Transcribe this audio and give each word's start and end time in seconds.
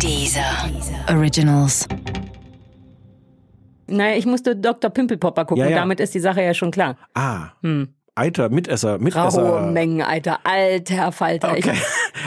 Dieser 0.00 0.42
Originals. 1.08 1.86
Naja, 3.86 4.16
ich 4.16 4.26
musste 4.26 4.56
Dr. 4.56 4.90
Pimpelpopper 4.90 5.44
gucken, 5.44 5.62
Ja, 5.64 5.70
ja. 5.70 5.76
damit 5.76 6.00
ist 6.00 6.14
die 6.14 6.20
Sache 6.20 6.42
ja 6.42 6.54
schon 6.54 6.70
klar. 6.70 6.96
Ah. 7.14 7.48
Eiter, 8.14 8.48
Mitesser, 8.48 8.98
Mitesser. 8.98 9.42
Raue 9.42 9.70
Mengen, 9.70 10.02
Alter. 10.02 10.38
Alter 10.44 11.12
Falter. 11.12 11.52
Okay. 11.52 11.72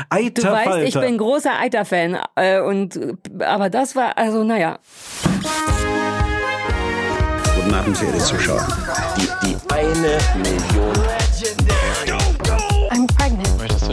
Ich, 0.09 0.25
Eiter, 0.27 0.41
du 0.41 0.51
weißt, 0.51 0.77
ich 0.87 0.93
Falter. 0.93 1.07
bin 1.07 1.17
großer 1.17 1.59
Eiter-Fan. 1.59 2.17
Äh, 2.35 2.61
und, 2.61 2.97
aber 3.41 3.69
das 3.69 3.95
war, 3.95 4.17
also 4.17 4.43
naja. 4.43 4.77
Guten 7.55 7.73
Abend, 7.73 7.97
verehrte 7.97 8.19
Zuschauer. 8.19 8.65
Die, 9.17 9.27
die 9.47 9.57
eine 9.73 10.17
Million. 10.37 10.93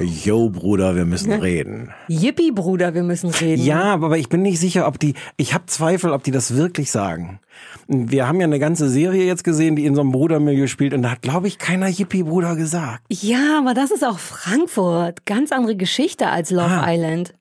Yo, 0.00 0.50
Bruder, 0.50 0.94
wir 0.94 1.06
müssen 1.06 1.32
reden. 1.32 1.90
Yippie, 2.08 2.50
Bruder, 2.52 2.92
wir 2.94 3.02
müssen 3.02 3.30
reden. 3.30 3.62
Ja, 3.64 3.94
aber 3.94 4.18
ich 4.18 4.28
bin 4.28 4.42
nicht 4.42 4.58
sicher, 4.60 4.86
ob 4.86 4.98
die, 4.98 5.14
ich 5.38 5.54
habe 5.54 5.64
Zweifel, 5.66 6.10
ob 6.12 6.22
die 6.22 6.30
das 6.32 6.54
wirklich 6.54 6.90
sagen. 6.90 7.40
Wir 7.88 8.28
haben 8.28 8.38
ja 8.40 8.44
eine 8.44 8.58
ganze 8.58 8.90
Serie 8.90 9.24
jetzt 9.24 9.42
gesehen, 9.44 9.74
die 9.76 9.86
in 9.86 9.94
so 9.94 10.02
einem 10.02 10.12
Brudermilieu 10.12 10.66
spielt 10.66 10.92
und 10.92 11.02
da 11.02 11.12
hat, 11.12 11.22
glaube 11.22 11.48
ich, 11.48 11.56
keiner 11.58 11.88
Yippie-Bruder 11.88 12.56
gesagt. 12.56 13.04
Ja, 13.08 13.58
aber 13.60 13.72
das 13.72 13.90
ist 13.90 14.04
auch 14.04 14.18
Frankfurt. 14.18 15.24
Ganz 15.24 15.50
andere 15.52 15.76
Geschichte 15.76 16.26
als 16.28 16.50
Love 16.50 16.66
Ah. 16.82 16.92
Island. 16.92 17.32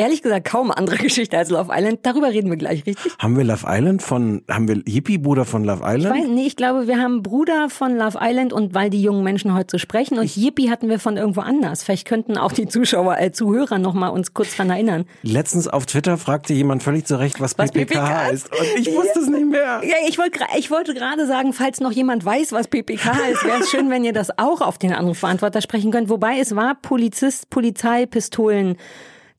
Ehrlich 0.00 0.22
gesagt, 0.22 0.46
kaum 0.46 0.70
andere 0.70 0.96
Geschichte 1.02 1.36
als 1.36 1.50
Love 1.50 1.70
Island. 1.76 1.98
Darüber 2.04 2.28
reden 2.28 2.48
wir 2.48 2.56
gleich, 2.56 2.86
richtig? 2.86 3.12
Haben 3.18 3.36
wir 3.36 3.44
Love 3.44 3.66
Island 3.68 4.02
von, 4.02 4.40
haben 4.50 4.66
wir 4.66 4.76
Yippie-Bruder 4.86 5.44
von 5.44 5.62
Love 5.62 5.82
Ich 5.86 5.94
Island? 5.98 6.18
weiß, 6.22 6.28
nee, 6.30 6.46
ich 6.46 6.56
glaube, 6.56 6.86
wir 6.88 6.98
haben 6.98 7.22
Bruder 7.22 7.68
von 7.68 7.94
Love 7.98 8.16
Island 8.18 8.54
und 8.54 8.72
weil 8.72 8.88
die 8.88 9.02
jungen 9.02 9.22
Menschen 9.22 9.52
heute 9.52 9.72
so 9.72 9.76
sprechen 9.78 10.18
und 10.18 10.34
Yippie 10.34 10.70
hatten 10.70 10.88
wir 10.88 10.98
von 11.00 11.18
irgendwo 11.18 11.42
anders. 11.42 11.82
Vielleicht 11.82 12.08
könnten 12.08 12.38
auch 12.38 12.52
die 12.52 12.66
Zuschauer, 12.66 13.18
äh, 13.18 13.30
Zuhörer 13.30 13.76
noch 13.76 13.92
mal 13.92 14.08
uns 14.08 14.32
kurz 14.32 14.56
dran 14.56 14.70
erinnern. 14.70 15.04
Letztens 15.22 15.68
auf 15.68 15.84
Twitter 15.84 16.16
fragte 16.16 16.54
jemand 16.54 16.82
völlig 16.82 17.04
zu 17.04 17.18
Recht, 17.18 17.38
was, 17.38 17.58
Was 17.58 17.70
PPK, 17.70 18.00
PPK 18.00 18.28
ist. 18.30 18.50
Und 18.50 18.66
ich 18.78 18.94
wusste 18.94 19.20
es 19.20 19.28
nicht 19.28 19.44
mehr. 19.50 19.82
Ja, 19.84 19.96
ich 20.08 20.16
wollte 20.16 20.40
ich 20.56 20.70
wollte 20.70 20.94
gerade 20.94 21.26
sagen, 21.26 21.52
falls 21.52 21.78
noch 21.80 21.92
jemand 21.92 22.24
weiß, 22.24 22.52
was 22.52 22.68
PPK 22.68 23.10
ist, 23.32 23.44
wäre 23.44 23.60
es 23.60 23.68
schön, 23.70 23.90
wenn 23.90 24.02
ihr 24.04 24.14
das 24.14 24.30
auch 24.38 24.62
auf 24.62 24.78
den 24.78 24.94
Anrufbeantworter 24.94 25.60
sprechen 25.60 25.90
könnt. 25.90 26.08
Wobei 26.08 26.38
es 26.38 26.56
war 26.56 26.74
Polizist, 26.80 27.50
Polizei, 27.50 28.06
Pistolen. 28.06 28.78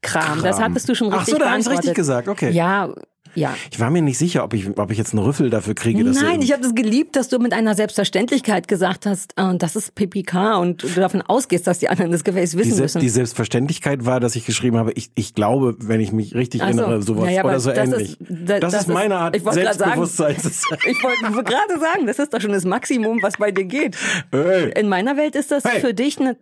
Kram. 0.01 0.41
Das 0.41 0.59
hattest 0.59 0.89
du 0.89 0.95
schon 0.95 1.11
Ach 1.13 1.19
richtig 1.19 1.33
so, 1.33 1.39
da 1.39 1.45
ich's 1.45 1.51
beantwortet. 1.65 1.79
richtig 1.79 1.95
gesagt, 1.95 2.27
okay. 2.27 2.49
Ja, 2.51 2.93
ja. 3.33 3.55
Ich 3.71 3.79
war 3.79 3.89
mir 3.91 4.01
nicht 4.01 4.17
sicher, 4.17 4.43
ob 4.43 4.53
ich, 4.53 4.77
ob 4.77 4.91
ich 4.91 4.97
jetzt 4.97 5.13
einen 5.13 5.23
Rüffel 5.23 5.49
dafür 5.49 5.73
kriege. 5.73 6.03
Dass 6.03 6.21
Nein, 6.21 6.41
ich 6.41 6.51
habe 6.51 6.61
das 6.61 6.75
geliebt, 6.75 7.15
dass 7.15 7.29
du 7.29 7.39
mit 7.39 7.53
einer 7.53 7.75
Selbstverständlichkeit 7.75 8.67
gesagt 8.67 9.05
hast, 9.05 9.31
äh, 9.37 9.55
das 9.57 9.77
ist 9.77 9.95
PPK 9.95 10.57
und 10.57 10.83
du 10.83 10.87
davon 10.99 11.21
ausgehst, 11.21 11.65
dass 11.65 11.79
die 11.79 11.87
anderen 11.87 12.11
das 12.11 12.25
Gefäß 12.25 12.51
die, 12.51 12.57
wissen 12.57 12.73
Selbst, 12.73 12.95
müssen. 12.95 13.03
die 13.05 13.09
Selbstverständlichkeit 13.09 14.03
war, 14.05 14.19
dass 14.19 14.35
ich 14.35 14.45
geschrieben 14.45 14.75
habe, 14.75 14.91
ich, 14.93 15.11
ich 15.15 15.33
glaube, 15.33 15.75
wenn 15.79 16.01
ich 16.01 16.11
mich 16.11 16.35
richtig 16.35 16.61
Ach 16.61 16.73
so. 16.73 16.79
erinnere, 16.81 17.01
sowas 17.03 17.37
aber 17.37 17.49
oder 17.49 17.59
so 17.61 17.69
das 17.71 17.77
ähnlich. 17.89 18.19
ist- 18.19 18.29
da- 18.49 18.59
das, 18.59 18.71
das 18.73 18.81
ist 18.81 18.87
meine 18.89 19.15
Art, 19.15 19.33
ich 19.35 19.43
grad 19.45 19.53
sagen- 19.55 20.05
Selbstbewusstsein. 20.05 20.35
Ich 20.89 21.01
wollte 21.01 21.43
gerade 21.43 21.79
sagen, 21.79 22.07
das 22.07 22.19
ist 22.19 22.33
doch 22.33 22.41
schon 22.41 22.51
das 22.51 22.65
Maximum, 22.65 23.19
was 23.21 23.37
bei 23.37 23.51
dir 23.51 23.63
geht. 23.63 23.95
Hey. 24.33 24.73
In 24.77 24.89
meiner 24.89 25.15
Welt 25.15 25.35
ist 25.35 25.51
das 25.51 25.63
Hey. 25.63 25.79
für 25.79 25.93
dich 25.93 26.19
eine. 26.19 26.35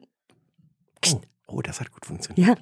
Oh, 1.51 1.61
das 1.63 1.79
hat 1.79 1.91
gut 1.91 2.05
funktioniert. 2.05 2.59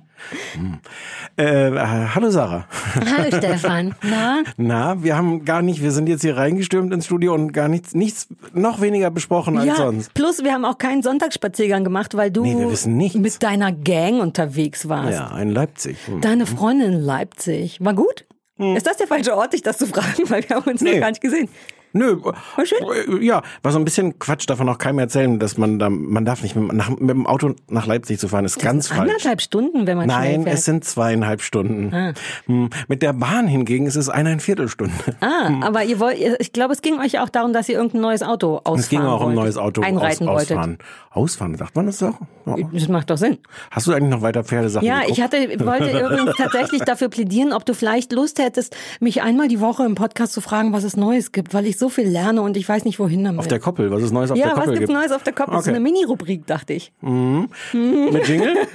Ja. 1.37 1.43
Äh, 1.43 1.67
äh, 1.75 2.07
hallo 2.15 2.29
Sarah. 2.29 2.65
Hallo 2.95 3.35
Stefan. 3.37 3.93
Na? 4.01 4.43
Na, 4.55 5.03
wir 5.03 5.17
haben 5.17 5.43
gar 5.43 5.61
nicht, 5.61 5.81
wir 5.81 5.91
sind 5.91 6.07
jetzt 6.07 6.21
hier 6.21 6.37
reingestürmt 6.37 6.93
ins 6.93 7.05
Studio 7.05 7.33
und 7.33 7.51
gar 7.51 7.67
nichts, 7.67 7.93
nichts 7.93 8.27
noch 8.53 8.79
weniger 8.79 9.11
besprochen 9.11 9.57
als 9.57 9.67
Ja, 9.67 9.75
sonst. 9.75 10.13
plus 10.13 10.43
wir 10.43 10.53
haben 10.53 10.63
auch 10.63 10.77
keinen 10.77 11.03
Sonntagsspaziergang 11.03 11.83
gemacht, 11.83 12.15
weil 12.15 12.31
du 12.31 12.43
Nee, 12.43 13.11
mit 13.15 13.43
deiner 13.43 13.71
Gang 13.73 14.21
unterwegs 14.21 14.87
warst. 14.87 15.11
Ja, 15.19 15.37
in 15.37 15.49
Leipzig. 15.49 15.97
Hm. 16.05 16.21
Deine 16.21 16.45
Freundin 16.45 16.93
in 16.93 17.01
Leipzig. 17.01 17.83
War 17.83 17.93
gut? 17.93 18.25
Ist 18.57 18.87
das 18.87 18.97
der 18.97 19.05
falsche 19.07 19.35
Ort, 19.35 19.53
dich 19.53 19.61
das 19.61 19.77
zu 19.77 19.85
fragen? 19.85 20.23
Weil 20.29 20.47
wir 20.49 20.55
haben 20.55 20.69
uns 20.71 20.81
Nee. 20.81 20.93
noch 20.93 20.99
gar 21.01 21.09
nicht 21.09 21.21
gesehen. 21.21 21.49
Nö, 21.97 22.17
schön. 22.63 22.77
äh, 23.21 23.25
ja, 23.25 23.41
war 23.63 23.71
so 23.71 23.79
ein 23.79 23.85
bisschen 23.85 24.19
Quatsch, 24.19 24.45
davon 24.49 24.69
auch 24.69 24.77
keinem 24.77 24.99
erzählen, 24.99 25.39
dass 25.39 25.57
man 25.57 25.79
da, 25.79 25.89
man 25.89 26.25
darf 26.25 26.43
nicht 26.43 26.55
mit, 26.55 26.71
nach, 26.73 26.89
mit 26.89 27.09
dem 27.09 27.25
Auto 27.27 27.55
nach 27.69 27.85
Leipzig 27.87 28.19
zu 28.19 28.27
fahren, 28.27 28.45
ist 28.45 28.59
ganz 28.59 28.87
falsch. 28.87 29.01
Anderthalb 29.01 29.41
Stunden, 29.41 29.87
wenn 29.87 29.97
man 29.97 30.07
Nein, 30.07 30.45
es 30.47 30.65
sind 30.65 30.83
zweieinhalb 30.85 31.41
Stunden. 31.41 32.13
Hm, 32.45 32.69
Mit 32.87 33.01
der 33.01 33.13
Bahn 33.13 33.47
hingegen 33.47 33.85
ist 33.87 33.95
es 33.95 34.09
eineinhalb 34.09 34.41
Viertelstunde. 34.41 34.93
Ah, 35.21 35.51
aber 35.61 35.83
ihr 35.83 35.99
wollt, 35.99 36.17
ich 36.39 36.53
glaube, 36.53 36.73
es 36.73 36.81
ging 36.81 36.99
euch 36.99 37.19
auch 37.19 37.29
darum, 37.29 37.53
dass 37.53 37.67
ihr 37.69 37.75
irgendein 37.75 38.01
neues 38.01 38.21
Auto 38.23 38.57
ausfahren 38.57 38.79
Es 38.79 38.89
ging 38.89 39.01
auch 39.01 39.21
um 39.21 39.29
ein 39.29 39.35
neues 39.35 39.57
Auto 39.57 39.81
einreiten 39.81 40.27
aus, 40.27 40.35
wolltet. 40.35 40.57
ausfahren. 40.57 40.77
Ausfahren, 41.11 41.55
sagt 41.55 41.75
man 41.75 41.87
das 41.87 41.97
doch? 41.97 42.13
Ja. 42.45 42.55
Das 42.71 42.87
macht 42.89 43.09
doch 43.09 43.17
Sinn. 43.17 43.39
Hast 43.71 43.87
du 43.87 43.91
eigentlich 43.93 44.11
noch 44.11 44.21
weiter 44.21 44.43
Pferdesachen 44.43 44.85
Ja, 44.87 45.01
ich 45.07 45.15
geguckt? 45.15 45.33
hatte, 45.33 45.65
wollte 45.65 45.99
übrigens 45.99 46.35
tatsächlich 46.37 46.81
dafür 46.83 47.09
plädieren, 47.09 47.53
ob 47.53 47.65
du 47.65 47.73
vielleicht 47.73 48.11
Lust 48.13 48.37
hättest, 48.39 48.75
mich 48.99 49.23
einmal 49.23 49.47
die 49.47 49.59
Woche 49.59 49.83
im 49.83 49.95
Podcast 49.95 50.33
zu 50.33 50.41
fragen, 50.41 50.73
was 50.73 50.83
es 50.83 50.95
Neues 50.95 51.31
gibt, 51.31 51.53
weil 51.55 51.65
ich 51.65 51.77
so 51.79 51.86
viel 51.89 52.07
lerne 52.07 52.41
und 52.41 52.57
ich 52.57 52.67
weiß 52.67 52.85
nicht, 52.85 52.99
wohin 52.99 53.23
damit. 53.23 53.39
Auf 53.39 53.47
der 53.47 53.59
Koppel, 53.59 53.91
was 53.91 54.01
es 54.03 54.11
Neues 54.11 54.31
auf 54.31 54.37
ja, 54.37 54.45
der 54.47 54.53
was 54.53 54.59
Koppel 54.65 54.73
gibt's 54.79 54.87
gibt. 54.87 54.99
Neues 54.99 55.11
auf 55.11 55.23
der 55.23 55.33
Koppel? 55.33 55.53
Das 55.53 55.61
ist 55.61 55.67
Okay. 55.69 55.75
eine 55.75 55.83
Mini-Rubrik, 55.83 56.45
dachte 56.47 56.73
ich. 56.73 56.91
Mit 57.01 58.27
Jingle? 58.27 58.55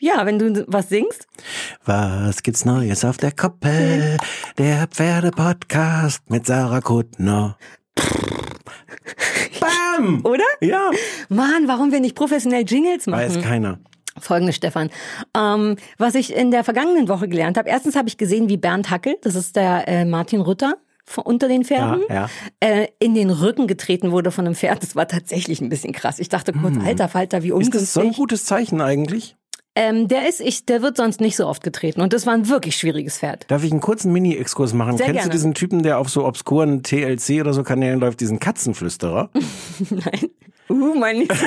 Ja, 0.00 0.26
wenn 0.26 0.38
du 0.38 0.64
was 0.68 0.90
singst. 0.90 1.26
Was 1.86 2.42
gibt's 2.42 2.66
Neues 2.66 3.06
auf 3.06 3.16
der 3.16 3.32
Koppel? 3.32 4.18
Der 4.58 4.86
Pferdepodcast 4.88 6.28
mit 6.30 6.44
Sarah 6.46 6.82
Kuttner. 6.82 7.56
Bam! 9.60 10.20
Oder? 10.24 10.44
Ja, 10.60 10.90
Mann, 11.28 11.68
warum 11.68 11.92
wir 11.92 12.00
nicht 12.00 12.16
professionell 12.16 12.64
Jingles 12.66 13.06
machen? 13.06 13.20
weiß 13.22 13.40
keiner. 13.42 13.78
Folgendes, 14.18 14.56
Stefan. 14.56 14.90
Ähm, 15.36 15.76
was 15.98 16.14
ich 16.14 16.34
in 16.34 16.50
der 16.50 16.64
vergangenen 16.64 17.08
Woche 17.08 17.26
gelernt 17.28 17.56
habe. 17.56 17.68
Erstens 17.68 17.96
habe 17.96 18.08
ich 18.08 18.16
gesehen, 18.16 18.48
wie 18.48 18.56
Bernd 18.56 18.90
Hackel, 18.90 19.16
das 19.22 19.34
ist 19.34 19.56
der 19.56 19.88
äh, 19.88 20.04
Martin 20.04 20.40
Rütter 20.40 20.76
von, 21.04 21.24
unter 21.24 21.48
den 21.48 21.64
Pferden, 21.64 22.02
Ja, 22.08 22.28
Äh, 22.60 22.88
in 22.98 23.14
den 23.14 23.30
Rücken 23.30 23.66
getreten 23.66 24.10
wurde 24.10 24.30
von 24.30 24.46
einem 24.46 24.54
Pferd. 24.54 24.82
Das 24.82 24.96
war 24.96 25.06
tatsächlich 25.06 25.60
ein 25.60 25.68
bisschen 25.68 25.92
krass. 25.92 26.18
Ich 26.18 26.28
dachte 26.28 26.52
kurz, 26.52 26.76
alter 26.84 27.08
Falter, 27.08 27.42
wie 27.42 27.50
Hm. 27.52 27.60
Ist 27.60 27.66
ungünstig. 27.68 27.80
das 27.80 27.92
so 27.92 28.00
ein 28.00 28.12
gutes 28.12 28.44
Zeichen 28.46 28.80
eigentlich? 28.80 29.36
Ähm, 29.76 30.08
der 30.08 30.28
ist, 30.28 30.40
ich, 30.40 30.66
der 30.66 30.82
wird 30.82 30.96
sonst 30.96 31.20
nicht 31.20 31.36
so 31.36 31.46
oft 31.46 31.62
getreten. 31.62 32.00
Und 32.00 32.12
das 32.12 32.26
war 32.26 32.34
ein 32.34 32.48
wirklich 32.48 32.76
schwieriges 32.76 33.18
Pferd. 33.18 33.44
Darf 33.48 33.64
ich 33.64 33.72
einen 33.72 33.80
kurzen 33.80 34.12
Mini-Exkurs 34.12 34.72
machen? 34.72 34.96
Sehr 34.96 35.06
Kennst 35.06 35.18
gerne. 35.20 35.30
du 35.30 35.36
diesen 35.36 35.54
Typen, 35.54 35.82
der 35.82 35.98
auf 35.98 36.08
so 36.08 36.24
obskuren 36.26 36.82
TLC 36.82 37.40
oder 37.40 37.52
so 37.52 37.62
Kanälen 37.62 38.00
läuft, 38.00 38.20
diesen 38.20 38.38
Katzenflüsterer? 38.38 39.30
Nein. 39.90 40.30
Uh, 40.70 40.94
mein 40.98 41.18
nächstes 41.18 41.46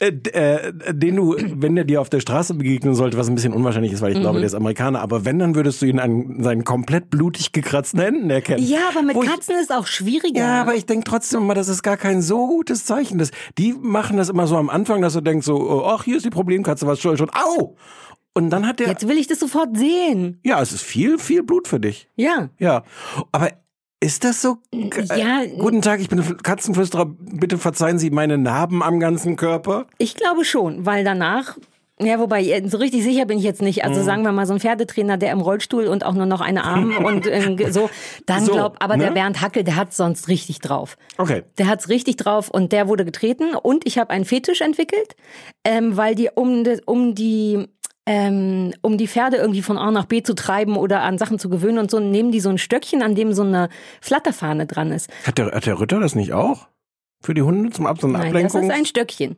äh, 0.00 0.08
äh, 0.08 0.72
den 0.94 1.16
du, 1.16 1.36
wenn 1.38 1.74
der 1.74 1.84
dir 1.84 2.02
auf 2.02 2.10
der 2.10 2.20
Straße 2.20 2.52
begegnen 2.52 2.94
sollte, 2.94 3.16
was 3.16 3.28
ein 3.28 3.34
bisschen 3.34 3.54
unwahrscheinlich 3.54 3.92
ist, 3.92 4.02
weil 4.02 4.12
ich 4.12 4.20
glaube, 4.20 4.38
der 4.40 4.46
ist 4.46 4.54
Amerikaner, 4.54 5.00
aber 5.00 5.24
wenn, 5.24 5.38
dann 5.38 5.54
würdest 5.54 5.80
du 5.80 5.86
ihn 5.86 5.98
an 5.98 6.42
seinen 6.42 6.64
komplett 6.64 7.08
blutig 7.08 7.52
gekratzten 7.52 7.98
Händen 8.00 8.28
erkennen. 8.28 8.62
Ja, 8.62 8.90
aber 8.90 9.00
mit 9.02 9.16
Wo 9.16 9.22
ich- 9.22 9.30
Katzen 9.30 9.54
ist 9.58 9.72
auch 9.72 9.86
schwieriger. 9.86 10.38
Ja, 10.40 10.60
aber 10.60 10.74
ich 10.74 10.84
denke 10.84 11.04
trotzdem 11.04 11.40
immer, 11.40 11.54
das 11.54 11.68
ist 11.68 11.82
gar 11.82 11.96
kein 11.96 12.20
so 12.20 12.46
gutes 12.46 12.84
Zeichen. 12.84 13.16
Das, 13.16 13.30
die 13.56 13.72
machen 13.72 14.18
das 14.18 14.28
immer 14.28 14.46
so 14.46 14.56
am 14.58 14.68
Anfang, 14.68 15.00
dass 15.00 15.14
du 15.14 15.22
denkst 15.22 15.46
so, 15.46 15.56
oh, 15.56 15.91
ach, 15.94 16.04
hier 16.04 16.16
ist 16.16 16.24
die 16.26 16.30
Problemkatze, 16.30 16.86
was 16.86 17.00
soll 17.00 17.16
schon, 17.16 17.30
au! 17.30 17.76
Und 18.34 18.48
dann 18.50 18.66
hat 18.66 18.80
der, 18.80 18.88
Jetzt 18.88 19.06
will 19.08 19.18
ich 19.18 19.26
das 19.26 19.38
sofort 19.40 19.76
sehen. 19.76 20.40
ja, 20.42 20.60
es 20.62 20.72
ist 20.72 20.82
viel, 20.82 21.18
viel 21.18 21.42
Blut 21.42 21.68
für 21.68 21.78
dich. 21.80 22.08
Ja. 22.16 22.48
Ja, 22.58 22.82
aber 23.30 23.50
ist 24.00 24.24
das 24.24 24.40
so? 24.42 24.56
Äh, 24.72 24.88
Ja. 25.16 25.42
Guten 25.58 25.82
Tag, 25.82 26.00
ich 26.00 26.08
bin 26.08 26.22
Katzenflüsterer. 26.42 27.06
Bitte 27.06 27.58
verzeihen 27.58 27.98
Sie 27.98 28.10
meine 28.10 28.38
Narben 28.38 28.82
am 28.82 28.98
ganzen 29.00 29.36
Körper. 29.36 29.86
Ich 29.98 30.14
glaube 30.16 30.44
schon, 30.44 30.86
weil 30.86 31.04
danach, 31.04 31.56
ja, 32.04 32.18
wobei, 32.18 32.42
äh, 32.42 32.68
so 32.68 32.78
richtig 32.78 33.02
sicher 33.02 33.26
bin 33.26 33.38
ich 33.38 33.44
jetzt 33.44 33.62
nicht. 33.62 33.82
Mhm. 33.82 33.88
Also 33.88 34.02
sagen 34.02 34.24
wir 34.24 34.32
mal, 34.32 34.46
so 34.46 34.54
ein 34.54 34.60
Pferdetrainer, 34.60 35.16
der 35.16 35.32
im 35.32 35.40
Rollstuhl 35.40 35.86
und 35.86 36.04
auch 36.04 36.14
nur 36.14 36.26
noch 36.26 36.40
eine 36.40 36.64
Arm 36.64 36.96
und 37.04 37.26
ähm, 37.26 37.58
so, 37.70 37.90
dann 38.26 38.44
So, 38.44 38.52
glaub, 38.52 38.76
aber 38.80 38.96
der 38.96 39.08
ne? 39.08 39.14
Bernd 39.14 39.40
Hackel, 39.40 39.64
der 39.64 39.76
hat's 39.76 39.96
sonst 39.96 40.28
richtig 40.28 40.60
drauf. 40.60 40.96
Okay. 41.18 41.42
Der 41.58 41.68
hat's 41.68 41.88
richtig 41.88 42.16
drauf 42.16 42.48
und 42.48 42.72
der 42.72 42.88
wurde 42.88 43.04
getreten 43.04 43.54
und 43.54 43.86
ich 43.86 43.98
habe 43.98 44.10
einen 44.10 44.24
Fetisch 44.24 44.60
entwickelt, 44.60 45.16
ähm, 45.64 45.96
weil 45.96 46.14
die 46.14 46.30
um, 46.34 46.64
das, 46.64 46.80
um 46.84 47.14
die 47.14 47.68
ähm, 48.04 48.72
um 48.82 48.98
die 48.98 49.06
Pferde 49.06 49.36
irgendwie 49.36 49.62
von 49.62 49.78
A 49.78 49.90
nach 49.90 50.06
B 50.06 50.22
zu 50.22 50.34
treiben 50.34 50.76
oder 50.76 51.02
an 51.02 51.18
Sachen 51.18 51.38
zu 51.38 51.48
gewöhnen 51.48 51.78
und 51.78 51.90
so, 51.90 52.00
nehmen 52.00 52.32
die 52.32 52.40
so 52.40 52.48
ein 52.48 52.58
Stöckchen, 52.58 53.02
an 53.02 53.14
dem 53.14 53.32
so 53.32 53.42
eine 53.42 53.68
Flatterfahne 54.00 54.66
dran 54.66 54.90
ist. 54.92 55.08
Hat 55.24 55.38
der, 55.38 55.52
hat 55.52 55.66
der 55.66 55.80
Ritter 55.80 56.00
das 56.00 56.14
nicht 56.14 56.32
auch? 56.32 56.66
Für 57.22 57.34
die 57.34 57.42
Hunde 57.42 57.70
zum 57.70 57.86
Ab 57.86 58.00
so 58.00 58.08
eine 58.08 58.18
Nein, 58.18 58.32
das 58.32 58.44
Ablenkung? 58.46 58.70
ist 58.70 58.76
ein 58.76 58.86
Stöckchen. 58.86 59.36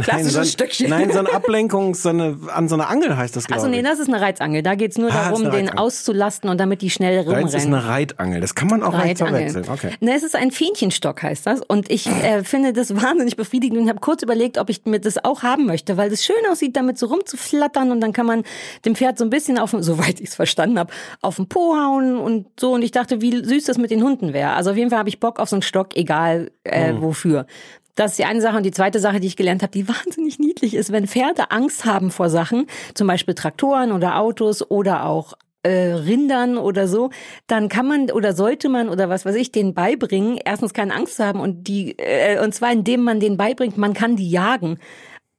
Klassisches 0.00 0.32
so 0.32 0.38
ein, 0.40 0.44
Stöckchen. 0.46 0.90
Nein, 0.90 1.10
so 1.12 1.18
eine 1.18 1.32
Ablenkung, 1.32 1.94
so 1.94 2.08
eine, 2.10 2.38
an 2.52 2.68
so 2.68 2.74
einer 2.74 2.88
Angel 2.88 3.16
heißt 3.16 3.34
das, 3.36 3.46
glaube 3.46 3.60
Achso, 3.62 3.70
nee, 3.70 3.82
das 3.82 3.98
ist 3.98 4.08
eine 4.08 4.20
Reizangel. 4.20 4.62
Da 4.62 4.74
geht's 4.74 4.98
nur 4.98 5.10
Ah, 5.12 5.30
das 5.30 5.40
darum, 5.40 5.50
den 5.50 5.70
auszulasten 5.70 6.48
und 6.50 6.58
damit 6.58 6.82
die 6.82 6.90
schnell 6.90 7.20
rumrennen. 7.20 7.46
ist 7.48 7.66
eine 7.66 7.86
Reitangel. 7.86 8.40
Das 8.40 8.54
kann 8.54 8.68
man 8.68 8.82
auch 8.82 8.92
leicht 8.92 9.18
verwechseln. 9.18 9.64
Okay. 9.70 9.90
Ne, 10.00 10.14
es 10.14 10.22
ist 10.22 10.36
ein 10.36 10.50
Fähnchenstock, 10.50 11.22
heißt 11.22 11.46
das. 11.46 11.60
Und 11.62 11.90
ich 11.90 12.06
äh, 12.06 12.44
finde 12.44 12.72
das 12.72 12.94
wahnsinnig 13.00 13.36
befriedigend 13.36 13.78
und 13.80 13.88
habe 13.88 14.00
kurz 14.00 14.22
überlegt, 14.22 14.58
ob 14.58 14.70
ich 14.70 14.84
mir 14.84 15.00
das 15.00 15.24
auch 15.24 15.42
haben 15.42 15.66
möchte, 15.66 15.96
weil 15.96 16.12
es 16.12 16.24
schön 16.24 16.36
aussieht, 16.50 16.76
damit 16.76 16.98
so 16.98 17.06
rumzuflattern 17.06 17.90
und 17.90 18.00
dann 18.00 18.12
kann 18.12 18.26
man 18.26 18.42
dem 18.84 18.94
Pferd 18.96 19.18
so 19.18 19.24
ein 19.24 19.30
bisschen 19.30 19.58
auf, 19.58 19.74
soweit 19.78 20.20
ich 20.20 20.28
es 20.30 20.34
verstanden 20.34 20.78
habe, 20.78 20.92
auf 21.20 21.36
den 21.36 21.48
Po 21.48 21.76
hauen 21.76 22.16
und 22.18 22.46
so. 22.58 22.72
Und 22.72 22.82
ich 22.82 22.90
dachte, 22.90 23.20
wie 23.20 23.44
süß 23.44 23.64
das 23.64 23.78
mit 23.78 23.90
den 23.90 24.02
Hunden 24.02 24.32
wäre. 24.32 24.50
Also 24.52 24.70
auf 24.72 24.76
jeden 24.76 24.90
Fall 24.90 24.98
habe 24.98 25.08
ich 25.08 25.20
Bock 25.20 25.38
auf 25.40 25.48
so 25.48 25.56
einen 25.56 25.62
Stock, 25.62 25.96
egal 25.96 26.50
äh, 26.64 26.92
Mhm. 26.92 27.02
wofür. 27.02 27.46
Das 27.94 28.12
ist 28.12 28.18
die 28.18 28.24
eine 28.24 28.40
Sache. 28.40 28.56
Und 28.56 28.64
die 28.64 28.70
zweite 28.70 29.00
Sache, 29.00 29.20
die 29.20 29.26
ich 29.26 29.36
gelernt 29.36 29.62
habe, 29.62 29.72
die 29.72 29.88
wahnsinnig 29.88 30.38
niedlich 30.38 30.74
ist, 30.74 30.92
wenn 30.92 31.06
Pferde 31.06 31.50
Angst 31.50 31.84
haben 31.84 32.10
vor 32.10 32.30
Sachen, 32.30 32.66
zum 32.94 33.06
Beispiel 33.06 33.34
Traktoren 33.34 33.92
oder 33.92 34.18
Autos 34.18 34.68
oder 34.68 35.06
auch 35.06 35.34
äh, 35.64 35.92
Rindern 35.92 36.58
oder 36.58 36.86
so, 36.86 37.10
dann 37.46 37.68
kann 37.68 37.88
man 37.88 38.10
oder 38.10 38.34
sollte 38.34 38.68
man 38.68 38.88
oder 38.88 39.08
was 39.08 39.24
weiß 39.24 39.34
ich 39.34 39.50
denen 39.50 39.74
beibringen, 39.74 40.38
erstens 40.44 40.74
keine 40.74 40.94
Angst 40.94 41.16
zu 41.16 41.24
haben 41.24 41.40
und 41.40 41.66
die 41.66 41.98
äh, 41.98 42.38
und 42.42 42.54
zwar 42.54 42.70
indem 42.70 43.02
man 43.02 43.18
denen 43.18 43.36
beibringt, 43.36 43.78
man 43.78 43.94
kann 43.94 44.16
die 44.16 44.30
jagen. 44.30 44.78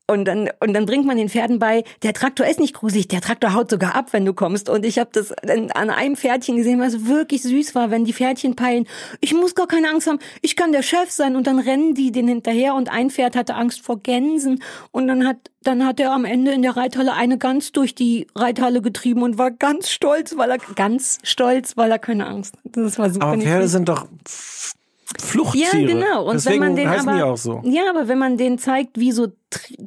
Und 0.07 0.25
dann, 0.25 0.49
und 0.59 0.73
dann 0.73 0.85
bringt 0.85 1.05
man 1.05 1.17
den 1.17 1.29
Pferden 1.29 1.57
bei, 1.57 1.83
der 2.03 2.13
Traktor 2.13 2.45
ist 2.45 2.59
nicht 2.59 2.75
gruselig, 2.75 3.07
der 3.07 3.21
Traktor 3.21 3.55
haut 3.55 3.71
sogar 3.71 3.95
ab, 3.95 4.09
wenn 4.11 4.23
du 4.23 4.33
kommst. 4.33 4.69
Und 4.69 4.85
ich 4.85 4.99
habe 4.99 5.09
das 5.11 5.31
an 5.31 5.89
einem 5.89 6.15
Pferdchen 6.15 6.57
gesehen, 6.57 6.79
was 6.79 7.07
wirklich 7.07 7.41
süß 7.41 7.73
war, 7.73 7.89
wenn 7.89 8.05
die 8.05 8.13
Pferdchen 8.13 8.55
peilen, 8.55 8.85
ich 9.19 9.33
muss 9.33 9.55
gar 9.55 9.65
keine 9.65 9.89
Angst 9.89 10.05
haben, 10.07 10.19
ich 10.41 10.55
kann 10.55 10.71
der 10.71 10.83
Chef 10.83 11.09
sein. 11.09 11.35
Und 11.35 11.47
dann 11.47 11.57
rennen 11.57 11.95
die 11.95 12.11
den 12.11 12.27
hinterher 12.27 12.75
und 12.75 12.91
ein 12.91 13.09
Pferd 13.09 13.35
hatte 13.35 13.55
Angst 13.55 13.81
vor 13.81 13.99
Gänsen. 13.99 14.61
Und 14.91 15.07
dann 15.07 15.25
hat, 15.25 15.37
dann 15.63 15.83
hat 15.83 15.99
er 15.99 16.11
am 16.11 16.25
Ende 16.25 16.51
in 16.51 16.61
der 16.61 16.77
Reithalle 16.77 17.13
eine 17.13 17.39
Gans 17.39 17.71
durch 17.71 17.95
die 17.95 18.27
Reithalle 18.35 18.83
getrieben 18.83 19.23
und 19.23 19.39
war 19.39 19.49
ganz 19.49 19.89
stolz, 19.89 20.37
weil 20.37 20.51
er, 20.51 20.59
ganz 20.75 21.17
stolz, 21.23 21.77
weil 21.77 21.89
er 21.89 21.99
keine 21.99 22.27
Angst 22.27 22.55
hatte. 22.63 22.83
Das 22.83 22.99
war 22.99 23.09
super. 23.09 23.25
Aber. 23.25 23.41
Pferde 23.41 23.67
sind 23.67 23.89
doch 23.89 24.05
Fluchttiere. 25.19 25.77
Ja, 25.77 25.87
genau. 25.87 26.25
Und 26.25 26.35
Deswegen 26.35 26.61
wenn 26.61 26.75
man 26.75 26.75
den 26.75 26.87
aber, 26.87 27.37
so. 27.37 27.61
Ja, 27.63 27.89
aber 27.89 28.07
wenn 28.07 28.17
man 28.17 28.37
den 28.37 28.57
zeigt, 28.57 28.99
wie 28.99 29.11
so, 29.11 29.27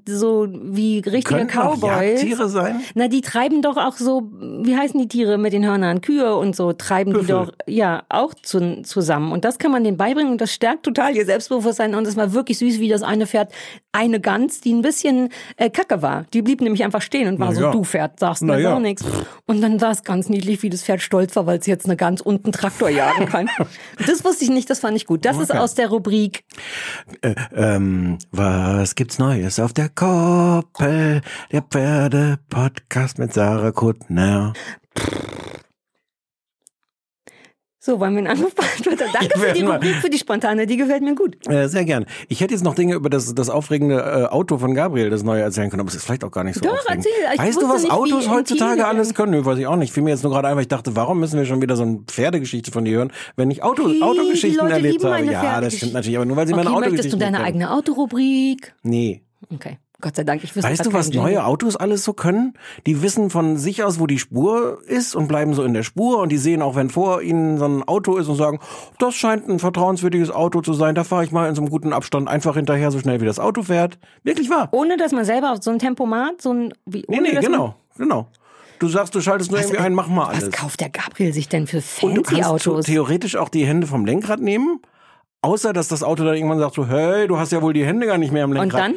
so 0.07 0.49
wie 0.51 0.99
richtige 0.99 1.23
Könnten 1.47 1.59
auch 1.59 1.75
Cowboys. 1.75 2.21
Jagdtiere 2.21 2.49
sein? 2.49 2.81
Na, 2.95 3.09
die 3.09 3.21
treiben 3.21 3.63
doch 3.63 3.77
auch 3.77 3.97
so, 3.97 4.31
wie 4.41 4.77
heißen 4.77 4.99
die 5.01 5.09
Tiere 5.09 5.39
mit 5.39 5.53
den 5.53 5.65
Hörnern? 5.65 6.01
Kühe 6.01 6.37
und 6.37 6.55
so 6.55 6.73
treiben 6.73 7.13
die 7.13 7.21
Büffel. 7.21 7.35
doch, 7.35 7.53
ja, 7.67 8.03
auch 8.09 8.35
zu, 8.35 8.83
zusammen. 8.83 9.33
Und 9.33 9.45
das 9.45 9.59
kann 9.59 9.71
man 9.73 9.85
denen 9.85 9.97
beibringen 9.97 10.33
und 10.33 10.41
das 10.41 10.53
stärkt 10.53 10.85
total 10.85 11.17
ihr 11.17 11.25
Selbstbewusstsein. 11.27 11.95
Und 11.95 12.07
es 12.07 12.17
war 12.17 12.33
wirklich 12.33 12.59
süß, 12.59 12.79
wie 12.81 12.89
das 12.89 13.03
eine 13.03 13.27
Pferd, 13.27 13.53
eine 13.93 14.21
Gans, 14.21 14.61
die 14.61 14.73
ein 14.73 14.83
bisschen 14.83 15.31
äh, 15.57 15.71
kacke 15.71 16.03
war. 16.03 16.25
Die 16.33 16.43
blieb 16.43 16.61
nämlich 16.61 16.85
einfach 16.85 17.03
stehen 17.03 17.29
und 17.29 17.39
war 17.39 17.49
Na 17.49 17.55
so, 17.55 17.63
ja. 17.63 17.71
du 17.73 17.85
Pferd, 17.85 18.21
sagst 18.21 18.43
mir 18.43 18.61
ja. 18.61 18.71
gar 18.71 18.81
nichts. 18.81 19.05
Und 19.47 19.61
dann 19.61 19.81
war 19.81 19.91
es 19.91 20.05
ganz 20.05 20.29
niedlich, 20.29 20.63
wie 20.63 20.71
das 20.71 20.83
Pferd 20.85 21.03
stolz 21.03 21.35
war, 21.37 21.47
weil 21.47 21.59
es 21.59 21.67
jetzt 21.67 21.87
eine 21.87 21.97
Gans 21.97 22.21
und 22.23 22.45
einen 22.45 22.53
Traktor 22.53 22.89
jagen 22.89 23.27
kann. 23.27 23.49
das 24.07 24.25
wusste 24.25 24.45
ich 24.45 24.51
nicht, 24.51 24.71
das 24.71 24.81
fand 24.81 24.97
ich 24.97 25.07
gut. 25.07 25.25
Das 25.25 25.37
ist 25.39 25.49
Okay. 25.49 25.59
aus 25.59 25.75
der 25.75 25.89
Rubrik 25.89 26.45
Äh, 27.23 27.35
ähm, 27.57 28.19
was 28.31 28.95
gibt's 28.95 29.19
Neues 29.19 29.58
auf 29.61 29.73
der 29.73 29.89
Koppel? 29.89 31.21
Der 31.53 31.63
Pferde-Podcast 31.63 33.19
mit 33.19 33.33
Sarah 33.33 33.73
Kuttner. 33.73 34.53
So, 37.89 38.01
wollen 38.01 38.13
wir 38.13 38.19
einen 38.19 38.27
Anruf 38.27 38.55
beantworten? 38.55 38.99
Danke 39.15 39.39
für 39.39 39.53
die. 39.55 39.63
Rubrik, 39.63 39.95
für 39.95 40.11
die 40.11 40.19
spontane, 40.19 40.67
die 40.67 40.77
gefällt 40.77 41.03
mir 41.03 41.15
gut. 41.15 41.37
Äh, 41.49 41.69
sehr 41.69 41.87
gern. 41.87 42.05
Ich 42.29 42.43
hätte 42.43 42.53
jetzt 42.53 42.63
noch 42.63 42.75
Dinge 42.75 42.95
über 42.95 43.09
das, 43.09 43.35
das 43.35 43.49
aufregende 43.49 43.97
äh, 43.97 44.25
Auto 44.27 44.59
von 44.59 44.75
Gabriel, 44.75 45.09
das 45.09 45.23
neue 45.23 45.41
erzählen 45.41 45.71
können, 45.71 45.81
aber 45.81 45.89
es 45.89 45.95
ist 45.95 46.05
vielleicht 46.05 46.23
auch 46.23 46.31
gar 46.31 46.45
nicht 46.45 46.57
so 46.57 46.61
Doch, 46.61 46.73
aufregend. 46.73 47.07
erzähl. 47.07 47.33
Ich 47.33 47.41
weißt 47.41 47.63
du, 47.63 47.69
was 47.71 47.85
nicht, 47.85 47.93
Autos 47.93 48.29
heutzutage 48.29 48.87
alles 48.87 49.15
können? 49.15 49.33
Nö, 49.33 49.43
weiß 49.43 49.59
ich 49.59 49.67
auch 49.67 49.77
nicht. 49.77 49.95
Fiel 49.95 50.03
mir 50.03 50.11
jetzt 50.11 50.23
nur 50.23 50.33
gerade 50.33 50.49
ein, 50.49 50.57
weil 50.57 50.63
ich 50.63 50.69
dachte, 50.69 50.97
warum 50.97 51.19
müssen 51.19 51.39
wir 51.39 51.47
schon 51.47 51.63
wieder 51.63 51.77
so 51.77 51.85
eine 51.85 52.01
Pferdegeschichte 52.07 52.71
von 52.73 52.85
dir 52.85 52.99
hören, 52.99 53.13
wenn 53.37 53.51
ich 53.51 53.63
Auto, 53.63 53.89
die 53.89 54.03
Autogeschichten 54.03 54.69
erlebt 54.69 55.03
habe? 55.03 55.25
Ja, 55.25 55.63
das 55.63 55.75
stimmt 55.75 55.95
natürlich, 55.95 56.19
aber 56.19 56.27
nur 56.27 56.37
weil 56.37 56.47
sie 56.47 56.53
Okay, 56.53 56.65
meine 56.65 56.81
möchtest 56.81 56.93
Autogeschichten 56.93 57.21
du 57.21 57.25
deine 57.25 57.43
eigene 57.43 57.71
Autorubrik? 57.71 58.75
Nee. 58.83 59.23
Okay, 59.55 59.79
Gott 60.01 60.17
sei 60.17 60.25
Dank. 60.25 60.43
Ich 60.43 60.55
wüsste 60.57 60.69
Weißt 60.69 60.85
du, 60.85 60.93
was 60.93 61.11
neue 61.13 61.45
Autos 61.45 61.77
alles 61.77 62.05
so 62.05 62.13
können? 62.13 62.55
Die 62.87 63.03
wissen 63.03 63.31
von 63.31 63.57
sich 63.57 63.85
aus, 63.85 64.01
wo 64.01 64.07
die 64.09 64.19
Spur 64.19 64.81
ist 64.85 65.15
und 65.15 65.29
bleiben 65.29 65.55
so 65.55 65.63
in 65.63 65.75
der 65.75 65.85
Spur 65.85 66.19
und 66.19 66.31
die 66.31 66.39
sehen 66.39 66.61
auch, 66.61 66.75
wenn 66.75 66.91
vor 66.91 67.23
ihnen 67.23 67.57
so 67.57 67.65
ein 67.67 67.83
Auto 67.85 68.17
ist 68.17 68.27
und 68.29 68.35
sagen, 68.37 68.59
das 68.99 69.15
scheint 69.15 69.49
ein 69.49 69.61
vertrauenswürdiges 69.61 70.31
Auto 70.33 70.61
zu 70.61 70.73
sein, 70.75 70.95
da 70.97 71.05
fahre 71.05 71.25
ich 71.25 71.31
mal 71.31 71.49
in 71.49 71.55
so 71.55 71.63
einem 71.63 71.71
guten 71.71 71.93
Abstand 71.93 72.29
einfach 72.29 72.57
hinterher, 72.57 72.91
so 72.91 72.99
schnell 72.99 73.21
wie 73.21 73.27
das 73.27 73.39
Auto 73.39 73.63
fährt. 73.63 73.99
Wirklich 74.25 74.51
wahr. 74.51 74.69
Ohne, 74.73 74.97
dass 74.97 75.13
man 75.13 75.25
selber 75.25 75.53
auf 75.53 75.59
so 75.63 75.71
ein 75.71 75.79
Tempomat, 75.79 76.43
so 76.43 76.53
ein... 76.53 76.75
Wie, 76.85 77.05
Nee, 77.09 77.19
ohne, 77.19 77.29
nee, 77.29 77.35
dass 77.37 77.45
genau, 77.45 77.77
genau. 77.97 78.29
Du 78.81 78.89
sagst, 78.89 79.15
du 79.15 79.21
schaltest 79.21 79.51
nur 79.51 79.59
Man, 79.61 79.69
irgendwie 79.69 79.85
ein, 79.85 79.95
mach 79.95 80.09
mal 80.09 80.27
alles. 80.27 80.47
Was 80.47 80.51
kauft 80.53 80.81
der 80.81 80.89
Gabriel 80.91 81.33
sich 81.33 81.49
denn 81.49 81.67
für 81.67 81.79
Und 82.03 82.15
du 82.17 82.23
fancy 82.25 82.35
kannst 82.43 82.49
Autos? 82.69 82.87
theoretisch 82.87 83.37
auch 83.37 83.49
die 83.49 83.65
Hände 83.67 83.87
vom 83.87 84.05
Lenkrad 84.05 84.41
nehmen, 84.41 84.81
außer 85.43 85.73
dass 85.73 85.89
das 85.89 86.03
Auto 86.03 86.25
dann 86.25 86.35
irgendwann 86.35 86.59
sagt 86.59 86.75
so, 86.75 86.87
hey, 86.89 87.27
du 87.29 87.39
hast 87.39 87.53
ja 87.53 87.63
wohl 87.63 87.73
die 87.73 87.85
Hände 87.87 88.07
gar 88.07 88.19
nicht 88.19 88.33
mehr 88.33 88.45
am 88.45 88.51
Und 88.51 88.57
Lenkrad. 88.57 88.81
dann? 88.81 88.95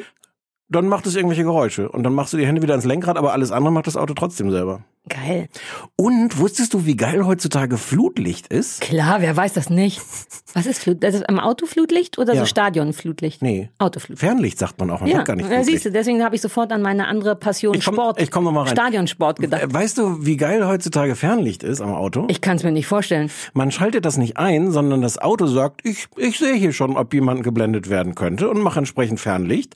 Dann 0.71 0.87
macht 0.87 1.05
es 1.05 1.17
irgendwelche 1.17 1.43
Geräusche 1.43 1.89
und 1.89 2.03
dann 2.03 2.13
machst 2.13 2.31
du 2.31 2.37
die 2.37 2.47
Hände 2.47 2.61
wieder 2.61 2.71
ans 2.73 2.85
Lenkrad, 2.85 3.17
aber 3.17 3.33
alles 3.33 3.51
andere 3.51 3.73
macht 3.73 3.87
das 3.87 3.97
Auto 3.97 4.13
trotzdem 4.13 4.51
selber. 4.51 4.85
Geil. 5.09 5.49
Und 5.95 6.37
wusstest 6.37 6.75
du, 6.75 6.85
wie 6.85 6.95
geil 6.95 7.25
heutzutage 7.25 7.77
Flutlicht 7.77 8.47
ist? 8.53 8.81
Klar, 8.81 9.19
wer 9.21 9.35
weiß 9.35 9.53
das 9.53 9.71
nicht? 9.71 9.99
Was 10.53 10.67
ist 10.67 10.83
Flut? 10.83 11.03
Das 11.03 11.15
ist 11.15 11.27
am 11.27 11.39
Auto 11.39 11.65
Flutlicht 11.65 12.19
oder 12.19 12.33
Ja. 12.35 12.41
so 12.41 12.45
Stadionflutlicht? 12.45 13.41
Nee. 13.41 13.69
Autoflutlicht. 13.79 14.19
Fernlicht 14.19 14.59
sagt 14.59 14.79
man 14.79 14.91
auch, 14.91 14.99
man 15.01 15.09
Ja, 15.09 15.23
gar 15.23 15.35
nicht 15.35 15.45
ja 15.45 15.55
Flutlicht. 15.55 15.69
siehst 15.71 15.85
du, 15.85 15.91
deswegen 15.91 16.23
habe 16.23 16.35
ich 16.35 16.41
sofort 16.41 16.71
an 16.71 16.83
meine 16.83 17.07
andere 17.07 17.35
Passion 17.35 17.73
Ich 17.73 17.83
komm- 17.83 17.95
Sport, 17.95 18.21
ich 18.21 18.29
komm 18.29 18.43
noch 18.43 18.51
mal 18.51 18.61
rein. 18.65 18.73
Stadionsport 18.75 19.39
gedacht. 19.39 19.63
Weißt 19.73 19.97
du, 19.97 20.23
wie 20.23 20.37
geil 20.37 20.67
heutzutage 20.67 21.15
Fernlicht 21.15 21.63
ist 21.63 21.81
am 21.81 21.93
Auto? 21.93 22.27
Ich 22.29 22.39
kann 22.39 22.57
es 22.57 22.63
mir 22.63 22.71
nicht 22.71 22.85
vorstellen. 22.87 23.31
Man 23.53 23.71
schaltet 23.71 24.05
das 24.05 24.17
nicht 24.17 24.37
ein, 24.37 24.71
sondern 24.71 25.01
das 25.01 25.17
Auto 25.17 25.47
sagt, 25.47 25.81
ich, 25.83 26.07
ich 26.15 26.37
sehe 26.37 26.53
hier 26.53 26.73
schon, 26.73 26.95
ob 26.95 27.11
jemand 27.13 27.43
geblendet 27.43 27.89
werden 27.89 28.13
könnte 28.13 28.47
und 28.49 28.59
mache 28.61 28.77
entsprechend 28.77 29.19
Fernlicht. 29.19 29.75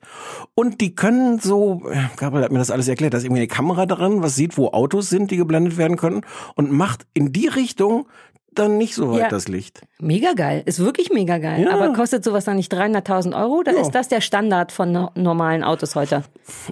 Und 0.53 0.81
die 0.81 0.93
können 0.93 1.39
so, 1.39 1.81
äh, 1.91 1.97
Gabriel 2.15 2.43
hat 2.45 2.51
mir 2.51 2.59
das 2.59 2.69
alles 2.69 2.87
erklärt, 2.87 3.13
da 3.15 3.17
ist 3.17 3.23
irgendwie 3.23 3.41
eine 3.41 3.47
Kamera 3.47 3.87
drin, 3.87 4.21
was 4.21 4.35
sieht, 4.35 4.57
wo 4.57 4.67
Autos 4.69 5.09
sind, 5.09 5.14
die 5.31 5.37
geblendet 5.37 5.77
werden 5.77 5.97
können 5.97 6.21
und 6.55 6.71
macht 6.71 7.05
in 7.13 7.31
die 7.33 7.47
Richtung 7.47 8.07
dann 8.53 8.77
nicht 8.77 8.95
so 8.95 9.11
weit 9.11 9.19
Ja. 9.19 9.27
das 9.27 9.47
Licht. 9.49 9.81
Mega 9.99 10.31
geil. 10.33 10.63
Ist 10.65 10.79
wirklich 10.79 11.11
mega 11.11 11.37
geil. 11.39 11.63
Ja. 11.63 11.71
Aber 11.71 11.91
kostet 11.93 12.23
sowas 12.23 12.45
dann 12.45 12.55
nicht 12.55 12.71
300.000 12.71 13.35
Euro? 13.35 13.55
Oder 13.59 13.73
Ja. 13.73 13.81
ist 13.81 13.91
das 13.91 14.07
der 14.07 14.21
Standard 14.21 14.71
von 14.71 14.91
no 14.93 15.11
normalen 15.15 15.61
Autos 15.63 15.95
heute? 15.95 16.23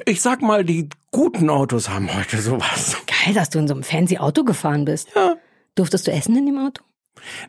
Ich 0.05 0.21
sag 0.21 0.41
mal, 0.41 0.63
die 0.63 0.87
guten 1.11 1.49
Autos 1.49 1.89
haben 1.89 2.07
heute 2.15 2.37
sowas. 2.37 2.95
Geil, 3.25 3.33
dass 3.33 3.49
du 3.49 3.59
in 3.59 3.67
so 3.67 3.73
einem 3.73 3.83
fancy 3.83 4.17
Auto 4.17 4.43
gefahren 4.45 4.85
bist. 4.85 5.09
Ja. 5.15 5.35
Durftest 5.75 6.07
du 6.07 6.11
essen 6.11 6.37
in 6.37 6.45
dem 6.45 6.57
Auto? 6.57 6.83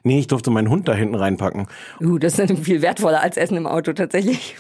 Nee, 0.02 0.18
ich 0.18 0.26
durfte 0.26 0.50
meinen 0.50 0.68
Hund 0.68 0.88
da 0.88 0.94
hinten 0.94 1.14
reinpacken. 1.14 1.68
Uh, 2.00 2.18
das 2.18 2.38
ist 2.38 2.58
viel 2.64 2.82
wertvoller 2.82 3.20
als 3.22 3.36
Essen 3.36 3.56
im 3.56 3.66
Auto 3.68 3.92
tatsächlich. 3.92 4.56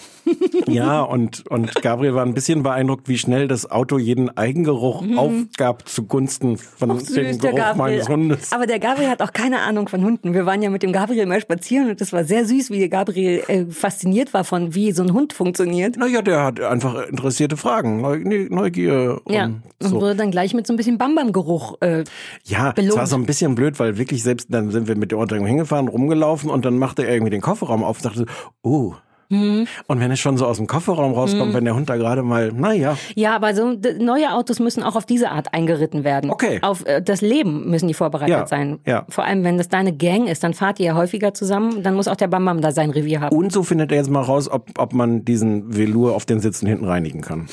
Ja, 0.66 1.02
und, 1.02 1.44
und 1.50 1.74
Gabriel 1.82 2.14
war 2.14 2.24
ein 2.24 2.34
bisschen 2.34 2.62
beeindruckt, 2.62 3.08
wie 3.08 3.18
schnell 3.18 3.48
das 3.48 3.70
Auto 3.70 3.98
jeden 3.98 4.34
Eigengeruch 4.36 5.04
aufgab 5.16 5.88
zugunsten 5.88 6.56
von 6.56 6.88
Mhm. 6.88 6.98
Dem 6.98 7.04
süß, 7.06 7.14
der 7.38 7.50
Geruch 7.52 7.56
Gabriel. 7.56 7.76
meines 7.76 8.08
Hundes. 8.08 8.52
Aber 8.52 8.66
der 8.66 8.78
Gabriel 8.78 9.08
hat 9.08 9.20
auch 9.22 9.32
keine 9.32 9.60
Ahnung 9.60 9.88
von 9.88 10.04
Hunden. 10.04 10.32
Wir 10.34 10.46
waren 10.46 10.62
ja 10.62 10.70
mit 10.70 10.82
dem 10.82 10.92
Gabriel 10.92 11.26
mal 11.26 11.40
spazieren 11.40 11.90
und 11.90 12.00
das 12.00 12.12
war 12.12 12.24
sehr 12.24 12.44
süß, 12.46 12.70
wie 12.70 12.78
der 12.78 12.88
Gabriel 12.88 13.42
äh, 13.48 13.66
fasziniert 13.66 14.32
war 14.34 14.44
von, 14.44 14.74
wie 14.74 14.92
so 14.92 15.02
ein 15.02 15.12
Hund 15.12 15.32
funktioniert. 15.32 15.96
Naja, 15.96 16.22
der 16.22 16.42
hat 16.44 16.60
einfach 16.60 17.06
interessierte 17.08 17.56
Fragen, 17.56 18.00
Neugier 18.00 19.20
Ja, 19.28 19.44
und 19.46 19.62
und 19.82 19.88
so. 19.90 20.00
wurde 20.00 20.14
dann 20.16 20.30
gleich 20.30 20.54
mit 20.54 20.66
so 20.66 20.72
ein 20.72 20.76
bisschen 20.76 20.98
Bambam-Geruch. 20.98 21.76
Äh, 21.80 22.04
Ja, 22.44 22.68
es 22.70 22.74
belohnt. 22.74 22.96
war 22.96 23.06
so 23.06 23.16
ein 23.16 23.26
bisschen 23.26 23.54
blöd, 23.54 23.78
weil 23.78 23.98
wirklich 23.98 24.22
selbst, 24.22 24.48
dann 24.50 24.70
sind 24.70 24.88
wir 24.88 24.96
mit 24.96 25.10
der 25.10 25.18
Unterbringung 25.18 25.48
hingefahren, 25.48 25.88
rumgelaufen 25.88 26.48
und 26.50 26.64
dann 26.64 26.78
machte 26.78 27.02
er 27.06 27.12
irgendwie 27.12 27.30
den 27.30 27.40
Kofferraum 27.42 27.84
auf 27.84 27.98
und 27.98 28.04
dachte, 28.04 28.26
oh. 28.62 28.94
Mhm. 29.28 29.66
Und 29.86 30.00
wenn 30.00 30.10
es 30.10 30.20
schon 30.20 30.36
so 30.36 30.46
aus 30.46 30.58
dem 30.58 30.66
Kofferraum 30.66 31.12
rauskommt, 31.12 31.54
wenn 31.54 31.64
der 31.64 31.74
Hund 31.74 31.88
da 31.88 31.96
gerade 31.96 32.22
mal, 32.22 32.52
naja, 32.52 32.96
ja, 33.14 33.34
aber 33.34 33.54
so 33.54 33.74
neue 33.98 34.32
Autos 34.32 34.60
müssen 34.60 34.82
auch 34.82 34.96
auf 34.96 35.06
diese 35.06 35.30
Art 35.30 35.52
eingeritten 35.54 36.04
werden. 36.04 36.30
Okay. 36.30 36.58
Auf 36.62 36.86
äh, 36.86 37.02
das 37.02 37.20
Leben 37.20 37.70
müssen 37.70 37.88
die 37.88 37.94
vorbereitet 37.94 38.30
Ja, 38.30 38.46
sein. 38.46 38.78
ja. 38.86 39.04
Vor 39.08 39.24
allem, 39.24 39.44
wenn 39.44 39.58
das 39.58 39.68
deine 39.68 39.92
Gang 39.92 40.28
ist, 40.28 40.42
dann 40.44 40.54
fahrt 40.54 40.80
ihr 40.80 40.86
ja 40.86 40.94
häufiger 40.94 41.34
zusammen. 41.34 41.82
Dann 41.82 41.94
muss 41.94 42.08
auch 42.08 42.16
der 42.16 42.28
Bambam 42.28 42.60
da 42.60 42.72
sein 42.72 42.90
Revier 42.90 43.20
haben. 43.20 43.36
Und 43.36 43.52
so 43.52 43.62
findet 43.62 43.90
er 43.92 43.98
jetzt 43.98 44.10
mal 44.10 44.22
raus, 44.22 44.48
ob, 44.50 44.68
ob 44.78 44.92
man 44.92 45.24
diesen 45.24 45.76
Velour 45.76 46.14
auf 46.14 46.24
den 46.26 46.40
Sitzen 46.40 46.66
hinten 46.66 46.84
reinigen 46.84 47.20
kann. 47.20 47.46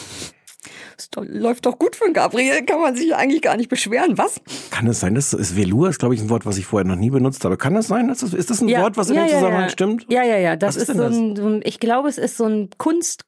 Das 1.01 1.09
doch- 1.09 1.25
läuft 1.27 1.65
doch 1.65 1.79
gut 1.79 1.95
für 1.95 2.11
Gabriel. 2.11 2.63
Kann 2.65 2.79
man 2.81 2.95
sich 2.95 3.15
eigentlich 3.15 3.41
gar 3.41 3.57
nicht 3.57 3.69
beschweren. 3.69 4.17
Was? 4.17 4.39
Kann 4.69 4.85
es 4.87 4.99
sein, 4.99 5.15
dass 5.15 5.33
ist 5.33 5.55
Velour 5.55 5.89
ist, 5.89 5.99
glaube 5.99 6.13
ich, 6.15 6.21
ein 6.21 6.29
Wort, 6.29 6.45
was 6.45 6.57
ich 6.57 6.65
vorher 6.65 6.87
noch 6.87 6.95
nie 6.95 7.09
benutzt 7.09 7.43
habe. 7.43 7.57
Kann 7.57 7.73
das 7.73 7.87
sein? 7.87 8.07
Das, 8.07 8.21
ist 8.21 8.49
das 8.49 8.61
ein 8.61 8.69
Wort, 8.69 8.97
was 8.97 9.09
in 9.09 9.15
dem 9.15 9.27
Zusammenhang 9.27 9.63
ja. 9.63 9.69
stimmt? 9.69 10.05
Ja, 10.09 10.23
ja, 10.23 10.37
ja. 10.37 10.55
Das 10.55 10.75
Was 10.75 10.83
ist 10.83 10.89
ist, 10.89 10.97
so, 10.97 11.03
ein, 11.03 11.35
so 11.35 11.47
ein, 11.47 11.61
ich 11.63 11.79
glaube, 11.79 12.09
es 12.09 12.17
ist 12.17 12.37
so 12.37 12.45
ein 12.45 12.69
Kunst 12.77 13.23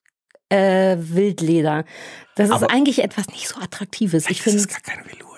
äh, 0.50 0.98
Wildleder. 1.00 1.86
Das 2.36 2.50
ist 2.50 2.56
Aber- 2.56 2.70
eigentlich 2.72 3.04
etwas 3.04 3.28
nicht 3.28 3.48
so 3.48 3.60
Attraktives. 3.60 4.30
Ich 4.30 4.38
Das 4.38 4.44
finde, 4.44 4.60
ist 4.60 4.70
gar 4.70 4.82
kein 4.82 5.04
Velour. 5.06 5.33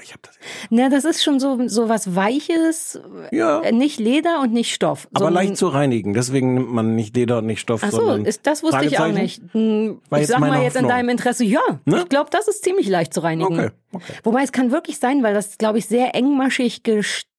Ich 0.69 0.79
habe 0.79 0.89
das 0.89 0.89
Na, 0.89 0.89
das 0.89 1.05
ist 1.05 1.23
schon 1.23 1.39
so, 1.39 1.67
so 1.67 1.89
was 1.89 2.15
Weiches, 2.15 2.99
Ja. 3.31 3.61
äh, 3.61 3.71
nicht 3.71 3.99
Leder 3.99 4.41
und 4.41 4.53
nicht 4.53 4.73
Stoff. 4.73 5.07
Aber 5.13 5.27
so 5.27 5.31
leicht 5.33 5.57
zu 5.57 5.67
reinigen. 5.67 6.13
Deswegen 6.13 6.53
nimmt 6.53 6.71
man 6.71 6.95
nicht 6.95 7.15
Leder 7.15 7.39
und 7.39 7.45
nicht 7.45 7.59
Stoff, 7.61 7.81
Ach 7.83 7.91
so, 7.91 7.97
sondern 7.97 8.25
ist, 8.25 8.45
das 8.45 8.63
wusste 8.63 8.85
ich 8.85 8.99
auch 8.99 9.07
nicht. 9.07 9.41
Hm, 9.51 9.99
Ich 10.17 10.27
sag 10.27 10.39
mal 10.39 10.61
jetzt 10.63 10.75
in 10.77 10.87
deinem 10.87 11.09
Interesse, 11.09 11.43
ja. 11.43 11.61
Ne? 11.85 11.99
Ich 11.99 12.09
glaube, 12.09 12.29
das 12.31 12.47
ist 12.47 12.63
ziemlich 12.63 12.87
leicht 12.87 13.13
zu 13.13 13.21
reinigen. 13.21 13.59
Okay, 13.59 13.69
okay. 13.93 14.13
Wobei 14.23 14.43
es 14.43 14.51
kann 14.51 14.71
wirklich 14.71 14.99
sein, 14.99 15.23
weil 15.23 15.33
das, 15.33 15.57
glaube 15.57 15.77
ich, 15.79 15.85
sehr 15.85 16.15
engmaschig 16.15 16.83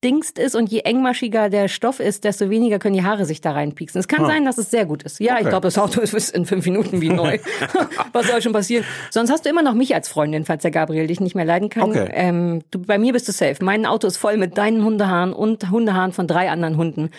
gestingst 0.02 0.38
ist 0.38 0.54
und 0.54 0.70
je 0.70 0.80
engmaschiger 0.80 1.48
der 1.48 1.68
Stoff 1.68 2.00
ist, 2.00 2.24
desto 2.24 2.50
weniger 2.50 2.78
können 2.78 2.94
die 2.94 3.02
Haare 3.02 3.24
sich 3.24 3.40
da 3.40 3.52
reinpieksen. 3.52 3.98
Es 3.98 4.08
kann 4.08 4.24
Ah. 4.24 4.28
sein, 4.28 4.44
dass 4.44 4.58
es 4.58 4.70
sehr 4.70 4.84
gut 4.84 5.02
ist. 5.02 5.18
Ja, 5.20 5.34
ich 5.36 5.40
Okay. 5.40 5.48
glaube, 5.50 5.66
das 5.66 5.78
Auto 5.78 6.00
ist 6.02 6.34
in 6.34 6.44
fünf 6.44 6.64
Minuten 6.66 7.00
wie 7.00 7.08
neu. 7.08 7.38
Was 8.12 8.26
soll 8.28 8.42
schon 8.42 8.52
passieren? 8.52 8.84
Sonst 9.10 9.30
hast 9.30 9.44
du 9.46 9.50
immer 9.50 9.62
noch 9.62 9.74
mich 9.74 9.94
als 9.94 10.08
Freundin, 10.08 10.44
falls 10.44 10.62
der 10.62 10.70
Gabriel 10.70 11.06
dich 11.06 11.20
nicht 11.20 11.34
mehr 11.34 11.44
leiden 11.46 11.70
kann. 11.70 11.84
Okay. 11.90 12.08
Ähm, 12.12 12.62
du, 12.70 12.78
bei 12.80 12.98
mir 12.98 13.12
bist 13.12 13.26
du 13.28 13.32
safe. 13.32 13.56
Mein 13.64 13.86
Auto 13.86 14.06
ist 14.06 14.16
voll 14.18 14.36
mit 14.36 14.58
deinen 14.58 14.84
Hundehaaren 14.84 15.32
und 15.32 15.70
Hundehaaren 15.70 16.12
von 16.12 16.26
drei 16.26 16.50
anderen 16.50 16.76
Hunden. 16.76 17.10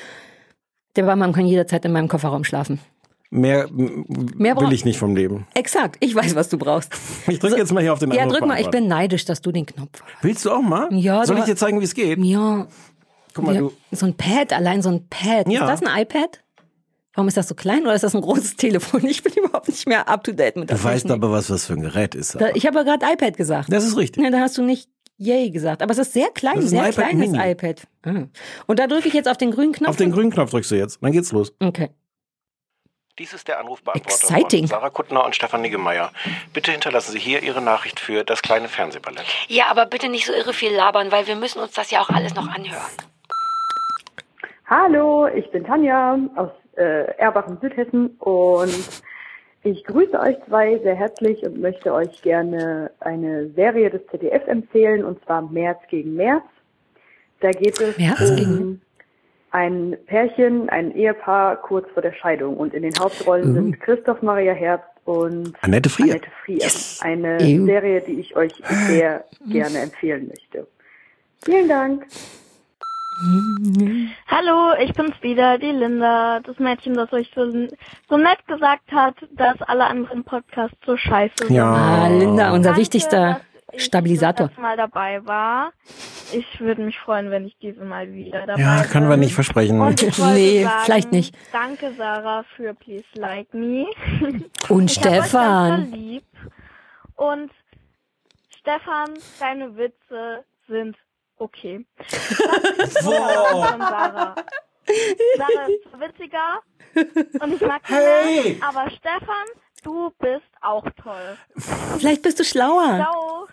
Der 0.95 1.03
Barmann 1.03 1.33
kann 1.33 1.45
jederzeit 1.47 1.83
in 1.85 1.91
meinem 1.91 2.07
Kofferraum 2.07 2.43
schlafen. 2.43 2.79
Mehr, 3.29 3.67
Mehr 3.71 4.55
will 4.59 4.71
ich 4.71 4.85
nicht 4.85 4.97
vom 4.97 5.15
Leben. 5.15 5.47
Exakt, 5.53 5.97
ich 5.99 6.15
weiß, 6.15 6.35
was 6.35 6.47
du 6.49 6.57
brauchst. 6.57 6.93
Ich 7.27 7.39
drücke 7.39 7.57
jetzt 7.57 7.73
mal 7.73 7.81
hier 7.83 7.91
auf 7.93 7.99
den 7.99 8.11
Ja, 8.11 8.25
drück 8.25 8.45
mal, 8.45 8.59
ich 8.61 8.69
bin 8.69 8.87
neidisch, 8.87 9.25
dass 9.25 9.41
du 9.41 9.51
den 9.51 9.65
Knopf. 9.65 10.01
Willst 10.21 10.45
du 10.45 10.51
auch 10.51 10.61
mal? 10.61 10.87
Ja, 10.93 11.25
Soll 11.25 11.37
ich 11.39 11.43
dir 11.45 11.55
zeigen, 11.57 11.79
wie 11.81 11.83
es 11.85 11.93
geht? 11.93 12.19
Ja, 12.19 12.67
Guck 13.33 13.45
mal, 13.45 13.53
ja, 13.55 13.61
du. 13.61 13.73
so 13.91 14.05
ein 14.05 14.15
Pad, 14.15 14.53
allein 14.53 14.81
so 14.81 14.89
ein 14.89 15.07
Pad. 15.09 15.49
Ja. 15.51 15.69
Ist 15.71 15.81
das 15.83 15.89
ein 15.91 16.01
iPad? 16.01 16.41
Warum 17.13 17.27
ist 17.27 17.35
das 17.35 17.47
so 17.47 17.55
klein 17.55 17.81
oder 17.81 17.95
ist 17.95 18.03
das 18.03 18.15
ein 18.15 18.21
großes 18.21 18.55
Telefon? 18.57 19.03
Ich 19.05 19.23
bin 19.23 19.33
überhaupt 19.33 19.67
nicht 19.67 19.87
mehr 19.87 20.07
up 20.07 20.23
to 20.23 20.31
date 20.31 20.55
mit 20.55 20.69
der 20.69 20.77
Du 20.77 20.83
weißt 20.83 21.09
aber, 21.11 21.31
was 21.31 21.47
das 21.47 21.65
für 21.65 21.73
ein 21.73 21.81
Gerät 21.81 22.15
ist. 22.15 22.39
Da, 22.39 22.49
ich 22.53 22.65
habe 22.65 22.77
ja 22.77 22.83
gerade 22.83 23.05
iPad 23.11 23.35
gesagt. 23.35 23.71
Das 23.73 23.83
ist 23.83 23.97
richtig. 23.97 24.23
Ne, 24.23 24.31
da 24.31 24.39
hast 24.39 24.57
du 24.57 24.63
nicht 24.63 24.89
yay 25.17 25.49
gesagt. 25.49 25.81
Aber 25.81 25.91
es 25.91 25.97
ist 25.97 26.13
sehr 26.13 26.29
klein, 26.33 26.59
ist 26.59 26.69
sehr 26.69 26.87
iPad 26.89 27.09
kleines 27.09 27.31
Mini. 27.31 27.51
iPad. 27.51 27.87
Ah. 28.03 28.23
Und 28.67 28.79
da 28.79 28.87
drücke 28.87 29.07
ich 29.07 29.13
jetzt 29.15 29.27
auf 29.27 29.37
den 29.37 29.51
grünen 29.51 29.73
Knopf. 29.73 29.89
Auf 29.89 29.95
den 29.97 30.11
grünen 30.11 30.31
Knopf 30.31 30.51
drückst 30.51 30.71
du 30.71 30.75
jetzt. 30.75 30.99
Dann 31.01 31.11
geht's 31.11 31.31
los. 31.31 31.51
Okay. 31.59 31.89
Dies 33.19 33.33
ist 33.33 33.47
der 33.47 33.59
Anrufbeantworter 33.59 34.13
Exciting. 34.35 34.61
von 34.61 34.67
Sarah 34.67 34.89
Kuttner 34.91 35.25
und 35.25 35.35
Stefan 35.35 35.61
Niggemeier. 35.61 36.11
Bitte 36.53 36.71
hinterlassen 36.71 37.13
Sie 37.13 37.19
hier 37.19 37.41
Ihre 37.41 37.61
Nachricht 37.61 37.99
für 37.99 38.23
das 38.23 38.43
kleine 38.43 38.67
Fernsehballett. 38.67 39.25
Ja, 39.47 39.65
aber 39.71 39.87
bitte 39.87 40.07
nicht 40.07 40.27
so 40.27 40.33
irre 40.33 40.53
viel 40.53 40.71
labern, 40.71 41.11
weil 41.11 41.25
wir 41.25 41.35
müssen 41.35 41.59
uns 41.59 41.71
das 41.73 41.89
ja 41.89 42.01
auch 42.01 42.09
alles 42.09 42.35
noch 42.35 42.47
anhören. 42.47 42.79
Hallo, 44.67 45.27
ich 45.27 45.49
bin 45.49 45.63
Tanja 45.65 46.19
aus 46.35 46.51
äh, 46.75 47.11
Erbach 47.17 47.47
in 47.47 47.57
Südhessen 47.59 48.09
und 48.19 49.01
ich 49.63 49.83
grüße 49.85 50.19
euch 50.19 50.35
zwei 50.47 50.77
sehr 50.79 50.95
herzlich 50.95 51.41
und 51.43 51.59
möchte 51.59 51.93
euch 51.93 52.21
gerne 52.21 52.91
eine 52.99 53.49
Serie 53.51 53.89
des 53.89 54.05
ZDF 54.11 54.45
empfehlen 54.47 55.03
und 55.03 55.23
zwar 55.25 55.41
März 55.41 55.79
gegen 55.89 56.13
März. 56.15 56.43
Da 57.39 57.49
geht 57.51 57.79
es 57.81 57.97
März 57.97 58.19
um 58.21 58.35
gegen- 58.35 58.81
ein 59.57 59.97
Pärchen, 60.05 60.69
ein 60.69 60.95
Ehepaar 60.95 61.55
kurz 61.55 61.89
vor 61.91 62.03
der 62.03 62.13
Scheidung 62.13 62.57
und 62.57 62.75
in 62.75 62.83
den 62.83 62.93
Hauptrollen 62.99 63.55
sind 63.55 63.79
Christoph 63.79 64.21
Maria 64.21 64.53
Herbst 64.53 64.87
und 65.05 65.53
Annette 65.61 65.89
Frier. 65.89 66.11
Annette 66.11 66.29
Frier. 66.45 66.69
Eine 67.01 67.37
Ew. 67.41 67.65
Serie, 67.65 68.01
die 68.01 68.19
ich 68.19 68.35
euch 68.35 68.53
sehr 68.85 69.25
gerne 69.49 69.79
empfehlen 69.79 70.27
möchte. 70.27 70.67
Vielen 71.43 71.67
Dank. 71.67 72.05
Hallo, 74.27 74.73
ich 74.79 74.93
bin's 74.93 75.15
wieder, 75.21 75.57
die 75.57 75.71
Linda, 75.71 76.39
das 76.41 76.59
Mädchen, 76.59 76.93
das 76.93 77.11
euch 77.11 77.31
so, 77.33 77.51
so 78.07 78.17
nett 78.17 78.45
gesagt 78.45 78.91
hat, 78.91 79.15
dass 79.31 79.59
alle 79.63 79.85
anderen 79.85 80.23
Podcasts 80.23 80.77
so 80.85 80.97
scheiße 80.97 81.47
sind. 81.47 81.55
Ja. 81.55 81.73
Ah, 81.73 82.07
Linda, 82.09 82.53
unser 82.53 82.69
Danke, 82.69 82.81
wichtigster 82.81 83.41
ich 83.71 83.83
Stabilisator. 83.83 84.47
Das 84.49 84.57
Mal 84.57 84.77
dabei 84.77 85.25
war. 85.25 85.71
Ich 86.33 86.59
würde 86.59 86.81
mich 86.83 86.97
freuen, 86.99 87.31
wenn 87.31 87.45
ich 87.47 87.57
diese 87.59 87.83
Mal 87.83 88.11
wieder 88.13 88.45
dabei 88.45 88.61
Ja, 88.61 88.81
bin. 88.81 88.89
können 88.91 89.09
wir 89.09 89.17
nicht 89.17 89.33
versprechen. 89.33 89.81
Ich 89.99 90.01
Nee, 90.19 90.63
sagen, 90.63 90.81
vielleicht 90.85 91.11
nicht. 91.11 91.35
Danke, 91.51 91.93
Sarah, 91.97 92.43
für 92.55 92.73
Please 92.73 93.05
Like 93.13 93.53
Me. 93.53 93.85
Und 94.69 94.91
Ich 94.91 94.97
hab 94.99 95.05
euch 95.05 95.13
ganz 95.13 95.27
Stefan. 95.29 95.91
lieb. 95.91 96.23
Und 97.15 97.51
Stefan, 98.59 99.13
deine 99.39 99.75
Witze 99.77 100.43
sind 100.67 100.97
okay. 101.37 101.85
Von 103.01 103.11
Sarah. 103.79 104.35
Sarah 105.37 105.67
ist 105.67 105.99
witziger 105.99 106.59
und 107.41 107.53
ich 107.53 107.61
mag 107.61 107.81
sie 107.87 107.93
Hey! 107.93 108.53
mehr, 108.57 108.67
aber 108.69 108.89
Stefan, 108.89 109.45
du 109.87 110.11
bist 110.19 110.43
auch 110.61 110.85
toll. 111.01 111.37
Vielleicht 111.97 112.21
bist 112.21 112.39
du 112.39 112.43
schlauer. 112.43 112.95
Ciao. 112.97 113.47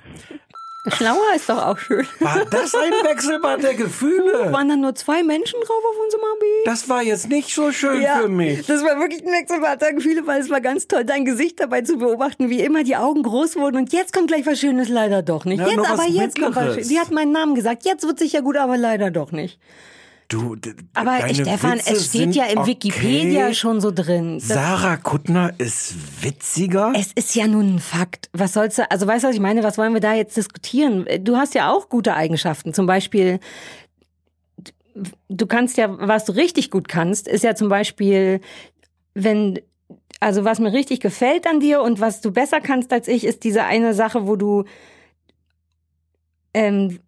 Schlauer 0.87 1.35
ist 1.35 1.49
doch 1.49 1.65
auch 1.65 1.79
schön. 1.79 2.07
War 2.21 2.45
das 2.45 2.75
ein 2.75 2.93
Wechselbad 2.93 3.63
der 3.63 3.73
Gefühle? 3.73 4.53
Waren 4.53 4.69
dann 4.69 4.83
nur 4.83 4.95
zwei 4.95 5.23
Menschen 5.23 5.59
drauf 5.61 5.83
auf 5.91 6.05
unserem 6.05 6.25
Abi? 6.25 6.65
Das 6.67 6.91
war 6.91 7.03
jetzt 7.03 7.31
nicht 7.31 7.55
so 7.55 7.73
schön 7.73 8.05
für 8.21 8.29
mich. 8.29 8.67
Das 8.67 8.83
war 8.83 8.99
wirklich 9.01 9.23
ein 9.23 9.33
Wechselbad 9.33 9.81
der 9.81 9.95
Gefühle, 9.95 10.27
weil 10.27 10.43
es 10.43 10.51
war 10.51 10.61
ganz 10.61 10.87
toll, 10.87 11.07
dein 11.07 11.25
Gesicht 11.25 11.59
dabei 11.59 11.81
zu 11.81 11.97
beobachten, 11.97 12.51
wie 12.51 12.61
immer 12.61 12.85
die 12.85 12.97
Augen 12.97 13.23
groß 13.23 13.57
wurden 13.57 13.77
und 13.77 13.95
jetzt 13.95 14.13
kommt 14.13 14.29
gleich 14.29 14.45
was 14.45 14.61
Schönes, 14.61 14.91
leider 14.91 15.23
doch 15.23 15.47
nicht. 15.47 15.61
Ja, 15.61 15.69
jetzt 15.69 15.91
aber 15.91 16.07
jetzt 16.07 16.39
kommt 16.39 16.55
was 16.55 16.65
Mittleres. 16.65 16.75
Schönes. 16.75 16.89
Sie 16.89 17.01
hat 17.01 17.11
meinen 17.11 17.33
Namen 17.33 17.55
gesagt, 17.55 17.87
jetzt 17.87 18.07
wird 18.07 18.19
sicher 18.19 18.43
gut, 18.43 18.59
aber 18.59 18.77
leider 18.77 19.11
doch 19.11 19.33
nicht. 19.33 19.59
Du, 20.35 20.57
Aber 20.95 21.29
Stefan, 21.33 21.79
Witze 21.79 21.93
es 21.93 22.07
steht 22.07 22.35
ja 22.35 22.47
im 22.47 22.59
okay. 22.59 22.71
Wikipedia 22.71 23.55
schon 23.55 23.81
so 23.81 23.93
drin. 23.93 24.39
Das, 24.39 24.49
Sarah 24.49 24.97
Kuttner 24.97 25.53
ist 25.59 25.95
witziger. 26.25 26.93
es 26.97 27.13
ist 27.15 27.37
ja 27.37 27.47
nun 27.47 27.77
ein 27.77 27.79
Fakt. 27.79 28.31
Was 28.33 28.55
sollst 28.55 28.79
du, 28.79 28.91
also 28.91 29.07
weißt 29.07 29.23
du, 29.23 29.29
was 29.29 29.35
ich 29.37 29.41
meine? 29.41 29.63
Was 29.63 29.79
wollen 29.79 29.95
wir 29.95 30.01
da 30.01 30.13
jetzt 30.13 30.37
diskutieren? 30.37 31.07
Du 31.21 31.37
hast 31.37 31.55
ja 31.55 31.71
auch 31.71 31.89
gute 31.89 32.15
Eigenschaften. 32.15 32.75
Zum 32.75 32.87
Beispiel, 32.87 33.39
du 35.29 35.47
kannst 35.47 35.77
ja, 35.77 35.89
was 36.01 36.25
du 36.25 36.33
richtig 36.33 36.73
gut 36.73 36.89
kannst, 36.89 37.29
ist 37.29 37.45
ja 37.45 37.55
zum 37.55 37.69
Beispiel, 37.69 38.41
wenn, 39.15 39.61
also 40.19 40.45
was 40.45 40.59
mir 40.59 40.73
richtig 40.73 40.99
gefällt 40.99 41.47
an 41.47 41.61
dir 41.61 41.81
und 41.81 42.01
was 42.01 42.21
du 42.21 42.33
besser 42.33 42.61
kannst 42.61 42.93
als 42.93 43.07
ich, 43.07 43.25
ist 43.25 43.45
diese 43.45 43.65
eine 43.65 43.95
Sache, 43.95 44.27
wo 44.27 44.35
du 44.35 44.65
ähm, 46.55 46.99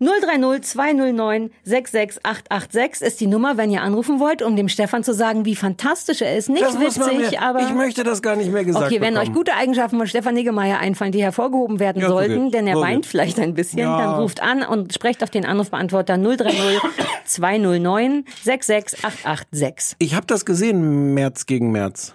030 0.00 0.62
209 0.62 1.50
66886 1.64 3.06
ist 3.06 3.20
die 3.20 3.26
Nummer, 3.26 3.56
wenn 3.56 3.70
ihr 3.70 3.82
anrufen 3.82 4.20
wollt, 4.20 4.42
um 4.42 4.54
dem 4.56 4.68
Stefan 4.68 5.02
zu 5.04 5.12
sagen, 5.14 5.44
wie 5.44 5.56
fantastisch 5.56 6.22
er 6.22 6.36
ist. 6.36 6.48
Nicht 6.48 6.62
das 6.62 6.78
witzig, 6.80 7.30
mir, 7.32 7.42
aber. 7.42 7.60
ich 7.62 7.72
möchte 7.74 8.04
das 8.04 8.22
gar 8.22 8.36
nicht 8.36 8.50
mehr 8.52 8.64
gesagt 8.64 8.86
Okay, 8.86 9.00
wenn 9.00 9.14
euch 9.16 9.22
bekommen. 9.24 9.36
gute 9.36 9.54
Eigenschaften 9.54 9.98
von 9.98 10.06
Stefan 10.06 10.34
Niggemeier 10.34 10.78
einfallen, 10.78 11.12
die 11.12 11.22
hervorgehoben 11.22 11.80
werden 11.80 12.00
Ja, 12.02 12.08
so 12.08 12.14
sollten, 12.14 12.42
geht's. 12.44 12.52
denn 12.52 12.66
er 12.66 12.74
So 12.74 12.80
weint 12.80 12.96
geht's. 13.02 13.08
vielleicht 13.08 13.38
ein 13.40 13.54
bisschen, 13.54 13.78
Ja. 13.80 13.98
dann 13.98 14.20
ruft 14.20 14.42
an 14.42 14.62
und 14.62 14.92
sprecht 14.94 15.22
auf 15.22 15.30
den 15.30 15.44
Anrufbeantworter 15.44 16.16
030 16.18 16.80
209 17.24 18.24
66886. 18.44 19.96
Ich 19.98 20.14
habe 20.14 20.26
das 20.26 20.44
gesehen, 20.44 21.14
März 21.14 21.46
gegen 21.46 21.70
März. 21.72 22.14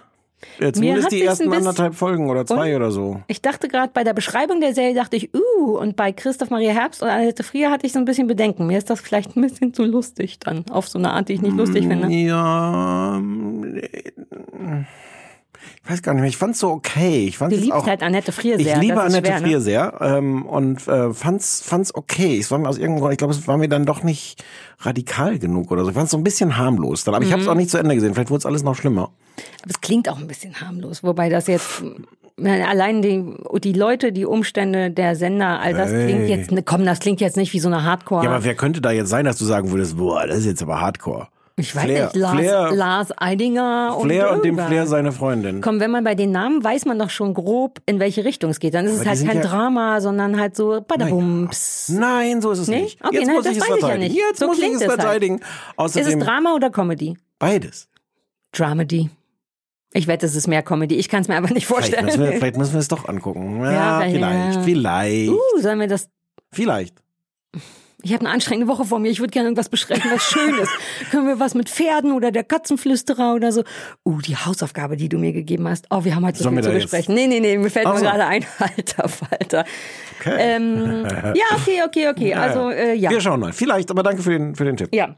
Ja, 0.58 0.68
hat 0.68 0.76
zumindest 0.76 1.12
die 1.12 1.22
ersten 1.22 1.52
anderthalb 1.52 1.94
Folgen 1.94 2.30
oder 2.30 2.46
zwei 2.46 2.76
oder 2.76 2.90
so. 2.90 3.22
Ich 3.26 3.42
dachte 3.42 3.68
gerade 3.68 3.90
bei 3.92 4.04
der 4.04 4.14
Beschreibung 4.14 4.60
der 4.60 4.74
Serie, 4.74 4.94
dachte 4.94 5.16
ich, 5.16 5.30
uh, 5.34 5.78
und 5.78 5.96
bei 5.96 6.12
Christoph 6.12 6.50
Maria 6.50 6.72
Herbst 6.72 7.02
und 7.02 7.08
Annette 7.08 7.42
Frier 7.42 7.70
hatte 7.70 7.86
ich 7.86 7.92
so 7.92 7.98
ein 7.98 8.04
bisschen 8.04 8.26
Bedenken. 8.26 8.66
Mir 8.66 8.78
ist 8.78 8.90
das 8.90 9.00
vielleicht 9.00 9.36
ein 9.36 9.42
bisschen 9.42 9.74
zu 9.74 9.84
lustig 9.84 10.38
dann, 10.40 10.64
auf 10.70 10.88
so 10.88 10.98
eine 10.98 11.12
Art, 11.12 11.28
die 11.28 11.34
ich 11.34 11.42
nicht 11.42 11.56
lustig 11.56 11.86
finde. 11.86 12.08
Ja, 12.08 13.16
ähm, 13.16 13.80
ich 15.84 15.90
weiß 15.90 16.02
gar 16.02 16.12
nicht 16.14 16.20
mehr. 16.22 16.28
Ich 16.28 16.36
fand's 16.36 16.58
so 16.60 16.70
okay. 16.70 17.26
Ich 17.26 17.38
fand's 17.38 17.54
Du 17.56 17.60
liebst 17.60 17.76
auch. 17.76 17.86
halt 17.86 18.02
Annette 18.02 18.32
Frier 18.32 18.58
Ich 18.58 18.64
sehr. 18.66 18.78
liebe 18.78 18.94
das 18.96 19.06
ist 19.08 19.14
Annette 19.14 19.26
schwer, 19.28 19.40
ne? 19.40 19.46
Frier 19.46 19.60
sehr 19.60 19.94
ähm, 20.00 20.46
und 20.46 20.86
äh, 20.88 21.12
fand's 21.12 21.62
fand's 21.62 21.94
okay. 21.94 22.38
Es 22.38 22.50
war 22.50 22.58
mir 22.58 22.68
aus 22.68 22.76
irgendeinem 22.78 23.00
Grund, 23.00 23.12
ich 23.12 23.18
glaube, 23.18 23.34
es 23.34 23.46
war 23.48 23.58
mir 23.58 23.68
dann 23.68 23.84
doch 23.84 24.02
nicht 24.02 24.42
radikal 24.80 25.38
genug 25.38 25.70
oder 25.70 25.84
so. 25.84 25.90
Ich 25.90 25.96
fand's 25.96 26.10
so 26.12 26.16
ein 26.18 26.24
bisschen 26.24 26.56
harmlos. 26.56 27.04
Dann, 27.04 27.14
aber 27.14 27.24
ich 27.24 27.30
habe 27.32 27.40
es 27.42 27.46
Mhm. 27.46 27.52
auch 27.52 27.56
nicht 27.56 27.70
zu 27.70 27.78
Ende 27.78 27.94
gesehen. 27.94 28.14
Vielleicht 28.14 28.30
wurde 28.30 28.38
es 28.38 28.46
alles 28.46 28.62
noch 28.62 28.74
schlimmer. 28.76 29.10
Aber 29.62 29.70
es 29.70 29.80
klingt 29.80 30.08
auch 30.08 30.18
ein 30.18 30.26
bisschen 30.26 30.60
harmlos, 30.60 31.02
wobei 31.02 31.28
das 31.28 31.46
jetzt 31.46 31.82
allein 32.36 33.00
die, 33.02 33.24
die 33.62 33.72
Leute, 33.72 34.10
die 34.12 34.26
Umstände 34.26 34.90
der 34.90 35.14
Sender, 35.16 35.60
all 35.60 35.72
das 35.74 35.90
Hey. 35.92 36.06
klingt 36.08 36.28
jetzt, 36.28 36.50
ne, 36.50 36.62
komm, 36.64 36.84
das 36.84 36.98
klingt 36.98 37.20
jetzt 37.20 37.36
nicht 37.36 37.52
wie 37.52 37.60
so 37.60 37.68
eine 37.68 37.84
Hardcore. 37.84 38.24
Ja, 38.24 38.30
aber 38.30 38.44
wer 38.44 38.54
könnte 38.56 38.80
da 38.80 38.90
jetzt 38.90 39.08
sein, 39.08 39.24
dass 39.24 39.38
du 39.38 39.44
sagen 39.44 39.70
würdest, 39.70 39.96
boah, 39.96 40.26
das 40.26 40.38
ist 40.38 40.46
jetzt 40.46 40.62
aber 40.62 40.80
Hardcore. 40.80 41.28
Ich 41.56 41.74
weiß 41.76 41.84
Flair, 41.84 42.04
nicht, 42.06 42.16
Lars, 42.16 42.32
Flair, 42.38 42.70
Lars 42.72 43.08
Eidinger 43.18 43.94
und, 43.96 44.06
Flair 44.08 44.32
und 44.32 44.44
dem. 44.44 44.58
Flair 44.58 44.86
seine 44.86 45.12
Freundin. 45.12 45.60
Komm, 45.60 45.78
wenn 45.80 45.90
man 45.90 46.02
bei 46.02 46.14
den 46.16 46.32
Namen 46.32 46.62
weiß 46.64 46.84
man 46.86 46.98
doch 46.98 47.10
schon 47.10 47.32
grob, 47.34 47.80
in 47.86 48.00
welche 48.00 48.24
Richtung 48.24 48.50
es 48.50 48.58
geht. 48.58 48.74
Dann 48.74 48.86
ist 48.86 49.00
Aber 49.00 49.12
es 49.12 49.20
halt 49.20 49.28
kein 49.28 49.36
ja- 49.38 49.42
Drama, 49.48 50.00
sondern 50.00 50.38
halt 50.40 50.56
so 50.56 50.80
badabums. 50.86 51.88
Nein, 51.94 52.42
so 52.42 52.50
ist 52.50 52.58
es 52.58 52.68
Nee? 52.68 52.82
nicht. 52.82 53.04
Okay, 53.04 53.16
jetzt 53.18 53.26
nein, 53.26 53.36
muss 53.36 53.44
das 53.44 53.52
ich 53.52 53.58
es 53.58 53.62
weiß 53.62 53.76
ich 53.76 53.82
ja 53.82 53.86
verteidigen. 53.88 54.12
nicht. 54.14 54.20
Jetzt 54.28 54.38
So 54.40 54.46
muss 54.46 54.58
ich 54.58 54.64
es 54.72 54.80
halt. 54.80 54.90
verteidigen. 54.92 55.40
Ist 55.84 55.96
es 55.96 56.18
Drama 56.18 56.54
oder 56.54 56.70
Comedy? 56.70 57.16
beides. 57.38 57.88
Dramedy. 58.52 59.10
Ich 59.92 60.06
wette, 60.08 60.26
es 60.26 60.34
ist 60.34 60.48
mehr 60.48 60.62
Comedy. 60.62 60.96
Ich 60.96 61.08
kann 61.08 61.22
es 61.22 61.28
mir 61.28 61.36
aber 61.36 61.48
nicht 61.50 61.66
Vielleicht 61.66 61.68
vorstellen. 61.68 62.04
müssen, 62.06 62.20
wir, 62.22 62.32
vielleicht 62.32 62.56
müssen 62.56 62.72
wir 62.72 62.80
es 62.80 62.88
doch 62.88 63.08
angucken. 63.08 63.60
Ja, 63.62 64.00
Ja, 64.02 64.10
vielleicht, 64.10 64.64
vielleicht, 64.64 65.30
Uh, 65.30 65.38
sollen 65.60 65.78
wir 65.80 65.86
das? 65.86 66.08
vielleicht. 66.52 66.96
Ich 68.04 68.12
habe 68.12 68.24
eine 68.24 68.34
anstrengende 68.34 68.70
Woche 68.70 68.84
vor 68.84 68.98
mir. 68.98 69.10
Ich 69.10 69.18
würde 69.20 69.30
gerne 69.30 69.48
irgendwas 69.48 69.68
besprechen, 69.70 70.10
was 70.12 70.22
Schönes. 70.22 70.68
Können 71.10 71.26
wir 71.26 71.40
was 71.40 71.54
mit 71.54 71.70
Pferden 71.70 72.12
oder 72.12 72.30
der 72.30 72.44
Katzenflüsterer 72.44 73.34
oder 73.34 73.50
so? 73.50 73.64
Uh, 74.04 74.20
die 74.20 74.36
Hausaufgabe, 74.36 74.96
die 74.96 75.08
du 75.08 75.18
mir 75.18 75.32
gegeben 75.32 75.66
hast. 75.66 75.86
Oh, 75.90 76.04
wir 76.04 76.14
haben 76.14 76.26
heute 76.26 76.38
so 76.42 76.50
viel 76.50 76.62
zu 76.62 76.68
da 76.68 76.74
jetzt- 76.74 76.82
besprechen. 76.82 77.14
Nee, 77.14 77.26
nee, 77.26 77.40
nee, 77.40 77.56
mir 77.56 77.70
fällt 77.70 77.86
Ach 77.86 77.92
nur 77.92 78.00
so. 78.00 78.04
gerade 78.04 78.26
ein. 78.26 78.44
Alter 78.58 79.08
Falter. 79.08 79.64
Okay. 80.20 80.36
Ähm, 80.38 81.06
ja, 81.34 81.56
okay, 81.56 81.82
okay, 81.86 82.08
okay. 82.08 82.34
Also, 82.34 82.70
äh, 82.70 82.94
ja. 82.94 83.10
Wir 83.10 83.20
schauen 83.20 83.40
mal. 83.40 83.52
Vielleicht, 83.52 83.90
aber 83.90 84.02
danke 84.02 84.22
für 84.22 84.30
den, 84.30 84.54
für 84.54 84.64
den 84.64 84.76
Tipp. 84.76 84.90
Ja. 84.94 85.16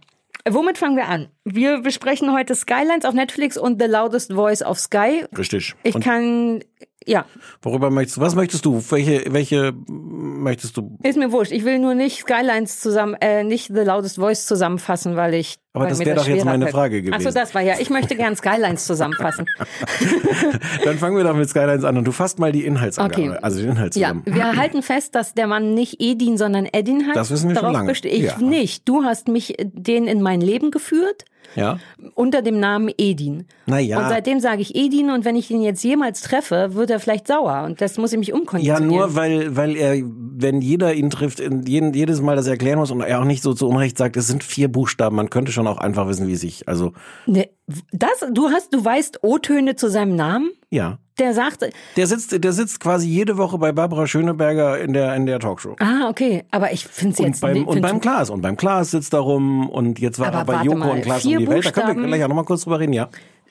Womit 0.49 0.79
fangen 0.79 0.97
wir 0.97 1.09
an? 1.09 1.27
Wir 1.45 1.81
besprechen 1.81 2.33
heute 2.33 2.55
Skylines 2.55 3.05
auf 3.05 3.15
Netflix 3.15 3.57
und 3.57 3.83
The 3.83 3.89
Loudest 3.89 4.33
Voice 4.33 4.63
auf 4.63 4.79
Sky. 4.79 5.25
Richtig. 5.37 5.75
Ich 5.83 5.95
Und 5.97 6.05
kann, 6.05 6.63
ja, 7.07 7.25
worüber 7.63 7.91
möchtest 7.91 8.17
du, 8.17 8.21
was 8.21 8.35
möchtest 8.35 8.65
du? 8.65 8.83
Welche, 8.91 9.25
welche 9.33 9.73
möchtest 9.89 10.77
du? 10.77 10.99
ist 11.03 11.17
mir 11.17 11.33
wurscht. 11.33 11.53
Ich 11.53 11.65
will 11.65 11.79
nur 11.79 11.95
nicht 11.95 12.19
Skylines 12.21 12.81
zusammen, 12.81 13.15
äh, 13.21 13.45
nicht 13.45 13.69
The 13.69 13.81
Loudest 13.83 14.17
Voice 14.17 14.47
zusammenfassen, 14.47 15.17
weil 15.17 15.35
ich. 15.35 15.57
Aber 15.73 15.85
weil 15.85 15.91
das 15.91 15.99
wäre 16.01 16.17
doch 16.17 16.27
jetzt 16.27 16.45
meine. 16.45 16.69
Frage 16.69 16.99
Ach 16.99 17.05
so, 17.05 17.19
gewesen. 17.19 17.35
das 17.35 17.55
war 17.55 17.63
ja. 17.63 17.75
Ich 17.79 17.91
möchte 17.91 18.17
gern 18.17 18.35
Skylines 18.37 18.85
zusammenfassen. 18.87 19.47
Dann 20.85 20.99
fangen 20.99 21.17
wir 21.17 21.25
doch 21.25 21.35
mit 21.37 21.49
Skylines 21.49 21.85
an 21.85 21.97
und 21.99 22.05
du 22.05 22.13
fasst 22.13 22.39
mal 22.39 22.53
die 22.53 22.65
Inhaltsangabe, 22.65 23.23
Okay. 23.31 23.39
also 23.43 23.61
den 23.61 23.71
Inhalt 23.71 23.95
Ja, 23.97 24.09
zusammen. 24.09 24.23
wir 24.27 24.57
halten 24.57 24.83
fest, 24.83 25.15
dass 25.15 25.35
der 25.35 25.47
Mann 25.47 25.75
nicht 25.75 25.97
Edin, 26.01 26.39
sondern 26.39 26.67
Edin 26.73 27.07
heißt. 27.07 27.17
Das 27.17 27.31
wissen 27.31 27.49
wir 27.49 27.55
schon 27.57 27.63
Darauf 27.63 27.75
lange. 27.77 27.89
beste- 27.89 28.09
Ich 28.09 28.23
Ja. 28.25 28.39
nicht. 28.39 28.89
Du 28.89 29.05
hast 29.05 29.29
mich 29.29 29.59
äh, 29.59 29.65
den 29.73 30.07
in 30.07 30.23
mein 30.23 30.41
Leben 30.41 30.71
geführt. 30.71 31.25
Ja. 31.55 31.79
unter 32.15 32.43
dem 32.43 32.59
Namen 32.61 32.91
Edin. 32.99 33.47
Na 33.67 33.79
ja. 33.79 33.99
Und 34.03 34.09
seitdem 34.09 34.41
sage 34.41 34.63
ich 34.63 34.75
Edin 34.75 35.11
und 35.11 35.25
wenn 35.25 35.37
ich 35.37 35.51
ihn 35.51 35.63
jetzt 35.63 35.83
jemals 35.85 36.21
treffe, 36.23 36.75
wird 36.75 36.91
er 36.91 37.01
vielleicht 37.01 37.27
sauer 37.27 37.63
und 37.65 37.81
das 37.81 37.97
muss 37.99 38.13
ich 38.13 38.19
mich 38.19 38.29
Ja, 38.29 38.35
umkonditionieren. 38.35 38.89
nur 38.89 39.15
weil, 39.15 39.57
weil 39.57 39.77
er, 39.77 39.95
wenn 40.05 40.61
jeder 40.61 40.93
ihn 40.95 41.11
trifft, 41.11 41.41
jeden, 41.41 41.95
jedes 41.95 42.21
Mal 42.21 42.37
das 42.37 42.47
erklären 42.47 42.79
muss 42.79 42.91
und 42.91 43.01
er 43.01 43.21
auch 43.21 43.25
nicht 43.25 43.43
so 43.43 43.55
zu 43.55 43.69
Unrecht 43.69 43.97
sagt, 43.99 44.17
es 44.17 44.27
sind 44.27 44.45
vier 44.45 44.69
Buchstaben, 44.69 45.17
man 45.17 45.31
könnte 45.31 45.53
schon 45.53 45.67
auch 45.67 45.79
einfach 45.79 46.09
wissen, 46.09 46.27
wie 46.27 46.37
sich, 46.37 46.69
also, 46.69 46.93
Ne, 47.27 47.49
das, 47.93 48.25
du 48.33 48.51
hast, 48.51 48.73
du 48.75 48.85
weißt 48.85 49.21
O-Töne 49.23 49.77
zu 49.77 49.89
seinem 49.89 50.17
Namen? 50.17 50.51
ja. 50.71 50.99
Der 51.19 51.33
sagt, 51.33 51.65
Der 51.97 52.07
sitzt, 52.07 52.45
der 52.45 52.53
sitzt 52.53 52.79
quasi 52.81 53.09
jede 53.09 53.39
Woche 53.39 53.57
bei 53.59 53.73
Barbara 53.73 54.07
Schöneberger 54.07 54.79
in 54.79 54.93
der, 54.93 55.15
in 55.15 55.25
der 55.27 55.41
Talkshow. 55.41 55.75
ah, 55.81 56.09
okay, 56.11 56.45
aber 56.51 56.73
ich 56.73 56.85
finde 56.87 57.13
es 57.15 57.19
jetzt 57.19 57.41
beim, 57.41 57.67
und 57.67 57.81
beim 57.81 58.01
Klaas. 58.01 58.29
Und 58.31 58.43
beim 58.43 58.57
Klaas 58.57 58.91
sitzt 58.91 59.13
da 59.15 59.19
rum 59.21 59.69
und 59.71 59.99
jetzt 59.99 60.19
war 60.19 60.29
Aber 60.29 60.39
er 60.39 60.45
bei 60.45 60.63
Joko 60.65 60.79
mal, 60.79 60.91
und 60.91 61.03
Klaas 61.03 61.25
um 61.25 61.39
die 61.39 61.49
Welt. 61.49 61.65
Da 61.67 61.71
können 61.71 62.01
wir 62.03 62.07
gleich 62.09 62.23
auch 62.25 62.29
nochmal 62.29 62.45
kurz 62.45 62.65
drüber 62.65 62.81
reden, 62.81 62.93
ja. 62.93 63.09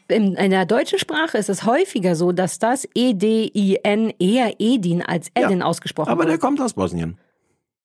in, 0.07 0.35
in 0.35 0.51
der 0.51 0.65
deutschen 0.67 0.99
Sprache 0.99 1.39
ist 1.39 1.49
es 1.49 1.65
häufiger 1.65 2.15
so, 2.15 2.31
dass 2.31 2.59
das 2.59 2.87
E-D-I-N 2.93 4.13
eher 4.19 4.53
Edin 4.59 5.01
als 5.01 5.29
Edin 5.33 5.63
ausgesprochen 5.63 6.09
Aber 6.09 6.23
der 6.25 6.33
wird. 6.33 6.41
kommt 6.41 6.61
aus 6.61 6.73
Bosnien. 6.73 7.17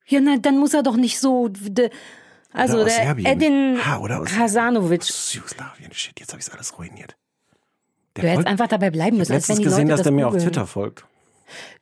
Ja, 0.07 0.21
na, 0.21 0.37
dann 0.37 0.59
muss 0.59 0.75
er 0.75 0.83
doch 0.83 0.97
nicht 0.97 1.19
so, 1.21 1.49
de, 1.49 1.89
also 2.53 2.79
aus 2.79 2.85
der 2.85 3.05
Serbien. 3.05 3.27
Edin 3.27 3.79
Ha, 3.87 3.99
oder 3.99 4.21
aus- 4.21 4.37
Hasanovic. 4.37 5.05
Jugoslawien, 5.33 5.93
shit, 5.93 6.19
jetzt 6.21 6.33
habe 6.33 6.43
ich 6.43 6.53
alles 6.53 6.77
ruiniert. 6.79 7.17
Du 8.15 8.23
hättest 8.23 8.47
einfach 8.49 8.67
dabei 8.69 8.91
bleiben 8.91 9.17
müssen, 9.19 9.33
als 9.33 9.49
wenn 9.49 9.57
letztens 9.57 9.69
gesehen, 9.73 9.89
Leute 9.89 9.91
dass 9.91 9.99
das 10.01 10.05
der 10.05 10.13
mir 10.13 10.29
auf. 10.29 10.37
Twitter 10.37 10.67
folgt. 10.67 11.05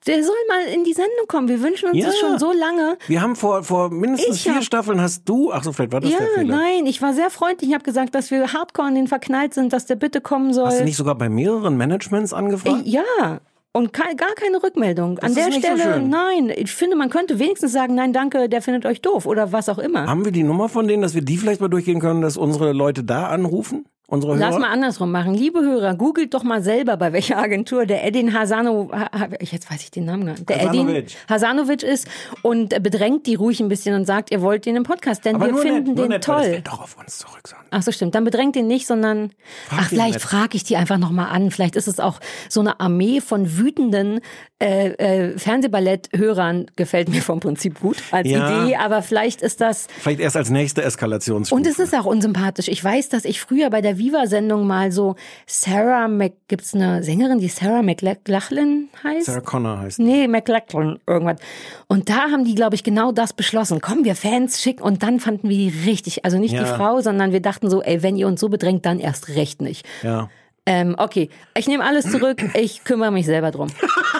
Der 0.06 0.22
soll 0.24 0.34
mal 0.48 0.62
in 0.72 0.84
die 0.84 0.94
Sendung 0.94 1.26
kommen. 1.26 1.46
Wir 1.48 1.60
wünschen 1.62 1.90
uns 1.90 1.98
Ja. 1.98 2.06
das 2.06 2.18
schon 2.18 2.38
so 2.38 2.52
lange. 2.52 2.96
Wir 3.06 3.20
haben 3.20 3.36
vor, 3.36 3.62
vor 3.64 3.90
mindestens 3.90 4.36
Ich 4.36 4.42
vier 4.44 4.54
hab- 4.56 4.64
Staffeln 4.64 5.00
hast 5.00 5.28
du, 5.28 5.52
ach 5.52 5.62
so, 5.62 5.72
vielleicht 5.72 5.92
war 5.92 6.00
das 6.00 6.10
Ja, 6.10 6.18
der 6.18 6.28
Fehler. 6.28 6.56
nein, 6.56 6.86
ich 6.86 7.02
war 7.02 7.12
sehr 7.12 7.28
freundlich. 7.28 7.68
Ich 7.68 7.74
habe 7.74 7.84
gesagt, 7.84 8.14
dass 8.14 8.30
wir 8.30 8.52
hardcore 8.54 8.88
an 8.88 8.94
den 8.94 9.08
verknallt 9.08 9.52
sind, 9.52 9.72
dass 9.74 9.84
der 9.84 9.96
bitte 9.96 10.22
kommen 10.22 10.54
soll. 10.54 10.66
Hast 10.68 10.80
du 10.80 10.84
nicht 10.84 10.96
sogar 10.96 11.16
bei 11.16 11.28
mehreren 11.28 11.76
Managements 11.76 12.32
angefragt? 12.32 12.86
Äh, 12.86 12.88
ja. 12.88 13.40
Und 13.72 13.92
ke- 13.92 14.16
gar 14.16 14.34
keine 14.36 14.62
Rückmeldung. 14.62 15.16
Das 15.16 15.24
An 15.24 15.30
ist 15.32 15.36
der 15.38 15.46
nicht 15.48 15.66
so 15.66 15.76
Stelle, 15.76 15.94
schön. 15.96 16.08
nein. 16.08 16.50
Ich 16.56 16.72
finde, 16.72 16.96
man 16.96 17.10
könnte 17.10 17.38
wenigstens 17.38 17.72
sagen, 17.72 17.94
nein, 17.94 18.14
danke, 18.14 18.48
der 18.48 18.62
findet 18.62 18.86
euch 18.86 19.02
doof 19.02 19.26
oder 19.26 19.52
was 19.52 19.68
auch 19.68 19.78
immer. 19.78 20.06
Haben 20.06 20.24
wir 20.24 20.32
die 20.32 20.44
Nummer 20.44 20.70
von 20.70 20.88
denen, 20.88 21.02
dass 21.02 21.14
wir 21.14 21.22
die 21.22 21.36
vielleicht 21.36 21.60
mal 21.60 21.68
durchgehen 21.68 22.00
können, 22.00 22.22
dass 22.22 22.38
unsere 22.38 22.72
Leute 22.72 23.04
da 23.04 23.28
anrufen? 23.28 23.84
Unsere 24.10 24.36
Lass 24.38 24.52
Hörer? 24.52 24.60
mal 24.60 24.70
andersrum 24.70 25.10
machen. 25.12 25.34
Liebe 25.34 25.60
Hörer, 25.60 25.94
googelt 25.94 26.32
doch 26.32 26.42
mal 26.42 26.62
selber, 26.62 26.96
bei 26.96 27.12
welcher 27.12 27.36
Agentur 27.36 27.84
der 27.84 28.06
Edin 28.06 28.32
Hasano, 28.32 28.88
ha- 28.90 29.10
ha- 29.12 29.28
jetzt 29.38 29.70
weiß 29.70 29.82
ich 29.82 29.90
den 29.90 30.06
Namen 30.06 30.24
gar 30.24 30.32
nicht, 30.32 30.48
der 30.48 30.62
Edin 30.62 30.86
Hasanovic. 30.88 31.16
Hasanovic 31.28 31.82
ist 31.82 32.08
und 32.40 32.82
bedrängt 32.82 33.26
die 33.26 33.34
ruhig 33.34 33.60
ein 33.60 33.68
bisschen 33.68 33.94
und 33.94 34.06
sagt, 34.06 34.30
ihr 34.30 34.40
wollt 34.40 34.64
den 34.64 34.76
im 34.76 34.82
Podcast, 34.84 35.26
denn 35.26 35.36
Aber 35.36 35.48
wir 35.48 35.56
finden 35.58 35.90
nett, 35.90 35.98
den 35.98 36.08
nett, 36.08 36.26
Das 36.26 36.36
toll. 36.36 36.44
fällt 36.52 36.68
doch 36.68 36.80
auf 36.80 36.96
uns 36.98 37.18
zurück, 37.18 37.46
Sonne. 37.46 37.60
Ach 37.70 37.82
so, 37.82 37.92
stimmt. 37.92 38.14
Dann 38.14 38.24
bedrängt 38.24 38.56
ihn 38.56 38.66
nicht, 38.66 38.86
sondern 38.86 39.30
Frag 39.68 39.80
ach, 39.82 39.88
vielleicht 39.90 40.22
frage 40.22 40.56
ich 40.56 40.64
die 40.64 40.76
einfach 40.78 40.96
nochmal 40.96 41.28
an. 41.28 41.50
Vielleicht 41.50 41.76
ist 41.76 41.86
es 41.86 42.00
auch 42.00 42.18
so 42.48 42.60
eine 42.60 42.80
Armee 42.80 43.20
von 43.20 43.58
wütenden 43.58 44.20
äh, 44.60 44.88
äh, 45.30 45.38
Fernsehballett-Hörern, 45.38 46.66
gefällt 46.76 47.08
mir 47.08 47.22
vom 47.22 47.38
Prinzip 47.40 47.80
gut 47.80 47.96
als 48.10 48.28
Ja. 48.28 48.64
Idee, 48.64 48.76
aber 48.76 49.02
vielleicht 49.02 49.40
ist 49.40 49.60
das 49.60 49.86
Vielleicht 50.00 50.18
erst 50.20 50.36
als 50.36 50.50
nächste 50.50 50.82
Eskalationsstufe. 50.82 51.54
und 51.60 51.66
es 51.66 51.78
ist 51.78 51.94
auch 51.94 52.04
unsympathisch. 52.06 52.66
Ich 52.68 52.82
weiß, 52.82 53.08
dass 53.08 53.24
ich 53.24 53.40
früher 53.40 53.70
bei 53.70 53.80
der 53.80 53.98
Viva-Sendung 53.98 54.66
mal 54.66 54.90
so 54.90 55.14
Sarah 55.46 56.08
Mc, 56.08 56.34
gibt's 56.48 56.74
eine 56.74 57.02
Sängerin, 57.04 57.38
die 57.38 57.48
Sarah 57.48 57.82
McLachlan 57.82 58.88
heißt? 59.04 59.26
Sarah 59.26 59.40
Connor 59.42 59.78
heißt. 59.80 60.00
Nee, 60.00 60.26
McLachlan, 60.26 60.98
irgendwas. 61.06 61.38
Und 61.86 62.08
da 62.08 62.30
haben 62.30 62.44
die, 62.44 62.54
glaube 62.56 62.74
ich, 62.74 62.82
genau 62.82 63.12
das 63.12 63.32
beschlossen. 63.32 63.80
Komm, 63.80 64.04
wir 64.04 64.16
Fans 64.16 64.60
schicken. 64.60 64.82
Und 64.82 65.02
dann 65.04 65.20
fanden 65.20 65.48
wir 65.48 65.56
die 65.56 65.72
richtig, 65.88 66.24
also 66.24 66.38
nicht 66.38 66.54
Ja. 66.54 66.64
die 66.64 66.68
Frau, 66.68 67.00
sondern 67.00 67.32
wir 67.32 67.40
dachten 67.40 67.70
so, 67.70 67.80
ey, 67.82 68.02
wenn 68.02 68.16
ihr 68.16 68.26
uns 68.26 68.40
so 68.40 68.48
bedrängt, 68.48 68.84
dann 68.86 68.98
erst 68.98 69.28
recht 69.28 69.62
nicht. 69.62 69.86
Ja. 70.02 70.28
Ähm, 70.68 70.96
okay, 70.98 71.30
ich 71.56 71.66
nehme 71.66 71.82
alles 71.82 72.10
zurück, 72.10 72.42
ich 72.54 72.84
kümmere 72.84 73.10
mich 73.10 73.24
selber 73.24 73.50
drum. 73.50 73.68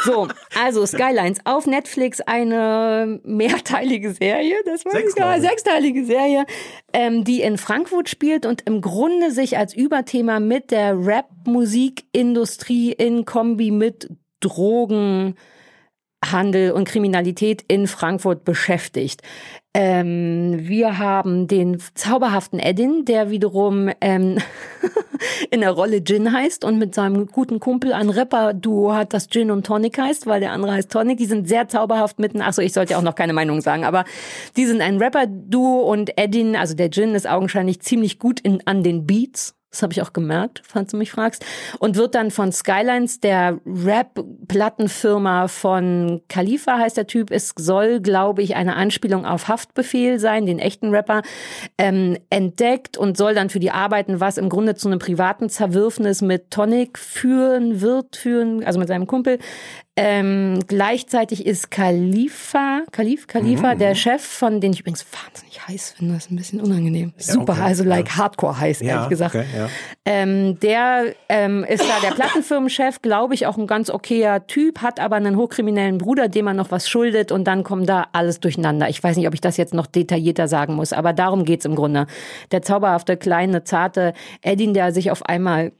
So, 0.05 0.29
also 0.59 0.87
Skylines 0.87 1.41
auf 1.45 1.67
Netflix 1.67 2.23
eine 2.23 3.21
mehrteilige 3.23 4.15
Serie, 4.15 4.55
das 4.65 4.87
war 4.87 4.93
Sechs, 4.93 5.15
ich. 5.15 5.43
sechsteilige 5.43 6.07
Serie, 6.07 6.47
ähm, 6.95 7.25
die 7.25 7.43
in 7.43 7.59
Frankfurt 7.59 8.09
spielt 8.09 8.47
und 8.47 8.63
im 8.63 8.81
Grunde 8.81 9.31
sich 9.31 9.59
als 9.59 9.77
Überthema 9.77 10.41
mit 10.41 10.71
der 10.71 10.99
Rap-Musikindustrie 10.99 12.93
in 12.93 13.27
Kombi 13.27 13.71
mit 13.71 14.09
Drogen, 14.41 15.35
Handel 16.25 16.73
und 16.73 16.89
Kriminalität 16.89 17.65
in 17.69 17.87
Frankfurt 17.87 18.45
beschäftigt. 18.45 19.23
Ähm, 19.75 20.67
wir 20.69 20.99
haben 20.99 21.47
den 21.47 21.79
zauberhaften 21.95 22.59
Edin, 22.59 23.05
der 23.05 23.31
wiederum 23.31 23.91
ähm, 24.01 24.39
in 25.51 25.61
der 25.61 25.71
Rolle 25.71 26.03
Gin 26.03 26.33
heißt 26.33 26.65
und 26.65 26.79
mit 26.79 26.95
seinem 26.95 27.27
guten 27.27 27.61
Kumpel 27.61 27.93
ein 27.93 28.11
Rapper-Duo 28.11 28.95
hat, 28.95 29.13
das 29.13 29.29
Gin 29.29 29.51
und 29.51 29.67
Tonic 29.67 29.99
heißt, 29.99 30.27
weil 30.27 30.41
der 30.41 30.53
andere 30.53 30.73
heißt 30.73 30.91
Tonic. 30.91 31.19
Die 31.19 31.27
sind 31.27 31.49
sehr 31.49 31.69
zauberhaft 31.69 32.19
mitten. 32.19 32.41
Achso, 32.41 32.63
ich 32.63 32.73
sollte 32.73 32.99
auch 32.99 33.03
noch 33.03 33.15
keine 33.15 33.33
Meinung 33.33 33.61
sagen, 33.61 33.85
aber 33.85 34.05
die 34.57 34.67
sind 34.67 34.81
ein 34.81 34.99
Rapper-Duo 34.99 35.83
und 35.83 36.19
Edin, 36.19 36.57
also 36.57 36.75
der 36.75 36.91
Gin, 36.91 37.15
ist 37.15 37.29
augenscheinlich 37.29 37.81
ziemlich 37.81 38.19
gut 38.19 38.41
in, 38.41 38.67
an 38.67 38.83
den 38.83 39.07
Beats. 39.07 39.58
Das 39.71 39.83
habe 39.83 39.93
ich 39.93 40.01
auch 40.01 40.15
gemerkt, 40.15 40.63
falls 40.67 40.93
du 40.93 40.97
mich 40.97 41.11
fragst. 41.11 41.45
Und 41.79 41.97
wird 41.97 42.15
dann 42.15 42.31
von 42.31 42.53
Skylines, 42.53 43.21
der 43.21 43.59
Rap-Plattenfirma 43.67 45.49
von 45.49 46.23
Khalifa 46.29 46.79
heißt 46.79 46.97
der 46.97 47.07
Typ, 47.07 47.31
es 47.31 47.53
soll, 47.57 48.01
glaube 48.01 48.43
ich, 48.43 48.57
eine 48.57 48.77
Anspielung 48.77 49.27
auf 49.27 49.49
Haftbefehl 49.49 50.19
sein, 50.19 50.47
den 50.47 50.59
echten 50.59 50.91
Rapper, 50.95 51.23
ähm, 51.77 52.17
entdeckt 52.31 52.97
und 52.97 53.17
soll 53.17 53.35
dann 53.35 53.51
für 53.51 53.61
die 53.61 53.71
arbeiten, 53.71 54.21
was 54.21 54.39
im 54.39 54.49
Grunde 54.49 54.75
zu 54.75 54.89
einem 54.89 54.99
privaten 54.99 55.49
Zerwürfnis 55.51 56.23
mit 56.23 56.51
Tonic 56.51 56.99
führen 56.99 57.81
wird, 57.81 58.17
führen, 58.17 58.65
also 58.65 58.79
mit 58.79 58.89
seinem 58.89 59.07
Kumpel. 59.07 59.39
Ähm, 60.01 60.61
gleichzeitig 60.69 61.45
ist 61.45 61.73
Khalifa, 61.73 62.83
Khalif, 62.93 63.27
Khalifa, 63.27 63.75
Mhm. 63.75 63.79
der 63.81 63.95
Chef 63.97 64.23
von, 64.23 64.61
den 64.61 64.73
ich 64.73 64.81
übrigens 64.81 65.05
wahnsinnig 65.13 65.67
heiß 65.67 65.95
finde, 65.99 66.15
das 66.15 66.27
ist 66.27 66.31
ein 66.31 66.37
bisschen 66.37 66.61
unangenehm. 66.61 67.13
Super, 67.19 67.55
okay, 67.55 67.63
also 67.63 67.83
like 67.83 68.07
ja. 68.11 68.17
hardcore 68.17 68.61
heiß, 68.61 68.79
Ja, 68.81 68.89
ehrlich 68.95 69.09
gesagt. 69.09 69.35
okay, 69.35 69.45
Ähm, 70.05 70.61
der 70.61 71.15
ähm, 71.29 71.65
ist 71.65 71.85
da 71.85 72.01
der 72.01 72.15
Plattenfirmenchef, 72.15 73.03
glaube 73.03 73.35
ich, 73.35 73.47
auch 73.47 73.57
ein 73.59 73.67
ganz 73.67 73.91
okayer 73.91 74.47
Typ, 74.47 74.81
hat 74.81 75.01
aber 75.01 75.17
einen 75.17 75.37
hochkriminellen 75.37 75.99
Bruder, 75.99 76.29
dem 76.29 76.47
er 76.47 76.55
noch 76.55 76.71
was 76.71 76.89
schuldet 76.89 77.33
und 77.33 77.45
dann 77.45 77.65
kommt 77.65 77.89
da 77.89 78.07
alles 78.13 78.41
durcheinander. 78.41 78.89
Ich 78.89 79.03
weiß 79.03 79.17
nicht, 79.17 79.27
ob 79.27 79.35
ich 79.35 79.41
das 79.41 79.57
jetzt 79.57 79.75
noch 79.75 79.87
detaillierter 79.87 80.49
sagen 80.49 80.75
muss, 80.75 80.93
aber 80.93 81.13
darum 81.13 81.45
geht's 81.45 81.65
im 81.65 81.75
Grunde. 81.75 82.07
Der 82.53 82.63
zauberhafte, 82.63 83.17
kleine, 83.17 83.65
zarte 83.65 84.13
Edin, 84.43 84.75
der 84.75 84.93
sich 84.93 85.11
auf 85.11 85.25
einmal 85.27 85.73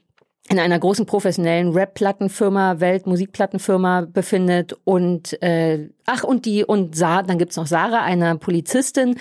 in 0.49 0.57
einer 0.57 0.79
großen 0.79 1.05
professionellen 1.05 1.73
Rap-Plattenfirma, 1.73 2.79
Weltmusikplattenfirma 2.79 4.07
befindet 4.11 4.75
und 4.83 5.39
äh, 5.43 5.89
ach 6.07 6.23
und 6.23 6.45
die 6.45 6.65
und 6.65 6.95
Sa 6.95 7.21
dann 7.21 7.37
gibt's 7.37 7.55
noch 7.55 7.67
Sarah, 7.67 8.01
eine 8.01 8.35
Polizistin, 8.35 9.15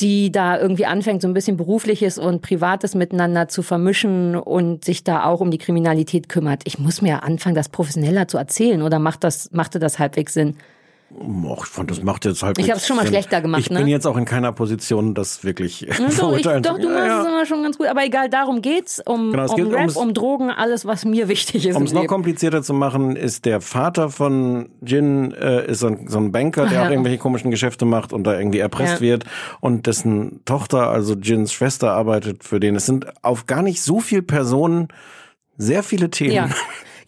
die 0.00 0.30
da 0.30 0.56
irgendwie 0.58 0.86
anfängt, 0.86 1.22
so 1.22 1.28
ein 1.28 1.34
bisschen 1.34 1.56
berufliches 1.56 2.16
und 2.16 2.42
privates 2.42 2.94
miteinander 2.94 3.48
zu 3.48 3.62
vermischen 3.62 4.36
und 4.36 4.84
sich 4.84 5.02
da 5.02 5.24
auch 5.24 5.40
um 5.40 5.50
die 5.50 5.58
Kriminalität 5.58 6.28
kümmert. 6.28 6.62
Ich 6.64 6.78
muss 6.78 7.02
mir 7.02 7.24
anfangen, 7.24 7.56
das 7.56 7.68
professioneller 7.68 8.28
zu 8.28 8.38
erzählen 8.38 8.80
oder 8.82 9.00
macht 9.00 9.24
das 9.24 9.50
machte 9.50 9.80
das 9.80 9.98
halbwegs 9.98 10.34
Sinn? 10.34 10.56
Och, 11.10 11.64
ich 11.64 11.70
fand, 11.72 11.90
das 11.90 12.02
macht 12.02 12.26
jetzt 12.26 12.42
halt. 12.42 12.58
Ich 12.58 12.70
hab's 12.70 12.86
schon 12.86 12.96
mal 12.96 13.02
Sinn. 13.02 13.12
schlechter 13.12 13.40
gemacht, 13.40 13.62
Ich 13.62 13.70
ne? 13.70 13.78
bin 13.78 13.88
jetzt 13.88 14.06
auch 14.06 14.18
in 14.18 14.26
keiner 14.26 14.52
Position, 14.52 15.14
das 15.14 15.42
wirklich 15.42 15.88
ich, 15.88 15.94
verurteilen 15.94 16.62
zu 16.62 16.70
doch, 16.72 16.78
du 16.78 16.88
machst 16.90 17.06
Ja, 17.06 17.20
es 17.22 17.26
immer 17.26 17.46
schon 17.46 17.62
ganz 17.62 17.78
gut. 17.78 17.86
Aber 17.86 18.04
egal, 18.04 18.28
darum 18.28 18.60
geht's. 18.60 19.00
Um, 19.06 19.30
Genau, 19.30 19.44
es 19.44 19.50
um 19.52 19.56
geht 19.56 19.66
Rap, 19.72 19.78
ums- 19.80 19.96
um 19.96 20.12
Drogen, 20.12 20.50
alles, 20.50 20.84
was 20.84 21.06
mir 21.06 21.28
wichtig 21.28 21.64
ist. 21.66 21.76
Um 21.76 21.84
es 21.84 21.92
noch 21.94 22.02
Leben. 22.02 22.08
komplizierter 22.12 22.62
zu 22.62 22.74
machen, 22.74 23.16
ist 23.16 23.46
der 23.46 23.62
Vater 23.62 24.10
von 24.10 24.68
Jin 24.82 25.32
äh, 25.32 25.64
ist 25.70 25.78
so 25.80 25.86
ein, 25.86 26.08
so 26.08 26.18
ein 26.18 26.30
Banker, 26.30 26.66
der 26.66 26.82
Ach, 26.82 26.86
auch 26.86 26.90
irgendwelche 26.90 27.16
komischen 27.18 27.50
Geschäfte 27.50 27.86
macht 27.86 28.12
und 28.12 28.24
da 28.24 28.38
irgendwie 28.38 28.58
erpresst 28.58 28.96
Ja. 28.96 29.00
wird 29.00 29.24
und 29.60 29.86
dessen 29.86 30.42
Tochter, 30.44 30.90
also 30.90 31.14
Jins 31.14 31.54
Schwester, 31.54 31.92
arbeitet 31.92 32.44
für 32.44 32.60
den. 32.60 32.76
Es 32.76 32.84
sind 32.84 33.06
auf 33.24 33.46
gar 33.46 33.62
nicht 33.62 33.80
so 33.80 34.00
viel 34.00 34.20
Personen 34.20 34.88
sehr 35.56 35.82
viele 35.82 36.10
Themen. 36.10 36.34
Ja. 36.34 36.48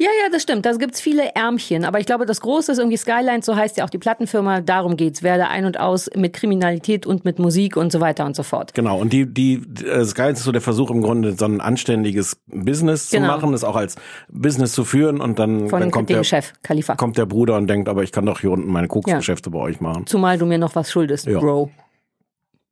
Ja, 0.02 0.08
ja, 0.24 0.30
das 0.32 0.40
stimmt. 0.40 0.64
Da 0.64 0.72
gibt's 0.72 0.98
viele 0.98 1.34
Ärmchen. 1.34 1.84
Aber 1.84 2.00
ich 2.00 2.06
glaube, 2.06 2.24
das 2.24 2.40
Große 2.40 2.72
ist 2.72 2.78
irgendwie 2.78 2.96
Skyline, 2.96 3.42
so 3.42 3.54
heißt 3.54 3.76
ja 3.76 3.84
auch 3.84 3.90
die 3.90 3.98
Plattenfirma. 3.98 4.62
Darum 4.62 4.96
geht's. 4.96 5.22
Wer 5.22 5.36
da 5.36 5.48
ein 5.48 5.66
und 5.66 5.78
aus 5.78 6.08
mit 6.16 6.32
Kriminalität 6.32 7.04
und 7.04 7.26
mit 7.26 7.38
Musik 7.38 7.76
und 7.76 7.92
so 7.92 8.00
weiter 8.00 8.24
und 8.24 8.34
so 8.34 8.42
fort. 8.42 8.72
Genau, 8.72 8.98
und 8.98 9.12
die, 9.12 9.26
die, 9.26 9.56
äh, 9.84 10.02
Sky 10.06 10.30
ist 10.30 10.42
so 10.42 10.52
der 10.52 10.62
Versuch 10.62 10.90
im 10.90 11.02
Grunde, 11.02 11.34
so 11.34 11.44
ein 11.44 11.60
anständiges 11.60 12.38
Business 12.46 13.10
Genau. 13.10 13.26
zu 13.26 13.32
machen, 13.36 13.52
es 13.52 13.62
auch 13.62 13.76
als 13.76 13.96
Business 14.30 14.72
zu 14.72 14.86
führen 14.86 15.20
und 15.20 15.38
dann, 15.38 15.68
Von 15.68 15.80
dann 15.80 15.90
kommt 15.90 16.08
der, 16.08 16.24
Chef, 16.24 16.54
Khalifa. 16.62 16.94
kommt 16.96 17.18
der 17.18 17.26
Bruder 17.26 17.58
und 17.58 17.66
denkt, 17.66 17.86
aber 17.90 18.02
ich 18.02 18.10
kann 18.10 18.24
doch 18.24 18.40
hier 18.40 18.52
unten 18.52 18.72
meine 18.72 18.88
Koksgeschäfte 18.88 19.50
bei 19.50 19.58
euch 19.58 19.82
machen. 19.82 20.06
Zumal 20.06 20.38
du 20.38 20.46
mir 20.46 20.56
noch 20.56 20.74
was 20.76 20.90
schuldest, 20.90 21.26
Ja. 21.26 21.40
Bro. 21.40 21.70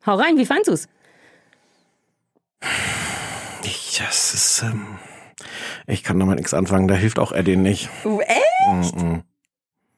Hau 0.06 0.14
rein, 0.14 0.38
wie 0.38 0.46
fandst 0.46 0.68
du's? 0.70 0.88
Ich, 3.64 4.00
das 4.02 4.32
ist, 4.32 4.62
ähm, 4.62 4.86
ich 5.88 6.04
kann 6.04 6.20
damit 6.20 6.36
nichts 6.36 6.54
anfangen, 6.54 6.86
da 6.86 6.94
hilft 6.94 7.18
auch 7.18 7.32
Eddie 7.32 7.56
nicht. 7.56 7.88
Oh, 8.04 8.20
echt? 8.20 8.94
Mhm. 8.96 9.22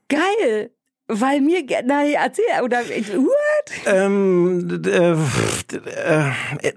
Geil. 0.08 0.70
Weil 1.08 1.40
mir, 1.40 1.64
na, 1.84 2.04
erzähl, 2.04 2.44
oder, 2.62 2.78
what? 2.78 3.49
Ähm, 3.86 4.82
äh, 4.84 5.12
äh, 5.12 5.16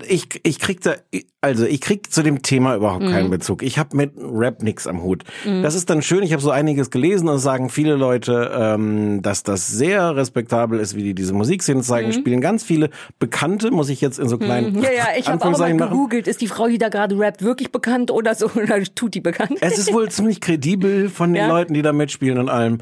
ich, 0.08 0.28
ich 0.44 0.60
krieg 0.60 0.82
da, 0.82 0.96
also 1.42 1.66
ich 1.66 1.82
krieg 1.82 2.12
zu 2.12 2.24
dem 2.24 2.42
Thema 2.42 2.76
überhaupt 2.76 3.06
keinen 3.06 3.30
Bezug. 3.30 3.64
Ich 3.64 3.78
habe 3.78 3.96
mit 3.98 4.14
Rap 4.18 4.62
nix 4.64 4.88
am 4.88 5.04
Hut. 5.04 5.24
Das 5.46 5.76
ist 5.76 5.90
dann 5.90 6.02
schön, 6.02 6.24
ich 6.24 6.32
habe 6.34 6.42
so 6.42 6.52
einiges 6.52 6.90
gelesen 6.90 7.28
und 7.28 7.40
sagen 7.40 7.70
viele 7.70 7.96
Leute, 7.96 8.52
ähm, 8.54 9.22
dass 9.22 9.44
das 9.44 9.68
sehr 9.68 10.16
respektabel 10.16 10.80
ist, 10.80 10.96
wie 10.96 11.04
die 11.04 11.14
diese 11.14 11.34
Musikszene 11.34 11.82
zeigen. 11.82 12.14
Spielen 12.14 12.42
ganz 12.42 12.64
viele 12.64 12.90
Bekannte, 13.20 13.72
muss 13.72 13.90
ich 13.90 14.02
jetzt 14.02 14.20
in 14.20 14.30
so 14.30 14.38
kleinen 14.38 14.82
Ja, 14.82 14.92
ja, 14.92 15.08
ich 15.18 15.28
habe 15.28 15.44
auch 15.44 15.58
mal 15.58 15.76
gegoogelt, 15.76 16.28
ist 16.28 16.42
die 16.42 16.48
Frau, 16.48 16.68
die 16.68 16.78
da 16.78 16.90
gerade 16.90 17.18
rappt, 17.18 17.42
wirklich 17.42 17.72
bekannt 17.72 18.12
oder 18.12 18.36
so, 18.36 18.50
oder 18.56 18.82
tut 18.84 19.16
die 19.16 19.22
bekannt? 19.22 19.58
Es 19.62 19.78
ist 19.78 19.94
wohl 19.94 20.10
ziemlich 20.10 20.42
kredibel 20.42 21.10
von 21.10 21.34
den 21.34 21.44
Ja. 21.44 21.48
Leuten, 21.48 21.74
die 21.74 21.82
da 21.82 21.94
mitspielen 21.94 22.38
und 22.38 22.50
allem. 22.50 22.80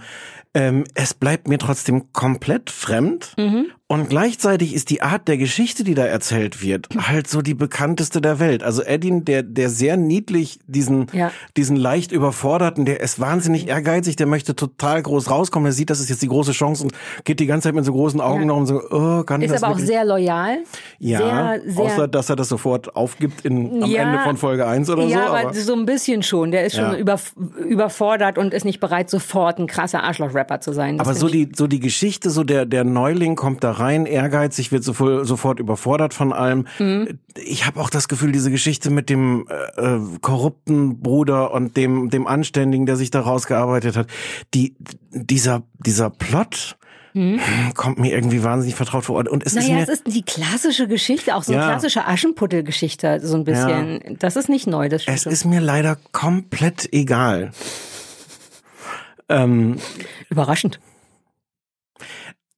Ähm, 0.53 0.83
es 0.95 1.13
bleibt 1.13 1.47
mir 1.47 1.57
trotzdem 1.57 2.11
komplett 2.11 2.69
fremd. 2.69 3.33
Mhm. 3.37 3.67
Und 3.91 4.07
gleichzeitig 4.09 4.73
ist 4.73 4.89
die 4.89 5.01
Art 5.01 5.27
der 5.27 5.35
Geschichte, 5.35 5.83
die 5.83 5.95
da 5.95 6.05
erzählt 6.05 6.63
wird, 6.63 6.87
halt 6.97 7.27
so 7.27 7.41
die 7.41 7.53
bekannteste 7.53 8.21
der 8.21 8.39
Welt. 8.39 8.63
Also 8.63 8.81
Eddin, 8.83 9.25
der, 9.25 9.43
der 9.43 9.69
sehr 9.69 9.97
niedlich 9.97 10.59
diesen, 10.65 11.07
Ja. 11.11 11.29
diesen 11.57 11.75
leicht 11.75 12.13
überforderten, 12.13 12.85
der 12.85 13.01
ist 13.01 13.19
wahnsinnig 13.19 13.67
ehrgeizig, 13.67 14.15
der 14.15 14.27
möchte 14.27 14.55
total 14.55 15.01
groß 15.01 15.29
rauskommen. 15.29 15.65
Er 15.65 15.73
sieht, 15.73 15.89
das 15.89 15.99
ist 15.99 16.09
jetzt 16.09 16.21
die 16.21 16.29
große 16.29 16.53
Chance 16.53 16.85
und 16.85 16.93
geht 17.25 17.41
die 17.41 17.47
ganze 17.47 17.67
Zeit 17.67 17.75
mit 17.75 17.83
so 17.83 17.91
großen 17.91 18.21
Augen 18.21 18.43
Ja. 18.43 18.45
noch 18.45 18.57
und 18.57 18.67
so, 18.67 18.81
oh, 18.91 19.23
kann 19.23 19.41
Ist 19.41 19.51
das 19.53 19.61
aber 19.61 19.73
auch 19.73 19.77
wirklich? 19.77 19.89
sehr 19.89 20.05
loyal. 20.05 20.59
ja, 20.99 21.17
sehr, 21.59 21.61
sehr, 21.73 21.83
außer 21.83 22.07
dass 22.07 22.29
er 22.29 22.37
das 22.37 22.47
sofort 22.47 22.95
aufgibt 22.95 23.43
in, 23.43 23.83
am 23.83 23.89
Ja. 23.91 24.03
Ende 24.03 24.19
von 24.23 24.37
Folge 24.37 24.67
1 24.67 24.89
oder 24.89 25.03
ja, 25.03 25.27
so. 25.27 25.33
aber, 25.33 25.53
so 25.53 25.73
ein 25.73 25.85
bisschen 25.85 26.23
schon. 26.23 26.51
Der 26.51 26.65
ist 26.65 26.77
schon 26.77 26.95
über, 26.95 27.19
überfordert 27.67 28.37
und 28.37 28.53
ist 28.53 28.63
nicht 28.63 28.79
bereit, 28.79 29.09
sofort 29.09 29.59
ein 29.59 29.67
krasser 29.67 30.01
Arschloch-Rapper 30.03 30.61
zu 30.61 30.71
sein. 30.71 30.97
Das 30.97 31.07
Aber 31.09 31.15
so 31.17 31.27
die, 31.27 31.51
so 31.53 31.67
die 31.67 31.81
Geschichte, 31.81 32.29
so 32.29 32.45
der, 32.45 32.65
der 32.65 32.85
Neuling 32.85 33.35
kommt 33.35 33.65
da 33.65 33.80
rein, 33.81 34.05
ehrgeizig, 34.05 34.71
wird 34.71 34.83
sofort, 34.83 35.25
sofort 35.27 35.59
überfordert 35.59 36.13
von 36.13 36.31
allem. 36.31 36.67
Mhm. 36.79 37.19
Ich 37.35 37.65
habe 37.65 37.79
auch 37.79 37.89
das 37.89 38.07
Gefühl, 38.07 38.31
diese 38.31 38.51
Geschichte 38.51 38.89
mit 38.89 39.09
dem 39.09 39.47
äh, 39.49 39.95
äh, 39.95 39.99
korrupten 40.21 41.01
Bruder 41.01 41.51
und 41.51 41.75
dem, 41.75 42.09
dem 42.09 42.27
Anständigen, 42.27 42.85
der 42.85 42.95
sich 42.95 43.11
da 43.11 43.21
rausgearbeitet 43.21 43.97
hat, 43.97 44.07
die, 44.53 44.75
dieser, 45.11 45.63
dieser 45.79 46.09
Plot 46.09 46.77
kommt 47.75 47.99
mir 47.99 48.13
irgendwie 48.13 48.41
wahnsinnig 48.41 48.75
vertraut 48.75 49.03
vor. 49.03 49.17
Und 49.29 49.45
es 49.45 49.53
ist. 49.53 49.63
Naja, 49.63 49.75
mir, 49.75 49.83
es 49.83 49.89
ist 49.89 50.07
die 50.07 50.21
klassische 50.21 50.87
Geschichte, 50.87 51.35
auch 51.35 51.43
so 51.43 51.51
eine 51.51 51.61
Ja. 51.61 51.67
klassische 51.67 52.07
Aschenputtel-Geschichte, 52.07 53.19
so 53.21 53.35
ein 53.35 53.43
bisschen. 53.43 54.17
Das 54.19 54.37
ist 54.37 54.47
nicht 54.47 54.65
neu, 54.65 54.87
das 54.87 55.03
stimmt 55.03 55.17
es 55.17 55.25
ist 55.25 55.43
mir 55.43 55.59
leider 55.59 55.97
komplett 56.13 56.87
egal. 56.93 57.51
Ähm, 59.27 59.77
Überraschend. 60.29 60.79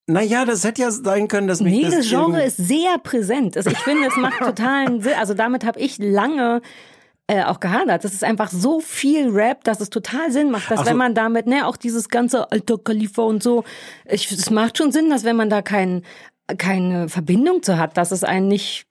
Naja, 0.05 0.43
das 0.43 0.63
hätte 0.63 0.81
ja 0.81 0.91
sein 0.91 1.27
können, 1.27 1.47
dass 1.47 1.61
mich 1.61 1.73
Nee, 1.73 1.83
das 1.83 1.95
das 1.95 2.09
Genre 2.09 2.43
ist 2.43 2.57
sehr 2.57 2.97
präsent. 2.97 3.55
Also 3.55 3.69
ich 3.69 3.79
finde, 3.79 4.07
es 4.07 4.17
macht 4.17 4.39
totalen 4.43 5.01
Sinn. 5.01 5.13
Also 5.17 5.33
damit 5.33 5.65
habe 5.65 5.79
ich 5.79 5.97
lange 5.97 6.61
äh, 7.27 7.43
auch 7.43 7.61
gehadert. 7.61 8.03
Das 8.03 8.13
ist 8.13 8.23
einfach 8.23 8.49
so 8.51 8.81
viel 8.81 9.29
Rap, 9.29 9.63
dass 9.63 9.79
es 9.79 9.89
total 9.89 10.31
Sinn 10.31 10.51
macht, 10.51 10.69
dass 10.69 10.81
so. 10.81 10.85
wenn 10.85 10.97
man 10.97 11.15
damit, 11.15 11.47
ne, 11.47 11.65
auch 11.65 11.77
dieses 11.77 12.09
ganze 12.09 12.51
Alter 12.51 12.77
Khalifa 12.77 13.21
und 13.21 13.41
so, 13.41 13.63
ich, 14.05 14.29
es 14.29 14.49
macht 14.49 14.77
schon 14.77 14.91
Sinn, 14.91 15.09
dass 15.09 15.23
wenn 15.23 15.37
man 15.37 15.49
da 15.49 15.61
kein, 15.61 16.03
keine 16.57 17.07
Verbindung 17.07 17.63
zu 17.63 17.77
hat, 17.77 17.95
dass 17.95 18.11
es 18.11 18.25
einen 18.25 18.49
nicht 18.49 18.85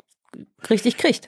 richtig 0.70 0.96
kriegt. 0.96 1.26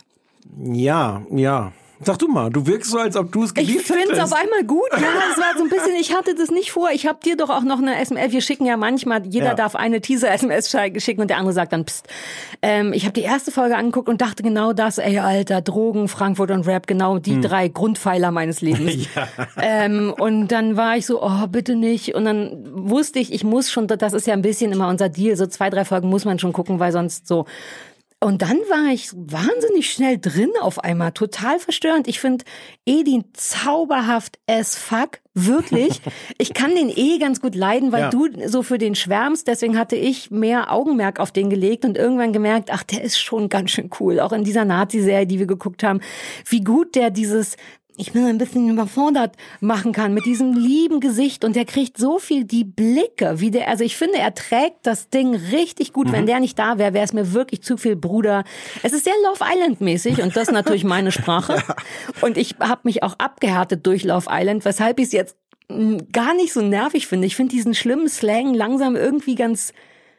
Ja, 0.59 1.23
ja. 1.31 1.73
Sag 2.01 2.19
du 2.19 2.27
mal, 2.29 2.51
du 2.51 2.67
wirkst 2.67 2.91
so, 2.91 2.99
als 2.99 3.17
ob 3.17 3.31
du 3.31 3.45
es 3.45 3.51
Ich 3.51 3.55
geliebt 3.55 3.83
finde 3.83 4.03
es 4.03 4.09
hättest. 4.19 4.33
auf 4.33 4.39
einmal 4.39 4.65
gut. 4.65 4.89
Ja, 4.93 4.99
es 5.33 5.39
war 5.39 5.57
so 5.57 5.63
ein 5.63 5.71
bisschen, 5.71 5.95
ich 5.99 6.13
hatte 6.15 6.35
das 6.35 6.51
nicht 6.51 6.73
vor. 6.73 6.91
Ich 6.93 7.07
habe 7.07 7.19
dir 7.25 7.37
doch 7.37 7.51
auch 7.51 7.63
noch 7.63 7.79
eine 7.79 7.99
SMS. 8.01 8.33
Wir 8.33 8.41
schicken 8.41 8.67
ja 8.67 8.77
manchmal, 8.77 9.25
jeder 9.27 9.47
Ja. 9.47 9.55
darf 9.55 9.77
eine 9.77 10.01
Teaser-SMS 10.01 10.71
schicken 10.99 11.21
und 11.21 11.29
der 11.29 11.39
andere 11.39 11.53
sagt 11.55 11.73
dann, 11.73 11.85
pst. 11.85 12.07
Ähm, 12.63 12.93
ich 12.93 13.05
habe 13.05 13.13
die 13.15 13.23
erste 13.23 13.53
Folge 13.53 13.77
angeguckt 13.77 14.09
und 14.09 14.21
dachte 14.21 14.43
genau 14.43 14.73
das, 14.73 14.99
ey, 14.99 15.19
Alter, 15.21 15.63
Drogen, 15.63 16.09
Frankfurt 16.09 16.51
und 16.51 16.67
Rap, 16.67 16.87
genau 16.87 17.15
Hm. 17.15 17.23
die 17.23 17.41
drei 17.41 17.69
Grundpfeiler 17.69 18.33
meines 18.33 18.61
Lebens. 18.61 19.07
ähm, 19.63 20.13
und 20.19 20.49
dann 20.49 20.77
war 20.77 20.97
ich 20.97 21.07
so, 21.07 21.23
oh, 21.23 21.47
bitte 21.47 21.77
nicht. 21.77 22.15
Und 22.15 22.25
dann 22.25 22.65
wusste 22.75 23.19
ich, 23.21 23.33
ich 23.33 23.45
muss 23.45 23.71
schon, 23.71 23.87
das 23.87 24.13
ist 24.13 24.27
ja 24.27 24.35
ein 24.35 24.43
bisschen 24.43 24.73
immer 24.73 24.89
unser 24.89 25.09
Deal, 25.09 25.37
so 25.37 25.47
zwei, 25.47 25.71
drei 25.71 25.85
Folgen 25.85 26.09
muss 26.11 26.25
man 26.25 26.39
schon 26.41 26.53
gucken, 26.53 26.81
weil 26.81 26.91
sonst 26.93 27.29
so 27.29 27.47
und 28.21 28.41
dann 28.43 28.57
war 28.71 28.93
ich 28.93 29.11
wahnsinnig 29.15 29.91
schnell 29.93 30.19
drin 30.19 30.51
auf 30.61 30.79
einmal, 30.83 31.13
total 31.13 31.59
verstörend. 31.59 32.09
Ich 32.09 32.21
finde 32.21 32.45
Edin 32.87 33.25
zauberhaft 33.35 34.39
as 34.47 34.77
fuck, 34.77 35.21
wirklich. 35.35 36.01
Ich 36.39 36.55
kann 36.55 36.75
den 36.75 36.89
eh 36.89 37.19
ganz 37.19 37.41
gut 37.41 37.55
leiden, 37.55 37.93
weil 37.93 38.03
Ja. 38.05 38.11
du 38.11 38.29
so 38.47 38.63
für 38.63 38.79
den 38.79 38.95
schwärmst. 38.95 39.47
Deswegen 39.47 39.79
hatte 39.79 39.97
ich 39.97 40.31
mehr 40.31 40.73
Augenmerk 40.73 41.21
auf 41.21 41.33
den 41.33 41.51
gelegt 41.51 41.85
und 41.85 41.99
irgendwann 41.99 42.33
gemerkt, 42.33 42.71
ach, 42.73 42.83
der 42.83 43.03
ist 43.03 43.19
schon 43.19 43.49
ganz 43.51 43.71
schön 43.73 43.91
cool. 44.01 44.21
Auch 44.21 44.33
in 44.33 44.45
dieser 44.45 44.65
Nazi-Serie, 44.65 45.27
die 45.27 45.39
wir 45.39 45.47
geguckt 45.47 45.83
haben, 45.83 46.01
wie 46.47 46.61
gut 46.63 46.95
der 46.95 47.11
dieses 47.11 47.57
ich 47.97 48.13
bin 48.13 48.25
ein 48.25 48.39
bisschen 48.39 48.69
überfordert 48.69 49.37
machen 49.61 49.93
kann 49.93 50.15
mit 50.15 50.25
diesem 50.27 50.55
lieben 50.55 51.01
Gesicht 51.01 51.45
und 51.45 51.55
der 51.55 51.65
kriegt 51.65 51.97
so 51.97 52.19
viel 52.19 52.45
die 52.45 52.65
Blicke, 52.65 53.41
wie 53.41 53.51
der, 53.51 53.69
also 53.69 53.85
ich 53.85 53.97
finde, 53.97 54.19
er 54.19 54.35
trägt 54.35 54.87
das 54.87 55.11
Ding 55.11 55.35
richtig 55.35 55.93
gut. 55.93 56.11
Wenn 56.11 56.27
der 56.27 56.41
nicht 56.41 56.59
da 56.59 56.79
wäre, 56.79 56.93
wäre 56.93 57.05
es 57.05 57.13
mir 57.13 57.33
wirklich 57.33 57.63
zu 57.63 57.77
viel 57.77 57.97
Bruder. 57.97 58.45
Es 58.83 58.93
ist 58.93 59.05
sehr 59.05 59.15
Love 59.25 59.45
Island 59.45 59.81
mäßig 59.81 60.23
und 60.23 60.37
das 60.37 60.49
ist 60.49 60.53
natürlich 60.53 60.85
meine 60.85 61.13
Sprache. 61.13 61.63
Und 62.21 62.37
ich 62.37 62.57
habe 62.61 62.83
mich 62.85 63.03
auch 63.03 63.19
abgehärtet 63.19 63.87
durch 63.87 64.05
Love 64.05 64.27
Island, 64.31 64.65
weshalb 64.65 64.99
ich 64.99 65.07
es 65.07 65.13
jetzt 65.13 65.37
mm, 65.69 65.97
gar 66.13 66.35
nicht 66.35 66.53
so 66.53 66.61
nervig 66.61 67.07
finde. 67.07 67.27
Ich 67.27 67.37
finde 67.37 67.55
diesen 67.55 67.75
schlimmen 67.75 68.09
Slang 68.09 68.55
langsam 68.55 68.97
irgendwie 68.97 69.35
ganz 69.35 69.73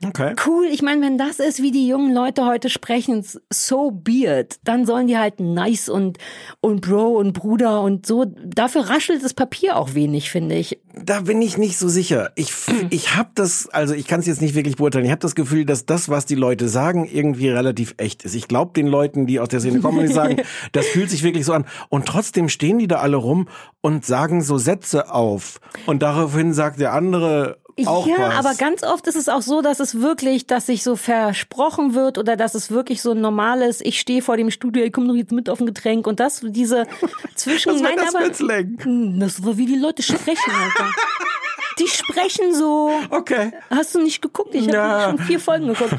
Okay. 0.04 0.36
cool. 0.46 0.66
Ich 0.72 0.82
meine, 0.82 1.02
wenn 1.02 1.18
das 1.18 1.40
ist, 1.40 1.62
wie 1.62 1.72
die 1.72 1.88
jungen 1.88 2.14
Leute 2.14 2.46
heute 2.46 2.70
sprechen, 2.70 3.26
so 3.52 3.92
be 3.92 4.26
it, 4.26 4.60
dann 4.64 4.86
sollen 4.86 5.08
die 5.08 5.18
halt 5.18 5.40
nice 5.40 5.90
und, 5.90 6.18
und 6.62 6.82
Bro 6.82 7.18
und 7.18 7.34
Bruder 7.34 7.82
und 7.82 8.06
so. 8.06 8.26
Dafür 8.26 8.90
raschelt 8.90 9.24
das 9.24 9.34
Papier 9.34 9.78
auch 9.78 9.94
wenig, 9.94 10.30
finde 10.30 10.56
ich. 10.56 10.80
Da 10.94 11.22
bin 11.22 11.42
ich 11.42 11.58
nicht 11.58 11.78
so 11.78 11.88
sicher. 11.88 12.32
Ich, 12.36 12.54
ich 12.90 13.16
habe 13.16 13.30
das, 13.36 13.68
also 13.70 13.94
ich 13.94 14.08
kann 14.08 14.20
es 14.20 14.26
jetzt 14.26 14.42
nicht 14.42 14.56
wirklich 14.56 14.76
beurteilen. 14.78 15.06
Ich 15.06 15.12
habe 15.12 15.22
das 15.22 15.36
Gefühl, 15.36 15.66
dass 15.66 15.86
das, 15.86 16.10
was 16.10 16.26
die 16.26 16.36
Leute 16.36 16.70
sagen, 16.70 17.08
irgendwie 17.12 17.50
relativ 17.50 17.96
echt 17.98 18.24
ist. 18.24 18.36
Ich 18.36 18.48
glaube 18.48 18.74
den 18.74 18.88
Leuten, 18.88 19.26
die 19.26 19.40
aus 19.40 19.50
der 19.50 19.60
Szene 19.60 19.80
kommen, 19.80 20.06
die 20.06 20.14
sagen, 20.14 20.42
das 20.72 20.88
fühlt 20.88 21.10
sich 21.10 21.24
wirklich 21.24 21.46
so 21.46 21.54
an. 21.54 21.66
Und 21.90 22.06
trotzdem 22.06 22.50
stehen 22.50 22.80
die 22.80 22.88
da 22.88 22.98
alle 22.98 23.18
rum 23.18 23.48
und 23.82 24.06
sagen 24.06 24.42
so 24.42 24.58
Sätze 24.58 25.12
auf. 25.12 25.60
Und 25.86 26.02
daraufhin 26.02 26.54
sagt 26.54 26.80
der 26.80 26.94
andere 26.94 27.60
auch 27.86 28.08
ja, 28.08 28.18
was. 28.18 28.36
aber 28.36 28.56
ganz 28.56 28.84
oft 28.84 29.06
ist 29.08 29.16
es 29.16 29.28
auch 29.28 29.42
so, 29.42 29.62
dass 29.62 29.80
es 29.80 30.00
wirklich, 30.00 30.48
dass 30.48 30.68
sich 30.68 30.82
so 30.84 30.96
versprochen 30.96 31.94
wird 31.94 32.18
oder 32.18 32.38
dass 32.38 32.56
es 32.56 32.72
wirklich 32.72 33.02
so 33.02 33.12
ein 33.12 33.20
normales, 33.20 33.82
ich 33.82 34.00
stehe 34.00 34.22
vor 34.22 34.38
dem 34.38 34.50
Studio, 34.50 34.84
ich 34.86 34.94
komme 34.94 35.08
doch 35.08 35.16
jetzt 35.16 35.34
mit 35.34 35.50
auf 35.50 35.60
ein 35.60 35.66
Getränk 35.66 36.08
und 36.08 36.20
das, 36.20 36.42
diese 36.42 36.88
zwischen, 37.36 37.74
war 37.74 37.82
nein, 37.82 37.98
das 37.98 38.16
aber? 38.16 38.84
Hm, 38.84 39.20
das 39.20 39.44
war 39.44 39.58
wie 39.58 39.66
die 39.66 39.76
Leute 39.76 40.04
sprechen, 40.04 40.52
Alter. 40.52 40.90
Die 41.80 41.88
sprechen 41.88 42.54
so. 42.54 42.92
Okay. 43.10 43.52
Hast 43.70 43.96
du 43.96 44.02
nicht 44.02 44.22
geguckt? 44.22 44.56
Ich 44.56 44.64
habe 44.68 44.78
Ja. 44.78 45.10
schon 45.10 45.20
vier 45.20 45.40
Folgen 45.40 45.68
geguckt. 45.68 45.94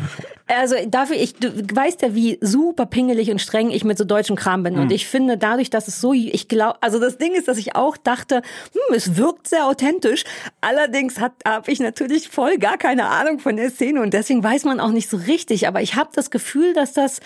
Also 0.49 0.77
dafür, 0.87 1.17
ich, 1.17 1.35
du 1.35 1.51
weißt 1.75 2.03
ja, 2.03 2.15
wie 2.15 2.39
super 2.41 2.87
pingelig 2.87 3.31
und 3.33 3.41
streng 3.41 3.71
ich 3.71 3.83
mit 3.85 3.99
so 3.99 4.05
deutschem 4.05 4.37
Kram 4.37 4.63
bin. 4.63 4.75
Hm. 4.77 4.83
Und 4.83 4.93
ich 4.93 5.07
finde, 5.09 5.37
dadurch, 5.37 5.71
dass 5.71 5.89
es 5.89 6.01
so, 6.01 6.13
ich 6.13 6.47
glaube, 6.47 6.79
also 6.83 7.01
das 7.01 7.19
Ding 7.19 7.35
ist, 7.35 7.49
dass 7.49 7.59
ich 7.59 7.75
auch 7.75 7.97
dachte, 7.97 8.37
hm, 8.73 8.95
es 8.95 9.17
wirkt 9.17 9.49
sehr 9.49 9.67
authentisch. 9.67 10.23
Allerdings 10.61 11.19
habe 11.21 11.35
ich 11.71 11.81
natürlich 11.81 12.29
voll 12.29 12.59
gar 12.59 12.79
keine 12.79 13.07
Ahnung 13.09 13.41
von 13.41 13.57
der 13.57 13.71
Szene 13.71 14.01
und 14.01 14.15
deswegen 14.15 14.43
weiß 14.45 14.65
man 14.65 14.79
auch 14.79 14.93
nicht 14.93 15.11
so 15.11 15.17
richtig. 15.17 15.67
Aber 15.67 15.83
ich 15.83 15.97
habe 15.97 16.11
das 16.15 16.31
Gefühl, 16.31 16.75
dass 16.75 16.93
das 16.93 17.21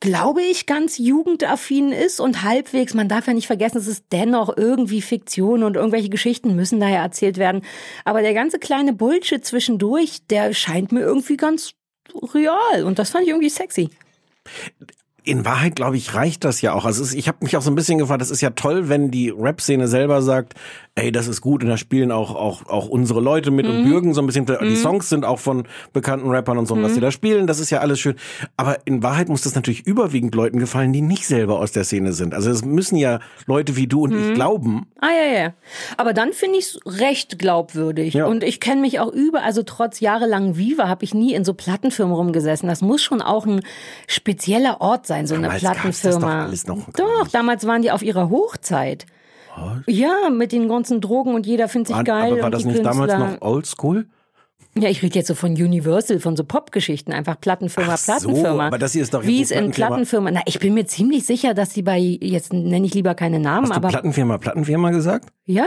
glaube 0.00 0.42
ich, 0.42 0.66
ganz 0.66 0.98
jugendaffin 0.98 1.92
ist 1.92 2.20
und 2.20 2.42
halbwegs, 2.42 2.94
man 2.94 3.08
darf 3.08 3.26
ja 3.26 3.32
nicht 3.32 3.46
vergessen, 3.46 3.78
es 3.78 3.88
ist 3.88 4.04
dennoch 4.12 4.56
irgendwie 4.56 5.02
Fiktion 5.02 5.64
und 5.64 5.76
irgendwelche 5.76 6.08
Geschichten 6.08 6.54
müssen 6.54 6.78
daher 6.78 7.00
erzählt 7.00 7.36
werden. 7.36 7.62
Aber 8.04 8.22
der 8.22 8.34
ganze 8.34 8.58
kleine 8.58 8.92
Bullshit 8.92 9.44
zwischendurch, 9.44 10.26
der 10.28 10.52
scheint 10.54 10.92
mir 10.92 11.00
irgendwie 11.00 11.36
ganz 11.36 11.72
real 12.34 12.84
und 12.84 12.98
das 12.98 13.10
fand 13.10 13.24
ich 13.24 13.30
irgendwie 13.30 13.50
sexy. 13.50 13.90
In 15.28 15.44
Wahrheit, 15.44 15.76
glaube 15.76 15.96
ich, 15.96 16.14
reicht 16.14 16.44
das 16.44 16.60
ja 16.62 16.72
auch. 16.72 16.84
Also 16.84 17.02
ist, 17.02 17.14
ich 17.14 17.28
habe 17.28 17.38
mich 17.42 17.56
auch 17.56 17.62
so 17.62 17.70
ein 17.70 17.74
bisschen 17.74 17.98
gefragt, 17.98 18.20
das 18.20 18.30
ist 18.30 18.40
ja 18.40 18.50
toll, 18.50 18.88
wenn 18.88 19.10
die 19.10 19.30
Rap-Szene 19.30 19.86
selber 19.88 20.22
sagt, 20.22 20.54
ey, 20.94 21.12
das 21.12 21.28
ist 21.28 21.40
gut 21.40 21.62
und 21.62 21.68
da 21.68 21.76
spielen 21.76 22.10
auch 22.10 22.34
auch 22.34 22.66
auch 22.68 22.88
unsere 22.88 23.20
Leute 23.20 23.50
mit 23.50 23.66
Mhm. 23.66 23.72
und 23.72 23.84
bürgen 23.84 24.14
so 24.14 24.20
ein 24.20 24.26
bisschen. 24.26 24.46
Die 24.46 24.74
Songs 24.76 25.08
sind 25.08 25.24
auch 25.24 25.38
von 25.38 25.64
bekannten 25.92 26.28
Rappern 26.30 26.58
und 26.58 26.66
so, 26.66 26.74
Mhm. 26.74 26.82
was 26.82 26.94
die 26.94 27.00
da 27.00 27.10
spielen, 27.12 27.46
das 27.46 27.60
ist 27.60 27.70
ja 27.70 27.78
alles 27.80 28.00
schön. 28.00 28.16
Aber 28.56 28.78
in 28.86 29.02
Wahrheit 29.02 29.28
muss 29.28 29.42
das 29.42 29.54
natürlich 29.54 29.86
überwiegend 29.86 30.34
Leuten 30.34 30.58
gefallen, 30.58 30.92
die 30.92 31.02
nicht 31.02 31.26
selber 31.26 31.58
aus 31.60 31.72
der 31.72 31.84
Szene 31.84 32.12
sind. 32.12 32.34
Also 32.34 32.50
es 32.50 32.64
müssen 32.64 32.96
ja 32.96 33.20
Leute 33.46 33.76
wie 33.76 33.86
du 33.86 34.02
und 34.04 34.12
Mhm. 34.14 34.28
ich 34.30 34.34
glauben. 34.34 34.86
Ah 35.00 35.06
ja, 35.10 35.40
ja. 35.42 35.52
Aber 35.96 36.12
dann 36.14 36.32
finde 36.32 36.58
ich 36.58 36.64
es 36.64 36.80
recht 37.00 37.38
glaubwürdig. 37.38 38.14
Ja. 38.14 38.26
Und 38.26 38.42
ich 38.42 38.58
kenne 38.60 38.80
mich 38.80 38.98
auch 38.98 39.12
über, 39.12 39.42
also 39.42 39.62
trotz 39.62 40.00
jahrelang 40.00 40.56
Viva 40.56 40.88
habe 40.88 41.04
ich 41.04 41.14
nie 41.14 41.34
in 41.34 41.44
so 41.44 41.54
Plattenfirmen 41.54 42.14
rumgesessen. 42.14 42.68
Das 42.68 42.82
muss 42.82 43.02
schon 43.02 43.22
auch 43.22 43.46
ein 43.46 43.60
spezieller 44.08 44.80
Ort 44.80 45.06
sein, 45.06 45.17
so 45.26 45.34
eine 45.34 45.48
Damals 45.48 45.62
gab's 45.62 45.82
das 45.82 46.00
doch 46.14 46.20
Plattenfirma. 46.20 46.44
alles 46.44 46.66
noch 46.66 46.90
doch, 46.92 47.22
nicht. 47.24 47.34
damals 47.34 47.66
waren 47.66 47.82
die 47.82 47.90
auf 47.90 48.02
ihrer 48.02 48.30
Hochzeit. 48.30 49.06
Ja, 49.86 50.30
mit 50.30 50.52
den 50.52 50.68
ganzen 50.68 51.00
Drogen 51.00 51.34
und 51.34 51.44
jeder 51.44 51.68
findet 51.68 51.88
sich 51.88 51.96
War, 51.96 52.04
geil. 52.04 52.32
aber 52.34 52.42
war 52.42 52.50
das 52.50 52.64
nicht 52.64 52.78
damals 52.84 53.12
Künstler. 53.12 53.32
noch 53.32 53.42
oldschool? 53.42 54.06
Ja, 54.80 54.88
ich 54.90 55.02
rede 55.02 55.14
jetzt 55.16 55.28
so 55.28 55.34
von 55.34 55.52
Universal, 55.52 56.20
von 56.20 56.36
so 56.36 56.44
Popgeschichten, 56.44 57.12
einfach 57.12 57.40
Plattenfirma, 57.40 57.92
Ach 57.94 57.98
so, 57.98 58.12
Plattenfirma. 58.12 58.66
aber 58.68 58.78
das 58.78 58.92
hier 58.92 59.02
ist 59.02 59.12
doch 59.14 59.20
jetzt 59.22 59.28
Wie 59.28 59.42
es 59.42 59.50
in 59.50 59.70
Plattenfirma. 59.70 60.30
Na, 60.30 60.40
ich 60.46 60.58
bin 60.58 60.74
mir 60.74 60.86
ziemlich 60.86 61.24
sicher, 61.26 61.54
dass 61.54 61.74
sie 61.74 61.82
bei, 61.82 61.98
jetzt 61.98 62.52
nenne 62.52 62.86
ich 62.86 62.94
lieber 62.94 63.14
keine 63.14 63.38
Namen, 63.40 63.64
Hast 63.68 63.72
du 63.72 63.76
aber 63.76 63.88
Plattenfirma, 63.88 64.38
Plattenfirma 64.38 64.90
gesagt? 64.90 65.28
ja. 65.46 65.64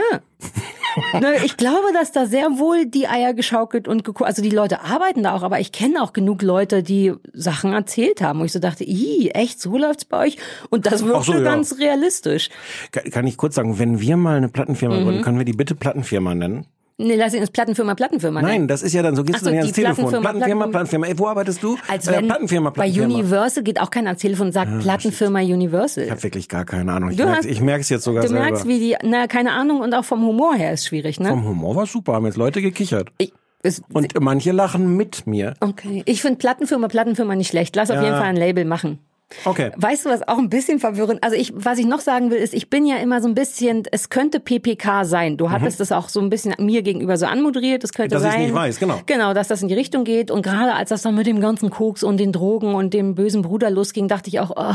Ne, 1.18 1.36
ich 1.44 1.56
glaube, 1.56 1.86
dass 1.94 2.12
da 2.12 2.26
sehr 2.26 2.58
wohl 2.58 2.84
die 2.84 3.08
Eier 3.08 3.32
geschaukelt 3.32 3.88
und 3.88 4.04
geguckt, 4.04 4.26
also 4.28 4.42
die 4.42 4.50
Leute 4.50 4.82
arbeiten 4.82 5.22
da 5.22 5.34
auch, 5.34 5.42
aber 5.42 5.58
ich 5.58 5.72
kenne 5.72 6.02
auch 6.02 6.12
genug 6.12 6.42
Leute, 6.42 6.82
die 6.82 7.14
Sachen 7.32 7.72
erzählt 7.72 8.20
haben, 8.20 8.40
wo 8.40 8.44
ich 8.44 8.52
so 8.52 8.58
dachte, 8.58 8.84
ih, 8.84 9.30
echt, 9.30 9.58
so 9.58 9.78
läuft's 9.78 10.04
bei 10.04 10.18
euch? 10.26 10.36
Und 10.68 10.84
das 10.84 11.02
wirkte 11.06 11.24
so, 11.24 11.32
ja. 11.32 11.40
ganz 11.40 11.78
realistisch. 11.78 12.50
Kann, 12.90 13.04
kann 13.10 13.26
ich 13.26 13.38
kurz 13.38 13.54
sagen, 13.54 13.78
wenn 13.78 14.00
wir 14.00 14.18
mal 14.18 14.36
eine 14.36 14.50
Plattenfirma 14.50 14.96
Mhm. 14.96 15.04
gründen, 15.04 15.22
können 15.22 15.38
wir 15.38 15.46
die 15.46 15.54
bitte 15.54 15.74
Plattenfirma 15.74 16.34
nennen? 16.34 16.66
Nee, 17.02 17.16
lass 17.16 17.34
ihn 17.34 17.40
ins 17.40 17.50
Plattenfirma, 17.50 17.94
Plattenfirma. 17.94 18.40
Nein, 18.42 18.52
nennen. 18.52 18.68
das 18.68 18.82
ist 18.82 18.92
ja 18.92 19.02
dann, 19.02 19.16
so 19.16 19.24
gehst 19.24 19.36
Ach 19.36 19.40
du 19.40 19.44
so, 19.46 19.50
dann 19.50 19.54
ja 19.56 19.60
ans 19.62 19.72
Telefon. 19.72 19.94
Plattenfirma, 20.04 20.30
Plattenfirma, 20.30 20.64
Platten- 20.66 20.70
Plattenfirma. 20.72 21.06
Ey, 21.06 21.18
wo 21.18 21.26
arbeitest 21.26 21.62
du? 21.62 21.76
Als 21.88 22.06
Äh, 22.08 22.12
wenn 22.12 22.26
Plattenfirma, 22.26 22.70
bei 22.70 22.74
Plattenfirma. 22.74 23.14
Universal 23.14 23.62
geht 23.64 23.80
auch 23.80 23.90
keiner 23.90 24.08
ans 24.10 24.22
Telefon 24.22 24.46
und 24.46 24.52
sagt 24.52 24.80
Plattenfirma 24.80 25.40
Universal. 25.40 26.04
Ich 26.04 26.10
habe 26.10 26.22
wirklich 26.22 26.48
gar 26.48 26.64
keine 26.64 26.92
Ahnung. 26.92 27.10
Ich 27.10 27.16
Du 27.16 27.24
merk's- 27.24 27.38
hast- 27.40 27.46
ich 27.46 27.60
jetzt 27.90 28.04
sogar 28.04 28.22
Du 28.22 28.28
selber. 28.28 28.44
merkst, 28.44 28.66
wie 28.68 28.78
die, 28.78 28.96
na, 29.02 29.26
keine 29.26 29.52
Ahnung, 29.52 29.80
und 29.80 29.94
auch 29.94 30.04
vom 30.04 30.22
Humor 30.24 30.54
her 30.54 30.72
ist 30.72 30.86
schwierig, 30.86 31.18
ne? 31.20 31.28
Vom 31.28 31.44
Humor 31.46 31.76
war 31.76 31.86
super, 31.86 32.14
haben 32.14 32.26
jetzt 32.26 32.36
Leute 32.36 32.62
gekichert. 32.62 33.08
Ich, 33.18 33.32
es, 33.62 33.82
Und 33.92 34.12
manche 34.20 34.52
lachen 34.52 34.96
mit 34.96 35.26
mir. 35.26 35.54
okay. 35.60 36.02
Ich 36.06 36.20
finde 36.22 36.38
Plattenfirma, 36.38 36.88
Plattenfirma 36.88 37.34
nicht 37.36 37.48
schlecht. 37.48 37.76
Lass 37.76 37.90
auf 37.90 37.96
Ja. 37.96 38.02
jeden 38.04 38.16
Fall 38.16 38.26
ein 38.26 38.36
Label 38.36 38.64
machen. 38.64 38.98
Okay. 39.44 39.72
Weißt 39.76 40.04
du, 40.06 40.10
was 40.10 40.26
auch 40.26 40.38
ein 40.38 40.48
bisschen 40.48 40.78
verwirrend, 40.78 41.22
also 41.22 41.36
ich, 41.36 41.52
was 41.54 41.78
ich 41.78 41.86
noch 41.86 42.00
sagen 42.00 42.30
will, 42.30 42.38
ist, 42.38 42.54
ich 42.54 42.70
bin 42.70 42.86
ja 42.86 42.96
immer 42.96 43.20
so 43.20 43.28
ein 43.28 43.34
bisschen, 43.34 43.82
es 43.90 44.10
könnte 44.10 44.40
PPK 44.40 45.04
sein. 45.04 45.36
Du 45.36 45.50
hattest 45.50 45.80
das 45.80 45.92
auch 45.92 46.08
so 46.08 46.20
ein 46.20 46.30
bisschen 46.30 46.54
mir 46.58 46.82
gegenüber 46.82 47.16
so 47.16 47.26
anmoderiert, 47.26 47.84
es 47.84 47.92
könnte 47.92 48.16
Mhm. 48.18 48.22
Dass 48.22 48.32
sein. 48.32 48.42
nicht 48.42 48.54
weiß, 48.54 48.78
genau. 48.78 49.00
Genau, 49.06 49.32
dass 49.34 49.48
das 49.48 49.62
in 49.62 49.68
die 49.68 49.74
Richtung 49.74 50.04
geht. 50.04 50.30
Und 50.30 50.42
gerade 50.42 50.74
als 50.74 50.90
das 50.90 51.02
dann 51.02 51.14
mit 51.14 51.26
dem 51.26 51.40
ganzen 51.40 51.70
Koks 51.70 52.02
und 52.02 52.18
den 52.18 52.32
Drogen 52.32 52.74
und 52.74 52.92
dem 52.94 53.14
bösen 53.14 53.42
Bruder 53.42 53.70
losging, 53.70 54.08
dachte 54.08 54.28
ich 54.28 54.40
auch, 54.40 54.52
oh, 54.56 54.74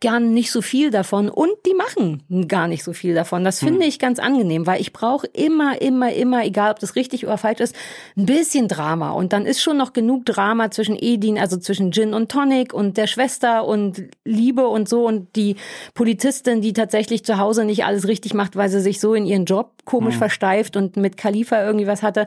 gern 0.00 0.32
nicht 0.34 0.50
so 0.50 0.62
viel 0.62 0.90
davon. 0.90 1.28
Und 1.28 1.50
die 1.66 1.74
machen 1.74 2.22
gar 2.48 2.68
nicht 2.68 2.84
so 2.84 2.92
viel 2.92 3.14
davon. 3.14 3.44
Das 3.44 3.58
finde 3.60 3.86
ich 3.86 3.98
ganz 3.98 4.18
angenehm, 4.18 4.66
weil 4.66 4.80
ich 4.80 4.92
brauche 4.92 5.26
immer, 5.26 5.80
immer, 5.82 6.12
immer, 6.12 6.44
egal 6.44 6.70
ob 6.72 6.78
das 6.78 6.96
richtig 6.96 7.26
oder 7.26 7.38
falsch 7.38 7.60
ist, 7.60 7.74
ein 8.16 8.26
bisschen 8.26 8.68
Drama. 8.68 9.10
Und 9.10 9.32
dann 9.32 9.46
ist 9.46 9.62
schon 9.62 9.76
noch 9.76 9.92
genug 9.92 10.26
Drama 10.26 10.70
zwischen 10.70 10.96
Edin, 11.00 11.38
also 11.38 11.56
zwischen 11.56 11.92
Gin 11.92 12.14
und 12.14 12.30
Tonic 12.30 12.72
und 12.72 12.96
der 12.96 13.06
Schwester 13.06 13.64
und 13.66 13.79
Liebe 14.24 14.66
und 14.68 14.88
so 14.88 15.06
und 15.06 15.34
die 15.36 15.56
Polizistin, 15.94 16.60
die 16.60 16.72
tatsächlich 16.72 17.24
zu 17.24 17.38
Hause 17.38 17.64
nicht 17.64 17.84
alles 17.84 18.06
richtig 18.06 18.34
macht, 18.34 18.56
weil 18.56 18.68
sie 18.68 18.80
sich 18.80 19.00
so 19.00 19.14
in 19.14 19.26
ihren 19.26 19.44
Job 19.44 19.72
komisch 19.84 20.16
versteift 20.16 20.76
und 20.76 20.96
mit 20.96 21.16
Khalifa 21.16 21.64
irgendwie 21.64 21.86
was 21.86 22.02
hatte. 22.02 22.26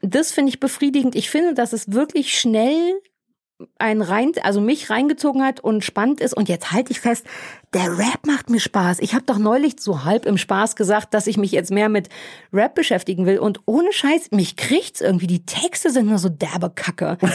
Das 0.00 0.32
finde 0.32 0.50
ich 0.50 0.60
befriedigend. 0.60 1.14
Ich 1.14 1.30
finde, 1.30 1.54
dass 1.54 1.72
es 1.72 1.92
wirklich 1.92 2.38
schnell 2.38 3.00
ein 3.78 4.02
rein, 4.02 4.32
also 4.42 4.60
mich 4.60 4.90
reingezogen 4.90 5.42
hat 5.42 5.60
und 5.60 5.84
spannend 5.84 6.20
ist. 6.20 6.34
Und 6.34 6.48
jetzt 6.48 6.72
halte 6.72 6.92
ich 6.92 7.00
fest, 7.00 7.26
der 7.72 7.98
Rap 7.98 8.26
macht 8.26 8.50
mir 8.50 8.58
Spaß. 8.58 8.98
Ich 9.00 9.14
habe 9.14 9.24
doch 9.24 9.38
neulich 9.38 9.74
so 9.78 10.04
halb 10.04 10.26
im 10.26 10.38
Spaß 10.38 10.74
gesagt, 10.74 11.14
dass 11.14 11.28
ich 11.28 11.36
mich 11.36 11.52
jetzt 11.52 11.70
mehr 11.70 11.88
mit 11.88 12.08
Rap 12.52 12.74
beschäftigen 12.74 13.26
will. 13.26 13.38
Und 13.38 13.60
ohne 13.66 13.92
Scheiß, 13.92 14.32
mich 14.32 14.56
kriegt's 14.56 15.00
irgendwie. 15.00 15.28
Die 15.28 15.44
Texte 15.44 15.90
sind 15.90 16.08
nur 16.08 16.18
so 16.18 16.28
derbe 16.28 16.70
Kacke. 16.70 17.18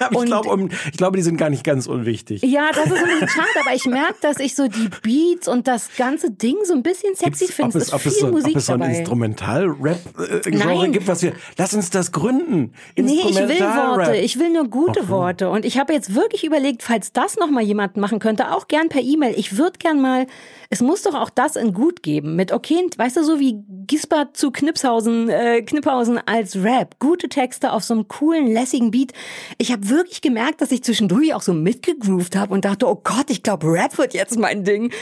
Ja, 0.00 0.10
ich, 0.10 0.24
glaube, 0.26 0.48
um, 0.50 0.68
ich 0.90 0.96
glaube, 0.96 1.16
die 1.16 1.22
sind 1.22 1.36
gar 1.36 1.48
nicht 1.48 1.64
ganz 1.64 1.86
unwichtig. 1.86 2.42
Ja, 2.42 2.70
das 2.74 2.86
ist 2.86 2.96
ein 2.96 3.04
bisschen 3.04 3.28
schade, 3.28 3.48
aber 3.64 3.74
ich 3.74 3.86
merke, 3.86 4.16
dass 4.20 4.38
ich 4.38 4.54
so 4.54 4.68
die 4.68 4.90
Beats 5.02 5.48
und 5.48 5.66
das 5.66 5.88
ganze 5.96 6.30
Ding 6.30 6.56
so 6.64 6.74
ein 6.74 6.82
bisschen 6.82 7.14
sexy 7.14 7.46
finde. 7.46 7.78
Es 7.78 7.88
es, 7.88 7.92
ist 7.92 8.02
viel 8.02 8.12
so, 8.12 8.28
Musik 8.28 8.52
ob 8.52 8.56
es 8.56 8.66
so 8.66 8.72
ein 8.74 8.80
dabei. 8.80 8.98
Instrumental-Rap-Genre 8.98 10.52
Nein. 10.52 10.92
gibt, 10.92 11.08
was 11.08 11.22
wir. 11.22 11.32
Lass 11.56 11.72
uns 11.74 11.90
das 11.90 12.12
gründen. 12.12 12.72
Nee, 12.96 13.20
ich 13.28 13.36
will. 13.36 13.60
Worte. 13.60 14.16
Ich 14.16 14.38
will 14.38 14.52
nur 14.52 14.68
gute 14.68 15.08
Worte. 15.08 15.48
Und 15.50 15.64
ich 15.64 15.78
habe 15.78 15.92
jetzt 15.92 16.14
wirklich 16.14 16.44
überlegt, 16.44 16.82
falls 16.82 17.12
das 17.12 17.36
noch 17.36 17.50
mal 17.50 17.62
jemand 17.62 17.96
machen 17.96 18.18
könnte, 18.18 18.52
auch 18.52 18.68
gern 18.68 18.88
per 18.88 19.02
E-Mail. 19.02 19.34
Ich 19.36 19.56
würde 19.56 19.65
gern 19.74 20.00
mal, 20.00 20.26
es 20.70 20.80
muss 20.80 21.02
doch 21.02 21.14
auch 21.14 21.30
das 21.30 21.56
in 21.56 21.72
gut 21.72 22.02
geben. 22.02 22.36
Mit, 22.36 22.52
okay, 22.52 22.88
weißt 22.96 23.16
du, 23.16 23.24
so 23.24 23.38
wie 23.38 23.62
Gisbert 23.86 24.36
zu 24.36 24.50
Knipshausen, 24.50 25.28
äh, 25.28 25.62
Kniphausen 25.62 26.18
als 26.26 26.56
Rap. 26.56 26.96
Gute 26.98 27.28
Texte 27.28 27.72
auf 27.72 27.84
so 27.84 27.94
einem 27.94 28.08
coolen, 28.08 28.46
lässigen 28.46 28.90
Beat. 28.90 29.12
Ich 29.58 29.72
habe 29.72 29.88
wirklich 29.88 30.22
gemerkt, 30.22 30.60
dass 30.60 30.72
ich 30.72 30.82
zwischendurch 30.82 31.34
auch 31.34 31.42
so 31.42 31.52
mitgegroovt 31.52 32.36
habe 32.36 32.52
und 32.54 32.64
dachte, 32.64 32.88
oh 32.88 33.00
Gott, 33.02 33.30
ich 33.30 33.42
glaube, 33.42 33.66
Rap 33.68 33.96
wird 33.98 34.14
jetzt 34.14 34.38
mein 34.38 34.64
Ding. 34.64 34.92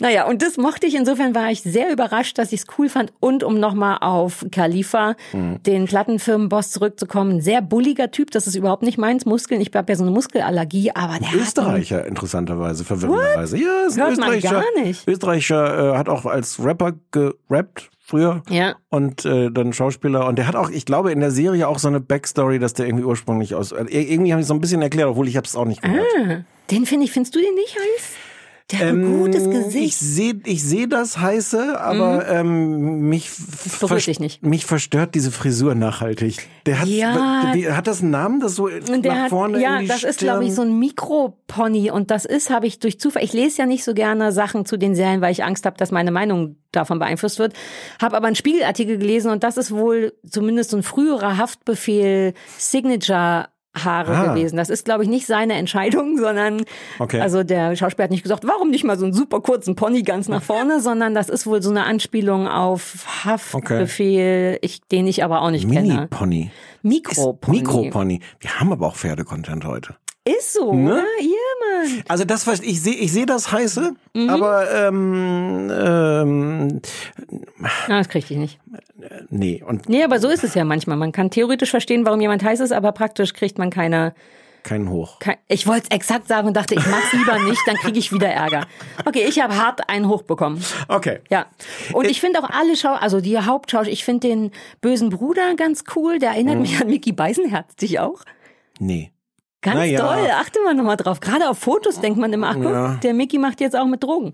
Naja, 0.00 0.26
und 0.26 0.42
das 0.42 0.56
mochte 0.58 0.86
ich. 0.86 0.94
Insofern 0.94 1.34
war 1.34 1.50
ich 1.50 1.62
sehr 1.62 1.90
überrascht, 1.92 2.36
dass 2.38 2.52
ich 2.52 2.60
es 2.60 2.66
cool 2.78 2.88
fand. 2.88 3.12
Und 3.20 3.42
um 3.44 3.58
nochmal 3.58 3.98
auf 4.00 4.44
Khalifa, 4.52 5.14
Mhm. 5.32 5.62
den 5.62 5.86
Plattenfirmenboss 5.86 6.70
zurückzukommen, 6.70 7.40
sehr 7.40 7.62
bulliger 7.62 8.10
Typ. 8.10 8.30
Das 8.30 8.46
ist 8.46 8.54
überhaupt 8.56 8.82
nicht 8.82 8.98
meins. 8.98 9.24
Muskeln. 9.24 9.60
Ich 9.60 9.70
habe 9.74 9.90
ja 9.92 9.96
so 9.96 10.02
eine 10.04 10.10
Muskelallergie, 10.12 10.90
aber 10.94 11.18
der 11.18 11.28
hat 11.32 11.34
Österreicher, 11.40 12.04
interessanterweise, 12.06 12.84
verwirrenderweise. 12.84 13.56
Ja, 13.56 13.86
ist 13.86 13.98
ein 13.98 14.06
Hört 14.06 14.18
man 14.18 14.34
Österreicher. 14.34 14.62
gar 14.74 14.82
nicht. 14.84 15.08
Österreicher 15.08 15.94
äh, 15.94 15.98
hat 15.98 16.08
auch 16.08 16.26
als 16.26 16.62
Rapper 16.62 16.92
gerappt 17.10 17.90
früher. 18.04 18.42
Ja. 18.50 18.74
Und 18.90 19.24
äh, 19.24 19.50
dann 19.50 19.72
Schauspieler. 19.72 20.26
Und 20.28 20.36
der 20.36 20.46
hat 20.46 20.54
auch, 20.56 20.70
ich 20.70 20.84
glaube, 20.84 21.10
in 21.10 21.20
der 21.20 21.30
Serie 21.30 21.66
auch 21.68 21.78
so 21.78 21.88
eine 21.88 22.00
Backstory, 22.00 22.58
dass 22.58 22.74
der 22.74 22.86
irgendwie 22.86 23.04
ursprünglich 23.04 23.54
aus. 23.54 23.72
Äh, 23.72 23.84
irgendwie 23.90 24.32
habe 24.32 24.42
ich 24.42 24.46
so 24.46 24.54
ein 24.54 24.60
bisschen 24.60 24.82
erklärt, 24.82 25.08
obwohl 25.08 25.26
ich 25.26 25.36
habe 25.36 25.46
es 25.46 25.56
auch 25.56 25.64
nicht 25.64 25.82
gehört. 25.82 26.06
Ah, 26.28 26.44
den 26.70 26.86
finde 26.86 27.06
ich, 27.06 27.12
findest 27.12 27.34
du 27.34 27.40
den 27.40 27.54
nicht 27.54 27.74
heiß? 27.76 28.10
Der 28.72 28.80
hat 28.80 28.88
ein 28.88 29.20
gutes 29.22 29.44
Ähm, 29.44 29.52
Ich 29.52 29.64
Gesicht. 29.64 29.98
sehe 29.98 30.40
ich 30.44 30.64
seh 30.64 30.86
das 30.88 31.18
heiße, 31.18 31.80
aber 31.80 32.26
ähm, 32.28 33.08
mich, 33.08 33.26
f- 33.28 33.78
Berührt 33.78 33.90
vers- 33.92 34.04
dich 34.06 34.18
nicht. 34.18 34.42
mich 34.44 34.66
verstört 34.66 35.14
diese 35.14 35.30
Frisur 35.30 35.76
nachhaltig. 35.76 36.48
Der 36.66 36.80
hat, 36.80 36.88
Ja. 36.88 37.52
hat 37.76 37.86
das 37.86 38.02
einen 38.02 38.10
Namen, 38.10 38.40
das 38.40 38.56
so 38.56 38.66
nach 38.68 39.14
hat, 39.14 39.30
vorne 39.30 39.60
ja, 39.62 39.80
das 39.82 40.02
ist, 40.02 40.16
Stirn? 40.16 40.30
glaube 40.30 40.44
ich, 40.46 40.54
so 40.54 40.62
ein 40.62 40.80
Mikropony. 40.80 41.92
Und 41.92 42.10
das 42.10 42.24
ist, 42.24 42.50
habe 42.50 42.66
ich 42.66 42.80
durch 42.80 42.98
Zufall. 42.98 43.22
Ich 43.22 43.32
lese 43.32 43.58
ja 43.58 43.66
nicht 43.66 43.84
so 43.84 43.94
gerne 43.94 44.32
Sachen 44.32 44.66
zu 44.66 44.76
den 44.76 44.96
Serien, 44.96 45.20
weil 45.20 45.30
ich 45.30 45.44
Angst 45.44 45.64
habe, 45.64 45.76
dass 45.76 45.92
meine 45.92 46.10
Meinung 46.10 46.56
davon 46.72 46.98
beeinflusst 46.98 47.38
wird. 47.38 47.52
Habe 48.02 48.16
aber 48.16 48.26
einen 48.26 48.34
Spiegelartikel 48.36 48.98
gelesen 48.98 49.30
und 49.30 49.44
das 49.44 49.58
ist 49.58 49.70
wohl 49.70 50.12
zumindest 50.28 50.70
so 50.70 50.76
ein 50.76 50.82
früherer 50.82 51.36
Haftbefehl 51.38 52.34
Signature. 52.58 53.46
Haare 53.84 54.16
Ah. 54.16 54.24
gewesen. 54.32 54.56
Das 54.56 54.70
ist, 54.70 54.84
glaube 54.84 55.02
ich, 55.04 55.08
nicht 55.08 55.26
seine 55.26 55.54
Entscheidung, 55.54 56.16
sondern 56.18 56.64
Okay. 56.98 57.20
also 57.20 57.42
der 57.44 57.76
Schauspieler 57.76 58.04
hat 58.04 58.10
nicht 58.10 58.22
gesagt, 58.22 58.44
warum 58.46 58.70
nicht 58.70 58.84
mal 58.84 58.98
so 58.98 59.04
einen 59.04 59.14
super 59.14 59.40
kurzen 59.40 59.74
Pony 59.76 60.02
ganz 60.02 60.28
nach 60.28 60.42
vorne, 60.42 60.80
sondern 60.80 61.14
das 61.14 61.28
ist 61.28 61.46
wohl 61.46 61.62
so 61.62 61.70
eine 61.70 61.84
Anspielung 61.84 62.48
auf 62.48 63.04
Haftbefehl, 63.24 64.58
ich, 64.62 64.80
den 64.88 65.06
ich 65.06 65.24
aber 65.24 65.42
auch 65.42 65.50
nicht 65.50 65.70
kenne. 65.70 65.94
Mini-Pony. 65.94 66.50
Mikropony. 66.82 67.58
Mikropony. 67.58 68.20
Wir 68.40 68.60
haben 68.60 68.72
aber 68.72 68.86
auch 68.86 68.96
Pferde-Content 68.96 69.64
heute. 69.64 69.96
Ist 70.26 70.52
so, 70.54 70.72
Ne? 70.72 71.04
Ja, 71.20 71.28
Mann. 71.84 72.02
Also 72.08 72.24
das, 72.24 72.46
was 72.48 72.60
ich 72.60 72.82
sehe, 72.82 72.94
ich 72.94 73.12
sehe 73.12 73.26
das 73.26 73.52
heiße, 73.52 73.94
Mhm. 74.14 74.28
aber 74.30 74.70
ähm, 74.72 75.70
ähm, 75.70 76.80
Ah, 77.88 77.98
das 77.98 78.08
krieg 78.08 78.28
ich 78.30 78.36
nicht. 78.36 78.58
nee. 79.30 79.62
Und 79.64 79.88
Nee, 79.88 80.02
aber 80.02 80.18
so 80.18 80.28
ist 80.28 80.42
es 80.44 80.54
ja 80.54 80.64
manchmal. 80.64 80.96
Man 80.96 81.12
kann 81.12 81.30
theoretisch 81.30 81.70
verstehen, 81.70 82.04
warum 82.04 82.20
jemand 82.20 82.42
heiß 82.42 82.60
ist, 82.60 82.72
aber 82.72 82.92
praktisch 82.92 83.34
kriegt 83.34 83.58
man 83.58 83.70
keine 83.70 84.14
keinen 84.64 84.90
hoch. 84.90 85.20
Kein- 85.20 85.36
Ich 85.46 85.68
wollte 85.68 85.86
es 85.90 85.96
exakt 85.96 86.26
sagen 86.26 86.48
und 86.48 86.56
dachte, 86.56 86.74
ich 86.74 86.84
mach's 86.88 87.12
lieber 87.12 87.38
nicht, 87.44 87.60
dann 87.66 87.76
kriege 87.76 88.00
ich 88.00 88.10
wieder 88.12 88.26
Ärger. 88.26 88.66
Okay, 89.04 89.24
ich 89.28 89.38
habe 89.40 89.56
hart 89.56 89.88
einen 89.88 90.08
hoch 90.08 90.22
bekommen. 90.22 90.60
Okay. 90.88 91.20
Ja. 91.30 91.46
Und 91.92 92.10
ich 92.10 92.20
finde 92.20 92.40
auch 92.42 92.50
alle 92.50 92.74
Schau, 92.76 92.94
also 92.94 93.20
die 93.20 93.38
Hauptschauspieler, 93.38 93.92
ich 93.92 94.04
finde 94.04 94.26
den 94.26 94.50
bösen 94.80 95.10
Bruder 95.10 95.54
ganz 95.54 95.84
cool, 95.94 96.18
der 96.18 96.30
erinnert 96.30 96.58
mich 96.58 96.80
an 96.80 96.88
Mickey 96.88 97.12
Beisenherz, 97.12 97.76
dich 97.76 98.00
auch. 98.00 98.22
Nee. 98.80 99.12
Ganz 99.66 99.76
Na 99.78 99.84
ja. 99.84 100.00
toll, 100.00 100.30
achte 100.32 100.60
mal 100.64 100.74
nochmal 100.74 100.96
drauf. 100.96 101.20
Gerade 101.20 101.50
auf 101.50 101.58
Fotos 101.58 102.00
denkt 102.00 102.18
man 102.18 102.32
immer, 102.32 102.48
ach 102.50 102.54
guck, 102.54 102.64
Ja. 102.72 102.94
der 103.02 103.14
Mickey 103.14 103.38
macht 103.38 103.60
jetzt 103.60 103.76
auch 103.76 103.86
mit 103.86 104.02
Drogen. 104.02 104.32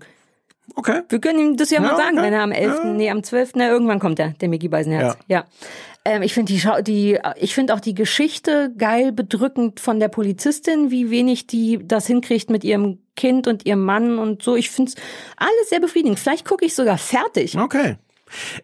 Okay. 0.75 1.01
Wir 1.09 1.19
können 1.19 1.39
ihm 1.39 1.57
das 1.57 1.71
ja, 1.71 1.81
Ja, 1.81 1.87
mal 1.87 1.97
sagen, 1.97 2.17
okay. 2.17 2.27
wenn 2.27 2.33
er 2.33 2.43
am 2.43 2.51
11., 2.51 2.79
Ja. 2.83 2.93
nee, 2.93 3.09
am 3.09 3.21
12., 3.23 3.51
na, 3.55 3.67
irgendwann 3.69 3.99
kommt 3.99 4.19
er, 4.19 4.29
der 4.39 4.47
Mickey 4.47 4.69
Beisenherz. 4.69 5.17
Ja. 5.27 5.45
Ähm, 6.05 6.21
ich 6.21 6.33
finde 6.33 6.51
die, 6.53 6.59
Schau- 6.59 6.81
die, 6.81 7.17
ich 7.37 7.53
finde 7.55 7.73
auch 7.73 7.79
die 7.79 7.93
Geschichte 7.95 8.71
geil 8.77 9.11
bedrückend 9.11 9.79
von 9.79 9.99
der 9.99 10.07
Polizistin, 10.09 10.91
wie 10.91 11.09
wenig 11.09 11.47
die 11.47 11.79
das 11.85 12.07
hinkriegt 12.07 12.49
mit 12.49 12.63
ihrem 12.63 12.99
Kind 13.15 13.47
und 13.47 13.65
ihrem 13.65 13.83
Mann 13.83 14.19
und 14.19 14.41
so. 14.43 14.55
Ich 14.55 14.69
finde 14.69 14.91
es 14.91 14.95
alles 15.37 15.69
sehr 15.69 15.79
befriedigend. 15.79 16.19
Vielleicht 16.19 16.45
gucke 16.45 16.65
ich 16.65 16.75
sogar 16.75 16.97
fertig. 16.97 17.57
Okay. 17.57 17.95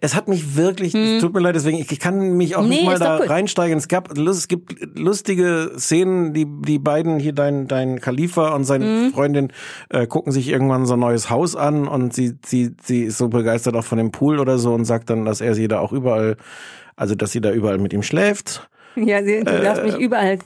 Es 0.01 0.15
hat 0.15 0.27
mich 0.27 0.55
wirklich, 0.55 0.95
es 0.95 1.21
tut 1.21 1.34
mir 1.34 1.39
leid, 1.39 1.55
deswegen, 1.55 1.77
ich, 1.77 1.91
ich 1.91 1.99
kann 1.99 2.38
mich 2.38 2.55
auch 2.55 2.62
Hm. 2.62 2.69
Nee, 2.69 2.75
nicht 2.77 2.86
mal 2.86 2.99
da 2.99 3.17
reinsteigen. 3.17 3.77
Es 3.77 3.88
gab, 3.88 4.17
es 4.17 4.47
gibt 4.47 4.75
lustige 4.97 5.71
Szenen, 5.77 6.34
die, 6.34 6.45
die 6.45 6.79
beiden 6.79 7.19
hier, 7.19 7.34
dein, 7.34 7.67
dein 7.67 7.99
Khalifa 7.99 8.49
und 8.55 8.65
seine 8.65 8.86
Hm. 8.86 9.13
Freundin, 9.13 9.51
äh, 9.89 10.08
gucken 10.08 10.32
sich 10.32 10.49
irgendwann 10.49 10.86
so 10.86 10.93
ein 10.93 10.99
neues 10.99 11.29
Haus 11.29 11.55
an 11.55 11.88
und 11.88 12.13
sie, 12.13 12.38
sie, 12.45 12.75
sie 12.82 13.03
ist 13.03 13.17
so 13.17 13.27
begeistert 13.29 13.75
auch 13.75 13.84
von 13.84 13.97
dem 13.97 14.12
Pool 14.12 14.39
oder 14.39 14.58
so 14.58 14.73
und 14.73 14.86
sagt 14.86 15.10
dann, 15.10 15.25
dass 15.25 15.41
er 15.41 15.55
sie 15.55 15.67
da 15.67 15.79
auch 15.79 15.91
überall, 15.93 16.38
also, 16.95 17.15
dass 17.15 17.32
sie 17.32 17.41
da 17.41 17.51
überall 17.51 17.77
mit 17.77 17.93
ihm 17.93 18.03
schläft. 18.03 18.69
Ja, 18.95 19.23
sie, 19.23 19.39
du 19.39 19.62
darfst 19.62 19.84
mich 19.84 19.97
überall 19.97 20.39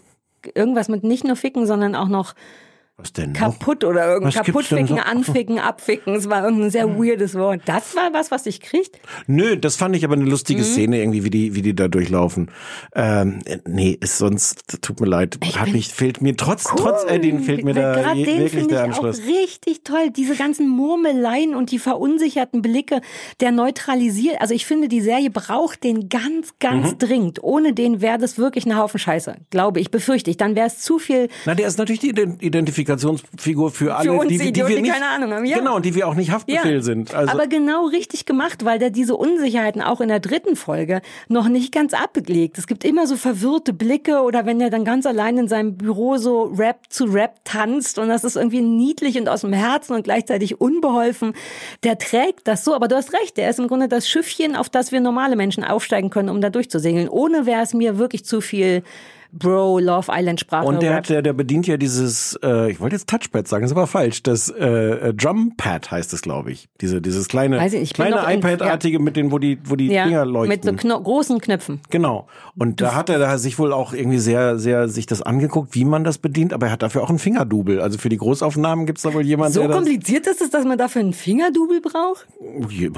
irgendwas 0.54 0.90
mit 0.90 1.04
nicht 1.04 1.24
nur 1.24 1.36
ficken, 1.36 1.66
sondern 1.66 1.96
auch 1.96 2.10
noch 2.10 2.34
Was 2.96 3.12
denn 3.12 3.32
noch? 3.32 3.40
kaputt 3.40 3.84
oder 3.84 4.06
irgend 4.14 4.36
Was 4.36 4.46
gibt's 4.46 4.70
denn 4.70 4.86
kaputt 4.86 4.96
ficken, 4.96 4.98
so? 4.98 5.02
anficken, 5.04 5.60
abficken. 5.60 6.14
Es 6.16 6.30
war 6.30 6.44
irgendein 6.44 6.70
sehr 6.70 6.88
weirdes 6.96 7.34
Wort. 7.34 7.62
Das 7.66 7.96
war 7.96 8.14
was, 8.14 8.30
was 8.30 8.46
ich 8.46 8.62
kriegt. 8.62 9.00
Nö, 9.26 9.58
das 9.58 9.76
fand 9.78 9.96
ich 9.96 10.06
aber 10.06 10.14
eine 10.14 10.26
lustige 10.26 10.62
Mhm. 10.62 10.66
Szene 10.66 11.00
irgendwie, 11.00 11.24
wie 11.24 11.32
die, 11.32 11.56
wie 11.56 11.64
die 11.64 11.76
da 11.76 11.88
durchlaufen. 11.88 12.52
Ähm, 12.94 13.40
äh, 13.46 13.58
nee, 13.68 13.98
ist 14.00 14.20
sonst, 14.20 14.80
tut 14.84 15.00
mir 15.00 15.08
leid, 15.08 15.40
hat 15.56 15.72
mich, 15.72 15.88
fehlt 15.92 16.22
mir 16.22 16.38
trotz, 16.38 16.66
trotz 16.66 17.04
Edding 17.06 17.40
fehlt 17.42 17.64
mir 17.66 17.74
da 17.74 17.96
Gerade 17.96 18.20
je, 18.20 18.26
den 18.26 18.34
wirklich 18.38 18.52
finde 18.52 18.76
der 18.76 18.86
ich 18.86 18.92
auch 18.94 19.04
Anschluss. 19.04 19.22
richtig 19.28 19.84
toll. 19.84 20.12
Diese 20.16 20.36
ganzen 20.36 20.70
Murmeleien 20.70 21.56
und 21.56 21.72
die 21.72 21.80
verunsicherten 21.80 22.62
Blicke, 22.62 23.02
der 23.40 23.52
neutralisiert. 23.52 24.40
Also 24.40 24.54
ich 24.54 24.68
finde, 24.68 24.88
die 24.88 25.02
Serie 25.02 25.32
braucht 25.32 25.84
den 25.84 26.10
ganz, 26.10 26.54
ganz 26.60 26.92
Mhm. 26.92 26.98
dringend. 27.00 27.44
Ohne 27.44 27.74
den 27.74 28.02
wäre 28.02 28.20
das 28.20 28.38
wirklich 28.38 28.68
ein 28.68 28.78
Haufen 28.78 29.00
Scheiße. 29.00 29.36
Glaube 29.50 29.80
ich, 29.80 29.90
befürchte 29.90 30.30
ich. 30.30 30.38
Dann 30.38 30.56
wäre 30.56 30.68
es 30.68 30.78
zu 30.80 31.00
viel. 31.00 31.28
Na, 31.46 31.56
der 31.56 31.68
ist 31.68 31.80
natürlich 31.80 32.00
die 32.02 32.12
Ident- 32.12 32.83
Identifikationsfigur 32.84 33.72
für 33.72 33.96
alle, 33.96 34.14
uns 34.14 34.28
die, 34.28 34.38
die, 34.38 34.50
Idioten, 34.50 34.70
wir 34.70 34.76
die 34.78 34.82
nicht, 34.84 34.94
keine 34.94 35.08
Ahnung 35.08 35.34
haben, 35.34 35.46
ja. 35.46 35.58
genau, 35.58 35.76
und 35.76 35.86
die 35.86 35.96
wir 35.96 36.08
auch 36.08 36.16
nicht 36.16 36.32
Haftbefehl 36.32 36.84
sind. 36.84 37.14
Also, 37.14 37.32
aber 37.32 37.48
genau 37.48 37.88
richtig 37.88 38.26
gemacht, 38.26 38.66
weil 38.66 38.80
der 38.80 38.90
diese 38.90 39.16
Unsicherheiten 39.16 39.82
auch 39.82 40.02
in 40.02 40.10
der 40.10 40.20
dritten 40.20 40.56
Folge 40.56 41.02
noch 41.28 41.48
nicht 41.48 41.72
ganz 41.74 41.94
abgelegt. 41.94 42.58
Es 42.58 42.68
gibt 42.68 42.84
immer 42.84 43.08
so 43.08 43.16
verwirrte 43.16 43.74
Blicke 43.74 44.22
oder 44.22 44.46
wenn 44.46 44.60
er 44.62 44.70
dann 44.70 44.86
ganz 44.86 45.06
allein 45.06 45.38
in 45.38 45.48
seinem 45.48 45.78
Büro 45.78 46.18
so 46.18 46.44
Rap 46.44 46.80
zu 46.90 47.06
Rap 47.06 47.36
tanzt 47.44 47.98
und 47.98 48.10
das 48.10 48.24
ist 48.24 48.36
irgendwie 48.36 48.62
niedlich 48.62 49.18
und 49.18 49.30
aus 49.30 49.42
dem 49.42 49.54
Herzen 49.54 49.96
und 49.96 50.04
gleichzeitig 50.04 50.60
unbeholfen. 50.60 51.34
Der 51.84 51.98
trägt 51.98 52.48
das 52.48 52.64
so, 52.64 52.76
aber 52.76 52.88
du 52.88 52.96
hast 52.96 53.14
recht, 53.14 53.38
der 53.38 53.50
ist 53.50 53.60
im 53.60 53.68
Grunde 53.68 53.88
das 53.88 54.08
Schiffchen, 54.08 54.56
auf 54.56 54.70
das 54.70 54.92
wir 54.92 55.00
normale 55.00 55.36
Menschen 55.36 55.64
aufsteigen 55.64 56.10
können, 56.10 56.30
um 56.30 56.42
da 56.42 56.50
durchzusegeln. 56.50 57.10
Ohne 57.10 57.46
wäre 57.46 57.62
es 57.62 57.74
mir 57.74 57.98
wirklich 57.98 58.26
zu 58.26 58.42
viel 58.42 58.84
Bro, 59.34 59.80
Love 59.80 60.12
Island 60.14 60.40
Sprache. 60.40 60.66
und 60.68 60.82
der, 60.82 60.94
hat, 60.96 61.10
der, 61.10 61.22
der 61.22 61.34
bedient 61.34 61.66
ja 61.68 61.78
dieses, 61.78 62.38
äh, 62.44 62.72
ich 62.72 62.80
wollte 62.80 62.96
jetzt 62.96 63.10
Touchpad 63.10 63.48
sagen, 63.48 63.66
ist 63.66 63.72
aber 63.72 63.88
falsch. 63.88 64.22
Das 64.24 64.50
äh, 64.50 64.64
äh, 65.10 65.14
Drumpad 65.14 65.90
heißt 65.90 66.14
es, 66.14 66.22
glaube 66.22 66.52
ich. 66.52 66.70
Diese, 66.82 67.02
dieses 67.02 67.28
kleine, 67.28 67.58
Weiß 67.58 67.74
ich 67.74 67.80
nicht, 67.80 67.92
ich 67.92 67.98
bin 67.98 68.14
kleine 68.14 68.38
iPad-artige 68.38 69.00
mit 69.00 69.16
den, 69.16 69.32
wo 69.32 69.40
die, 69.40 69.58
wo 69.66 69.76
die 69.76 69.88
ja, 69.88 70.06
Dinger 70.06 70.26
leuchten. 70.26 70.50
mit 70.50 70.64
so 70.64 70.74
Kno 70.74 71.02
großen 71.02 71.40
Knöpfen. 71.40 71.82
Genau. 71.90 72.28
Und 72.58 72.80
da 72.80 72.94
hat 72.94 73.10
er 73.10 73.18
da 73.20 73.38
sich 73.38 73.58
wohl 73.58 73.74
auch 73.74 73.94
irgendwie 73.94 74.20
sehr, 74.20 74.58
sehr 74.60 74.88
sich 74.88 75.08
das 75.08 75.22
angeguckt, 75.24 75.74
wie 75.74 75.86
man 75.86 76.04
das 76.04 76.20
bedient, 76.20 76.54
aber 76.54 76.68
er 76.68 76.72
hat 76.74 76.84
dafür 76.84 77.02
auch 77.02 77.10
einen 77.10 77.20
Fingerdouble. 77.20 77.82
Also 77.82 77.98
für 77.98 78.10
die 78.10 78.18
Großaufnahmen 78.18 78.86
gibt's 78.86 79.02
da 79.02 79.14
wohl 79.14 79.24
jemanden, 79.26 79.54
So 79.54 79.62
der 79.62 79.70
kompliziert 79.72 80.28
ist 80.28 80.42
es, 80.42 80.52
dass 80.52 80.64
man 80.66 80.78
dafür 80.78 81.02
einen 81.02 81.14
Fingerdouble 81.14 81.82
braucht? 81.82 82.28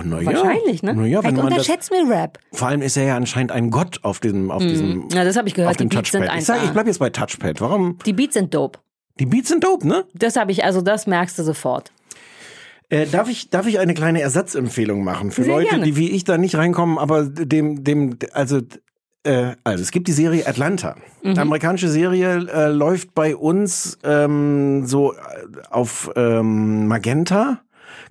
Na 0.04 0.20
ja. 0.20 0.26
Wahrscheinlich, 0.26 0.84
ne? 0.84 0.94
Na 0.96 1.06
ja, 1.06 1.22
Vielleicht 1.22 1.38
das, 1.38 1.44
unterschätzt 1.46 1.92
mir 1.92 2.10
Rap. 2.10 2.40
vor 2.52 2.68
allem 2.68 2.82
ist 2.82 2.98
er 2.98 3.06
ja 3.06 3.16
anscheinend 3.16 3.52
ein 3.52 3.70
Gott 3.72 4.00
auf 4.04 4.20
diesem, 4.20 4.52
auf 4.52 4.62
diesem, 4.62 5.08
Ja, 5.14 5.24
das 5.24 5.38
habe 5.38 5.48
ich 5.48 5.54
gehört. 5.54 5.72
auf 5.72 5.78
dem 5.78 5.90
Die 5.90 5.96
Beats 5.96 6.12
sind 6.12 6.25
Touchpad. 6.26 6.40
Ich 6.42 6.46
sag, 6.46 6.64
ich 6.64 6.72
bleib 6.72 6.88
jetzt 6.88 7.00
bei 7.00 7.10
Touchpad. 7.10 7.62
Warum? 7.62 7.98
Die 8.06 8.14
Beats 8.14 8.34
sind 8.34 8.54
dope. 8.54 8.80
Die 9.20 9.26
Beats 9.26 9.50
sind 9.50 9.64
dope, 9.64 9.88
ne? 9.88 10.06
Das 10.14 10.36
habe 10.36 10.52
ich, 10.52 10.64
also 10.64 10.82
das 10.82 11.08
merkst 11.08 11.38
du 11.40 11.44
sofort. 11.44 11.92
Äh, 12.90 13.08
darf 13.08 13.30
ich, 13.30 13.50
darf 13.50 13.66
ich 13.66 13.80
eine 13.80 13.94
kleine 13.94 14.22
Ersatzempfehlung 14.22 15.04
machen 15.04 15.32
für 15.32 15.44
Sehr 15.44 15.54
Leute, 15.56 15.70
gerne. 15.70 15.84
die 15.86 15.96
wie 15.96 16.12
ich 16.12 16.24
da 16.24 16.38
nicht 16.38 16.56
reinkommen, 16.56 16.98
aber 17.00 17.24
dem, 17.24 17.84
dem, 17.84 18.18
also, 18.34 18.60
äh, 19.24 19.54
also 19.64 19.82
es 19.82 19.90
gibt 19.92 20.08
die 20.08 20.12
Serie 20.12 20.46
Atlanta. 20.46 20.96
Mhm. 21.24 21.40
Amerikanische 21.40 21.88
Serie 21.90 22.46
äh, 22.48 22.68
läuft 22.68 23.16
bei 23.16 23.36
uns 23.36 23.98
ähm, 24.04 24.86
so 24.86 25.14
äh, 25.14 25.18
auf 25.72 26.12
ähm, 26.16 26.88
Magenta. 26.88 27.62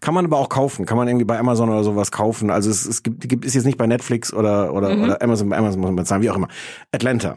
Kann 0.00 0.12
man 0.12 0.24
aber 0.24 0.38
auch 0.38 0.48
kaufen, 0.48 0.86
kann 0.86 0.96
man 0.96 1.06
irgendwie 1.06 1.24
bei 1.24 1.38
Amazon 1.38 1.68
oder 1.70 1.84
sowas 1.84 2.10
kaufen. 2.10 2.50
Also 2.50 2.68
es, 2.68 2.84
es 2.84 3.02
gibt, 3.04 3.28
gibt 3.28 3.44
ist 3.44 3.54
jetzt 3.54 3.64
nicht 3.64 3.78
bei 3.78 3.86
Netflix 3.86 4.34
oder 4.34 4.74
oder 4.74 4.94
Mhm. 4.96 5.02
oder 5.04 5.22
Amazon, 5.22 5.48
bei 5.48 5.56
Amazon 5.56 5.80
muss 5.80 5.88
man 5.88 5.96
bezahlen, 5.96 6.22
wie 6.22 6.30
auch 6.30 6.36
immer. 6.36 6.48
Atlanta 6.92 7.36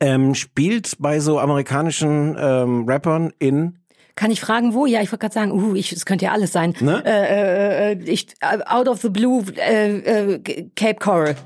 ähm, 0.00 0.34
spielt 0.34 0.96
bei 0.98 1.20
so 1.20 1.38
amerikanischen 1.38 2.36
ähm, 2.38 2.88
Rappern 2.88 3.32
in 3.38 3.78
Kann 4.14 4.30
ich 4.30 4.40
fragen, 4.40 4.74
wo? 4.74 4.86
Ja, 4.86 5.00
ich 5.00 5.10
wollte 5.12 5.22
gerade 5.22 5.34
sagen, 5.34 5.52
uh, 5.52 5.74
ich, 5.74 5.92
es 5.92 6.04
könnte 6.04 6.26
ja 6.26 6.32
alles 6.32 6.52
sein. 6.52 6.74
Ne? 6.80 7.02
Äh, 7.04 7.10
äh, 7.10 7.92
äh, 7.92 7.98
ich, 8.04 8.28
äh, 8.40 8.58
out 8.66 8.88
of 8.88 9.00
the 9.00 9.08
blue, 9.08 9.44
äh, 9.56 9.98
äh, 10.34 10.68
Cape 10.76 10.96
Coral. 10.96 11.36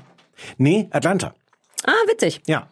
nee 0.57 0.87
Atlanta. 0.91 1.33
Ah, 1.85 1.91
witzig. 2.09 2.41
Ja. 2.47 2.67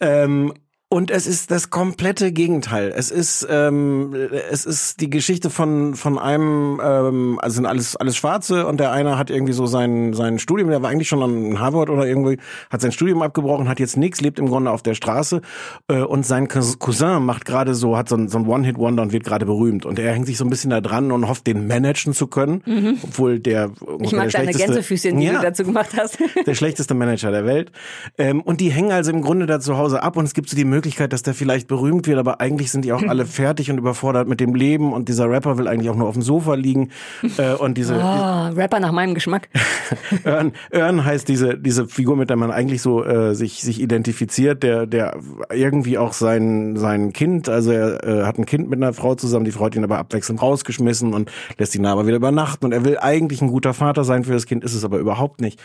Ähm, 0.00 0.52
und 0.88 1.10
es 1.10 1.26
ist 1.26 1.50
das 1.50 1.70
komplette 1.70 2.30
Gegenteil. 2.32 2.92
Es 2.94 3.10
ist 3.10 3.46
ähm, 3.50 4.14
es 4.50 4.64
ist 4.64 5.00
die 5.00 5.10
Geschichte 5.10 5.50
von 5.50 5.94
von 5.94 6.18
einem 6.18 6.80
ähm, 6.82 7.38
also 7.42 7.56
sind 7.56 7.66
alles 7.66 7.96
alles 7.96 8.16
Schwarze 8.16 8.66
und 8.66 8.78
der 8.78 8.92
eine 8.92 9.18
hat 9.18 9.30
irgendwie 9.30 9.52
so 9.52 9.66
sein 9.66 10.12
sein 10.14 10.38
Studium, 10.38 10.70
der 10.70 10.82
war 10.82 10.90
eigentlich 10.90 11.08
schon 11.08 11.22
an 11.22 11.58
Harvard 11.58 11.90
oder 11.90 12.06
irgendwie 12.06 12.38
hat 12.70 12.80
sein 12.80 12.92
Studium 12.92 13.22
abgebrochen, 13.22 13.68
hat 13.68 13.80
jetzt 13.80 13.96
nichts, 13.96 14.20
lebt 14.20 14.38
im 14.38 14.46
Grunde 14.48 14.70
auf 14.70 14.82
der 14.82 14.94
Straße 14.94 15.40
äh, 15.88 16.02
und 16.02 16.24
sein 16.24 16.46
Cous- 16.48 16.78
Cousin 16.78 17.24
macht 17.24 17.44
gerade 17.44 17.74
so 17.74 17.96
hat 17.96 18.08
so 18.08 18.16
ein, 18.16 18.28
so 18.28 18.38
ein 18.38 18.46
One 18.46 18.64
Hit 18.64 18.78
Wonder 18.78 19.02
und 19.02 19.12
wird 19.12 19.24
gerade 19.24 19.44
berühmt 19.46 19.86
und 19.86 19.98
er 19.98 20.12
hängt 20.12 20.26
sich 20.26 20.38
so 20.38 20.44
ein 20.44 20.50
bisschen 20.50 20.70
da 20.70 20.80
dran 20.80 21.10
und 21.10 21.28
hofft 21.28 21.46
den 21.46 21.66
managen 21.66 22.12
zu 22.12 22.26
können, 22.28 22.62
obwohl 23.02 23.38
der 23.40 23.68
Mhm. 23.68 24.04
Ich 24.04 24.12
mag 24.12 24.30
der 24.30 24.40
deine 24.44 24.52
Gänsefüßchen, 24.52 25.18
die 25.18 25.26
ja, 25.26 25.34
du 25.36 25.42
dazu 25.42 25.64
gemacht 25.64 25.90
hast. 25.96 26.18
der 26.46 26.54
schlechteste 26.54 26.94
Manager 26.94 27.30
der 27.30 27.44
Welt. 27.44 27.72
Ähm, 28.18 28.40
und 28.40 28.60
die 28.60 28.70
hängen 28.70 28.92
also 28.92 29.10
im 29.10 29.22
Grunde 29.22 29.46
da 29.46 29.60
zu 29.60 29.76
Hause 29.76 30.02
ab 30.02 30.16
und 30.16 30.24
es 30.24 30.34
gibt 30.34 30.48
so 30.48 30.56
die 30.56 30.64
Möglichkeit, 30.76 31.12
dass 31.14 31.22
der 31.22 31.32
vielleicht 31.32 31.68
berühmt 31.68 32.06
wird, 32.06 32.18
aber 32.18 32.40
eigentlich 32.40 32.70
sind 32.70 32.84
die 32.84 32.92
auch 32.92 33.02
alle 33.02 33.24
fertig 33.40 33.70
und 33.70 33.78
überfordert 33.78 34.28
mit 34.28 34.40
dem 34.40 34.54
Leben 34.54 34.92
und 34.92 35.08
dieser 35.08 35.30
Rapper 35.30 35.56
will 35.56 35.68
eigentlich 35.68 35.88
auch 35.88 35.96
nur 35.96 36.06
auf 36.06 36.14
dem 36.14 36.22
Sofa 36.22 36.54
liegen 36.54 36.90
äh, 37.38 37.54
und 37.54 37.78
diese 37.78 37.94
Oh, 37.96 38.54
Rapper 38.54 38.78
nach 38.80 38.92
meinem 38.92 39.14
Geschmack. 39.14 39.48
Earn, 40.24 40.52
Earn 40.70 41.04
heißt 41.04 41.28
diese 41.28 41.56
diese 41.56 41.86
Figur, 41.88 42.16
mit 42.16 42.28
der 42.28 42.36
man 42.36 42.50
eigentlich 42.50 42.82
so 42.82 43.04
äh, 43.04 43.34
sich 43.34 43.62
sich 43.62 43.80
identifiziert, 43.80 44.62
der 44.62 44.86
der 44.86 45.16
irgendwie 45.50 45.96
auch 45.96 46.12
sein 46.12 46.76
sein 46.76 47.12
Kind, 47.14 47.48
also 47.48 47.70
er 47.70 48.04
äh, 48.04 48.24
hat 48.24 48.38
ein 48.38 48.44
Kind 48.44 48.68
mit 48.68 48.82
einer 48.82 48.92
Frau 48.92 49.14
zusammen, 49.14 49.46
die 49.46 49.52
Frau 49.52 49.64
hat 49.64 49.76
ihn 49.76 49.84
aber 49.84 49.98
abwechselnd 49.98 50.42
rausgeschmissen 50.42 51.14
und 51.14 51.30
lässt 51.56 51.74
ihn 51.74 51.86
aber 51.86 52.06
wieder 52.06 52.16
übernachten 52.16 52.66
und 52.66 52.72
er 52.72 52.84
will 52.84 52.98
eigentlich 52.98 53.40
ein 53.40 53.48
guter 53.48 53.72
Vater 53.72 54.04
sein 54.04 54.24
für 54.24 54.32
das 54.32 54.44
Kind, 54.44 54.62
ist 54.62 54.74
es 54.74 54.84
aber 54.84 54.98
überhaupt 54.98 55.40
nicht. 55.40 55.58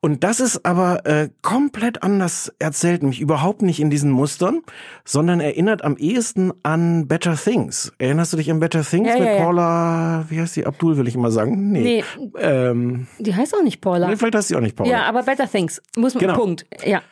Und 0.00 0.22
das 0.22 0.38
ist 0.38 0.64
aber 0.64 1.04
äh, 1.06 1.28
komplett 1.42 2.04
anders 2.04 2.52
erzählt, 2.60 3.02
nämlich 3.02 3.20
überhaupt 3.20 3.62
nicht 3.62 3.80
in 3.80 3.90
diesen 3.90 4.12
Mustern, 4.12 4.60
sondern 5.04 5.40
erinnert 5.40 5.82
am 5.82 5.96
ehesten 5.96 6.52
an 6.62 7.08
Better 7.08 7.34
Things. 7.34 7.92
Erinnerst 7.98 8.32
du 8.32 8.36
dich 8.36 8.48
an 8.50 8.60
Better 8.60 8.82
Things 8.84 9.08
Ja, 9.08 9.14
mit 9.18 9.24
ja, 9.26 9.34
ja. 9.34 9.42
Paula, 9.44 10.24
wie 10.28 10.40
heißt 10.40 10.54
die, 10.54 10.66
Abdul 10.66 10.96
will 10.98 11.08
ich 11.08 11.16
immer 11.16 11.32
sagen? 11.32 11.72
Nee. 11.72 12.04
Ähm, 12.38 13.08
Die 13.18 13.34
heißt 13.34 13.56
auch 13.56 13.62
nicht 13.62 13.80
Paula. 13.80 14.06
nee, 14.08 14.16
vielleicht 14.16 14.36
heißt 14.36 14.48
sie 14.48 14.56
auch 14.56 14.60
nicht 14.60 14.76
Paula. 14.76 14.88
Ja, 14.90 15.02
aber 15.06 15.24
Better 15.24 15.50
Things. 15.50 15.82
Muss 15.96 16.14
man, 16.14 16.20
Genau. 16.20 16.34
Punkt. 16.36 16.64
Ja. 16.86 17.02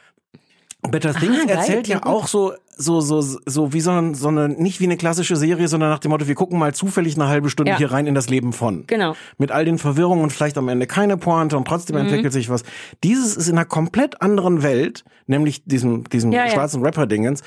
Better 0.82 1.14
Things 1.14 1.46
geil, 1.46 1.56
erzählt 1.56 1.88
ja 1.88 1.98
klingt 1.98 2.02
gut. 2.02 2.12
auch 2.12 2.26
so, 2.28 2.52
so, 2.76 3.00
so, 3.00 3.20
so 3.20 3.72
wie 3.72 3.80
so, 3.80 3.90
ein, 3.90 4.14
so 4.14 4.28
eine, 4.28 4.48
nicht 4.48 4.78
wie 4.80 4.84
eine 4.84 4.96
klassische 4.96 5.34
Serie, 5.36 5.66
sondern 5.66 5.90
nach 5.90 5.98
dem 5.98 6.10
Motto, 6.10 6.28
wir 6.28 6.34
gucken 6.36 6.58
mal 6.58 6.74
zufällig 6.74 7.16
eine 7.16 7.26
halbe 7.28 7.50
Stunde 7.50 7.72
Ja. 7.72 7.78
hier 7.78 7.90
rein 7.90 8.06
in 8.06 8.14
das 8.14 8.28
Leben 8.28 8.52
von. 8.52 8.84
Genau. 8.86 9.14
Mit 9.38 9.50
all 9.50 9.64
den 9.64 9.78
Verwirrungen 9.78 10.22
und 10.22 10.30
vielleicht 10.32 10.56
am 10.58 10.68
Ende 10.68 10.86
keine 10.86 11.16
Pointe 11.16 11.56
und 11.56 11.66
trotzdem 11.66 11.96
Mhm. 11.96 12.02
entwickelt 12.02 12.32
sich 12.32 12.50
was. 12.50 12.62
Dieses 13.02 13.36
ist 13.36 13.48
in 13.48 13.56
einer 13.56 13.64
komplett 13.64 14.22
anderen 14.22 14.62
Welt, 14.62 15.04
nämlich 15.26 15.64
diesem, 15.64 16.04
diesem 16.04 16.30
Ja, 16.30 16.44
ja. 16.44 16.50
schwarzen 16.52 16.82
Rapper-Dingens, 16.84 17.42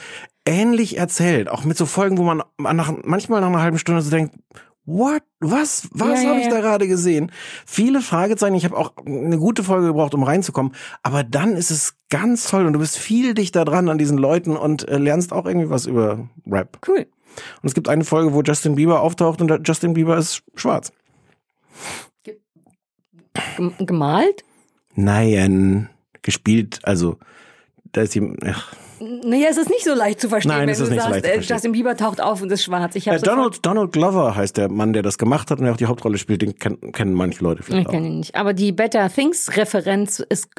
ähnlich 0.46 0.98
erzählt. 0.98 1.48
Auch 1.50 1.64
mit 1.64 1.78
so 1.78 1.86
Folgen, 1.86 2.18
wo 2.18 2.24
man 2.24 2.44
nach, 2.58 2.92
manchmal 3.04 3.40
nach 3.42 3.48
einer 3.48 3.62
halben 3.62 3.78
Stunde 3.78 4.02
so 4.02 4.10
denkt, 4.10 4.36
what? 4.90 5.22
Was? 5.40 5.88
Was 5.94 6.24
Ja, 6.24 6.30
habe 6.30 6.40
ja, 6.40 6.46
ich 6.46 6.46
ja. 6.46 6.52
da 6.56 6.62
gerade 6.62 6.88
gesehen? 6.88 7.32
Viele 7.66 8.02
Fragezeichen. 8.02 8.56
Ich 8.56 8.66
habe 8.66 8.76
auch 8.78 8.94
eine 9.06 9.38
gute 9.38 9.64
Folge 9.64 9.88
gebraucht, 9.88 10.14
um 10.14 10.24
reinzukommen. 10.24 10.74
Aber 11.04 11.24
dann 11.24 11.56
ist 11.56 11.72
es 11.72 11.96
ganz 12.10 12.48
toll 12.48 12.66
und 12.66 12.74
du 12.74 12.80
bist 12.80 12.98
viel 12.98 13.34
dichter 13.34 13.64
dran 13.66 13.88
an 13.90 13.98
diesen 13.98 14.18
Leuten 14.18 14.58
und 14.58 14.88
äh, 14.88 14.98
lernst 14.98 15.32
auch 15.32 15.46
irgendwie 15.46 15.70
was 15.70 15.86
über 15.86 16.28
Rap. 16.46 16.80
Cool. 16.88 17.08
Und 17.62 17.68
es 17.68 17.74
gibt 17.76 17.88
eine 17.88 18.04
Folge, 18.04 18.34
wo 18.34 18.42
Justin 18.42 18.76
Bieber 18.76 19.02
auftaucht 19.02 19.42
und 19.42 19.68
Justin 19.68 19.94
Bieber 19.94 20.18
ist 20.18 20.44
schwarz. 20.56 20.92
Gem- 22.24 23.74
Gemalt? 23.78 24.44
Nein, 24.96 25.90
gespielt, 26.24 26.80
also 26.84 27.18
da 27.92 28.02
ist 28.02 28.16
ihm, 28.16 28.36
ach, 28.46 28.74
Naja, 29.00 29.48
es 29.50 29.58
ist 29.58 29.70
nicht 29.70 29.84
so 29.86 29.94
leicht 29.94 30.20
zu 30.20 30.30
verstehen, 30.30 30.52
Nein, 30.52 30.62
wenn 30.62 30.70
es 30.70 30.80
ist 30.80 30.90
du 30.90 30.94
nicht 30.94 31.04
so 31.04 31.10
sagst, 31.10 31.26
leicht 31.26 31.44
zu 31.46 31.52
äh. 31.52 31.56
Justin 31.56 31.72
Bieber 31.72 31.96
taucht 31.96 32.22
auf 32.22 32.42
und 32.42 32.52
ist 32.52 32.64
schwarz. 32.64 32.96
Ich 32.96 33.08
äh, 33.08 33.18
Donald, 33.20 33.66
Donald 33.66 33.92
Glover 33.92 34.36
heißt 34.36 34.58
der 34.58 34.70
Mann, 34.70 34.94
der 34.94 35.04
das 35.04 35.18
gemacht 35.18 35.52
hat 35.52 35.60
und 35.60 35.66
der 35.66 35.74
auch 35.74 35.78
die 35.78 35.86
Hauptrolle 35.86 36.18
spielt, 36.18 36.42
den 36.42 36.56
kennen, 36.58 36.92
kennen 36.92 37.14
manche 37.14 37.44
Leute 37.44 37.62
Ich 37.62 37.66
vielleicht 37.68 37.88
auch. 37.88 37.92
kenne 37.92 38.08
ihn 38.08 38.18
nicht. 38.20 38.36
Aber 38.36 38.54
die 38.54 38.72
Better 38.72 39.10
Things 39.10 39.56
Referenz 39.58 40.20
ist 40.20 40.50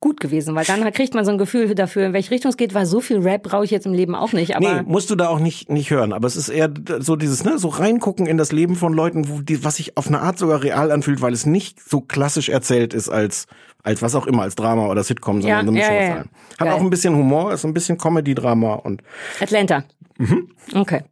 gut 0.00 0.20
gewesen, 0.20 0.54
weil 0.54 0.64
dann 0.64 0.90
kriegt 0.92 1.14
man 1.14 1.24
so 1.24 1.30
ein 1.30 1.38
Gefühl 1.38 1.74
dafür, 1.74 2.06
in 2.06 2.12
welche 2.12 2.30
Richtung 2.30 2.50
es 2.50 2.56
geht, 2.56 2.74
weil 2.74 2.86
so 2.86 3.00
viel 3.00 3.18
Rap 3.18 3.42
brauche 3.42 3.64
ich 3.64 3.70
jetzt 3.70 3.86
im 3.86 3.92
Leben 3.92 4.14
auch 4.14 4.32
nicht. 4.32 4.56
Aber 4.56 4.74
Nee, 4.76 4.82
musst 4.84 5.10
du 5.10 5.16
da 5.16 5.28
auch 5.28 5.38
nicht, 5.38 5.70
nicht 5.70 5.90
hören. 5.90 6.12
Aber 6.12 6.26
es 6.26 6.36
ist 6.36 6.48
eher 6.48 6.70
so 7.00 7.16
dieses, 7.16 7.44
ne, 7.44 7.58
so 7.58 7.68
reingucken 7.68 8.26
in 8.26 8.36
das 8.38 8.52
Leben 8.52 8.76
von 8.76 8.92
Leuten, 8.92 9.28
wo 9.28 9.40
die, 9.40 9.64
was 9.64 9.76
sich 9.76 9.96
auf 9.96 10.06
eine 10.08 10.20
Art 10.20 10.38
sogar 10.38 10.62
real 10.62 10.90
anfühlt, 10.90 11.20
weil 11.20 11.32
es 11.32 11.46
nicht 11.46 11.78
so 11.88 12.00
klassisch 12.00 12.48
erzählt 12.48 12.94
ist 12.94 13.08
als, 13.08 13.46
als 13.82 14.02
was 14.02 14.14
auch 14.14 14.26
immer, 14.26 14.42
als 14.42 14.54
Drama 14.54 14.86
oder 14.88 15.02
Sitcom, 15.02 15.40
sondern 15.42 15.50
Ja, 15.50 15.58
eine 15.58 15.68
ja, 15.68 15.72
Mischung 15.72 15.94
ja, 15.94 16.02
ja. 16.02 16.14
allem. 16.14 16.28
Hat 16.58 16.58
Geil. 16.58 16.72
auch 16.72 16.80
ein 16.80 16.90
bisschen 16.90 17.14
Humor, 17.14 17.52
ist 17.52 17.64
ein 17.64 17.74
bisschen 17.74 17.98
Comedy-Drama 17.98 18.74
und 18.74 19.02
Atlanta. 19.40 19.84
Mhm. 20.18 20.50
Okay. 20.74 21.02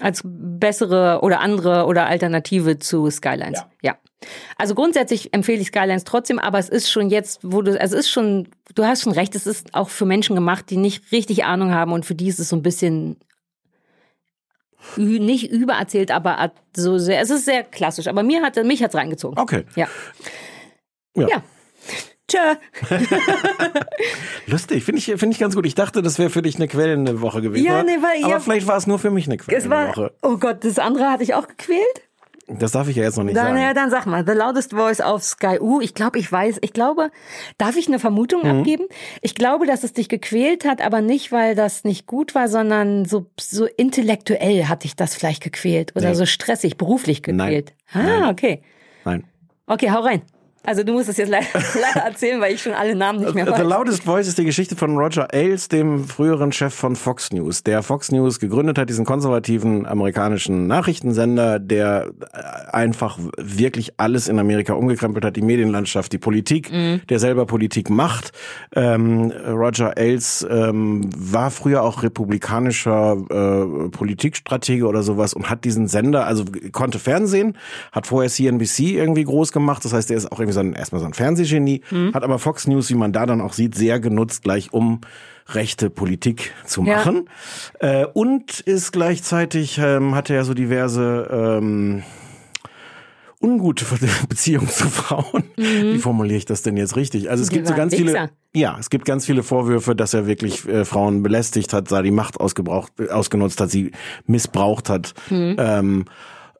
Als 0.00 0.22
bessere 0.24 1.20
oder 1.22 1.40
andere 1.40 1.86
oder 1.86 2.06
Alternative 2.06 2.78
zu 2.78 3.10
Skylines. 3.10 3.64
Ja. 3.82 3.96
Also 4.56 4.74
grundsätzlich 4.74 5.32
empfehle 5.34 5.60
ich 5.60 5.68
Skylines 5.68 6.04
trotzdem, 6.04 6.38
aber 6.38 6.58
es 6.58 6.68
ist 6.68 6.90
schon 6.90 7.10
jetzt, 7.10 7.40
wo 7.42 7.62
du, 7.62 7.78
also 7.80 7.96
es 7.96 8.06
ist 8.06 8.10
schon, 8.10 8.48
du 8.74 8.84
hast 8.84 9.02
schon 9.02 9.12
recht, 9.12 9.34
es 9.34 9.46
ist 9.46 9.74
auch 9.74 9.88
für 9.88 10.06
Menschen 10.06 10.34
gemacht, 10.34 10.70
die 10.70 10.76
nicht 10.76 11.12
richtig 11.12 11.44
Ahnung 11.44 11.72
haben 11.72 11.92
und 11.92 12.06
für 12.06 12.14
die 12.14 12.28
ist 12.28 12.38
es 12.38 12.48
so 12.48 12.56
ein 12.56 12.62
bisschen 12.62 13.16
nicht 14.96 15.50
übererzählt, 15.50 16.10
aber 16.10 16.52
so 16.74 16.98
sehr, 16.98 17.20
es 17.20 17.30
ist 17.30 17.44
sehr 17.44 17.64
klassisch. 17.64 18.06
Aber 18.06 18.22
mir 18.22 18.42
hat, 18.42 18.56
mich 18.64 18.82
hat's 18.82 18.94
reingezogen. 18.94 19.38
okay. 19.38 19.64
Ja. 19.74 19.88
Ja. 21.14 21.28
Ja. 21.28 21.42
Tschö. 22.28 22.38
Lustig, 24.46 24.84
finde 24.84 24.98
ich, 24.98 25.06
finde 25.06 25.28
ich 25.30 25.38
ganz 25.38 25.54
gut. 25.54 25.66
Ich 25.66 25.74
dachte, 25.74 26.02
das 26.02 26.18
wäre 26.18 26.30
für 26.30 26.42
dich 26.42 26.56
eine 26.56 26.68
quälende 26.68 27.20
Woche 27.20 27.40
gewesen. 27.42 27.64
Ja, 27.66 27.80
aber- 27.80 27.84
nee, 27.84 27.96
weil- 28.00 28.22
aber 28.24 28.32
ja. 28.34 28.40
vielleicht 28.40 28.66
war 28.66 28.76
es 28.76 28.86
nur 28.86 28.98
für 28.98 29.10
mich 29.10 29.26
eine 29.26 29.36
Es 29.36 29.44
quälende 29.46 29.70
war, 29.70 29.88
Woche. 29.88 30.12
oh 30.22 30.36
Gott, 30.36 30.64
das 30.64 30.78
andere 30.78 31.10
hatte 31.10 31.22
ich 31.22 31.34
auch 31.34 31.46
gequält. 31.48 32.02
Das 32.48 32.70
darf 32.70 32.86
ich 32.88 32.94
ja 32.94 33.02
jetzt 33.02 33.16
noch 33.16 33.24
nicht 33.24 33.36
Dann, 33.36 33.46
sagen. 33.48 33.58
ja, 33.60 33.74
dann 33.74 33.90
sag 33.90 34.06
mal, 34.06 34.24
The 34.24 34.32
Loudest 34.34 34.70
Voice 34.72 35.00
auf 35.00 35.24
Sky 35.24 35.58
U. 35.60 35.80
Ich 35.80 35.94
glaube, 35.94 36.20
ich 36.20 36.30
weiß, 36.30 36.58
ich 36.60 36.72
glaube, 36.72 37.10
darf 37.58 37.76
ich 37.76 37.88
eine 37.88 37.98
Vermutung 37.98 38.42
Mhm. 38.44 38.58
abgeben? 38.60 38.84
Ich 39.20 39.34
glaube, 39.34 39.66
dass 39.66 39.82
es 39.82 39.94
dich 39.94 40.08
gequält 40.08 40.64
hat, 40.64 40.80
aber 40.80 41.00
nicht, 41.00 41.32
weil 41.32 41.56
das 41.56 41.82
nicht 41.82 42.06
gut 42.06 42.36
war, 42.36 42.46
sondern 42.48 43.04
so, 43.04 43.26
so 43.40 43.66
intellektuell 43.66 44.66
hat 44.68 44.84
dich 44.84 44.94
das 44.94 45.16
vielleicht 45.16 45.42
gequält 45.42 45.96
oder 45.96 46.10
Nee. 46.10 46.14
so 46.14 46.24
stressig, 46.24 46.76
beruflich 46.76 47.24
gequält. 47.24 47.74
Ah, 47.92 48.02
Nein. 48.02 48.22
okay. 48.30 48.62
Nein. 49.04 49.24
Okay, 49.66 49.90
hau 49.90 50.02
rein. 50.02 50.22
Also 50.66 50.82
du 50.82 50.92
musst 50.92 51.08
es 51.08 51.16
jetzt 51.16 51.28
leider, 51.30 51.46
leider 51.80 52.06
erzählen, 52.06 52.40
weil 52.40 52.54
ich 52.54 52.62
schon 52.62 52.72
alle 52.72 52.94
Namen 52.94 53.20
nicht 53.20 53.34
mehr 53.34 53.46
The 53.46 53.52
weiß. 53.52 53.62
Loudest 53.62 54.02
Voice 54.02 54.26
ist 54.26 54.36
die 54.38 54.44
Geschichte 54.44 54.76
von 54.76 54.96
Roger 54.98 55.32
Ailes, 55.32 55.68
dem 55.68 56.04
früheren 56.06 56.52
Chef 56.52 56.74
von 56.74 56.96
Fox 56.96 57.32
News, 57.32 57.62
der 57.62 57.82
Fox 57.82 58.10
News 58.12 58.40
gegründet 58.40 58.78
hat, 58.78 58.88
diesen 58.90 59.04
konservativen 59.04 59.86
amerikanischen 59.86 60.66
Nachrichtensender, 60.66 61.58
der 61.58 62.10
äh, 62.32 62.70
einfach 62.72 63.18
wirklich 63.38 63.94
alles 63.98 64.28
in 64.28 64.38
Amerika 64.38 64.74
umgekrempelt 64.74 65.24
hat, 65.24 65.36
die 65.36 65.42
Medienlandschaft, 65.42 66.12
die 66.12 66.18
Politik, 66.18 66.70
Mhm. 66.72 67.00
der 67.08 67.18
selber 67.20 67.46
Politik 67.46 67.88
macht. 67.90 68.32
Ähm, 68.74 69.30
Roger 69.46 69.96
Ailes 69.96 70.44
ähm, 70.50 71.08
war 71.16 71.50
früher 71.50 71.82
auch 71.82 72.02
republikanischer 72.02 73.16
äh, 73.30 73.88
Politikstratege 73.90 74.86
oder 74.86 75.02
sowas 75.02 75.32
und 75.34 75.48
hat 75.48 75.64
diesen 75.64 75.86
Sender, 75.86 76.26
also 76.26 76.44
konnte 76.72 76.98
Fernsehen, 76.98 77.56
hat 77.92 78.06
vorher 78.06 78.30
CNBC 78.30 78.94
irgendwie 78.96 79.24
groß 79.24 79.52
gemacht, 79.52 79.84
das 79.84 79.92
heißt, 79.92 80.10
er 80.10 80.16
ist 80.16 80.32
auch 80.32 80.40
irgendwie 80.40 80.55
so 80.56 80.60
ein, 80.60 80.72
erstmal 80.72 81.00
so 81.00 81.06
ein 81.06 81.14
Fernsehgenie, 81.14 81.82
Mhm. 81.90 82.12
hat 82.14 82.24
aber 82.24 82.38
Fox 82.38 82.66
News, 82.66 82.90
wie 82.90 82.94
man 82.96 83.12
da 83.12 83.24
dann 83.26 83.40
auch 83.40 83.52
sieht, 83.52 83.74
sehr 83.74 84.00
genutzt, 84.00 84.42
gleich 84.42 84.72
um 84.72 85.00
rechte 85.48 85.90
Politik 85.90 86.52
zu 86.66 86.82
Ja. 86.84 86.96
machen. 86.96 87.28
Äh, 87.78 88.04
und 88.06 88.58
ist 88.60 88.92
gleichzeitig, 88.92 89.78
ähm, 89.80 90.14
hatte 90.16 90.34
er 90.34 90.44
so 90.44 90.54
diverse 90.54 91.28
ähm, 91.60 92.02
ungute 93.40 93.84
Beziehungen 94.28 94.68
zu 94.68 94.88
Frauen. 94.88 95.44
Wie 95.56 95.98
formuliere 95.98 96.38
ich 96.38 96.46
das 96.46 96.62
denn 96.62 96.76
jetzt 96.76 96.96
richtig? 96.96 97.30
Also 97.30 97.42
es 97.42 97.50
Mhm. 97.50 97.50
Die 97.50 97.56
gibt 97.58 97.68
so 97.68 97.74
ganz 97.74 97.92
Wichser. 97.92 98.04
viele, 98.06 98.30
ja, 98.54 98.76
es 98.80 98.90
gibt 98.90 99.04
ganz 99.04 99.26
viele 99.26 99.42
Vorwürfe, 99.42 99.94
dass 99.94 100.14
er 100.14 100.26
wirklich 100.26 100.66
äh, 100.66 100.84
Frauen 100.84 101.22
belästigt 101.22 101.72
hat, 101.72 101.92
da 101.92 102.02
die 102.02 102.10
Macht 102.10 102.40
ausgebraucht, 102.40 102.92
ausgenutzt 103.10 103.60
hat, 103.60 103.70
sie 103.70 103.92
missbraucht 104.26 104.88
hat. 104.88 105.14
Mhm. 105.30 105.56
Ähm, 105.58 106.04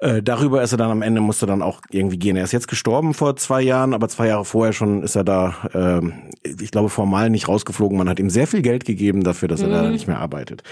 äh, 0.01 0.22
darüber 0.22 0.62
ist 0.62 0.72
er 0.72 0.78
dann 0.78 0.90
am 0.90 1.03
Ende, 1.03 1.20
musste 1.20 1.47
dann 1.47 1.62
auch 1.62 1.80
irgendwie 1.90 2.18
gehen. 2.18 2.36
Er 2.36 2.44
ist 2.44 2.53
jetzt 2.53 2.68
gestorben 2.68 3.14
vor 3.14 3.36
zwei 3.36 3.62
Jahren, 3.62 3.94
aber 3.94 4.09
zwei 4.09 4.28
Jahre 4.28 4.44
vorher 4.44 4.72
schon 4.72 5.03
ist 5.03 5.16
er 5.16 5.24
da, 5.24 5.55
ähm, 5.72 6.14
ich 6.42 6.70
glaube, 6.70 6.88
formal 6.88 7.30
nicht 7.30 7.49
rausgeflogen. 7.49 7.97
Man 7.97 8.09
hat 8.09 8.18
ihm 8.18 8.30
sehr 8.30 8.47
viel 8.47 8.62
Geld 8.62 8.84
gegeben 8.84 9.22
dafür, 9.22 9.49
dass 9.49 9.62
er 9.62 9.68
da 9.68 9.88
nicht 9.88 10.07
mehr 10.07 10.18
arbeitet. 10.18 10.62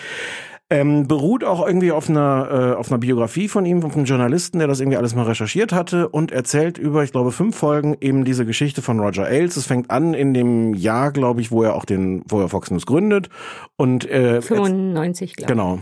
Ähm, 0.70 1.06
beruht 1.06 1.44
auch 1.44 1.66
irgendwie 1.66 1.92
auf 1.92 2.08
einer, 2.08 2.48
äh, 2.50 2.78
auf 2.78 2.90
einer 2.90 2.98
Biografie 2.98 3.48
von 3.48 3.66
ihm, 3.66 3.82
von 3.82 3.92
einem 3.92 4.06
Journalisten, 4.06 4.58
der 4.58 4.66
das 4.66 4.80
irgendwie 4.80 4.96
alles 4.96 5.14
mal 5.14 5.24
recherchiert 5.24 5.72
hatte 5.72 6.08
und 6.08 6.32
erzählt 6.32 6.78
über, 6.78 7.04
ich 7.04 7.12
glaube, 7.12 7.32
fünf 7.32 7.54
Folgen 7.54 7.96
eben 8.00 8.24
diese 8.24 8.46
Geschichte 8.46 8.80
von 8.80 8.98
Roger 8.98 9.26
Ailes. 9.26 9.56
Es 9.58 9.66
fängt 9.66 9.90
an 9.90 10.14
in 10.14 10.32
dem 10.32 10.72
Jahr, 10.72 11.12
glaube 11.12 11.42
ich, 11.42 11.50
wo 11.50 11.62
er 11.62 11.74
auch 11.74 11.84
den, 11.84 12.22
wo 12.28 12.40
er 12.40 12.48
Fox 12.48 12.70
News 12.70 12.86
gründet 12.86 13.28
und 13.76 14.08
äh, 14.10 14.40
95, 14.40 15.36
glaube 15.36 15.52
ich. 15.52 15.56
Genau. 15.56 15.80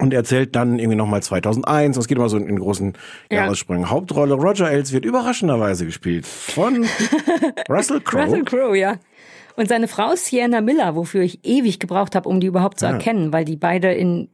Und 0.00 0.12
er 0.12 0.18
erzählt 0.20 0.54
dann 0.54 0.78
irgendwie 0.78 0.96
nochmal 0.96 1.22
2001, 1.22 1.96
und 1.96 2.00
es 2.02 2.06
geht 2.06 2.18
immer 2.18 2.28
so 2.28 2.36
in, 2.36 2.48
in 2.48 2.58
großen 2.60 2.92
Ja. 3.30 3.38
Jahressprüngen. 3.38 3.90
Hauptrolle 3.90 4.34
Roger 4.34 4.66
Ailes 4.66 4.92
wird 4.92 5.04
überraschenderweise 5.04 5.86
gespielt 5.86 6.24
von 6.26 6.86
Russell 7.68 8.00
Crowe. 8.00 8.24
Russell 8.24 8.44
Crowe, 8.44 8.76
ja. 8.78 8.96
Und 9.56 9.68
seine 9.68 9.88
Frau 9.88 10.14
Sienna 10.14 10.60
Miller, 10.60 10.94
wofür 10.94 11.22
ich 11.22 11.44
ewig 11.44 11.80
gebraucht 11.80 12.14
habe, 12.14 12.28
um 12.28 12.38
die 12.38 12.46
überhaupt 12.46 12.78
zu 12.78 12.86
Ja. 12.86 12.92
erkennen, 12.92 13.32
weil 13.32 13.44
die 13.44 13.56
beide 13.56 13.92
in 13.92 14.28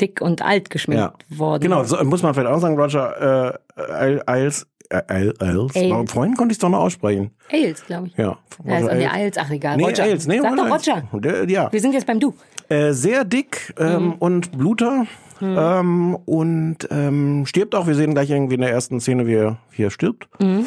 dick 0.00 0.22
und 0.22 0.40
alt 0.42 0.70
geschminkt 0.70 1.02
Ja. 1.28 1.38
worden 1.38 1.62
Genau, 1.64 1.84
so, 1.84 2.02
muss 2.04 2.22
man 2.22 2.32
vielleicht 2.32 2.48
auch 2.48 2.60
sagen, 2.60 2.78
Roger 2.80 3.58
äh, 3.76 4.20
Ailes, 4.26 4.66
äh, 4.88 5.02
Ailes, 5.06 5.34
Ailes. 5.40 6.10
Vorhin 6.10 6.34
konnte 6.34 6.52
ich 6.52 6.56
es 6.56 6.60
doch 6.60 6.70
noch 6.70 6.78
aussprechen. 6.78 7.32
Ailes, 7.50 7.84
glaube 7.86 8.08
ich. 8.08 8.16
Ja. 8.16 8.36
Ja, 8.64 8.78
Roger 8.78 8.94
nee, 8.94 9.06
Ailes. 9.06 9.12
Ailes, 9.14 9.38
ach 9.38 9.50
egal. 9.50 9.76
Nee, 9.76 9.84
Roger. 9.84 10.02
Ailes, 10.04 10.26
nee, 10.26 10.40
Sag 10.40 10.56
doch 10.56 10.64
Ailes. 10.64 10.88
Roger. 10.88 11.02
Der, 11.20 11.48
ja. 11.50 11.72
Wir 11.72 11.80
sind 11.80 11.92
jetzt 11.94 12.06
beim 12.06 12.20
Du. 12.20 12.34
Äh, 12.68 12.92
sehr 12.92 13.24
dick 13.24 13.72
ähm, 13.78 14.04
Mhm. 14.06 14.12
und 14.18 14.52
Bluter. 14.58 15.06
Ähm, 15.40 16.16
und 16.26 16.78
ähm, 16.90 17.46
stirbt 17.46 17.76
auch. 17.76 17.86
Wir 17.86 17.94
sehen 17.94 18.12
gleich 18.12 18.28
irgendwie 18.28 18.56
in 18.56 18.60
der 18.60 18.72
ersten 18.72 19.00
Szene, 19.00 19.28
wie 19.28 19.34
er, 19.34 19.58
wie 19.70 19.84
er 19.84 19.90
stirbt. 19.92 20.28
Ähm, 20.40 20.66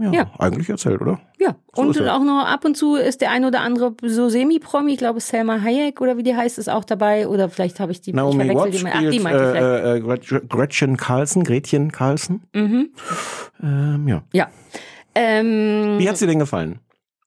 ja, 0.00 0.08
Mhm. 0.08 0.12
Ja. 0.14 0.30
eigentlich 0.38 0.68
erzählt, 0.70 1.00
oder? 1.02 1.20
Ja, 1.38 1.54
So 1.74 1.82
und 1.82 2.00
auch 2.08 2.22
noch 2.24 2.46
ab 2.46 2.64
und 2.64 2.76
zu 2.76 2.96
ist 2.96 3.20
der 3.20 3.30
ein 3.30 3.44
oder 3.44 3.60
andere 3.60 3.92
so 4.02 4.28
Semi-Promi, 4.30 4.92
ich 4.92 4.98
glaube 4.98 5.20
Selma 5.20 5.60
Hayek 5.60 6.00
oder 6.00 6.16
wie 6.16 6.22
die 6.22 6.34
heißt, 6.34 6.58
ist 6.58 6.68
auch 6.70 6.84
dabei. 6.84 7.28
Oder 7.28 7.48
vielleicht 7.50 7.80
habe 7.80 7.92
ich 7.92 8.00
die 8.00 8.12
Naomi 8.14 8.44
ich 8.44 8.54
Watts 8.56 8.76
die 8.78 8.82
mal. 8.82 8.92
Ach, 8.94 9.10
die 9.10 9.20
meinte 9.20 9.56
äh, 9.56 9.96
äh, 9.96 10.00
Gret- 10.00 10.48
Gretchen 10.48 10.96
Carlson, 10.96 11.44
Gretchen 11.44 11.92
Carlson. 11.92 12.40
Mhm. 12.54 12.88
Ähm, 13.62 14.08
ja. 14.08 14.22
Ja. 14.32 14.48
Ähm, 15.14 15.96
Wie 15.98 16.08
hat's 16.08 16.20
dir 16.20 16.26
denn 16.26 16.38
gefallen? 16.38 16.80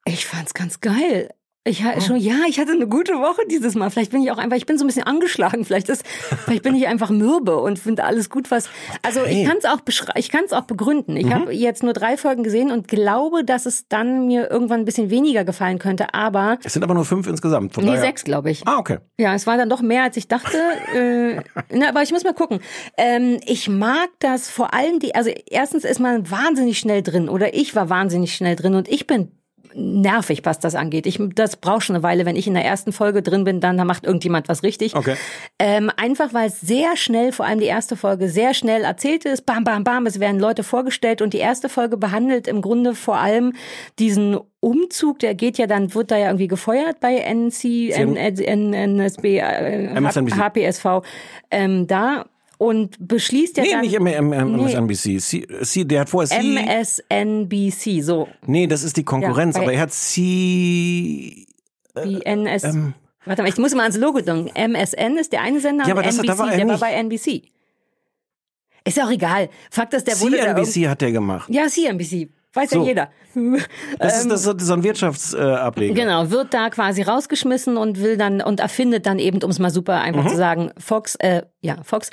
Ich 0.06 0.26
fand's 0.26 0.54
ganz 0.54 0.80
geil. 0.82 1.30
Ich 1.64 1.82
Oh. 1.82 1.84
hatte 1.84 2.02
schon, 2.02 2.16
ja, 2.16 2.38
ich 2.50 2.60
hatte 2.60 2.72
eine 2.72 2.88
gute 2.88 3.14
Woche 3.20 3.44
dieses 3.48 3.76
Mal. 3.76 3.92
Vielleicht 3.92 4.12
bin 4.12 4.24
ich 4.24 4.32
auch 4.32 4.40
einfach, 4.40 4.58
ich 4.58 4.66
bin 4.66 4.80
so 4.80 4.84
ein 4.84 4.88
bisschen 4.88 5.04
angeschlagen. 5.04 5.64
Vielleicht 5.64 5.90
ist, 5.90 6.04
vielleicht 6.08 6.64
bin 6.64 6.74
ich 6.76 6.88
einfach 6.88 7.12
mürbe 7.12 7.58
und 7.58 7.78
finde 7.78 8.04
alles 8.04 8.32
gut, 8.32 8.50
was. 8.50 8.68
Also 9.04 9.20
Okay. 9.22 9.44
ich 9.44 9.48
kann 9.48 9.58
es 9.58 9.66
auch 9.66 9.80
ich 10.16 10.30
kann 10.32 10.44
es 10.46 10.54
auch 10.54 10.64
begründen. 10.64 11.16
Ich 11.18 11.32
habe 11.32 11.54
jetzt 11.54 11.84
nur 11.84 11.94
drei 11.94 12.18
Folgen 12.18 12.42
gesehen 12.42 12.72
und 12.72 12.88
glaube, 12.88 13.44
dass 13.44 13.68
es 13.68 13.88
dann 13.88 14.26
mir 14.26 14.50
irgendwann 14.50 14.80
ein 14.80 14.86
bisschen 14.86 15.12
weniger 15.12 15.44
gefallen 15.46 15.78
könnte. 15.78 16.16
Aber 16.16 16.58
Es 16.64 16.74
sind 16.74 16.84
aber 16.84 16.96
nur 16.96 17.06
fünf 17.06 17.28
insgesamt. 17.28 17.76
Von 17.76 17.84
nee, 17.84 17.92
daher- 17.92 18.02
sechs, 18.06 18.24
glaube 18.24 18.50
ich. 18.50 18.68
Ah, 18.68 18.80
okay. 18.80 18.98
Ja, 19.20 19.36
es 19.36 19.46
war 19.46 19.56
dann 19.58 19.70
doch 19.70 19.82
mehr, 19.84 20.02
als 20.02 20.18
ich 20.18 20.28
dachte. 20.28 20.58
äh, 20.96 21.42
na, 21.72 21.90
aber 21.90 22.02
ich 22.02 22.12
muss 22.12 22.24
mal 22.24 22.34
gucken. 22.34 22.60
Ähm, 22.98 23.40
ich 23.46 23.70
mag 23.70 24.10
das 24.18 24.50
vor 24.50 24.74
allem 24.74 24.98
die, 24.98 25.14
also 25.14 25.30
erstens 25.48 25.84
ist 25.84 26.00
man 26.00 26.32
wahnsinnig 26.32 26.80
schnell 26.80 27.04
drin 27.04 27.30
oder 27.30 27.54
ich 27.54 27.76
war 27.76 27.88
wahnsinnig 27.90 28.34
schnell 28.36 28.56
drin 28.56 28.74
und 28.74 28.88
ich 28.90 29.06
bin 29.06 29.32
nervig, 29.76 30.42
was 30.44 30.60
das 30.60 30.76
angeht. 30.76 31.06
Ich, 31.06 31.20
das 31.36 31.56
braucht 31.56 31.84
schon 31.84 31.96
eine 31.96 32.04
Weile. 32.04 32.26
Wenn 32.26 32.36
ich 32.36 32.48
in 32.48 32.54
der 32.54 32.66
ersten 32.66 32.92
Folge 32.92 33.22
drin 33.22 33.44
bin, 33.44 33.60
dann 33.60 33.78
da 33.78 33.86
macht 33.86 34.06
irgendjemand 34.06 34.50
was 34.50 34.64
richtig. 34.64 34.96
Okay. 34.96 35.16
Ähm, 35.60 35.92
einfach 35.98 36.34
weil 36.34 36.48
es 36.48 36.60
sehr 36.62 36.98
schnell, 36.98 37.32
vor 37.32 37.46
allem 37.46 37.60
die 37.60 37.66
erste 37.66 37.96
Folge, 37.96 38.30
sehr 38.30 38.54
schnell 38.54 38.84
erzählt 38.84 39.26
ist. 39.26 39.46
Bam, 39.46 39.64
bam, 39.64 39.84
bam, 39.84 40.06
es 40.06 40.20
werden 40.20 40.40
Leute 40.40 40.64
vorgestellt 40.64 41.22
und 41.22 41.34
die 41.34 41.40
erste 41.40 41.70
Folge 41.70 41.98
behandelt 41.98 42.48
im 42.48 42.62
Grunde 42.62 42.96
vor 42.96 43.18
allem 43.18 43.54
diesen 44.00 44.38
Umzug, 44.62 45.18
der 45.20 45.34
geht 45.34 45.58
ja 45.58 45.66
dann, 45.66 45.94
wird 45.96 46.12
da 46.12 46.18
ja 46.18 46.28
irgendwie 46.28 46.48
gefeuert 46.48 47.00
bei 47.00 47.16
NC, 47.16 47.90
NSB. 47.92 49.42
HPSV, 50.38 50.86
ähm, 51.50 51.88
da. 51.88 52.26
Und 52.62 52.96
beschließt 53.08 53.58
ja 53.58 53.64
Nee, 53.64 53.72
dann 53.72 53.82
nicht 53.82 53.96
M- 53.96 54.06
M- 54.06 54.30
Nee. 54.56 54.64
MSNBC. 54.76 55.20
C, 55.20 55.48
C, 55.64 55.84
der 55.84 56.02
hat 56.02 56.10
vorher 56.12 56.30
C. 56.30 56.38
MSNBC, 57.10 58.02
so 58.04 58.28
nee, 58.46 58.68
das 58.68 58.84
ist 58.84 58.98
die 58.98 59.04
Konkurrenz, 59.04 59.56
Ja, 59.56 59.64
aber 59.64 59.74
er 59.74 59.82
hat 59.82 59.92
C. 59.92 61.48
wie 62.04 62.22
NS. 62.24 62.64
ähm. 62.66 62.94
Warte 63.26 63.42
mal, 63.42 63.50
ich 63.50 63.58
muss 63.58 63.74
mal 63.74 63.82
ans 63.84 63.98
Logo 63.98 64.20
denken. 64.22 64.50
MSN 64.56 65.18
ist 65.18 65.32
der 65.32 65.42
eine 65.42 65.60
Sender 65.60 65.86
Ja, 65.88 65.94
und 65.94 66.00
aber 66.00 66.04
das- 66.04 66.16
NBC, 66.18 66.28
da 66.28 66.38
war 66.38 66.52
er 66.52 66.58
der 66.58 66.68
war 66.68 66.74
nicht. 66.74 66.82
bei 66.82 66.92
NBC. 66.94 67.42
Ist 68.84 68.98
ja 68.98 69.06
auch 69.06 69.12
egal. 69.12 69.50
Fakt 69.72 69.94
ist, 69.96 70.06
der 70.08 70.20
wurde 70.22 70.38
CNBC 70.38 70.88
hat 70.90 71.02
der 71.02 71.12
gemacht. 71.12 71.50
Ja, 71.52 71.68
CNBC. 71.68 72.30
Weiß 72.54 72.70
So. 72.72 72.82
ja 72.82 72.86
jeder. 72.88 73.10
Das 74.00 74.20
ist, 74.22 74.30
das 74.30 74.46
ist 74.46 74.62
so 74.68 74.74
ein 74.74 74.84
Wirtschaftsableger. 74.84 75.94
Genau, 75.94 76.30
wird 76.32 76.54
da 76.54 76.70
quasi 76.70 77.02
rausgeschmissen 77.04 77.78
und 77.78 78.02
will 78.02 78.18
dann 78.18 78.42
und 78.42 78.60
erfindet 78.60 79.06
dann 79.06 79.20
eben, 79.20 79.42
um 79.42 79.50
es 79.52 79.58
mal 79.60 79.70
super 79.72 80.02
einfach 80.02 80.28
zu 80.28 80.36
sagen, 80.36 80.72
Fox, 80.78 81.16
äh, 81.16 81.44
ja, 81.62 81.78
Fox. 81.84 82.10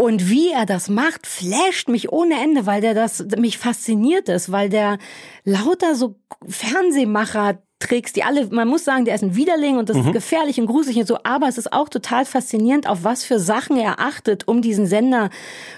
Und 0.00 0.30
wie 0.30 0.50
er 0.50 0.64
das 0.64 0.88
macht, 0.88 1.26
flasht 1.26 1.90
mich 1.90 2.10
ohne 2.10 2.42
Ende, 2.42 2.64
weil 2.64 2.80
der 2.80 2.94
das 2.94 3.22
mich 3.36 3.58
fasziniert 3.58 4.30
ist, 4.30 4.50
weil 4.50 4.70
der 4.70 4.96
lauter 5.44 5.94
so 5.94 6.18
Fernsehmacher 6.48 7.58
Tricks, 7.80 8.12
die 8.12 8.22
alle, 8.22 8.46
man 8.50 8.68
muss 8.68 8.84
sagen, 8.84 9.06
der 9.06 9.14
ist 9.14 9.22
ein 9.22 9.34
Widerling 9.34 9.78
und 9.78 9.88
das 9.88 9.96
ist 9.96 10.12
gefährlich 10.12 10.60
und 10.60 10.66
gruselig 10.66 10.98
und 10.98 11.08
so, 11.08 11.18
aber 11.24 11.48
es 11.48 11.56
ist 11.56 11.72
auch 11.72 11.88
total 11.88 12.26
faszinierend, 12.26 12.86
auf 12.86 13.04
was 13.04 13.24
für 13.24 13.40
Sachen 13.40 13.78
er 13.78 14.00
achtet, 14.00 14.46
um 14.46 14.60
diesen 14.60 14.86
Sender 14.86 15.30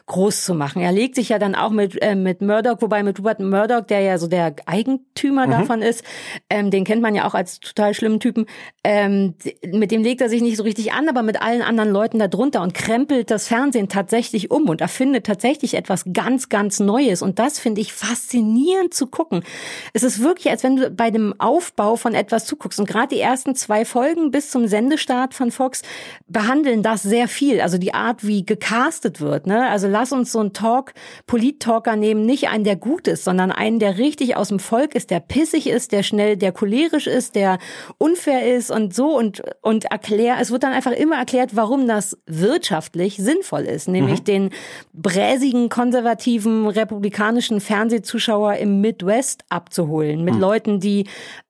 groß 0.06 0.44
zu 0.44 0.54
machen. 0.54 0.82
Er 0.82 0.90
legt 0.90 1.14
sich 1.14 1.28
ja 1.28 1.38
dann 1.38 1.54
auch 1.54 1.70
mit, 1.70 2.02
äh, 2.02 2.16
mit 2.16 2.42
Murdoch, 2.42 2.78
wobei 2.80 3.04
mit 3.04 3.20
Rupert 3.20 3.38
Murdoch, 3.38 3.82
der 3.82 4.00
ja 4.00 4.18
so 4.18 4.26
der 4.26 4.56
Eigentümer 4.66 5.46
davon 5.46 5.80
ist, 5.80 6.04
ähm, 6.50 6.72
den 6.72 6.84
kennt 6.84 7.02
man 7.02 7.14
ja 7.14 7.24
auch 7.26 7.34
als 7.34 7.60
total 7.60 7.94
schlimmen 7.94 8.18
Typen, 8.18 8.46
ähm, 8.82 9.34
mit 9.64 9.92
dem 9.92 10.02
legt 10.02 10.20
er 10.20 10.28
sich 10.28 10.42
nicht 10.42 10.56
so 10.56 10.64
richtig 10.64 10.92
an, 10.92 11.08
aber 11.08 11.22
mit 11.22 11.40
allen 11.40 11.62
anderen 11.62 11.90
Leuten 11.90 12.18
da 12.18 12.26
drunter 12.26 12.62
und 12.62 12.74
krempelt 12.74 13.30
das 13.30 13.46
Fernsehen 13.46 13.88
tatsächlich 13.88 14.50
um 14.50 14.68
und 14.68 14.80
erfindet 14.80 15.24
tatsächlich 15.24 15.74
etwas 15.74 16.04
ganz, 16.12 16.48
ganz 16.48 16.80
Neues. 16.80 17.22
Und 17.22 17.38
das 17.38 17.60
finde 17.60 17.80
ich 17.80 17.92
faszinierend 17.92 18.92
zu 18.92 19.06
gucken. 19.06 19.44
Es 19.92 20.02
ist 20.02 20.20
wirklich, 20.20 20.50
als 20.50 20.64
wenn 20.64 20.76
du 20.76 20.90
bei 20.90 21.12
dem 21.12 21.34
Aufbau 21.38 21.91
von 21.96 22.14
etwas 22.14 22.44
zuguckst. 22.46 22.80
Und 22.80 22.88
gerade 22.88 23.14
die 23.14 23.20
ersten 23.20 23.54
zwei 23.54 23.84
Folgen 23.84 24.30
bis 24.30 24.50
zum 24.50 24.66
Sendestart 24.66 25.34
von 25.34 25.50
Fox 25.50 25.82
behandeln 26.26 26.82
das 26.82 27.02
sehr 27.02 27.28
viel. 27.28 27.60
Also 27.60 27.78
die 27.78 27.94
Art, 27.94 28.26
wie 28.26 28.44
gecastet 28.44 29.20
wird. 29.20 29.46
Ne? 29.46 29.68
Also 29.68 29.88
lass 29.88 30.12
uns 30.12 30.32
so 30.32 30.40
einen 30.40 30.52
Talk, 30.52 30.92
Polit-Talker 31.26 31.96
nehmen, 31.96 32.26
nicht 32.26 32.48
einen, 32.48 32.64
der 32.64 32.76
gut 32.76 33.08
ist, 33.08 33.24
sondern 33.24 33.52
einen, 33.52 33.78
der 33.78 33.98
richtig 33.98 34.36
aus 34.36 34.48
dem 34.48 34.58
Volk 34.58 34.94
ist, 34.94 35.10
der 35.10 35.20
pissig 35.20 35.68
ist, 35.68 35.92
der 35.92 36.02
schnell, 36.02 36.36
der 36.36 36.52
cholerisch 36.52 37.06
ist, 37.06 37.34
der 37.34 37.58
unfair 37.98 38.54
ist 38.56 38.70
und 38.70 38.94
so 38.94 39.16
und, 39.16 39.42
und 39.60 39.86
erklär, 39.86 40.36
es 40.40 40.50
wird 40.50 40.62
dann 40.62 40.72
einfach 40.72 40.92
immer 40.92 41.16
erklärt, 41.16 41.56
warum 41.56 41.86
das 41.86 42.18
wirtschaftlich 42.26 43.16
sinnvoll 43.16 43.62
ist, 43.62 43.88
nämlich 43.88 44.22
den 44.22 44.50
bräsigen, 44.92 45.68
konservativen, 45.68 46.66
republikanischen 46.66 47.60
Fernsehzuschauer 47.60 48.54
im 48.54 48.80
Midwest 48.80 49.44
abzuholen, 49.48 50.24
mit 50.24 50.34
Leuten, 50.36 50.80
die, 50.80 51.06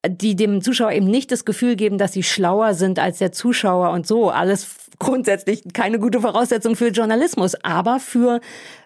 die 0.07 0.31
dem 0.36 0.62
Zuschauer 0.62 0.92
eben 0.92 1.06
nicht 1.06 1.32
das 1.32 1.44
Gefühl 1.44 1.76
geben, 1.76 1.98
dass 1.98 2.12
sie 2.12 2.22
schlauer 2.22 2.74
sind 2.74 2.98
als 2.98 3.18
der 3.18 3.32
Zuschauer 3.32 3.90
und 3.90 4.06
so. 4.06 4.30
Alles 4.30 4.66
grundsätzlich 4.98 5.64
keine 5.72 5.98
gute 5.98 6.20
Voraussetzung 6.20 6.76
für 6.76 6.88
Journalismus, 6.88 7.56
aber 7.64 7.98
für 7.98 8.40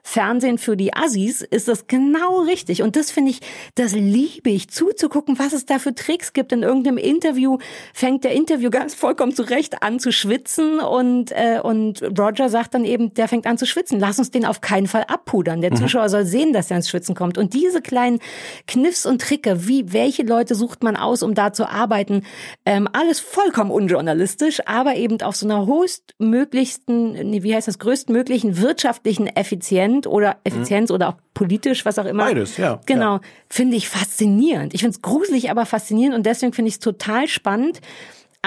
Fernsehen 0.09 0.57
für 0.57 0.77
die 0.77 0.95
Assis 0.95 1.43
ist 1.43 1.67
das 1.67 1.89
genau 1.89 2.43
richtig. 2.43 2.81
Und 2.83 2.95
das 2.95 3.11
finde 3.11 3.33
ich, 3.33 3.41
das 3.75 3.93
liebe 3.93 4.51
ich, 4.51 4.69
zuzugucken, 4.71 5.37
was 5.41 5.53
es 5.53 5.67
da 5.67 5.81
für 5.81 5.97
Tricks 5.97 6.33
gibt. 6.33 6.53
In 6.53 6.63
irgendeinem 6.63 6.97
Interview 6.97 7.59
fängt 7.93 8.23
der 8.23 8.31
Interviewgast 8.31 8.95
vollkommen 8.95 9.35
zurecht 9.35 9.83
an 9.83 9.99
zu 9.99 10.13
schwitzen 10.13 10.79
und, 10.79 11.33
äh, 11.33 11.59
und 11.61 12.03
Roger 12.17 12.49
sagt 12.49 12.75
dann 12.75 12.85
eben, 12.85 13.15
der 13.15 13.27
fängt 13.27 13.47
an 13.47 13.59
zu 13.59 13.67
schwitzen. 13.67 13.99
Lass 13.99 14.21
uns 14.21 14.31
den 14.31 14.47
auf 14.47 14.61
keinen 14.61 14.87
Fall 14.87 15.03
abpudern. 15.09 15.61
Der 15.61 15.75
Zuschauer 15.75 16.09
soll 16.09 16.25
sehen, 16.25 16.53
dass 16.53 16.71
er 16.71 16.77
ins 16.77 16.89
Schwitzen 16.89 17.17
kommt. 17.17 17.37
Und 17.37 17.53
diese 17.53 17.83
kleinen 17.83 18.21
Kniffs 18.69 19.07
und 19.07 19.21
Tricke, 19.21 19.67
wie, 19.67 19.93
welche 19.93 20.23
Leute 20.23 20.55
sucht 20.55 20.85
man 20.85 20.95
aus, 20.95 21.25
um 21.25 21.35
da 21.35 21.53
zu 21.53 21.69
arbeiten, 21.69 22.23
ähm, 22.65 22.89
alles 22.93 23.19
vollkommen 23.19 23.73
unjournalistisch, 23.73 24.61
aber 24.67 24.95
eben 24.95 25.21
auf 25.23 25.35
so 25.35 25.47
einer 25.49 25.67
höchstmöglichsten, 25.67 27.29
nee, 27.29 27.43
wie 27.43 27.57
heißt 27.57 27.67
das, 27.67 27.81
größtmöglichen 27.81 28.63
wirtschaftlichen 28.63 29.27
Effizienz 29.27 29.96
oder 30.05 30.39
Effizienz 30.43 30.91
oder 30.91 31.09
auch 31.11 31.17
politisch, 31.33 31.85
was 31.85 31.99
auch 31.99 32.05
immer. 32.05 32.25
Beides, 32.25 32.57
ja, 32.57 32.81
Genau. 32.87 33.21
Finde 33.49 33.77
ich 33.77 33.89
faszinierend. 33.89 34.75
Ich 34.75 34.81
finde 34.81 34.97
es 34.97 35.03
gruselig, 35.03 35.51
aber 35.51 35.65
faszinierend 35.65 36.17
und 36.17 36.27
deswegen 36.27 36.53
finde 36.53 36.71
ich 36.71 36.75
es 36.75 36.81
total 36.81 37.29
spannend. 37.29 37.81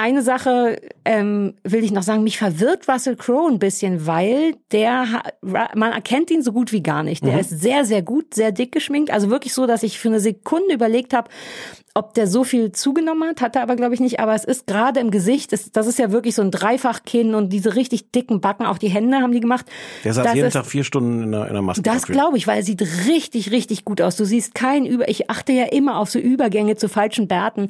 Eine 0.02 0.22
Sache 0.22 0.80
ähm, 1.04 1.56
will 1.66 1.84
ich 1.84 1.92
noch 1.92 2.04
sagen, 2.04 2.24
mich 2.24 2.38
verwirrt 2.38 2.88
Russell 2.88 3.18
Crowe 3.18 3.50
ein 3.52 3.60
bisschen, 3.60 4.08
weil 4.08 4.56
der, 4.72 5.24
man 5.42 5.92
erkennt 5.92 6.32
ihn 6.32 6.42
so 6.42 6.54
gut 6.54 6.72
wie 6.72 6.82
gar 6.82 7.04
nicht. 7.04 7.22
Der 7.26 7.34
Mhm. 7.34 7.40
ist 7.40 7.50
sehr, 7.50 7.84
sehr 7.84 8.02
gut, 8.02 8.34
sehr 8.34 8.54
dick 8.54 8.72
geschminkt. 8.72 9.12
Also 9.12 9.30
wirklich 9.30 9.54
so, 9.54 9.68
dass 9.68 9.84
ich 9.84 10.00
für 10.00 10.08
eine 10.08 10.22
Sekunde 10.22 10.74
überlegt 10.74 11.14
habe, 11.14 11.30
ob 11.96 12.14
der 12.14 12.28
so 12.28 12.46
viel 12.46 12.72
zugenommen 12.72 13.28
hat, 13.28 13.42
hat 13.42 13.58
er 13.58 13.62
aber 13.62 13.76
glaube 13.76 13.94
ich 13.94 14.00
nicht. 14.00 14.22
Aber 14.22 14.34
es 14.36 14.46
ist 14.46 14.68
gerade 14.68 15.02
im 15.02 15.12
Gesicht, 15.12 15.52
das, 15.52 15.70
das 15.74 15.86
ist 15.86 16.00
ja 16.00 16.14
wirklich 16.14 16.34
so 16.34 16.44
ein 16.44 16.52
Dreifachkinn 16.52 17.36
und 17.36 17.52
diese 17.52 17.76
richtig 17.76 18.12
dicken 18.14 18.40
Backen, 18.40 18.66
auch 18.66 18.78
die 18.78 18.88
Hände 18.88 19.18
haben 19.18 19.34
die 19.34 19.42
gemacht. 19.42 19.66
Der 20.06 20.14
saß 20.14 20.24
Das 20.28 20.34
jeden 20.34 20.48
ist- 20.48 20.54
Tag 20.54 20.66
vier 20.66 20.86
Stunden 20.86 21.24
in 21.24 21.32
der, 21.34 21.48
in 21.48 21.54
der 21.54 21.62
Maske. 21.62 21.82
das 21.82 22.06
glaube 22.08 22.38
ich, 22.38 22.48
weil 22.48 22.60
er 22.60 22.64
sieht 22.64 22.82
richtig, 23.10 23.52
richtig 23.52 23.84
gut 23.84 24.02
aus. 24.02 24.16
Du 24.16 24.24
siehst 24.24 24.56
keinen 24.56 24.86
Über. 24.86 25.10
Ich 25.10 25.30
achte 25.30 25.52
ja 25.52 25.66
immer 25.66 25.98
auf 25.98 26.10
so 26.10 26.20
Übergänge 26.20 26.78
zu 26.78 26.88
falschen 26.88 27.28
Bärten. 27.28 27.68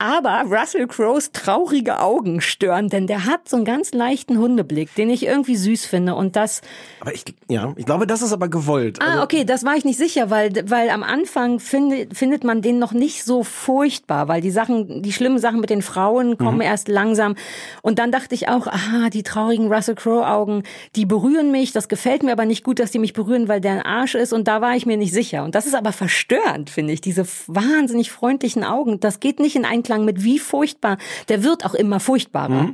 Aber 0.00 0.44
Russell 0.48 0.86
Crowes 0.86 1.32
traurige 1.32 1.98
Augen 1.98 2.40
stören, 2.40 2.88
denn 2.88 3.08
der 3.08 3.26
hat 3.26 3.48
so 3.48 3.56
einen 3.56 3.64
ganz 3.64 3.92
leichten 3.92 4.38
Hundeblick, 4.38 4.94
den 4.94 5.10
ich 5.10 5.26
irgendwie 5.26 5.56
süß 5.56 5.86
finde. 5.86 6.14
Und 6.14 6.36
das, 6.36 6.62
Aber 7.00 7.12
ich, 7.12 7.24
ja, 7.48 7.72
ich 7.76 7.84
glaube, 7.84 8.06
das 8.06 8.22
ist 8.22 8.32
aber 8.32 8.48
gewollt. 8.48 8.98
ah, 9.02 9.10
Also, 9.12 9.22
okay, 9.24 9.44
das 9.44 9.64
war 9.64 9.74
ich 9.76 9.84
nicht 9.84 9.98
sicher, 9.98 10.30
weil, 10.30 10.52
weil 10.70 10.90
am 10.90 11.02
Anfang 11.02 11.58
findet, 11.58 12.16
findet 12.16 12.44
man 12.44 12.62
den 12.62 12.78
noch 12.78 12.92
nicht 12.92 13.24
so 13.24 13.42
furchtbar, 13.42 14.28
weil 14.28 14.40
die 14.40 14.52
Sachen, 14.52 15.02
die 15.02 15.12
schlimmen 15.12 15.40
Sachen 15.40 15.58
mit 15.60 15.68
den 15.70 15.82
Frauen 15.82 16.38
kommen 16.38 16.60
erst 16.60 16.86
langsam. 16.86 17.34
Und 17.82 17.98
dann 17.98 18.12
dachte 18.12 18.36
ich 18.36 18.48
auch, 18.48 18.68
aha, 18.68 19.10
die 19.10 19.24
traurigen 19.24 19.72
Russell 19.72 19.96
Crowe 19.96 20.28
Augen, 20.28 20.62
die 20.94 21.06
berühren 21.06 21.50
mich. 21.50 21.72
Das 21.72 21.88
gefällt 21.88 22.22
mir 22.22 22.30
aber 22.30 22.44
nicht 22.44 22.62
gut, 22.62 22.78
dass 22.78 22.92
die 22.92 23.00
mich 23.00 23.14
berühren, 23.14 23.48
weil 23.48 23.60
der 23.60 23.72
ein 23.72 23.82
Arsch 23.82 24.14
ist. 24.14 24.32
Und 24.32 24.46
da 24.46 24.60
war 24.60 24.76
ich 24.76 24.86
mir 24.86 24.96
nicht 24.96 25.12
sicher. 25.12 25.42
Und 25.42 25.56
das 25.56 25.66
ist 25.66 25.74
aber 25.74 25.90
verstörend, 25.92 26.70
finde 26.70 26.92
ich. 26.92 27.00
Diese 27.00 27.26
wahnsinnig 27.48 28.12
freundlichen 28.12 28.62
Augen. 28.62 29.00
Das 29.00 29.18
geht 29.18 29.40
nicht 29.40 29.56
in 29.56 29.64
Einklang 29.88 30.04
mit 30.04 30.22
wie 30.22 30.38
furchtbar. 30.38 30.98
Der 31.28 31.42
wird 31.42 31.64
auch 31.64 31.74
immer 31.74 31.98
furchtbarer. 32.00 32.70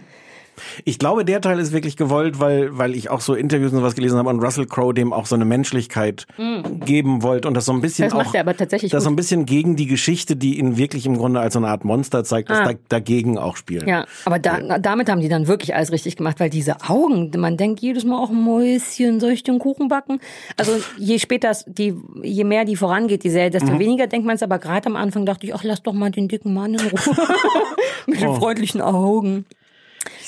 Ich 0.85 0.99
glaube, 0.99 1.25
der 1.25 1.41
Teil 1.41 1.59
ist 1.59 1.73
wirklich 1.73 1.97
gewollt, 1.97 2.41
weil, 2.41 2.77
weil 2.79 2.95
ich 2.95 3.11
auch 3.11 3.21
so 3.21 3.35
Interviews 3.35 3.73
und 3.73 3.79
sowas 3.79 3.95
gelesen 3.95 4.19
habe 4.19 4.29
und 4.29 4.41
Russell 4.43 4.67
Crowe 4.67 4.95
dem 4.95 5.13
auch 5.13 5.27
so 5.27 5.35
eine 5.35 5.45
Menschlichkeit 5.45 6.27
geben 6.85 7.23
wollte 7.23 7.49
und 7.49 7.55
das 7.55 7.65
so 7.65 7.73
ein 7.73 7.81
bisschen 7.81 8.05
Mhm. 8.07 8.11
Das 8.11 8.19
macht 8.19 8.29
auch, 8.29 8.35
er 8.35 8.41
aber 8.41 8.57
tatsächlich 8.57 8.91
das 8.93 9.05
so 9.05 9.09
gut. 9.11 9.15
ein 9.15 9.17
bisschen 9.17 9.47
gegen 9.47 9.77
die 9.77 9.87
Geschichte, 9.87 10.37
die 10.37 10.59
ihn 10.59 10.77
wirklich 10.77 11.07
im 11.07 11.17
Grunde 11.17 11.41
als 11.41 11.55
so 11.55 11.59
eine 11.61 11.69
Art 11.69 11.85
Monster 11.85 12.25
zeigt, 12.25 12.51
das 12.51 12.59
Ah. 12.61 12.73
da, 12.73 12.79
dagegen 12.89 13.39
auch 13.39 13.57
spielt. 13.57 13.87
Ja, 13.87 14.05
aber 14.25 14.39
da, 14.39 14.79
damit 14.79 15.09
haben 15.11 15.21
die 15.21 15.29
dann 15.29 15.47
wirklich 15.47 15.75
alles 15.75 15.91
richtig 15.93 16.17
gemacht, 16.17 16.41
weil 16.41 16.51
diese 16.51 16.77
Augen, 16.89 17.31
man 17.37 17.57
denkt 17.57 17.81
jedes 17.81 18.05
Mal 18.05 18.19
auch 18.19 18.31
Mäuschen, 18.31 19.21
soll 19.21 19.31
ich 19.31 19.43
den 19.43 19.59
Kuchen 19.59 19.89
backen? 19.89 20.21
Also 20.57 20.73
je 20.99 21.19
später, 21.19 21.53
die, 21.67 21.95
je 22.23 22.45
mehr 22.45 22.65
die 22.65 22.77
vorangeht, 22.77 23.25
die 23.25 23.31
Serie, 23.31 23.51
desto 23.51 23.73
Mhm. 23.73 23.79
weniger 23.79 24.07
denkt 24.07 24.27
man 24.27 24.37
es. 24.37 24.43
Aber 24.43 24.59
gerade 24.59 24.87
am 24.87 24.97
Anfang 24.97 25.25
dachte 25.27 25.47
ich, 25.47 25.55
ach, 25.55 25.65
lass 25.65 25.83
doch 25.83 25.93
mal 25.93 26.11
den 26.11 26.29
dicken 26.29 26.53
Mann 26.55 26.75
in 26.75 26.81
Ruhe. 26.81 26.91
Mit 28.07 28.19
Oh. 28.23 28.27
den 28.27 28.35
freundlichen 28.37 28.81
Augen. 28.81 29.47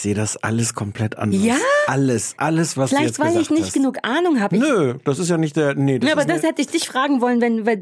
Sehe 0.07 0.14
das 0.14 0.36
alles 0.36 0.74
komplett 0.74 1.18
anders. 1.18 1.42
Ja? 1.42 1.57
Alles, 1.88 2.34
alles, 2.36 2.76
was 2.76 2.90
du 2.90 2.96
Vielleicht, 2.96 3.18
jetzt 3.18 3.18
weil 3.18 3.40
ich 3.42 3.50
nicht 3.50 3.64
hast. 3.64 3.72
genug 3.72 3.98
Ahnung 4.02 4.40
habe. 4.40 4.57
Nö, 4.57 4.94
das 5.04 5.18
ist 5.18 5.28
ja 5.28 5.36
nicht 5.36 5.57
der, 5.57 5.74
nee, 5.74 5.98
das 5.98 6.07
Ja, 6.09 6.14
aber 6.14 6.24
das 6.24 6.44
hätte 6.44 6.61
ich 6.62 6.68
dich 6.68 6.86
fragen 6.88 7.20
wollen, 7.20 7.40
wenn, 7.40 7.66
wenn 7.66 7.80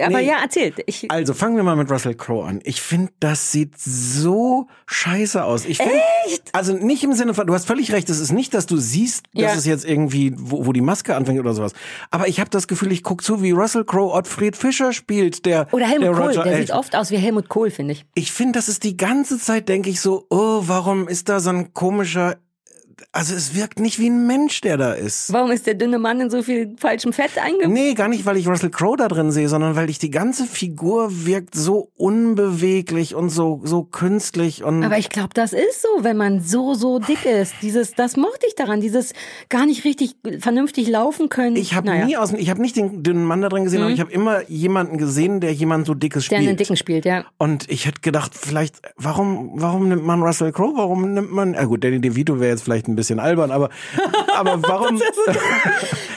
aber 0.00 0.18
Nee. 0.18 0.26
ja, 0.26 0.40
erzählt. 0.42 0.74
Ich, 0.86 1.08
Also 1.10 1.32
fangen 1.32 1.54
wir 1.54 1.62
mal 1.62 1.76
mit 1.76 1.88
Russell 1.88 2.14
Crowe 2.16 2.44
an. 2.44 2.60
Ich 2.64 2.80
finde, 2.80 3.12
das 3.20 3.52
sieht 3.52 3.78
so 3.78 4.66
scheiße 4.86 5.44
aus. 5.44 5.64
Ich 5.64 5.78
find, 5.78 5.90
Echt? 6.26 6.42
Also 6.52 6.72
nicht 6.72 7.04
im 7.04 7.12
Sinne 7.12 7.34
von, 7.34 7.46
du 7.46 7.54
hast 7.54 7.66
völlig 7.66 7.92
recht, 7.92 8.10
es 8.10 8.18
ist 8.18 8.32
nicht, 8.32 8.52
dass 8.52 8.66
du 8.66 8.76
siehst, 8.76 9.26
dass 9.34 9.42
Ja. 9.42 9.54
es 9.54 9.64
jetzt 9.64 9.84
irgendwie, 9.84 10.34
wo, 10.36 10.66
wo 10.66 10.72
die 10.72 10.80
Maske 10.80 11.14
anfängt 11.14 11.38
oder 11.38 11.54
sowas. 11.54 11.72
Aber 12.10 12.26
ich 12.26 12.40
habe 12.40 12.50
das 12.50 12.66
Gefühl, 12.66 12.90
ich 12.90 13.04
guck 13.04 13.22
zu, 13.22 13.42
wie 13.42 13.52
Russell 13.52 13.84
Crowe 13.84 14.12
Ottfried 14.12 14.56
Fischer 14.56 14.92
spielt, 14.92 15.46
der 15.46 15.68
oder 15.72 15.86
Helmut 15.86 16.02
der 16.08 16.12
Kohl, 16.14 16.26
Roger 16.26 16.42
der 16.42 16.56
sieht 16.58 16.72
oft 16.72 16.96
aus 16.96 17.10
wie 17.12 17.16
Helmut 17.18 17.48
Kohl, 17.48 17.70
finde 17.70 17.92
ich. 17.92 18.04
Ich 18.14 18.32
finde, 18.32 18.58
das 18.58 18.68
ist 18.68 18.82
die 18.82 18.96
ganze 18.96 19.38
Zeit, 19.38 19.68
denke 19.68 19.88
ich 19.90 20.00
so, 20.00 20.26
oh, 20.30 20.62
warum 20.66 21.06
ist 21.06 21.28
da 21.28 21.38
so 21.40 21.50
ein 21.50 21.59
komischer, 21.68 22.36
also 23.12 23.34
es 23.34 23.54
wirkt 23.54 23.80
nicht 23.80 23.98
wie 23.98 24.08
ein 24.10 24.26
Mensch, 24.26 24.60
der 24.60 24.76
da 24.76 24.92
ist. 24.92 25.32
Warum 25.32 25.50
ist 25.50 25.66
der 25.66 25.74
dünne 25.74 25.98
Mann 25.98 26.20
in 26.20 26.30
so 26.30 26.42
viel 26.42 26.74
falschem 26.78 27.12
Fett 27.12 27.38
eingebaut? 27.42 27.72
Nee, 27.72 27.94
gar 27.94 28.08
nicht, 28.08 28.26
weil 28.26 28.36
ich 28.36 28.46
Russell 28.48 28.70
Crowe 28.70 28.96
da 28.96 29.08
drin 29.08 29.30
sehe, 29.32 29.48
sondern 29.48 29.76
weil 29.76 29.90
ich 29.90 29.98
die 29.98 30.10
ganze 30.10 30.44
Figur 30.44 31.08
wirkt 31.26 31.54
so 31.54 31.90
unbeweglich 31.96 33.14
und 33.14 33.30
so, 33.30 33.60
so 33.64 33.82
künstlich 33.82 34.62
und. 34.64 34.84
Aber 34.84 34.98
ich 34.98 35.08
glaube, 35.10 35.30
das 35.34 35.52
ist 35.52 35.82
so, 35.82 35.88
wenn 36.04 36.16
man 36.16 36.40
so, 36.40 36.74
so 36.74 36.98
dick 36.98 37.24
ist. 37.26 37.54
Dieses, 37.62 37.92
das 37.94 38.16
mochte 38.16 38.46
ich 38.46 38.54
daran, 38.54 38.80
dieses 38.80 39.12
gar 39.48 39.66
nicht 39.66 39.84
richtig 39.84 40.14
vernünftig 40.40 40.88
laufen 40.88 41.28
können. 41.28 41.56
ich 41.56 41.74
habe 41.74 41.86
Naja, 41.86 42.00
Mhm. 42.02 42.06
nie 42.08 42.16
aus, 42.16 42.32
ich 42.32 42.50
habe 42.50 42.60
nicht 42.62 42.76
den 42.76 43.02
dünnen 43.02 43.24
Mann 43.24 43.42
da 43.42 43.48
drin 43.48 43.64
gesehen, 43.64 43.82
aber 43.82 43.90
ich 43.90 44.00
habe 44.00 44.12
immer 44.12 44.48
jemanden 44.48 44.96
gesehen, 44.98 45.40
der 45.40 45.52
jemand 45.52 45.86
so 45.86 45.94
dickes 45.94 46.28
der 46.28 46.36
spielt. 46.36 46.48
einen 46.48 46.56
Dicken 46.56 46.76
spielt, 46.76 47.04
ja. 47.04 47.24
Und 47.38 47.68
ich 47.70 47.86
hätte 47.86 48.00
gedacht, 48.00 48.32
vielleicht, 48.34 48.76
warum, 48.96 49.50
warum 49.54 49.88
nimmt 49.88 50.04
man 50.04 50.22
Russell 50.22 50.52
Crowe? 50.52 50.72
Warum 50.76 51.12
nimmt 51.14 51.32
man, 51.32 51.54
ah 51.54 51.64
gut, 51.64 51.84
Danny 51.84 52.00
DeVito 52.00 52.40
wäre 52.40 52.50
jetzt 52.52 52.62
vielleicht 52.62 52.88
ein 52.90 52.96
bisschen 52.96 53.18
albern, 53.20 53.50
aber, 53.50 53.70
aber 54.36 54.60
warum? 54.68 55.00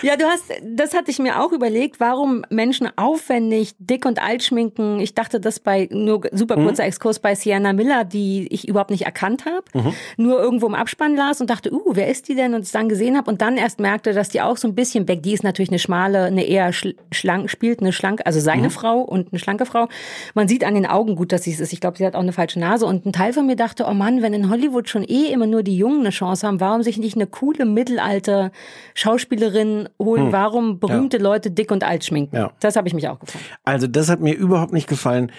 Ja, 0.02 0.18
du 0.18 0.26
hast, 0.26 0.44
das 0.64 0.94
hatte 0.94 1.12
ich 1.12 1.20
mir 1.20 1.42
auch 1.42 1.52
überlegt, 1.54 2.00
warum 2.00 2.44
Menschen 2.50 2.90
aufwendig 2.98 3.74
dick 3.80 4.06
und 4.06 4.22
alt 4.22 4.44
schminken. 4.44 5.00
Ich 5.00 5.14
dachte 5.16 5.40
das 5.40 5.60
bei, 5.60 5.88
nur 5.92 6.22
super 6.32 6.58
Mhm. 6.58 6.66
kurzer 6.66 6.84
Exkurs 6.86 7.20
bei 7.20 7.36
Sienna 7.36 7.72
Miller, 7.74 8.04
die 8.04 8.48
ich 8.52 8.68
überhaupt 8.68 8.92
nicht 8.92 9.06
erkannt 9.06 9.46
habe, 9.46 9.64
Mhm. 9.74 9.94
nur 10.18 10.42
irgendwo 10.42 10.68
im 10.68 10.76
Abspann 10.76 11.16
las 11.16 11.40
und 11.40 11.50
dachte, 11.50 11.72
uh, 11.74 11.82
wer 11.94 12.08
ist 12.10 12.28
die 12.28 12.36
denn? 12.36 12.54
Und 12.54 12.62
es 12.62 12.72
dann 12.72 12.90
gesehen 12.90 13.16
habe 13.18 13.30
und 13.32 13.42
dann 13.42 13.56
erst 13.58 13.80
merkte, 13.80 14.14
dass 14.14 14.30
die 14.30 14.42
auch 14.42 14.58
so 14.58 14.68
ein 14.68 14.76
bisschen 14.76 15.08
weg, 15.08 15.24
die 15.24 15.34
ist 15.34 15.44
natürlich 15.44 15.70
eine 15.70 15.80
schmale, 15.80 16.24
eine 16.26 16.44
eher 16.44 16.74
schl 16.74 16.96
schlank, 17.12 17.50
spielt 17.50 17.80
eine 17.80 17.94
schlanke, 17.94 18.26
also 18.26 18.40
seine 18.40 18.70
Frau 18.70 19.00
und 19.00 19.32
eine 19.32 19.40
schlanke 19.40 19.66
Frau. 19.66 19.88
Man 20.34 20.48
sieht 20.48 20.64
an 20.66 20.76
den 20.76 20.86
Augen 20.86 21.16
gut, 21.16 21.32
dass 21.32 21.44
sie 21.44 21.52
es 21.54 21.60
ist. 21.60 21.72
Ich 21.74 21.80
glaube, 21.80 21.98
sie 21.98 22.06
hat 22.06 22.16
auch 22.16 22.20
eine 22.22 22.34
falsche 22.34 22.60
Nase 22.60 22.86
und 22.86 23.06
ein 23.06 23.14
Teil 23.14 23.32
von 23.34 23.46
mir 23.46 23.56
dachte, 23.56 23.86
oh 23.90 23.94
Mann, 23.94 24.22
wenn 24.22 24.34
in 24.34 24.50
Hollywood 24.50 24.90
schon 24.90 25.04
eh 25.04 25.32
immer 25.32 25.48
nur 25.48 25.64
die 25.64 25.78
Jungen 25.78 26.02
eine 26.02 26.10
Chance 26.10 26.46
haben, 26.46 26.60
warum 26.64 26.82
sich 26.82 26.98
nicht 26.98 27.16
eine 27.16 27.28
coole 27.28 27.66
Mittelalter 27.66 28.52
Schauspielerin 28.94 29.90
holen? 30.02 30.32
Warum 30.32 30.80
berühmte 30.80 31.18
Leute 31.18 31.52
dick 31.52 31.72
und 31.72 31.84
alt 31.84 32.06
schminken? 32.06 32.36
Ja. 32.36 32.52
Das 32.62 32.78
habe 32.78 32.88
ich 32.88 32.94
mich 32.94 33.10
auch 33.10 33.20
gefragt. 33.20 33.44
Also 33.66 33.88
das 33.88 34.10
hat 34.10 34.22
mir 34.22 34.34
überhaupt 34.34 34.72
nicht 34.72 34.88
gefallen. 34.88 35.32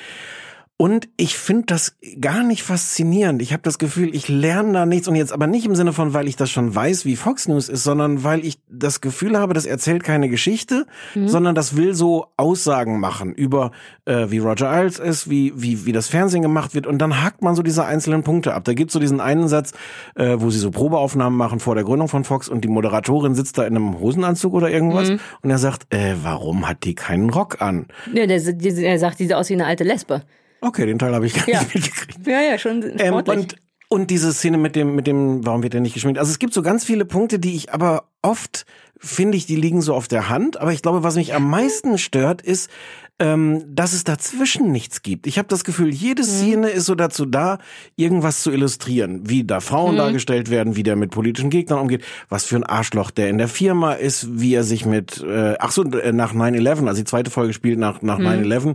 Und 0.77 1.09
ich 1.17 1.39
finde 1.39 1.67
das 1.67 1.97
gar 2.21 2.43
nicht 2.43 2.65
faszinierend. 2.65 3.41
Ich 3.41 3.53
habe 3.53 3.63
das 3.63 3.79
Gefühl, 3.79 4.13
ich 4.13 4.29
lerne 4.29 4.73
da 4.73 4.87
nichts. 4.87 5.07
Und 5.07 5.15
jetzt 5.15 5.33
aber 5.33 5.47
nicht 5.47 5.67
im 5.67 5.77
Sinne 5.77 5.93
von, 5.93 6.15
weil 6.15 6.27
ich 6.27 6.35
das 6.35 6.51
schon 6.51 6.75
weiß, 6.75 7.05
wie 7.05 7.15
Fox 7.15 7.47
News 7.47 7.69
ist, 7.69 7.85
sondern 7.85 8.25
weil 8.25 8.45
ich 8.45 8.59
das 8.69 9.01
Gefühl 9.01 9.39
habe, 9.39 9.55
das 9.55 9.67
erzählt 9.67 10.03
keine 10.03 10.29
Geschichte, 10.29 10.87
sondern 11.27 11.55
das 11.55 11.77
will 11.77 11.95
so 11.95 12.27
Aussagen 12.37 12.99
machen 12.99 13.33
über, 13.35 13.71
äh, 14.05 14.27
wie 14.31 14.39
Roger 14.39 14.69
Ailes 14.69 14.99
ist, 14.99 15.31
wie, 15.31 15.53
wie, 15.55 15.87
wie 15.87 15.93
das 15.93 16.09
Fernsehen 16.09 16.43
gemacht 16.43 16.75
wird. 16.75 16.89
Und 16.89 16.99
dann 16.99 17.23
hakt 17.23 17.41
man 17.41 17.55
so 17.55 17.63
diese 17.63 17.85
einzelnen 17.85 18.25
Punkte 18.25 18.53
ab. 18.53 18.65
Da 18.65 18.75
gibt's 18.75 18.95
so 18.95 18.99
diesen 18.99 19.21
einen 19.21 19.47
Satz, 19.47 19.75
äh, 20.17 20.37
wo 20.39 20.51
sie 20.51 20.59
so 20.59 20.73
Probeaufnahmen 20.73 21.39
machen 21.39 21.61
vor 21.61 21.77
der 21.77 21.85
Gründung 21.85 22.09
von 22.09 22.25
Fox 22.25 22.49
und 22.49 22.65
die 22.65 22.69
Moderatorin 22.69 23.37
sitzt 23.37 23.59
da 23.59 23.65
in 23.65 23.77
einem 23.77 24.01
Hosenanzug 24.01 24.53
oder 24.53 24.71
irgendwas. 24.71 25.11
Und 25.41 25.51
er 25.51 25.59
sagt, 25.59 25.95
äh, 25.95 26.17
warum 26.23 26.69
hat 26.69 26.83
die 26.83 26.97
keinen 26.97 27.31
Rock 27.31 27.63
an? 27.63 27.87
Ja, 28.13 28.27
der, 28.27 28.41
der, 28.41 28.73
der 28.73 28.99
sagt, 28.99 29.21
die 29.21 29.25
sieht 29.25 29.35
aus 29.35 29.49
wie 29.51 29.55
eine 29.55 29.67
alte 29.67 29.85
Lesbe. 29.85 30.23
Okay, 30.65 30.87
den 30.87 30.99
Teil 30.99 31.15
habe 31.15 31.27
ich 31.27 31.35
gar 31.35 31.49
Ja. 31.49 31.61
nicht 31.63 31.75
mitgekriegt. 31.75 32.27
Ja, 32.27 32.41
ja, 32.41 32.59
schon 32.59 32.83
Ähm, 32.99 33.15
und, 33.15 33.57
und 33.89 34.11
diese 34.11 34.33
Szene 34.33 34.57
mit 34.59 34.77
dem, 34.77 34.95
mit 34.95 35.07
dem, 35.07 35.45
warum 35.47 35.63
wird 35.63 35.75
der 35.75 35.81
nicht 35.81 35.95
geschminkt? 35.95 36.19
Also 36.19 36.31
es 36.31 36.39
gibt 36.39 36.55
so 36.55 36.63
ganz 36.63 36.85
viele 36.85 37.05
Punkte, 37.05 37.39
die 37.39 37.55
ich 37.55 37.73
aber 37.73 38.05
oft 38.23 38.65
finde 38.99 39.37
ich, 39.37 39.45
die 39.45 39.57
liegen 39.57 39.83
so 39.83 39.95
auf 39.95 40.09
der 40.09 40.29
Hand. 40.31 40.59
Aber 40.59 40.73
ich 40.73 40.81
glaube, 40.81 41.03
was 41.03 41.17
mich 41.17 41.35
am 41.35 41.49
meisten 41.51 41.99
stört, 41.99 42.41
ist, 42.41 42.71
ähm, 43.19 43.63
dass 43.69 43.93
es 43.93 44.03
dazwischen 44.03 44.73
nichts 44.73 45.03
gibt. 45.03 45.27
Ich 45.27 45.37
habe 45.39 45.47
das 45.49 45.63
Gefühl, 45.65 45.91
jede 45.93 46.23
Mhm. 46.23 46.27
Szene 46.27 46.69
ist 46.71 46.87
so 46.87 46.95
dazu 46.95 47.27
da, 47.27 47.59
irgendwas 47.97 48.43
zu 48.43 48.51
illustrieren, 48.51 49.29
wie 49.29 49.45
da 49.45 49.57
Mhm. 49.57 49.61
Frauen 49.61 49.97
dargestellt 49.97 50.49
werden, 50.51 50.75
wie 50.75 50.83
der 50.83 50.97
mit 50.97 51.11
politischen 51.11 51.51
Gegnern 51.51 51.81
umgeht, 51.81 52.03
was 52.29 52.45
für 52.45 52.57
ein 52.57 52.65
Arschloch 52.65 53.11
der 53.11 53.29
in 53.29 53.37
der 53.39 53.49
Firma 53.49 53.93
ist, 53.93 54.41
wie 54.41 54.55
er 54.55 54.65
sich 54.65 54.87
mit, 54.87 55.23
äh, 55.23 55.55
ach 55.59 55.71
so, 55.71 55.85
äh, 55.85 56.13
nach 56.13 56.33
9-11, 56.33 56.89
also 56.89 57.01
die 57.03 57.07
zweite 57.07 57.31
Folge 57.31 57.53
spielt 57.53 57.79
nach, 57.79 58.01
nach 58.03 58.19
Mhm. 58.19 58.25
9-11, 58.27 58.75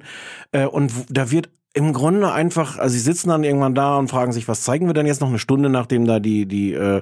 äh, 0.51 0.65
und 0.65 0.91
da 1.09 1.31
wird 1.31 1.49
im 1.73 1.93
Grunde 1.93 2.31
einfach, 2.31 2.79
also 2.79 2.93
sie 2.93 2.99
sitzen 2.99 3.29
dann 3.29 3.43
irgendwann 3.43 3.75
da 3.75 3.97
und 3.97 4.09
fragen 4.09 4.31
sich, 4.31 4.47
was 4.47 4.63
zeigen 4.63 4.87
wir 4.87 4.93
denn 4.93 5.05
jetzt 5.05 5.21
noch 5.21 5.29
eine 5.29 5.37
Stunde, 5.37 5.69
nachdem 5.69 6.05
da 6.05 6.19
die 6.19 6.47
die 6.47 6.73
äh, 6.73 7.01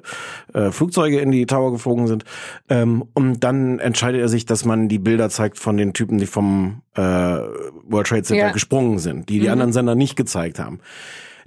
äh, 0.54 0.72
Flugzeuge 0.72 1.20
in 1.20 1.32
die 1.32 1.46
Tower 1.46 1.72
geflogen 1.72 2.08
sind. 2.08 2.26
Ähm, 2.68 3.06
und 3.14 3.44
dann 3.46 3.80
entscheidet 3.80 4.20
er 4.20 4.28
sich, 4.28 4.46
dass 4.46 4.66
man 4.66 4.90
die 4.90 5.00
Bilder 5.00 5.30
zeigt 5.30 5.58
von 5.58 5.78
den 5.78 5.94
Typen, 5.94 6.18
die 6.18 6.26
vom 6.26 6.82
äh, 6.96 7.02
World 7.02 8.08
Trade 8.08 8.24
Center 8.24 8.48
Ja. 8.48 8.52
gesprungen 8.52 9.00
sind, 9.00 9.30
die 9.30 9.40
die 9.40 9.50
anderen 9.50 9.72
Sender 9.72 9.96
nicht 9.96 10.18
gezeigt 10.18 10.60
haben. 10.60 10.80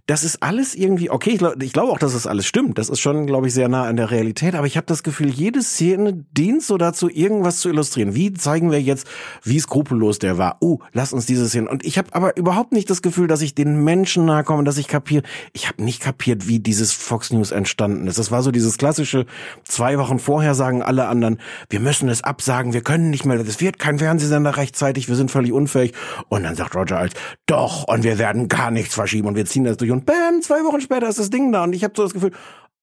Das 0.06 0.24
ist 0.24 0.42
alles 0.42 0.74
irgendwie, 0.74 1.10
okay, 1.10 1.30
ich 1.30 1.38
glaube 1.38 1.56
glaub 1.58 1.90
auch, 1.90 1.98
dass 1.98 2.12
das 2.12 2.26
alles 2.26 2.46
stimmt. 2.46 2.78
Das 2.78 2.88
ist 2.88 3.00
schon, 3.00 3.26
glaube 3.26 3.48
ich, 3.48 3.54
sehr 3.54 3.68
nah 3.68 3.84
an 3.84 3.96
der 3.96 4.10
Realität. 4.10 4.54
Aber 4.54 4.66
ich 4.66 4.76
habe 4.76 4.86
das 4.86 5.02
Gefühl, 5.02 5.28
jede 5.28 5.62
Szene 5.62 6.24
dient 6.32 6.62
so 6.62 6.78
dazu, 6.78 7.08
irgendwas 7.08 7.58
zu 7.58 7.68
illustrieren. 7.68 8.14
Wie 8.14 8.32
zeigen 8.32 8.70
wir 8.70 8.80
jetzt, 8.80 9.06
wie 9.42 9.60
skrupellos 9.60 10.18
der 10.18 10.38
war? 10.38 10.56
Oh, 10.60 10.78
lass 10.92 11.12
uns 11.12 11.26
diese 11.26 11.48
Szene. 11.48 11.68
Und 11.68 11.84
ich 11.84 11.98
habe 11.98 12.08
aber 12.12 12.36
überhaupt 12.36 12.72
nicht 12.72 12.90
das 12.90 13.02
Gefühl, 13.02 13.26
dass 13.26 13.42
ich 13.42 13.54
den 13.54 13.84
Menschen 13.84 14.24
nahe 14.24 14.44
komme, 14.44 14.64
dass 14.64 14.78
ich 14.78 14.88
kapiere. 14.88 15.22
Ich 15.52 15.68
habe 15.68 15.82
nicht 15.82 16.00
kapiert, 16.00 16.48
wie 16.48 16.60
dieses 16.60 16.92
Fox 16.92 17.32
News 17.32 17.50
entstanden 17.50 18.06
ist. 18.06 18.18
Das 18.18 18.30
war 18.30 18.42
so 18.42 18.50
dieses 18.50 18.78
klassische, 18.78 19.26
zwei 19.64 19.98
Wochen 19.98 20.18
vorher 20.18 20.54
sagen 20.54 20.82
alle 20.82 21.06
anderen, 21.08 21.38
wir 21.68 21.80
müssen 21.80 22.08
es 22.08 22.24
absagen, 22.24 22.72
wir 22.72 22.82
können 22.82 23.10
nicht 23.10 23.24
mehr, 23.24 23.38
es 23.40 23.60
wird 23.60 23.78
kein 23.78 23.98
Fernsehsender 23.98 24.56
rechtzeitig, 24.56 25.08
wir 25.08 25.16
sind 25.16 25.30
völlig 25.30 25.52
unfähig. 25.52 25.92
Und 26.28 26.44
dann 26.44 26.54
sagt 26.54 26.74
Roger 26.74 26.98
als, 26.98 27.14
doch, 27.46 27.84
und 27.84 28.02
wir 28.02 28.18
werden 28.18 28.48
gar 28.48 28.70
nichts 28.70 28.94
verschieben 28.94 29.28
und 29.28 29.36
wir 29.36 29.46
ziehen 29.46 29.64
das 29.64 29.76
durch. 29.76 29.89
Und 29.92 30.06
bam, 30.06 30.42
zwei 30.42 30.64
Wochen 30.64 30.80
später 30.80 31.08
ist 31.08 31.18
das 31.18 31.30
Ding 31.30 31.52
da. 31.52 31.64
Und 31.64 31.74
ich 31.74 31.84
habe 31.84 31.94
so 31.96 32.02
das 32.02 32.14
Gefühl, 32.14 32.32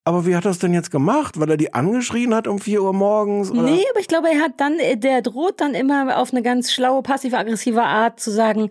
aber 0.07 0.25
wie 0.25 0.35
hat 0.35 0.45
er 0.45 0.51
das 0.51 0.59
denn 0.59 0.73
jetzt 0.73 0.89
gemacht? 0.89 1.39
Weil 1.39 1.49
er 1.49 1.57
die 1.57 1.73
angeschrien 1.73 2.33
hat 2.33 2.47
um 2.47 2.59
vier 2.59 2.81
Uhr 2.81 2.93
morgens? 2.93 3.51
Oder? 3.51 3.63
Nee, 3.63 3.83
aber 3.91 3.99
ich 3.99 4.07
glaube, 4.07 4.29
er 4.29 4.39
hat 4.39 4.53
dann, 4.57 4.79
äh, 4.79 4.95
der 4.95 5.21
droht 5.21 5.59
dann 5.59 5.73
immer 5.73 6.17
auf 6.17 6.31
eine 6.31 6.41
ganz 6.41 6.71
schlaue, 6.71 7.01
passiv-aggressive 7.03 7.83
Art 7.83 8.19
zu 8.19 8.31
sagen, 8.31 8.69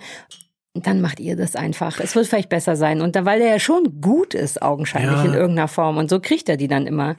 dann 0.85 1.01
macht 1.01 1.20
ihr 1.20 1.37
das 1.37 1.55
einfach. 1.55 2.01
Es 2.01 2.14
wird 2.16 2.27
vielleicht 2.27 2.49
besser 2.49 2.74
sein. 2.74 3.01
Und 3.01 3.14
da, 3.14 3.24
weil 3.24 3.41
er 3.41 3.49
ja 3.51 3.59
schon 3.61 4.01
gut 4.01 4.35
ist, 4.35 4.61
augenscheinlich 4.62 5.12
Ja. 5.12 5.24
in 5.24 5.35
irgendeiner 5.35 5.68
Form. 5.68 5.97
Und 5.97 6.11
so 6.11 6.18
kriegt 6.20 6.49
er 6.49 6.57
die 6.57 6.66
dann 6.68 6.87
immer. 6.89 7.14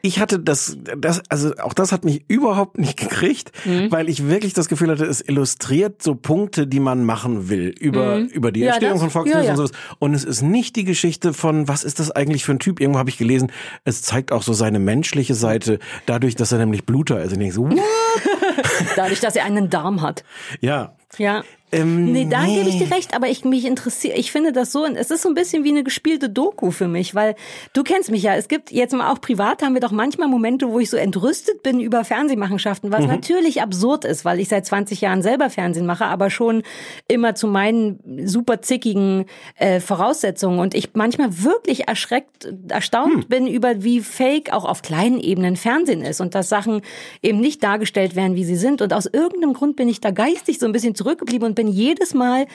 Ich 0.00 0.18
hatte 0.18 0.38
das, 0.38 0.78
das, 0.96 1.20
also 1.28 1.52
auch 1.62 1.74
das 1.74 1.92
hat 1.92 2.04
mich 2.04 2.24
überhaupt 2.28 2.78
nicht 2.78 2.96
gekriegt, 2.98 3.52
Mhm. 3.66 3.92
weil 3.92 4.08
ich 4.08 4.26
wirklich 4.28 4.54
das 4.54 4.68
Gefühl 4.68 4.90
hatte, 4.90 5.04
es 5.04 5.20
illustriert 5.20 6.02
so 6.02 6.14
Punkte, 6.14 6.66
die 6.66 6.80
man 6.80 7.04
machen 7.04 7.48
will 7.48 7.74
über, 7.78 8.16
über 8.18 8.50
die 8.52 8.60
Mhm. 8.60 8.66
Ja, 8.66 8.70
Entstehung 8.72 8.94
das- 8.94 9.02
von 9.02 9.10
Fox 9.10 9.32
News 9.34 9.44
ja. 9.44 9.50
und 9.50 9.56
sowas. 9.56 9.72
Und 9.98 10.14
es 10.14 10.24
ist 10.24 10.42
nicht 10.42 10.76
die 10.76 10.84
Geschichte 10.84 11.34
von, 11.34 11.68
was 11.68 11.84
ist 11.84 12.00
das 12.00 12.10
eigentlich 12.10 12.44
für 12.44 12.52
ein 12.52 12.58
Typ? 12.58 12.80
Irgendwo 12.80 12.98
habe 12.98 13.10
ich 13.10 13.18
gelesen, 13.18 13.52
es 13.84 14.02
zeigt 14.02 14.32
auch 14.32 14.42
so 14.42 14.52
seine 14.52 14.78
menschliche 14.78 15.34
Seite, 15.34 15.78
dadurch, 16.06 16.34
dass 16.36 16.52
er 16.52 16.58
nämlich 16.58 16.86
Bluter 16.86 17.20
ist. 17.20 17.32
Und 17.32 17.40
ich 17.42 17.52
denke 17.52 17.54
so, 17.54 17.68
what? 17.68 17.78
Dadurch, 18.96 19.20
dass 19.20 19.36
er 19.36 19.44
einen 19.44 19.70
Darm 19.70 20.02
hat. 20.02 20.24
ja. 20.60 20.94
Ja. 21.18 21.44
Ähm, 21.76 22.12
Nee, 22.12 22.26
da 22.30 22.42
nee. 22.42 22.56
gebe 22.56 22.68
ich 22.68 22.78
dir 22.78 22.90
recht, 22.94 23.14
aber 23.14 23.28
ich 23.28 23.44
mich 23.44 23.64
interessiere, 23.64 24.16
ich 24.16 24.32
finde 24.32 24.52
das 24.52 24.72
so, 24.72 24.84
es 24.84 25.10
ist 25.10 25.22
so 25.22 25.28
ein 25.28 25.34
bisschen 25.34 25.64
wie 25.64 25.70
eine 25.70 25.84
gespielte 25.84 26.28
Doku 26.28 26.70
für 26.70 26.88
mich, 26.88 27.14
weil 27.14 27.34
du 27.72 27.82
kennst 27.82 28.10
mich 28.10 28.22
ja, 28.22 28.34
es 28.34 28.48
gibt 28.48 28.70
jetzt 28.72 28.94
mal 28.94 29.10
auch 29.12 29.20
privat 29.20 29.62
haben 29.62 29.74
wir 29.74 29.80
doch 29.80 29.92
manchmal 29.92 30.28
Momente, 30.28 30.70
wo 30.70 30.78
ich 30.78 30.90
so 30.90 30.96
entrüstet 30.96 31.62
bin 31.62 31.80
über 31.80 32.04
Fernsehmachenschaften, 32.04 32.92
was 32.92 33.06
natürlich 33.06 33.62
absurd 33.62 34.04
ist, 34.04 34.24
weil 34.24 34.40
ich 34.40 34.48
seit 34.48 34.66
20 34.66 35.00
Jahren 35.00 35.22
selber 35.22 35.50
Fernsehen 35.50 35.86
mache, 35.86 36.06
aber 36.06 36.30
schon 36.30 36.62
immer 37.08 37.34
zu 37.34 37.46
meinen 37.46 38.00
super 38.26 38.62
zickigen 38.62 39.26
äh, 39.56 39.80
Voraussetzungen. 39.80 40.58
Und 40.58 40.74
ich 40.74 40.90
manchmal 40.94 41.42
wirklich 41.42 41.88
erschreckt, 41.88 42.48
erstaunt 42.68 43.28
bin 43.28 43.46
über 43.46 43.82
wie 43.82 44.00
fake 44.00 44.52
auch 44.52 44.64
auf 44.64 44.82
kleinen 44.82 45.20
Ebenen 45.20 45.56
Fernsehen 45.56 46.02
ist 46.02 46.20
und 46.20 46.34
dass 46.34 46.48
Sachen 46.48 46.82
eben 47.22 47.40
nicht 47.40 47.62
dargestellt 47.62 48.16
werden, 48.16 48.36
wie 48.36 48.44
sie 48.44 48.56
sind. 48.56 48.82
Und 48.82 48.92
aus 48.92 49.06
irgendeinem 49.06 49.52
Grund 49.52 49.76
bin 49.76 49.88
ich 49.88 50.00
da 50.00 50.10
geistig 50.10 50.58
so 50.58 50.66
ein 50.66 50.72
bisschen 50.72 50.94
zurückgeblieben 50.94 51.46
und 51.46 51.54
bin 51.54 51.65
jedes 51.68 52.14
Mal 52.14 52.46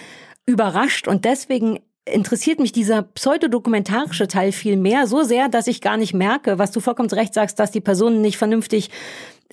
überrascht 0.45 1.07
und 1.07 1.25
deswegen 1.25 1.79
interessiert 2.05 2.59
mich 2.59 2.71
dieser 2.71 3.03
pseudodokumentarische 3.03 4.27
Teil 4.27 4.51
viel 4.51 4.75
mehr, 4.75 5.05
so 5.07 5.21
sehr, 5.23 5.49
dass 5.49 5.67
ich 5.67 5.81
gar 5.81 5.97
nicht 5.97 6.13
merke, 6.13 6.57
was 6.57 6.71
du 6.71 6.79
vollkommen 6.79 7.09
Recht 7.09 7.33
sagst, 7.33 7.59
dass 7.59 7.71
die 7.71 7.81
Personen 7.81 8.21
nicht 8.21 8.37
vernünftig 8.37 8.89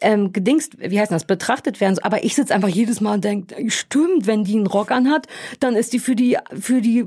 ähm, 0.00 0.32
gedingst, 0.32 0.78
wie 0.78 0.98
heißt 0.98 1.12
das, 1.12 1.24
betrachtet 1.24 1.80
werden. 1.80 1.98
Aber 2.02 2.24
ich 2.24 2.34
sitze 2.34 2.54
einfach 2.54 2.68
jedes 2.68 3.00
Mal 3.00 3.14
und 3.14 3.24
denke, 3.24 3.70
stimmt, 3.70 4.26
wenn 4.26 4.44
die 4.44 4.56
einen 4.56 4.66
Rock 4.66 4.90
anhat, 4.90 5.26
dann 5.60 5.76
ist 5.76 5.92
die 5.92 5.98
für 5.98 6.14
die, 6.14 6.38
für 6.58 6.80
die, 6.80 7.04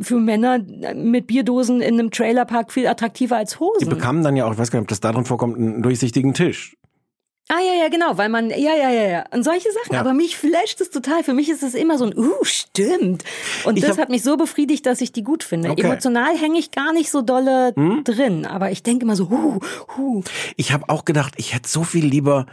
für 0.00 0.18
Männer 0.18 0.58
mit 0.94 1.26
Bierdosen 1.26 1.80
in 1.80 1.94
einem 1.94 2.10
Trailerpark 2.10 2.72
viel 2.72 2.86
attraktiver 2.86 3.36
als 3.36 3.54
Die 3.54 3.58
Hosen. 3.60 3.88
bekamen 3.88 4.22
dann 4.22 4.36
ja 4.36 4.46
auch, 4.46 4.52
ich 4.52 4.58
weiß 4.58 4.70
gar 4.70 4.78
nicht, 4.78 4.84
ob 4.84 4.88
das 4.88 5.00
darin 5.00 5.24
vorkommt, 5.24 5.56
einen 5.56 5.82
durchsichtigen 5.82 6.32
Tisch. 6.32 6.76
Ah 7.50 7.60
ja, 7.60 7.82
ja, 7.82 7.88
genau, 7.88 8.18
weil 8.18 8.28
man, 8.28 8.50
ja, 8.50 8.74
ja, 8.74 8.90
ja, 8.90 9.08
ja. 9.08 9.24
Und 9.32 9.42
solche 9.42 9.72
Sachen. 9.72 9.94
Ja. 9.94 10.00
Aber 10.00 10.12
mich 10.12 10.36
flasht 10.36 10.82
es 10.82 10.90
total. 10.90 11.24
Für 11.24 11.32
mich 11.32 11.48
ist 11.48 11.62
es 11.62 11.72
immer 11.74 11.96
so 11.96 12.04
ein, 12.04 12.16
uh, 12.16 12.44
stimmt. 12.44 13.24
Und 13.64 13.76
Ich 13.76 13.82
das 13.82 13.92
hab- 13.92 13.98
hat 14.02 14.08
mich 14.10 14.22
so 14.22 14.36
befriedigt, 14.36 14.84
dass 14.84 15.00
ich 15.00 15.12
die 15.12 15.22
gut 15.24 15.42
finde. 15.44 15.70
Okay. 15.70 15.82
Hm? 15.82 15.90
Emotional 15.92 16.36
hänge 16.36 16.58
ich 16.58 16.72
gar 16.72 16.92
nicht 16.92 17.10
so 17.10 17.22
dolle 17.22 17.72
drin. 18.04 18.44
Aber 18.44 18.70
ich 18.70 18.82
denke 18.82 19.04
immer 19.06 19.16
so, 19.16 19.30
huh, 19.30 19.60
huh. 19.96 20.22
Ich 20.56 20.72
habe 20.72 20.88
auch 20.90 21.06
gedacht, 21.06 21.34
ich 21.38 21.54
hätte 21.54 21.68
so 21.70 21.84
viel 21.84 22.04
lieber 22.04 22.44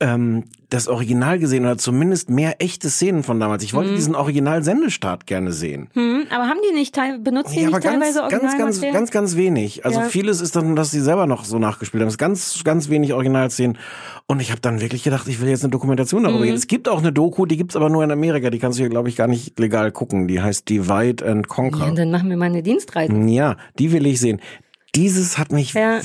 ähm, 0.00 0.44
das 0.70 0.86
Original 0.86 1.38
gesehen 1.38 1.64
oder 1.64 1.78
zumindest 1.78 2.28
mehr 2.30 2.60
echte 2.62 2.90
Szenen 2.90 3.22
von 3.22 3.40
damals. 3.40 3.64
Ich 3.64 3.72
Mhm. 3.72 3.76
wollte 3.78 3.94
diesen 3.94 4.14
Original-Sendestart 4.14 5.26
gerne 5.26 5.50
sehen. 5.52 5.88
Hm, 5.94 6.24
aber 6.30 6.44
haben 6.46 6.58
die 6.68 6.74
nicht, 6.74 6.94
teil, 6.94 7.18
benutzen 7.18 7.52
die 7.54 7.60
Ja, 7.60 7.66
nicht 7.66 7.74
aber 7.74 7.80
ganz, 7.80 8.14
teilweise 8.14 8.18
ganz, 8.40 8.58
ganz, 8.58 8.80
ganz, 8.80 9.10
ganz 9.10 9.36
wenig. 9.36 9.84
Also 9.86 10.00
Ja. 10.00 10.06
vieles 10.06 10.40
ist 10.40 10.54
dann, 10.56 10.76
dass 10.76 10.90
sie 10.90 11.00
selber 11.00 11.26
noch 11.26 11.44
so 11.44 11.58
nachgespielt 11.58 12.02
haben. 12.02 12.08
Es 12.08 12.14
ist 12.14 12.18
ganz, 12.18 12.62
ganz 12.64 12.88
wenig 12.90 13.12
Originalszenen. 13.14 13.78
Und 14.26 14.40
ich 14.40 14.50
habe 14.50 14.60
dann 14.60 14.80
wirklich 14.80 15.02
gedacht, 15.04 15.26
ich 15.26 15.40
will 15.40 15.48
jetzt 15.48 15.64
eine 15.64 15.70
Dokumentation 15.70 16.22
darüber 16.24 16.40
Mhm. 16.40 16.44
gehen. 16.44 16.54
Es 16.54 16.66
gibt 16.66 16.88
auch 16.88 16.98
eine 16.98 17.12
Doku, 17.12 17.46
die 17.46 17.56
gibt's 17.56 17.74
aber 17.74 17.88
nur 17.88 18.04
in 18.04 18.10
Amerika. 18.10 18.50
Die 18.50 18.58
kannst 18.58 18.78
du 18.78 18.82
hier, 18.82 18.90
glaube 18.90 19.08
ich, 19.08 19.16
gar 19.16 19.26
nicht 19.26 19.58
legal 19.58 19.90
gucken. 19.90 20.28
Die 20.28 20.40
heißt 20.42 20.68
Divide 20.68 21.26
and 21.26 21.46
ja, 21.48 21.54
Conquer. 21.54 21.90
dann 21.92 22.10
machen 22.10 22.28
wir 22.28 22.36
mal 22.36 22.44
eine 22.44 22.62
Dienstreise. 22.62 23.12
Ja, 23.26 23.56
die 23.78 23.90
will 23.90 24.06
ich 24.06 24.20
sehen. 24.20 24.40
Dieses 24.98 25.38
hat 25.38 25.52
mich 25.52 25.74
Ja. 25.74 26.00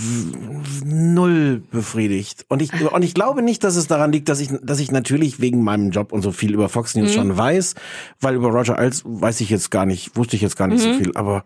null 0.85 1.63
befriedigt. 1.71 2.45
Und 2.47 2.61
ich, 2.61 2.71
und 2.91 3.01
ich 3.03 3.15
glaube 3.15 3.41
nicht, 3.41 3.63
dass 3.63 3.75
es 3.75 3.87
daran 3.87 4.11
liegt, 4.11 4.29
dass 4.29 4.39
ich, 4.39 4.49
dass 4.61 4.79
ich 4.79 4.91
natürlich 4.91 5.39
wegen 5.39 5.63
meinem 5.63 5.89
Job 5.89 6.11
und 6.11 6.21
so 6.21 6.31
viel 6.31 6.53
über 6.53 6.69
Fox 6.69 6.95
News 6.95 7.11
schon 7.13 7.35
weiß, 7.35 7.73
weil 8.21 8.35
über 8.35 8.49
Roger 8.49 8.77
Ailes 8.77 9.01
weiß 9.03 9.41
ich 9.41 9.49
jetzt 9.49 9.71
gar 9.71 9.87
nicht, 9.87 10.15
wusste 10.15 10.35
ich 10.35 10.43
jetzt 10.43 10.57
gar 10.57 10.67
nicht 10.67 10.81
so 10.81 10.93
viel, 10.93 11.11
aber 11.15 11.43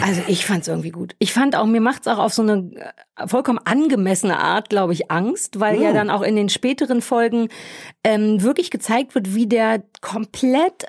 Also 0.00 0.20
ich 0.28 0.46
fand 0.46 0.62
es 0.62 0.68
irgendwie 0.68 0.92
gut. 0.92 1.16
Ich 1.18 1.32
fand 1.32 1.56
auch, 1.56 1.66
mir 1.66 1.80
macht's 1.80 2.06
auch 2.06 2.18
auf 2.18 2.32
so 2.32 2.42
eine 2.42 2.70
äh, 3.16 3.26
vollkommen 3.26 3.58
angemessene 3.64 4.38
Art, 4.38 4.70
glaube 4.70 4.92
ich, 4.92 5.10
Angst, 5.10 5.58
weil 5.58 5.82
ja 5.82 5.92
dann 5.92 6.10
auch 6.10 6.22
in 6.22 6.36
den 6.36 6.48
späteren 6.48 7.02
Folgen 7.02 7.48
ähm, 8.04 8.40
wirklich 8.40 8.70
gezeigt 8.70 9.16
wird, 9.16 9.34
wie 9.34 9.48
der 9.48 9.82
komplett 10.00 10.86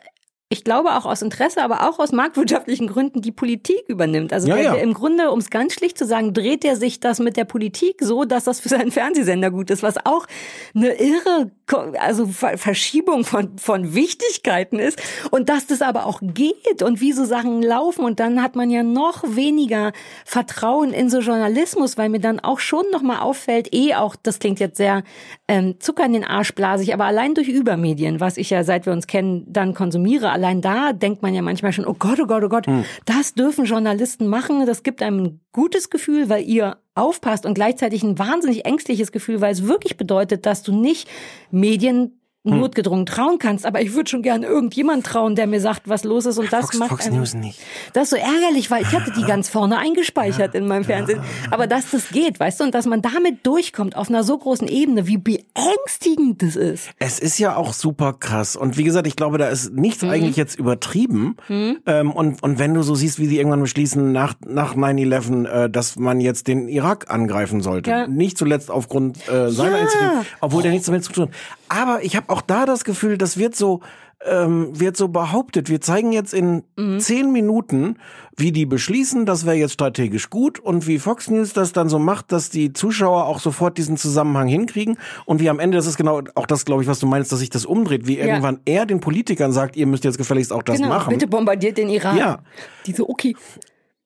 ich 0.54 0.64
glaube 0.64 0.96
auch 0.96 1.06
aus 1.06 1.22
Interesse, 1.22 1.62
aber 1.64 1.90
auch 1.90 2.00
aus 2.00 2.12
marktwirtschaftlichen 2.12 2.88
Gründen 2.88 3.22
die 3.22 3.32
Politik 3.32 3.84
übernimmt. 3.88 4.32
Also 4.32 4.48
Ja, 4.48 4.56
der, 4.56 4.64
ja. 4.64 4.74
im 4.76 4.94
Grunde, 4.94 5.32
um 5.32 5.40
es 5.40 5.50
ganz 5.50 5.74
schlicht 5.74 5.98
zu 5.98 6.06
sagen, 6.06 6.34
dreht 6.34 6.64
er 6.64 6.76
sich 6.76 7.00
das 7.00 7.20
mit 7.20 7.38
der 7.38 7.46
Politik 7.46 7.98
so, 8.02 8.24
dass 8.24 8.44
das 8.44 8.60
für 8.60 8.70
seinen 8.70 8.92
Fernsehsender 8.92 9.50
gut 9.52 9.70
ist, 9.72 9.84
was 9.84 10.06
auch 10.06 10.28
eine 10.76 10.94
irre 10.94 11.52
also 12.00 12.28
Ver- 12.28 12.58
Verschiebung 12.58 13.24
von, 13.24 13.58
von 13.58 13.96
Wichtigkeiten 13.96 14.80
ist 14.80 15.02
und 15.32 15.50
dass 15.50 15.66
das 15.66 15.82
aber 15.82 16.06
auch 16.06 16.20
geht 16.22 16.84
und 16.84 17.02
wie 17.02 17.14
so 17.14 17.26
Sachen 17.26 17.64
laufen 17.64 18.06
und 18.06 18.20
dann 18.20 18.44
hat 18.44 18.56
man 18.56 18.70
ja 18.70 18.84
noch 18.84 19.24
weniger 19.26 19.92
Vertrauen 20.26 20.94
in 20.94 21.10
so 21.10 21.20
Journalismus, 21.20 21.98
weil 21.98 22.10
mir 22.10 22.20
dann 22.20 22.40
auch 22.40 22.60
schon 22.60 22.86
nochmal 22.92 23.20
auffällt, 23.20 23.74
eh 23.74 23.96
auch, 23.96 24.16
das 24.16 24.40
klingt 24.40 24.60
jetzt 24.60 24.78
sehr 24.78 25.04
ähm, 25.48 25.80
Zucker 25.80 26.06
in 26.06 26.14
den 26.14 26.24
Arsch 26.26 26.54
blasig, 26.54 26.94
aber 26.94 27.06
allein 27.06 27.34
durch 27.34 27.48
Übermedien, 27.48 28.20
was 28.20 28.38
ich 28.38 28.50
ja 28.50 28.64
seit 28.64 28.86
wir 28.86 28.94
uns 28.94 29.08
kennen 29.08 29.46
dann 29.48 29.74
konsumiere, 29.74 30.32
allein 30.44 30.62
da 30.62 30.94
denkt 30.94 31.22
man 31.22 31.34
ja 31.34 31.42
manchmal 31.42 31.72
schon, 31.72 31.86
oh 31.86 31.96
Gott, 31.98 32.20
oh 32.20 32.28
Gott, 32.28 32.44
oh 32.44 32.50
Gott, 32.50 32.68
das 33.06 33.34
dürfen 33.34 33.66
Journalisten 33.66 34.28
machen, 34.28 34.66
das 34.66 34.84
gibt 34.84 35.02
einem 35.02 35.24
ein 35.24 35.40
gutes 35.54 35.90
Gefühl, 35.90 36.30
weil 36.30 36.44
ihr 36.44 36.78
aufpasst 36.96 37.46
und 37.46 37.54
gleichzeitig 37.54 38.04
ein 38.04 38.20
wahnsinnig 38.20 38.66
ängstliches 38.66 39.12
Gefühl, 39.12 39.42
weil 39.42 39.54
es 39.54 39.68
wirklich 39.68 39.98
bedeutet, 39.98 40.46
dass 40.46 40.62
du 40.62 40.74
nicht 40.74 41.08
Medien 41.50 42.20
notgedrungen 42.46 43.06
trauen 43.06 43.40
kannst, 43.40 43.66
aber 43.66 43.82
ich 43.82 43.94
würde 43.94 44.10
schon 44.10 44.22
gerne 44.22 44.46
irgendjemand 44.46 45.06
trauen, 45.06 45.36
der 45.36 45.48
mir 45.48 45.62
sagt, 45.62 45.84
was 45.88 46.04
los 46.04 46.26
ist 46.26 46.38
und 46.38 46.52
das 46.52 46.66
Fox, 46.66 46.78
macht 46.78 46.90
Fox 46.90 47.08
einen- 47.08 47.18
News 47.18 47.34
nicht. 47.36 47.58
das 47.94 48.04
ist 48.04 48.10
so 48.12 48.16
ärgerlich, 48.18 48.70
weil 48.70 48.82
ich 48.82 48.92
hatte 48.92 49.12
die 49.12 49.22
ganz 49.28 49.48
vorne 49.50 49.78
eingespeichert 49.78 50.54
in 50.54 50.68
meinem 50.68 50.84
Fernsehen. 50.84 51.22
Aber 51.52 51.68
dass 51.68 51.92
das 51.92 52.10
geht, 52.10 52.40
weißt 52.40 52.60
du, 52.60 52.66
und 52.66 52.76
dass 52.76 52.86
man 52.86 53.02
damit 53.02 53.46
durchkommt 53.48 53.96
auf 53.96 54.10
einer 54.10 54.24
so 54.24 54.38
großen 54.38 54.68
Ebene, 54.68 55.08
wie 55.08 55.18
beängstigend 55.18 56.42
das 56.42 56.56
ist. 56.56 56.90
Es 57.00 57.20
ist 57.20 57.40
ja 57.40 57.56
auch 57.56 57.74
super 57.74 58.14
krass. 58.20 58.56
Und 58.56 58.78
wie 58.78 58.84
gesagt, 58.84 59.08
ich 59.08 59.16
glaube, 59.16 59.38
da 59.38 59.48
ist 59.48 59.72
nichts 59.74 60.02
Mhm. 60.04 60.10
eigentlich 60.10 60.36
jetzt 60.36 60.60
übertrieben. 60.60 61.38
Ähm, 61.50 62.12
und, 62.12 62.44
und 62.44 62.60
wenn 62.60 62.74
du 62.74 62.84
so 62.84 62.96
siehst, 62.96 63.20
wie 63.20 63.28
sie 63.28 63.38
irgendwann 63.38 63.62
beschließen, 63.62 64.12
nach, 64.12 64.34
nach 64.46 64.76
9-11, 64.76 65.46
äh, 65.46 65.70
dass 65.70 65.96
man 65.96 66.20
jetzt 66.20 66.48
den 66.48 66.68
Irak 66.68 67.10
angreifen 67.10 67.62
sollte. 67.62 67.90
Ja. 67.90 68.08
Nicht 68.08 68.38
zuletzt 68.38 68.70
aufgrund 68.70 69.18
äh, 69.30 69.50
seiner 69.50 69.72
Ja. 69.72 69.78
Initiative, 69.80 70.26
obwohl 70.42 70.62
der 70.62 70.72
nichts 70.72 70.88
damit 70.88 71.04
zu 71.06 71.14
tun 71.14 71.24
hat. 71.26 71.32
Aber 71.74 72.04
ich 72.04 72.16
habe 72.16 72.30
auch 72.30 72.42
da 72.42 72.66
das 72.66 72.84
Gefühl, 72.84 73.18
das 73.18 73.38
wird 73.38 73.56
so 73.56 73.80
ähm, 74.26 74.70
wird 74.80 74.96
so 74.96 75.10
behauptet. 75.10 75.68
Wir 75.70 75.82
zeigen 75.82 76.14
jetzt 76.14 76.34
in 76.34 76.64
Mhm. 76.78 77.02
zehn 77.02 77.34
Minuten, 77.34 77.98
wie 78.38 78.54
die 78.54 78.66
beschließen, 78.66 79.26
das 79.26 79.46
wäre 79.46 79.58
jetzt 79.58 79.74
strategisch 79.74 80.30
gut 80.30 80.60
und 80.60 80.88
wie 80.88 80.98
Fox 80.98 81.30
News 81.30 81.52
das 81.52 81.74
dann 81.74 81.90
so 81.90 82.00
macht, 82.00 82.32
dass 82.32 82.50
die 82.50 82.72
Zuschauer 82.72 83.26
auch 83.26 83.40
sofort 83.40 83.78
diesen 83.78 83.98
Zusammenhang 83.98 84.48
hinkriegen 84.48 84.98
und 85.26 85.42
wie 85.42 85.50
am 85.50 85.60
Ende, 85.60 85.76
das 85.78 85.88
ist 85.88 85.98
genau 85.98 86.22
auch 86.36 86.46
das, 86.46 86.64
glaube 86.64 86.82
ich, 86.84 86.88
was 86.88 87.00
du 87.00 87.06
meinst, 87.06 87.34
dass 87.34 87.40
sich 87.40 87.50
das 87.50 87.66
umdreht, 87.66 88.08
wie 88.08 88.18
Ja. 88.18 88.28
irgendwann 88.28 88.62
er 88.64 88.86
den 88.86 89.02
Politikern 89.02 89.52
sagt, 89.52 89.76
ihr 89.76 89.88
müsst 89.88 90.06
jetzt 90.06 90.18
gefälligst 90.18 90.54
auch 90.54 90.64
das 90.64 90.78
genau, 90.78 90.88
machen. 90.88 91.10
bitte 91.10 91.28
bombardiert 91.28 91.78
den 91.78 91.90
Irak. 91.90 92.16
Ja. 92.18 92.40
Die 92.86 92.94
so, 92.94 93.10
okay. 93.10 93.36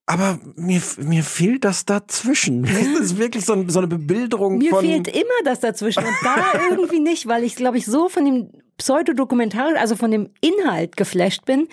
Aber 0.10 0.40
mir, 0.56 0.82
mir 1.00 1.22
fehlt 1.24 1.66
das 1.66 1.86
dazwischen. 1.86 2.64
Das 2.98 3.02
ist 3.02 3.18
wirklich 3.18 3.46
so, 3.46 3.54
ein, 3.54 3.70
so 3.70 3.80
eine 3.80 3.88
Bebilderung 3.88 4.58
Mir 4.58 4.70
von. 4.72 4.80
fehlt 4.84 5.08
immer 5.10 5.40
das 5.44 5.60
dazwischen 5.60 6.04
und 6.04 6.16
da 6.24 6.36
irgendwie 6.72 7.00
nicht, 7.02 7.28
weil 7.28 7.44
ich, 7.44 7.56
glaube 7.56 7.78
ich, 7.78 7.86
so 7.86 8.08
von 8.10 8.24
dem 8.26 8.50
Pseudodokumentarisch, 8.78 9.78
also 9.78 9.96
von 9.96 10.10
dem 10.12 10.30
Inhalt 10.42 10.98
geflasht 10.98 11.46
bin. 11.46 11.68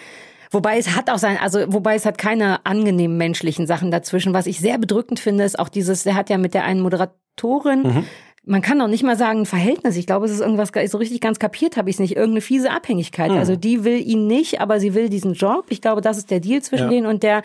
Wobei 0.50 0.78
es 0.78 0.94
hat 0.96 1.10
auch 1.10 1.18
sein, 1.18 1.38
also 1.40 1.64
wobei 1.68 1.94
es 1.94 2.06
hat 2.06 2.18
keine 2.18 2.64
angenehmen 2.66 3.16
menschlichen 3.16 3.66
Sachen 3.66 3.90
dazwischen. 3.90 4.34
Was 4.34 4.46
ich 4.46 4.58
sehr 4.60 4.78
bedrückend 4.78 5.18
finde, 5.20 5.44
ist 5.44 5.58
auch 5.58 5.68
dieses, 5.68 6.02
der 6.04 6.14
hat 6.14 6.28
ja 6.30 6.38
mit 6.38 6.54
der 6.54 6.64
einen 6.64 6.80
Moderatorin, 6.80 7.82
Mhm. 7.82 8.04
Man 8.46 8.60
kann 8.60 8.78
doch 8.78 8.88
nicht 8.88 9.02
mal 9.02 9.16
sagen 9.16 9.40
ein 9.40 9.46
Verhältnis. 9.46 9.96
Ich 9.96 10.06
glaube, 10.06 10.26
es 10.26 10.32
ist 10.32 10.40
irgendwas, 10.40 10.70
so 10.90 10.98
richtig 10.98 11.20
ganz 11.20 11.38
kapiert 11.38 11.76
habe 11.76 11.88
ich 11.88 11.96
es 11.96 12.00
nicht. 12.00 12.16
Irgendeine 12.16 12.42
fiese 12.42 12.70
Abhängigkeit. 12.70 13.30
Mhm. 13.30 13.38
Also 13.38 13.56
die 13.56 13.84
will 13.84 14.06
ihn 14.06 14.26
nicht, 14.26 14.60
aber 14.60 14.80
sie 14.80 14.94
will 14.94 15.08
diesen 15.08 15.32
Job. 15.34 15.66
Ich 15.70 15.80
glaube, 15.80 16.02
das 16.02 16.18
ist 16.18 16.30
der 16.30 16.40
Deal 16.40 16.60
zwischen 16.60 16.84
Ja. 16.84 16.90
denen 16.90 17.06
und 17.06 17.22
der 17.22 17.42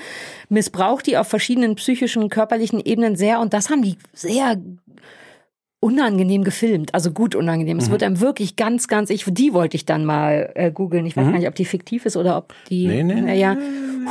missbraucht 0.49 1.07
die 1.07 1.17
auf 1.17 1.27
verschiedenen 1.27 1.75
psychischen, 1.75 2.29
körperlichen 2.29 2.81
Ebenen 2.83 3.15
sehr. 3.15 3.39
Und 3.39 3.53
das 3.53 3.69
haben 3.69 3.81
die 3.81 3.95
sehr 4.13 4.57
unangenehm 5.81 6.43
gefilmt, 6.43 6.93
also 6.93 7.11
gut 7.11 7.35
unangenehm. 7.35 7.77
Es 7.77 7.87
Mhm. 7.87 7.91
wird 7.91 8.03
einem 8.03 8.19
wirklich 8.19 8.57
ganz, 8.57 8.87
ganz, 8.89 9.09
ich, 9.09 9.23
die 9.27 9.53
wollte 9.53 9.77
ich 9.77 9.85
dann 9.85 10.03
mal 10.03 10.51
äh, 10.55 10.71
googeln. 10.71 11.05
Ich 11.05 11.15
weiß 11.15 11.25
gar 11.25 11.37
nicht, 11.37 11.47
ob 11.47 11.55
die 11.55 11.63
fiktiv 11.65 12.05
ist 12.05 12.17
oder 12.17 12.35
ob 12.37 12.53
die, 12.69 12.85
Mhm. 12.87 12.93
Nee, 12.93 13.03
nee, 13.03 13.21
naja, 13.21 13.57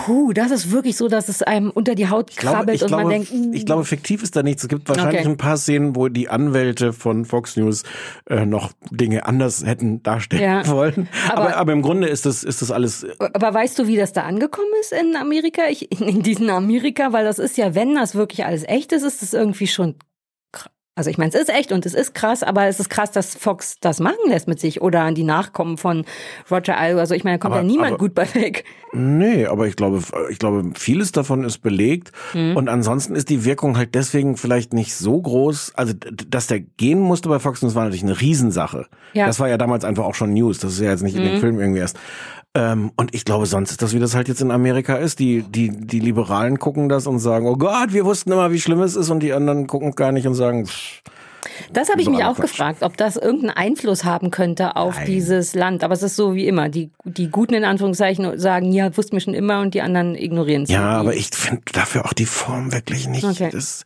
huh, 0.06 0.32
das 0.32 0.50
ist 0.50 0.70
wirklich 0.72 0.96
so, 0.96 1.08
dass 1.08 1.28
es 1.28 1.42
einem 1.42 1.70
unter 1.70 1.94
die 1.94 2.08
Haut 2.08 2.34
glaube, 2.36 2.56
krabbelt 2.56 2.76
ich, 2.76 2.82
und 2.82 2.88
glaube, 2.88 3.02
man 3.02 3.10
denkt, 3.12 3.32
mm, 3.34 3.52
ich 3.52 3.66
glaube, 3.66 3.84
fiktiv 3.84 4.22
ist 4.22 4.34
da 4.34 4.42
nichts. 4.42 4.62
Es 4.62 4.68
gibt 4.70 4.88
wahrscheinlich 4.88 5.20
Okay. 5.20 5.28
ein 5.30 5.36
paar 5.36 5.58
Szenen, 5.58 5.94
wo 5.94 6.08
die 6.08 6.30
Anwälte 6.30 6.94
von 6.94 7.26
Fox 7.26 7.56
News 7.58 7.82
äh, 8.30 8.46
noch 8.46 8.72
Dinge 8.90 9.26
anders 9.26 9.64
hätten 9.66 10.02
darstellen 10.02 10.42
Ja. 10.42 10.66
wollen. 10.68 11.08
Aber, 11.28 11.42
Aber- 11.48 11.56
aber, 11.56 11.72
im 11.72 11.82
Grunde 11.82 12.08
ist 12.08 12.24
das, 12.24 12.44
ist 12.44 12.62
das 12.62 12.70
alles. 12.70 13.06
aber 13.18 13.52
weißt 13.52 13.78
du, 13.78 13.86
wie 13.86 13.96
das 13.96 14.14
da 14.14 14.22
angekommen 14.22 14.68
ist 14.80 14.92
in 14.92 15.16
Amerika? 15.16 15.62
Ich, 15.70 15.90
in 16.00 16.22
diesen 16.22 16.48
Amerika, 16.48 17.12
weil 17.12 17.24
das 17.26 17.38
ist 17.38 17.58
ja, 17.58 17.74
wenn 17.74 17.94
das 17.94 18.14
wirklich 18.14 18.46
alles 18.46 18.64
echt 18.66 18.92
ist, 18.92 19.02
ist 19.02 19.20
das 19.20 19.34
irgendwie 19.34 19.66
schon 19.66 19.96
also 20.98 21.08
ich 21.10 21.16
meine, 21.16 21.30
es 21.32 21.40
ist 21.40 21.48
echt 21.48 21.72
und 21.72 21.86
es 21.86 21.94
ist 21.94 22.12
krass, 22.14 22.42
aber 22.42 22.66
es 22.66 22.80
ist 22.80 22.90
krass, 22.90 23.10
dass 23.12 23.34
Fox 23.36 23.78
das 23.80 24.00
machen 24.00 24.18
lässt 24.28 24.48
mit 24.48 24.58
sich 24.60 24.82
oder 24.82 25.02
an 25.02 25.14
die 25.14 25.22
Nachkommen 25.22 25.78
von 25.78 26.04
Roger 26.50 26.76
Ailes. 26.78 26.98
Also 26.98 27.14
ich 27.14 27.24
meine, 27.24 27.38
da 27.38 27.42
kommt 27.42 27.54
Aber- 27.54 27.62
ja 27.62 27.68
niemand 27.68 27.90
aber- 27.92 27.98
gut 27.98 28.14
bei 28.14 28.26
weg. 28.34 28.64
Nee, 28.92 29.46
aber 29.46 29.66
ich 29.66 29.76
glaube, 29.76 30.02
ich 30.30 30.38
glaube, 30.38 30.70
vieles 30.74 31.12
davon 31.12 31.44
ist 31.44 31.58
belegt. 31.58 32.10
Mhm. 32.34 32.56
Und 32.56 32.68
ansonsten 32.68 33.14
ist 33.14 33.28
die 33.28 33.44
Wirkung 33.44 33.76
halt 33.76 33.94
deswegen 33.94 34.36
vielleicht 34.36 34.72
nicht 34.72 34.94
so 34.96 35.20
groß. 35.20 35.72
Also, 35.76 35.92
dass 35.94 36.46
der 36.48 36.60
gehen 36.60 36.98
musste 37.00 37.28
bei 37.28 37.38
Fox 37.38 37.62
News 37.62 37.74
war 37.74 37.84
natürlich 37.84 38.02
eine 38.02 38.20
Riesensache. 38.20 38.86
Ja. 39.12 39.26
Das 39.26 39.40
war 39.40 39.48
ja 39.48 39.56
damals 39.58 39.84
einfach 39.84 40.04
auch 40.04 40.14
schon 40.14 40.32
News. 40.32 40.58
Das 40.58 40.72
ist 40.72 40.80
ja 40.80 40.90
jetzt 40.90 41.02
nicht 41.02 41.16
in 41.16 41.22
Mhm. 41.22 41.26
dem 41.28 41.40
Film 41.40 41.60
irgendwie 41.60 41.80
erst. 41.80 41.98
Ähm, 42.54 42.92
und 42.96 43.14
ich 43.14 43.24
glaube, 43.24 43.46
sonst 43.46 43.70
ist 43.72 43.82
das, 43.82 43.92
wie 43.94 43.98
das 43.98 44.14
halt 44.14 44.28
jetzt 44.28 44.40
in 44.40 44.50
Amerika 44.50 44.96
ist. 44.96 45.18
Die, 45.18 45.42
die, 45.42 45.70
die 45.70 46.00
Liberalen 46.00 46.58
gucken 46.58 46.88
das 46.88 47.06
und 47.06 47.18
sagen, 47.18 47.46
oh 47.46 47.56
Gott, 47.56 47.92
wir 47.92 48.04
wussten 48.04 48.32
immer, 48.32 48.50
wie 48.52 48.60
schlimm 48.60 48.80
es 48.80 48.96
ist. 48.96 49.10
Und 49.10 49.20
die 49.20 49.32
anderen 49.32 49.66
gucken 49.66 49.92
gar 49.92 50.12
nicht 50.12 50.26
und 50.26 50.34
sagen, 50.34 50.66
pff, 50.66 51.02
Das 51.72 51.90
habe 51.90 52.00
ich 52.00 52.08
mich 52.08 52.24
auch 52.24 52.34
Quatsch. 52.36 52.50
gefragt, 52.52 52.82
ob 52.82 52.96
das 52.96 53.16
irgendeinen 53.16 53.50
Einfluss 53.56 54.04
haben 54.04 54.30
könnte 54.30 54.76
auf 54.76 54.96
dieses 55.04 55.54
Land. 55.54 55.84
Aber 55.84 55.92
es 55.94 56.02
ist 56.02 56.16
so 56.16 56.34
wie 56.34 56.46
immer. 56.46 56.68
Die, 56.70 56.90
die 57.04 57.28
Guten 57.28 57.54
in 57.54 57.64
Anführungszeichen 57.64 58.38
sagen, 58.38 58.72
ja, 58.72 58.96
wussten 58.96 59.12
wir 59.12 59.20
schon 59.20 59.34
immer 59.34 59.60
und 59.60 59.74
die 59.74 59.82
anderen 59.82 60.14
ignorieren 60.16 60.62
es. 60.62 60.70
ja, 60.70 60.88
aber 60.98 61.14
ich 61.14 61.28
finde 61.32 61.62
dafür 61.72 62.06
auch 62.06 62.12
die 62.14 62.26
Form 62.26 62.72
wirklich 62.72 63.06
nicht. 63.08 63.24
Okay. 63.24 63.50
Das, 63.52 63.84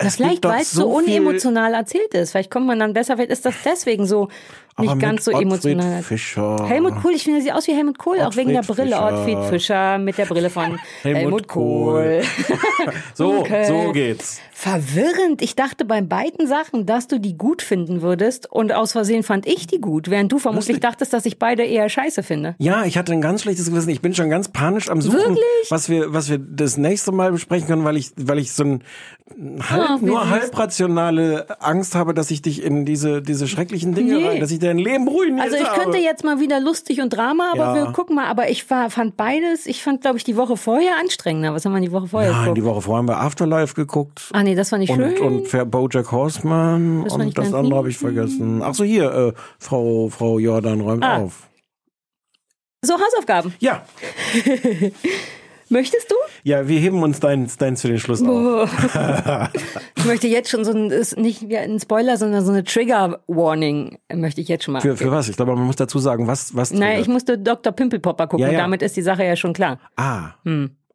Na, 0.00 0.08
vielleicht, 0.08 0.44
weil 0.44 0.62
es 0.62 0.70
so, 0.70 0.98
viel- 1.00 1.18
unemotional 1.20 1.74
erzählt 1.74 2.14
ist. 2.14 2.30
Vielleicht 2.30 2.50
kommt 2.50 2.66
man 2.66 2.78
dann 2.78 2.92
besser, 2.92 3.16
vielleicht 3.16 3.32
ist 3.32 3.44
das 3.44 3.54
deswegen 3.64 4.06
so 4.06 4.28
nicht 4.78 4.98
ganz 5.00 5.24
so 5.24 5.32
Ottfried 5.32 5.46
emotional. 5.46 6.02
Fischer. 6.02 6.56
Helmut 6.68 6.96
Kohl, 7.02 7.12
ich 7.12 7.24
finde, 7.24 7.40
sieht 7.42 7.52
aus 7.52 7.66
wie 7.66 7.72
Helmut 7.72 7.98
Kohl, 7.98 8.20
auch 8.20 8.36
wegen 8.36 8.50
der 8.50 8.60
Ottfried 8.60 8.76
Brille. 8.76 8.96
Fischer. 8.96 9.06
Ottfried 9.18 9.38
Fischer 9.50 9.98
mit 9.98 10.18
der 10.18 10.26
Brille 10.26 10.50
von 10.50 10.78
Helmut 11.02 11.20
Helmut, 11.22 11.48
Kohl. 11.48 12.22
So, 13.14 13.32
Okay. 13.40 13.64
so 13.66 13.92
geht's. 13.92 14.40
Verwirrend. 14.52 15.42
Ich 15.42 15.56
dachte 15.56 15.84
bei 15.84 16.00
beiden 16.02 16.46
Sachen, 16.46 16.86
dass 16.86 17.08
du 17.08 17.18
die 17.18 17.36
gut 17.36 17.62
finden 17.62 18.00
würdest 18.00 18.50
und 18.50 18.72
aus 18.72 18.92
Versehen 18.92 19.24
fand 19.24 19.44
ich 19.46 19.66
die 19.66 19.80
gut, 19.80 20.08
während 20.08 20.30
du 20.30 20.38
vermutlich 20.38 20.78
dachtest, 20.78 21.12
dass 21.12 21.26
ich 21.26 21.38
beide 21.40 21.64
eher 21.64 21.88
scheiße 21.88 22.22
finde. 22.22 22.54
Ja, 22.58 22.84
ich 22.84 22.96
hatte 22.96 23.12
ein 23.12 23.20
ganz 23.20 23.42
schlechtes 23.42 23.66
Gewissen. 23.70 23.88
Ich 23.90 24.00
bin 24.00 24.14
schon 24.14 24.30
ganz 24.30 24.48
panisch 24.50 24.88
am 24.88 25.00
Suchen, 25.02 25.18
Wirklich? 25.18 25.42
was 25.70 25.88
wir, 25.88 26.12
was 26.14 26.30
wir 26.30 26.38
das 26.38 26.76
nächste 26.76 27.10
Mal 27.10 27.32
besprechen 27.32 27.66
können, 27.66 27.84
weil 27.84 27.96
ich, 27.96 28.12
weil 28.16 28.38
ich 28.38 28.52
so 28.52 28.62
ein 28.62 28.82
halb, 29.68 29.86
Ach, 29.88 30.00
nur 30.00 30.30
halbrationale 30.30 31.60
Angst 31.60 31.94
habe, 31.94 32.14
dass 32.14 32.30
ich 32.30 32.42
dich 32.42 32.62
in 32.62 32.84
diese, 32.84 33.20
diese 33.22 33.48
schrecklichen 33.48 33.94
Dinge 33.94 34.14
Nee. 34.14 34.28
rein, 34.28 34.40
dass 34.40 34.50
ich 34.50 34.58
dein 34.62 34.78
Leben 34.78 35.06
ruiniert 35.08 35.40
Also 35.44 35.56
ich 35.56 35.64
habe. 35.68 35.80
könnte 35.80 35.98
jetzt 35.98 36.24
mal 36.24 36.40
wieder 36.40 36.60
lustig 36.60 37.00
und 37.00 37.10
Drama, 37.10 37.50
aber 37.52 37.64
Ja. 37.64 37.74
wir 37.74 37.92
gucken 37.92 38.16
mal. 38.16 38.26
Aber 38.26 38.48
ich 38.50 38.68
war, 38.70 38.88
fand 38.90 39.16
beides, 39.16 39.66
ich 39.66 39.82
fand, 39.82 40.00
glaube 40.02 40.16
ich, 40.18 40.24
die 40.24 40.36
Woche 40.36 40.56
vorher 40.56 40.96
anstrengender. 41.00 41.52
Was 41.54 41.64
haben 41.64 41.72
wir 41.74 41.80
die 41.80 41.92
Woche 41.92 42.06
vorher 42.08 42.30
Nein, 42.30 42.40
geguckt? 42.42 42.56
die 42.58 42.64
Woche 42.64 42.82
vorher 42.82 42.98
haben 42.98 43.08
wir 43.08 43.18
Afterlife 43.20 43.74
geguckt. 43.74 44.30
Ah 44.32 44.42
nee, 44.42 44.54
das 44.54 44.70
war 44.72 44.78
nicht 44.78 44.90
und, 44.90 44.96
schön. 44.98 45.18
und 45.18 45.48
Fair 45.48 45.64
Bojack 45.64 46.10
Horseman 46.12 47.04
Das 47.04 47.12
und 47.14 47.36
das 47.36 47.52
andere 47.52 47.76
habe 47.76 47.90
ich 47.90 47.98
vergessen. 47.98 48.62
Ach 48.62 48.74
so, 48.74 48.84
hier, 48.84 49.12
äh, 49.12 49.32
Frau, 49.58 50.08
Frau 50.08 50.38
Jordan 50.38 50.80
räumt 50.80 51.04
Ah. 51.04 51.18
auf. 51.18 51.48
so, 52.84 52.94
Hausaufgaben. 52.94 53.54
Ja, 53.60 53.84
Möchtest 55.72 56.10
du? 56.10 56.14
ja, 56.44 56.68
wir 56.68 56.78
heben 56.78 57.02
uns 57.02 57.18
deins, 57.20 57.56
deins 57.56 57.80
für 57.82 57.88
den 57.88 57.98
Schluss 57.98 58.22
auf. 58.22 58.70
Ich 59.96 60.04
möchte 60.04 60.26
jetzt 60.26 60.50
schon 60.50 60.64
so 60.64 60.72
ein, 60.72 60.88
nicht 61.22 61.48
wie 61.48 61.56
ein 61.56 61.78
Spoiler, 61.78 62.16
sondern 62.16 62.44
so 62.44 62.50
eine 62.50 62.64
Trigger-Warning 62.64 63.98
möchte 64.14 64.40
ich 64.40 64.48
jetzt 64.48 64.64
schon 64.64 64.72
mal. 64.72 64.80
Für, 64.80 64.96
für 64.96 65.10
was? 65.12 65.28
Ich 65.28 65.36
glaube, 65.36 65.54
man 65.54 65.64
muss 65.64 65.76
dazu 65.76 65.98
sagen, 66.00 66.26
was, 66.26 66.54
was 66.56 66.72
Nein, 66.72 66.80
triggert. 66.80 67.00
ich 67.02 67.08
musste 67.08 67.38
Dr. 67.38 67.72
Pimpelpopper 67.72 68.26
gucken 68.26 68.40
Ja, 68.46 68.52
ja. 68.52 68.58
und 68.58 68.62
damit 68.64 68.82
ist 68.82 68.96
die 68.96 69.02
Sache 69.02 69.24
ja 69.24 69.36
schon 69.36 69.52
klar. 69.52 69.78
Ah, 69.96 70.30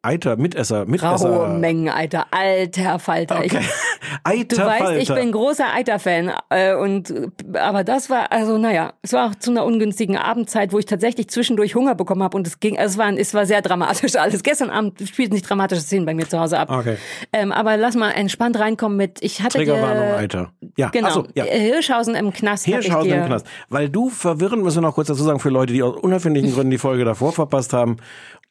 Eiter, 0.02 0.38
Mitesser, 0.38 0.80
Raue 0.80 0.88
Mitesser. 0.90 1.48
Mengen, 1.50 1.90
Alter. 1.90 2.28
Alter 2.32 3.00
Falter. 3.00 3.40
Okay. 3.40 3.62
Eiter, 4.24 4.56
du 4.56 4.66
weißt, 4.66 5.02
ich 5.02 5.14
bin 5.14 5.32
großer 5.32 5.66
Eiter-Fan. 5.74 6.32
Äh, 6.50 6.76
und, 6.76 7.14
aber 7.54 7.84
das 7.84 8.10
war, 8.10 8.32
also 8.32 8.58
naja, 8.58 8.94
es 9.02 9.14
war 9.14 9.30
auch 9.30 9.36
zu 9.36 9.52
einer 9.52 9.66
ungünstigen 9.66 10.18
Abendzeit, 10.18 10.72
wo 10.74 10.80
ich 10.80 10.86
tatsächlich 10.86 11.30
zwischendurch 11.30 11.76
Hunger 11.76 11.96
bekommen 11.96 12.24
habe. 12.24 12.38
Und 12.38 12.48
es 12.48 12.60
ging, 12.60 12.78
also 12.78 12.94
es 12.94 12.98
war, 12.98 13.14
es 13.14 13.34
war 13.34 13.46
sehr 13.46 13.62
dramatisch 13.62 14.16
alles. 14.20 14.44
Gestern 14.44 14.70
Abend 14.70 15.02
spielten 15.08 15.34
sich 15.34 15.44
dramatische 15.44 15.82
Szenen 15.82 16.06
bei 16.06 16.14
mir 16.14 16.28
zu 16.28 16.40
Hause 16.40 16.60
ab. 16.60 16.72
Okay. 16.72 16.98
Ähm, 17.34 17.52
aber 17.52 17.78
lass 17.78 17.96
mal 17.96 18.12
entspannt 18.12 18.60
reinkommen 18.60 18.98
mit, 18.98 19.22
ich 19.22 19.42
hatte 19.42 19.58
Triggerwarnung, 19.58 20.14
Eiter. 20.14 20.52
Ja, 20.78 20.90
Genau. 20.90 21.10
so, 21.10 21.28
ja. 21.36 21.44
Hirschhausen 21.44 22.16
im 22.16 22.32
Knast. 22.32 22.66
Hirschhausen 22.66 23.12
im 23.12 23.26
Knast. 23.26 23.46
Weil 23.70 23.90
du 23.90 24.10
verwirren, 24.10 24.62
müssen 24.62 24.78
wir 24.78 24.82
noch 24.88 24.96
kurz 24.96 25.08
dazu 25.08 25.24
sagen, 25.24 25.40
für 25.40 25.50
Leute, 25.50 25.74
die 25.74 25.84
aus 25.84 25.96
unerfindlichen 25.98 26.52
Gründen 26.54 26.72
die 26.72 26.78
Folge 26.78 27.04
davor 27.06 27.34
verpasst 27.34 27.74
haben, 27.74 27.98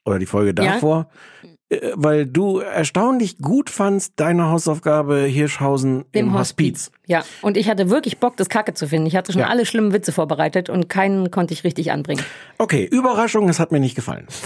oder 0.07 0.19
die 0.19 0.27
Folge 0.27 0.55
Ja. 0.63 0.73
davor, 0.75 1.09
äh, 1.69 1.91
weil 1.95 2.27
du 2.27 2.59
erstaunlich 2.61 3.39
gut 3.39 3.69
fandst, 3.71 4.15
deine 4.17 4.49
Hausaufgabe 4.51 5.23
Hirschhausen 5.25 6.05
Dem 6.15 6.27
im 6.29 6.33
Hospiz. 6.35 6.87
Hospiz. 6.87 7.01
Ja, 7.07 7.25
und 7.43 7.57
ich 7.57 7.69
hatte 7.69 7.91
wirklich 7.91 8.19
Bock, 8.19 8.37
das 8.37 8.49
Kacke 8.49 8.73
zu 8.75 8.89
finden. 8.89 9.07
Ich 9.07 9.17
hatte 9.17 9.33
schon 9.33 9.41
Ja. 9.43 9.49
alle 9.49 9.67
schlimmen 9.67 9.93
Witze 9.93 10.13
vorbereitet 10.13 10.71
und 10.71 10.89
keinen 10.89 11.31
konnte 11.31 11.53
ich 11.55 11.65
richtig 11.65 11.91
anbringen. 11.93 12.25
Okay, 12.59 12.85
Überraschung, 12.85 13.49
es 13.49 13.59
hat 13.61 13.73
mir 13.73 13.81
nicht 13.81 13.95
gefallen. 13.97 14.27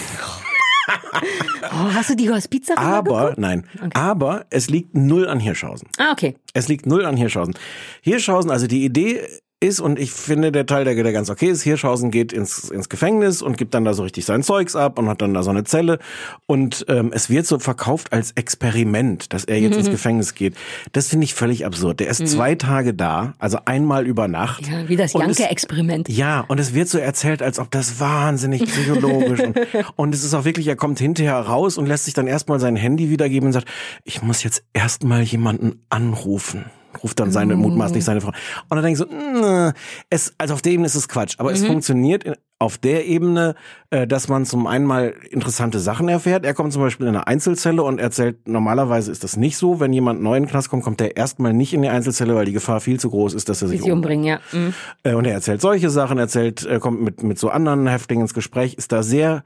Oh, 1.72 1.94
hast 1.94 2.10
du 2.10 2.16
die 2.16 2.30
Hospizsache 2.30 2.78
Aber, 2.78 3.20
geguckt? 3.20 3.38
nein, 3.38 3.64
aber 3.94 4.46
es 4.50 4.68
liegt 4.70 4.96
null 4.96 5.28
an 5.28 5.38
Hirschhausen. 5.38 5.88
Ah, 5.98 6.10
okay. 6.12 6.36
Es 6.52 6.66
liegt 6.68 6.86
null 6.86 7.04
an 7.06 7.16
Hirschhausen. 7.16 7.54
Hirschhausen, 8.00 8.50
also 8.50 8.66
die 8.66 8.84
Idee 8.84 9.20
ist, 9.60 9.78
und 9.78 9.98
ich 9.98 10.10
finde 10.10 10.52
der 10.52 10.64
Teil, 10.64 10.84
der, 10.84 10.94
der 10.94 11.12
ganz 11.12 11.28
okay 11.28 11.48
ist, 11.48 11.62
Hirschhausen 11.62 12.10
geht 12.10 12.32
ins, 12.32 12.70
ins 12.70 12.88
Gefängnis 12.88 13.42
und 13.42 13.58
gibt 13.58 13.74
dann 13.74 13.84
da 13.84 13.92
so 13.92 14.02
richtig 14.02 14.24
sein 14.24 14.42
Zeugs 14.42 14.74
ab 14.74 14.98
und 14.98 15.08
hat 15.08 15.20
dann 15.20 15.34
da 15.34 15.42
so 15.42 15.50
eine 15.50 15.64
Zelle. 15.64 15.98
Und 16.46 16.86
ähm, 16.88 17.12
es 17.14 17.28
wird 17.28 17.46
so 17.46 17.58
verkauft 17.58 18.12
als 18.12 18.32
Experiment, 18.32 19.32
dass 19.34 19.44
er 19.44 19.58
jetzt 19.60 19.76
ins 19.76 19.90
Gefängnis 19.90 20.34
geht. 20.34 20.54
Das 20.92 21.08
finde 21.08 21.24
ich 21.24 21.34
völlig 21.34 21.66
absurd. 21.66 22.00
Der 22.00 22.08
ist 22.08 22.26
zwei 22.26 22.54
Tage 22.54 22.94
da, 22.94 23.34
also 23.38 23.58
einmal 23.66 24.06
über 24.06 24.28
Nacht. 24.28 24.66
Ja, 24.66 24.88
wie 24.88 24.96
das 24.96 25.12
Janke-Experiment. 25.12 26.08
ja, 26.08 26.40
und 26.48 26.58
es 26.58 26.72
wird 26.72 26.88
so 26.88 26.98
erzählt, 26.98 27.42
als 27.42 27.58
ob 27.58 27.70
das 27.70 28.00
wahnsinnig 28.00 28.64
psychologisch 28.64 29.40
und, 29.40 29.58
und 29.96 30.14
es 30.14 30.24
ist 30.24 30.32
auch 30.32 30.44
wirklich, 30.44 30.68
er 30.68 30.76
kommt 30.76 30.98
hinterher 30.98 31.38
raus 31.38 31.76
und 31.76 31.86
lässt 31.86 32.06
sich 32.06 32.14
dann 32.14 32.26
erstmal 32.26 32.60
sein 32.60 32.76
Handy 32.76 33.10
wiedergeben 33.10 33.48
und 33.48 33.52
sagt, 33.52 33.68
ich 34.04 34.22
muss 34.22 34.42
jetzt 34.42 34.64
erstmal 34.72 35.22
jemanden 35.22 35.82
anrufen. 35.90 36.64
Ruft 37.02 37.18
dann 37.20 37.30
seine, 37.30 37.56
mutmaßlich 37.56 38.04
seine 38.04 38.20
Frau. 38.20 38.28
Und 38.30 38.36
dann 38.76 38.82
denke 38.82 38.92
ich 38.92 38.98
so, 38.98 39.06
"Mm, 39.06 39.72
es, 40.10 40.34
also 40.38 40.54
auf 40.54 40.62
der 40.62 40.72
Ebene 40.72 40.86
ist 40.86 40.94
es 40.94 41.08
Quatsch. 41.08 41.34
Aber 41.38 41.50
es 41.52 41.64
funktioniert 41.64 42.24
in- 42.24 42.34
auf 42.62 42.76
der 42.76 43.06
Ebene, 43.06 43.54
äh, 43.88 44.06
dass 44.06 44.28
man 44.28 44.44
zum 44.44 44.66
einen 44.66 44.84
mal 44.84 45.14
interessante 45.30 45.78
Sachen 45.78 46.10
erfährt. 46.10 46.44
Er 46.44 46.52
kommt 46.52 46.74
zum 46.74 46.82
Beispiel 46.82 47.06
in 47.06 47.14
eine 47.14 47.26
Einzelzelle 47.26 47.82
und 47.82 47.98
erzählt, 47.98 48.46
normalerweise 48.46 49.10
ist 49.10 49.24
das 49.24 49.38
nicht 49.38 49.56
so. 49.56 49.80
Wenn 49.80 49.94
jemand 49.94 50.20
neu 50.20 50.36
in 50.36 50.42
den 50.42 50.50
Knast 50.50 50.68
kommt, 50.68 50.84
kommt 50.84 51.00
er 51.00 51.16
erstmal 51.16 51.54
nicht 51.54 51.72
in 51.72 51.80
die 51.80 51.88
Einzelzelle, 51.88 52.34
weil 52.34 52.44
die 52.44 52.52
Gefahr 52.52 52.80
viel 52.80 53.00
zu 53.00 53.08
groß 53.08 53.32
ist, 53.32 53.48
dass 53.48 53.62
er 53.62 53.68
sich 53.68 53.80
Sie 53.82 53.90
umbringen, 53.90 54.24
ja. 54.26 54.40
Mhm. 54.52 54.74
äh, 55.04 55.14
Und 55.14 55.24
er 55.24 55.32
erzählt 55.32 55.62
solche 55.62 55.88
Sachen, 55.88 56.18
erzählt, 56.18 56.66
äh, 56.66 56.78
kommt 56.80 57.00
mit, 57.00 57.22
mit 57.22 57.38
so 57.38 57.48
anderen 57.48 57.86
Häftlingen 57.86 58.24
ins 58.24 58.34
Gespräch, 58.34 58.74
ist 58.74 58.92
da 58.92 59.02
sehr 59.02 59.42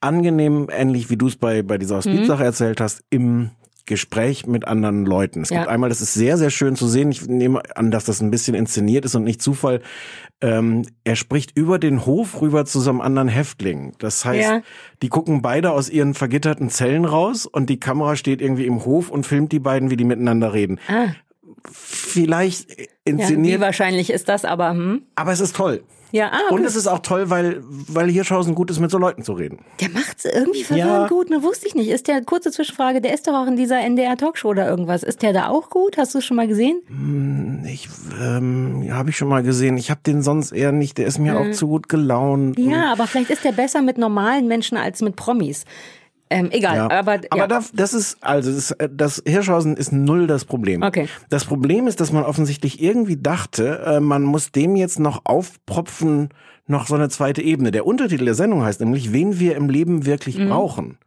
angenehm, 0.00 0.68
ähnlich 0.70 1.10
wie 1.10 1.16
du 1.18 1.26
es 1.26 1.36
bei, 1.36 1.62
bei 1.62 1.76
dieser 1.78 1.96
Hospizsache 1.96 2.44
erzählt 2.44 2.80
hast, 2.80 3.02
im 3.10 3.50
Gespräch 3.86 4.46
mit 4.46 4.66
anderen 4.66 5.06
Leuten. 5.06 5.42
Es 5.42 5.50
Ja. 5.50 5.58
gibt 5.58 5.68
einmal, 5.70 5.88
das 5.88 6.00
ist 6.00 6.14
sehr, 6.14 6.36
sehr 6.36 6.50
schön 6.50 6.76
zu 6.76 6.86
sehen. 6.88 7.10
Ich 7.10 7.26
nehme 7.26 7.62
an, 7.76 7.90
dass 7.90 8.04
das 8.04 8.20
ein 8.20 8.30
bisschen 8.30 8.54
inszeniert 8.54 9.04
ist 9.04 9.14
und 9.14 9.24
nicht 9.24 9.40
Zufall. 9.40 9.80
Ähm, 10.40 10.82
er 11.04 11.16
spricht 11.16 11.56
über 11.56 11.78
den 11.78 12.04
Hof 12.04 12.40
rüber 12.42 12.64
zu 12.66 12.80
so 12.80 12.90
einem 12.90 13.00
anderen 13.00 13.28
Häftling. 13.28 13.94
Das 13.98 14.24
heißt, 14.24 14.48
Ja. 14.48 14.62
die 15.02 15.08
gucken 15.08 15.40
beide 15.40 15.70
aus 15.72 15.88
ihren 15.88 16.14
vergitterten 16.14 16.68
Zellen 16.68 17.04
raus 17.04 17.46
und 17.46 17.70
die 17.70 17.80
Kamera 17.80 18.16
steht 18.16 18.42
irgendwie 18.42 18.66
im 18.66 18.84
Hof 18.84 19.10
und 19.10 19.24
filmt 19.26 19.52
die 19.52 19.60
beiden, 19.60 19.90
wie 19.90 19.96
die 19.96 20.04
miteinander 20.04 20.52
reden. 20.52 20.78
Ah, 20.88 21.06
Vielleicht 21.68 22.78
ja, 22.78 22.86
inszeniert, 23.04 23.58
wie 23.58 23.60
wahrscheinlich 23.60 24.10
ist 24.10 24.28
das, 24.28 24.44
aber 24.44 24.70
hm? 24.70 25.02
aber 25.14 25.32
es 25.32 25.40
ist 25.40 25.56
toll. 25.56 25.82
Ja, 26.16 26.30
ah, 26.32 26.52
Und 26.54 26.64
es 26.64 26.76
ist 26.76 26.86
auch 26.86 27.00
toll, 27.00 27.28
weil, 27.28 27.62
weil 27.88 28.08
Hirschhausen 28.10 28.54
gut 28.54 28.70
ist, 28.70 28.80
mit 28.80 28.90
so 28.90 28.96
Leuten 28.96 29.22
zu 29.22 29.34
reden. 29.34 29.58
Der 29.80 29.90
macht's 29.90 30.24
irgendwie 30.24 30.64
verwirrend 30.64 30.90
Ja. 31.02 31.06
gut, 31.08 31.28
ne? 31.28 31.42
Wusste 31.42 31.66
ich 31.66 31.74
nicht. 31.74 31.90
Ist 31.90 32.08
der, 32.08 32.22
kurze 32.24 32.50
Zwischenfrage, 32.50 33.02
der 33.02 33.12
ist 33.12 33.26
doch 33.26 33.34
auch 33.34 33.46
in 33.46 33.56
dieser 33.56 33.80
NDR-Talkshow 33.80 34.48
oder 34.48 34.66
irgendwas. 34.66 35.02
Ist 35.02 35.20
der 35.22 35.34
da 35.34 35.48
auch 35.48 35.68
gut? 35.68 35.98
Hast 35.98 36.14
du 36.14 36.18
es 36.18 36.24
schon 36.24 36.36
mal 36.36 36.48
gesehen? 36.48 37.62
Ich 37.66 37.88
ähm, 38.18 38.88
habe 38.90 39.10
ich 39.10 39.16
schon 39.18 39.28
mal 39.28 39.42
gesehen. 39.42 39.76
Ich 39.76 39.90
habe 39.90 40.00
den 40.06 40.22
sonst 40.22 40.52
eher 40.52 40.72
nicht. 40.72 40.96
Der 40.96 41.06
ist 41.06 41.18
mir 41.18 41.38
auch 41.38 41.50
zu 41.52 41.68
gut 41.68 41.88
gelaunt. 41.88 42.58
Ja, 42.58 42.92
aber 42.92 43.06
vielleicht 43.06 43.30
ist 43.30 43.44
der 43.44 43.52
besser 43.52 43.82
mit 43.82 43.98
normalen 43.98 44.48
Menschen 44.48 44.78
als 44.78 45.02
mit 45.02 45.16
Promis. 45.16 45.64
Ähm, 46.28 46.48
egal, 46.50 46.76
Ja. 46.76 46.84
aber, 46.90 47.20
aber 47.30 47.36
ja. 47.36 47.46
da, 47.46 47.60
das 47.72 47.94
ist 47.94 48.18
also 48.20 48.52
das, 48.52 48.72
äh, 48.72 48.88
das 48.92 49.22
Hirschhausen 49.26 49.76
ist 49.76 49.92
null 49.92 50.26
das 50.26 50.44
Problem. 50.44 50.82
Okay. 50.82 51.08
Das 51.30 51.44
Problem 51.44 51.86
ist, 51.86 52.00
dass 52.00 52.10
man 52.12 52.24
offensichtlich 52.24 52.82
irgendwie 52.82 53.16
dachte, 53.16 53.82
äh, 53.86 54.00
man 54.00 54.22
muss 54.24 54.50
dem 54.50 54.74
jetzt 54.74 54.98
noch 54.98 55.20
aufpropfen, 55.24 56.30
noch 56.66 56.88
so 56.88 56.96
eine 56.96 57.08
zweite 57.10 57.42
Ebene. 57.42 57.70
Der 57.70 57.86
Untertitel 57.86 58.24
der 58.24 58.34
Sendung 58.34 58.64
heißt 58.64 58.80
nämlich, 58.80 59.12
wen 59.12 59.38
wir 59.38 59.54
im 59.56 59.68
Leben 59.68 60.04
wirklich 60.04 60.36
Mhm. 60.38 60.48
brauchen. 60.48 60.98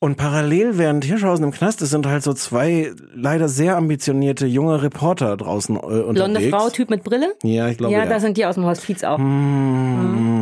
Und 0.00 0.16
parallel, 0.16 0.78
während 0.78 1.04
Hirschhausen 1.04 1.44
im 1.44 1.50
Knast 1.50 1.82
ist, 1.82 1.90
sind 1.90 2.06
halt 2.06 2.22
so 2.22 2.32
zwei 2.32 2.92
leider 3.14 3.48
sehr 3.48 3.76
ambitionierte 3.76 4.46
junge 4.46 4.80
Reporter 4.80 5.36
draußen 5.36 5.74
äh, 5.74 5.78
unterwegs. 5.78 6.14
Blonde 6.14 6.48
Frau, 6.50 6.70
Typ 6.70 6.88
mit 6.90 7.02
Brille? 7.02 7.34
Ja, 7.42 7.68
ich 7.68 7.78
glaube 7.78 7.92
ja, 7.94 8.00
ja. 8.04 8.06
da 8.08 8.20
sind 8.20 8.36
die 8.36 8.46
aus 8.46 8.54
dem 8.54 8.64
Hospiz 8.64 9.02
auch. 9.02 9.18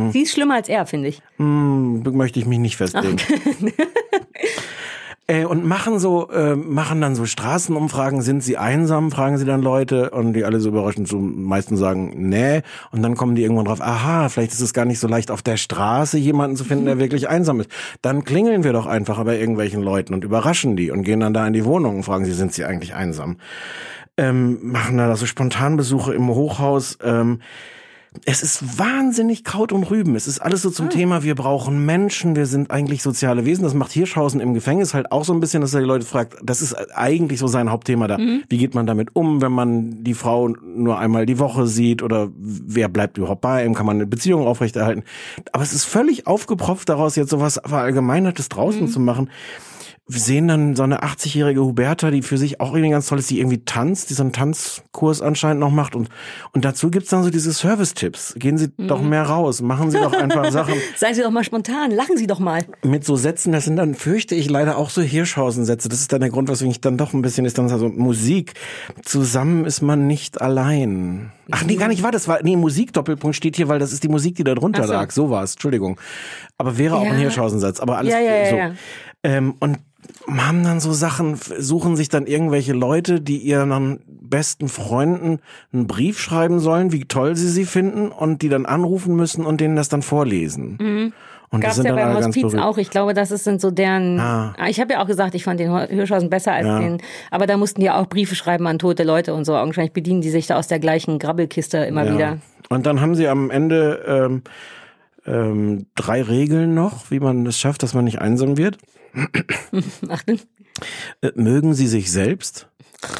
Mhm. 0.07 0.11
Sie 0.11 0.21
ist 0.21 0.31
schlimmer 0.31 0.55
als 0.55 0.69
er, 0.69 0.85
finde 0.85 1.09
ich. 1.09 1.21
Hm, 1.37 2.03
möchte 2.13 2.39
ich 2.39 2.45
mich 2.45 2.59
nicht 2.59 2.77
festlegen. 2.77 3.17
Äh, 5.29 5.43
und 5.43 5.65
machen 5.65 5.99
so, 5.99 6.29
äh, 6.29 6.55
machen 6.55 7.01
dann 7.01 7.13
so 7.13 7.25
Straßenumfragen, 7.25 8.21
sind 8.21 8.41
sie 8.41 8.57
einsam, 8.57 9.11
fragen 9.11 9.37
sie 9.37 9.43
dann 9.43 9.61
Leute 9.61 10.11
und 10.11 10.31
die 10.31 10.45
alle 10.45 10.61
so 10.61 10.69
überraschend 10.69 11.09
so 11.09 11.19
meisten 11.19 11.75
sagen, 11.75 12.13
nee. 12.15 12.61
Und 12.91 13.01
dann 13.03 13.17
kommen 13.17 13.35
die 13.35 13.43
irgendwann 13.43 13.65
drauf, 13.65 13.81
aha, 13.81 14.29
vielleicht 14.29 14.53
ist 14.53 14.61
es 14.61 14.73
gar 14.73 14.85
nicht 14.85 14.99
so 14.99 15.07
leicht 15.09 15.29
auf 15.29 15.41
der 15.41 15.57
Straße 15.57 16.17
jemanden 16.17 16.55
zu 16.55 16.63
finden, 16.63 16.85
der 16.85 16.97
wirklich 16.97 17.27
einsam 17.27 17.59
ist. 17.59 17.69
Dann 18.01 18.23
klingeln 18.23 18.63
wir 18.63 18.71
doch 18.71 18.85
einfach 18.85 19.21
bei 19.25 19.37
irgendwelchen 19.37 19.83
Leuten 19.83 20.13
und 20.13 20.23
überraschen 20.23 20.77
die 20.77 20.91
und 20.91 21.03
gehen 21.03 21.19
dann 21.19 21.33
da 21.33 21.45
in 21.45 21.51
die 21.51 21.65
Wohnung 21.65 21.97
und 21.97 22.03
fragen 22.03 22.23
sie, 22.23 22.31
sind 22.31 22.53
sie 22.53 22.63
eigentlich 22.63 22.93
einsam? 22.93 23.35
Ähm, 24.15 24.59
machen 24.61 24.97
da 24.97 25.13
so 25.17 25.25
Spontanbesuche 25.25 26.13
im 26.13 26.29
Hochhaus. 26.29 26.97
Ähm, 27.03 27.41
es 28.25 28.43
ist 28.43 28.79
wahnsinnig 28.79 29.43
Kraut 29.43 29.71
und 29.71 29.89
Rüben. 29.89 30.15
Es 30.15 30.27
ist 30.27 30.39
alles 30.39 30.61
so 30.61 30.69
zum 30.69 30.89
Thema, 30.89 31.23
wir 31.23 31.35
brauchen 31.35 31.85
Menschen, 31.85 32.35
wir 32.35 32.45
sind 32.45 32.71
eigentlich 32.71 33.03
soziale 33.03 33.45
Wesen. 33.45 33.63
Das 33.63 33.73
macht 33.73 33.91
Hirschhausen 33.91 34.39
im 34.39 34.53
Gefängnis 34.53 34.93
halt 34.93 35.11
auch 35.11 35.25
so 35.25 35.33
ein 35.33 35.39
bisschen, 35.39 35.61
dass 35.61 35.73
er 35.73 35.81
die 35.81 35.85
Leute 35.85 36.05
fragt, 36.05 36.35
das 36.43 36.61
ist 36.61 36.73
eigentlich 36.95 37.39
so 37.39 37.47
sein 37.47 37.71
Hauptthema 37.71 38.07
da. 38.07 38.17
Wie 38.17 38.57
geht 38.57 38.75
man 38.75 38.85
damit 38.85 39.15
um, 39.15 39.41
wenn 39.41 39.51
man 39.51 40.03
die 40.03 40.13
Frau 40.13 40.47
nur 40.49 40.99
einmal 40.99 41.25
die 41.25 41.39
Woche 41.39 41.67
sieht 41.67 42.01
oder 42.03 42.29
wer 42.37 42.89
bleibt 42.89 43.17
überhaupt 43.17 43.41
bei 43.41 43.65
ihm, 43.65 43.73
kann 43.73 43.85
man 43.85 43.97
eine 43.97 44.07
Beziehung 44.07 44.45
aufrechterhalten. 44.45 45.03
Aber 45.51 45.63
es 45.63 45.73
ist 45.73 45.85
völlig 45.85 46.27
aufgepropft 46.27 46.89
daraus, 46.89 47.15
jetzt 47.15 47.29
sowas 47.29 47.59
Verallgemeinertes 47.63 48.49
draußen 48.49 48.87
zu 48.87 48.99
machen. 48.99 49.29
Wir 50.09 50.21
sehen 50.21 50.47
dann 50.47 50.75
so 50.75 50.83
eine 50.83 51.03
80-jährige 51.03 51.59
Huberta, 51.61 52.11
die 52.11 52.21
für 52.21 52.37
sich 52.37 52.61
auch 52.61 52.73
irgendwie 52.73 52.91
ganz 52.91 53.07
toll 53.07 53.19
ist, 53.19 53.29
die 53.29 53.39
irgendwie 53.39 53.65
tanzt, 53.65 54.09
die 54.09 54.13
so 54.13 54.23
einen 54.23 54.31
Tanzkurs 54.31 55.21
anscheinend 55.21 55.59
noch 55.59 55.69
macht. 55.71 55.95
Und, 55.95 56.07
und 56.53 56.63
dazu 56.63 56.89
gibt's 56.89 57.09
dann 57.09 57.23
so 57.23 57.29
diese 57.29 57.51
Service-Tipps. 57.51 58.35
Gehen 58.37 58.57
Sie 58.57 58.69
doch 58.77 59.01
mehr 59.01 59.23
raus, 59.23 59.61
machen 59.61 59.91
Sie 59.91 59.97
doch 59.99 60.13
einfach 60.13 60.49
Sachen 60.51 60.75
Seien 60.95 61.13
Sie 61.13 61.21
doch 61.23 61.31
mal 61.31 61.43
spontan, 61.43 61.91
lachen 61.91 62.15
Sie 62.15 62.25
doch 62.25 62.39
mal. 62.39 62.63
mit 62.83 63.03
so 63.03 63.17
Sätzen. 63.17 63.51
Das 63.51 63.65
sind 63.65 63.75
dann, 63.75 63.95
fürchte 63.95 64.33
ich, 64.33 64.49
leider 64.49 64.77
auch 64.77 64.89
so 64.89 65.01
Hirschhausen-Sätze. 65.01 65.89
Das 65.89 65.99
ist 65.99 66.13
dann 66.13 66.21
der 66.21 66.29
Grund, 66.29 66.47
weswegen 66.47 66.71
ich 66.71 66.79
dann 66.79 66.97
doch 66.97 67.13
ein 67.13 67.21
bisschen 67.21 67.43
ist, 67.45 67.57
dann 67.57 67.69
also 67.69 67.89
Musik. 67.89 68.53
Zusammen 69.03 69.65
ist 69.65 69.81
man 69.81 70.07
nicht 70.07 70.41
allein. 70.41 71.31
Ach 71.51 71.63
nee, 71.65 71.75
gar 71.75 71.89
nicht 71.89 72.03
war 72.03 72.11
das 72.11 72.27
war 72.27 72.39
nee 72.43 72.55
Musik 72.57 72.93
Doppelpunkt 72.93 73.35
steht 73.35 73.55
hier, 73.57 73.67
weil 73.67 73.79
das 73.79 73.91
ist 73.93 74.03
die 74.03 74.09
Musik, 74.09 74.35
die 74.35 74.43
da 74.43 74.55
drunter 74.55 74.85
so. 74.87 74.93
lag. 74.93 75.11
So 75.11 75.29
war 75.29 75.43
es. 75.43 75.53
Entschuldigung. 75.53 75.99
Aber 76.57 76.77
wäre 76.77 76.95
auch 76.95 77.03
Ja. 77.03 77.11
ein 77.11 77.17
Hirschhausen-Satz. 77.17 77.79
Aber 77.81 77.97
alles 77.97 78.13
Ja, 78.13 78.19
ja, 78.19 78.35
ja, 78.37 78.49
so. 78.49 78.55
ja. 78.55 78.71
Ähm, 79.23 79.55
und 79.59 79.79
haben 80.27 80.63
dann 80.63 80.79
so 80.79 80.91
Sachen, 80.93 81.35
suchen 81.57 81.95
sich 81.95 82.09
dann 82.09 82.27
irgendwelche 82.27 82.73
Leute, 82.73 83.21
die 83.21 83.37
ihren 83.37 83.99
besten 84.07 84.67
Freunden 84.67 85.39
einen 85.73 85.87
Brief 85.87 86.19
schreiben 86.19 86.59
sollen, 86.59 86.91
wie 86.91 87.05
toll 87.05 87.35
sie 87.35 87.49
sie 87.49 87.65
finden 87.65 88.09
und 88.09 88.41
die 88.41 88.49
dann 88.49 88.65
anrufen 88.65 89.15
müssen 89.15 89.45
und 89.45 89.61
denen 89.61 89.75
das 89.75 89.89
dann 89.89 90.01
vorlesen. 90.01 91.13
Und 91.49 91.61
die 91.61 91.63
Gab's 91.63 91.75
sind 91.77 91.85
ja 91.85 91.95
dann 91.95 92.13
beim 92.13 92.25
Hospiz 92.25 92.55
auch. 92.55 92.77
Ich 92.77 92.89
glaube, 92.89 93.13
das 93.13 93.31
ist- 93.31 93.45
sind 93.45 93.61
so 93.61 93.71
deren. 93.71 94.19
Ah. 94.19 94.53
Ah, 94.57 94.67
Ich 94.67 94.81
habe 94.81 94.91
ja 94.93 95.01
auch 95.01 95.07
gesagt, 95.07 95.33
ich 95.33 95.45
fand 95.45 95.61
den 95.61 95.73
Hirschhausen 95.87 96.29
besser 96.29 96.51
als 96.51 96.67
Ja. 96.67 96.79
den. 96.79 96.97
Aber 97.31 97.47
da 97.47 97.55
mussten 97.55 97.79
die 97.79 97.89
auch 97.89 98.07
Briefe 98.07 98.35
schreiben 98.35 98.67
an 98.67 98.79
tote 98.79 99.03
Leute 99.03 99.33
und 99.33 99.45
so. 99.45 99.53
Wahrscheinlich 99.53 99.93
bedienen 99.93 100.19
die 100.19 100.29
sich 100.29 100.45
da 100.47 100.57
aus 100.57 100.67
der 100.67 100.79
gleichen 100.79 101.19
Grabbelkiste 101.19 101.77
immer 101.77 102.03
Ja. 102.05 102.13
wieder. 102.13 102.37
Und 102.69 102.85
dann 102.85 102.99
haben 102.99 103.15
sie 103.15 103.29
am 103.29 103.49
Ende 103.49 104.03
ähm, 104.05 104.41
ähm, 105.25 105.85
drei 105.95 106.21
Regeln 106.21 106.73
noch, 106.73 107.11
wie 107.11 107.19
man 107.21 107.45
es 107.45 107.57
schafft, 107.57 107.81
dass 107.83 107.93
man 107.93 108.03
nicht 108.05 108.19
einsam 108.19 108.57
wird. 108.57 108.77
Achtung. 110.09 110.39
Äh, 111.21 111.31
mögen 111.35 111.73
sie 111.73 111.87
sich 111.87 112.11
selbst? 112.11 112.67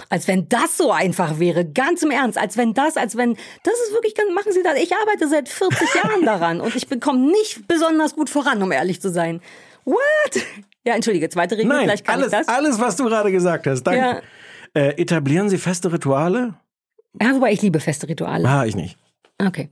Als 0.09 0.27
wenn 0.27 0.49
das 0.49 0.77
so 0.77 0.91
einfach 0.91 1.39
wäre, 1.39 1.63
ganz 1.63 2.01
im 2.01 2.11
Ernst, 2.11 2.37
als 2.37 2.57
wenn 2.57 2.73
das, 2.73 2.97
als 2.97 3.15
wenn, 3.15 3.35
das 3.63 3.73
ist 3.85 3.93
wirklich, 3.93 4.15
ganz, 4.15 4.33
machen 4.33 4.51
Sie 4.51 4.63
das. 4.63 4.75
Ich 4.79 4.91
arbeite 4.95 5.27
seit 5.27 5.49
40 5.49 5.95
Jahren 5.95 6.25
daran 6.25 6.61
und 6.61 6.75
ich 6.75 6.87
bekomme 6.87 7.19
nicht 7.19 7.67
besonders 7.67 8.15
gut 8.15 8.29
voran, 8.29 8.61
um 8.63 8.71
ehrlich 8.71 9.01
zu 9.01 9.11
sein. 9.11 9.39
What? 9.85 9.97
Ja, 10.83 10.95
entschuldige, 10.95 11.29
zweite 11.29 11.57
Regel, 11.57 11.69
Nein, 11.69 11.83
vielleicht 11.83 12.05
kann 12.05 12.15
alles, 12.15 12.33
ich 12.33 12.39
das. 12.39 12.47
alles, 12.47 12.79
was 12.79 12.95
du 12.95 13.05
gerade 13.05 13.31
gesagt 13.31 13.67
hast. 13.67 13.83
Danke. 13.83 13.99
Ja. 13.99 14.21
Äh, 14.81 15.01
etablieren 15.01 15.49
Sie 15.49 15.57
feste 15.57 15.91
Rituale? 15.91 16.55
Ja, 17.21 17.33
wobei 17.35 17.51
ich 17.51 17.61
liebe 17.61 17.79
feste 17.79 18.07
Rituale. 18.07 18.47
Ah, 18.47 18.65
ich 18.65 18.75
nicht. 18.75 18.97
Okay. 19.39 19.69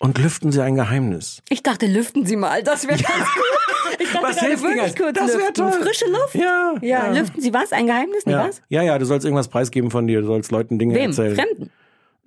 Und 0.00 0.18
lüften 0.18 0.52
Sie 0.52 0.62
ein 0.62 0.76
Geheimnis? 0.76 1.42
Ich 1.48 1.62
dachte, 1.62 1.86
lüften 1.86 2.24
Sie 2.24 2.36
mal, 2.36 2.62
das 2.62 2.86
wäre 2.86 2.98
ganz 3.02 3.08
gut. 3.34 3.98
Ich 4.00 4.12
dachte 4.12 4.26
Was 4.26 4.38
hilft 4.40 4.62
wirklich 4.62 4.92
das? 4.92 4.96
kurz 4.96 5.18
Das 5.18 5.28
wär 5.30 5.36
lüften. 5.38 5.54
toll. 5.54 5.72
Frische 5.82 6.04
Luft? 6.06 6.34
Ja. 6.34 6.74
Ja, 6.82 7.10
lüften 7.10 7.40
Sie 7.42 7.52
was? 7.52 7.72
Ein 7.72 7.86
Geheimnis? 7.86 8.24
Nee, 8.24 8.32
Ja. 8.32 8.46
was? 8.48 8.62
ja, 8.68 8.82
ja, 8.82 8.98
du 8.98 9.04
sollst 9.06 9.24
irgendwas 9.24 9.48
preisgeben 9.48 9.90
von 9.90 10.06
dir, 10.06 10.20
du 10.20 10.26
sollst 10.28 10.52
Leuten 10.52 10.78
Dinge 10.78 10.94
Wem? 10.94 11.10
erzählen. 11.10 11.34
Fremden? 11.34 11.70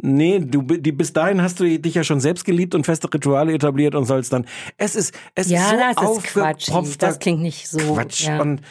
Nee, 0.03 0.39
du 0.39 0.63
die, 0.63 0.91
bis 0.91 1.13
dahin 1.13 1.41
hast 1.43 1.59
du 1.59 1.79
dich 1.79 1.93
ja 1.93 2.03
schon 2.03 2.19
selbst 2.19 2.43
geliebt 2.43 2.73
und 2.73 2.85
feste 2.85 3.07
Rituale 3.13 3.53
etabliert 3.53 3.93
und 3.93 4.05
sollst 4.05 4.33
dann. 4.33 4.47
Es 4.77 4.95
ist 4.95 5.13
es 5.35 5.45
ist 5.45 5.51
Ja, 5.51 5.69
so 5.69 5.77
das 5.77 6.17
ist 6.17 6.23
Quatsch. 6.33 6.69
Das 6.99 7.19
klingt 7.19 7.41
nicht 7.41 7.69
so. 7.69 7.77
Quatsch. 7.93 8.25
Ja. 8.25 8.41
Und 8.41 8.61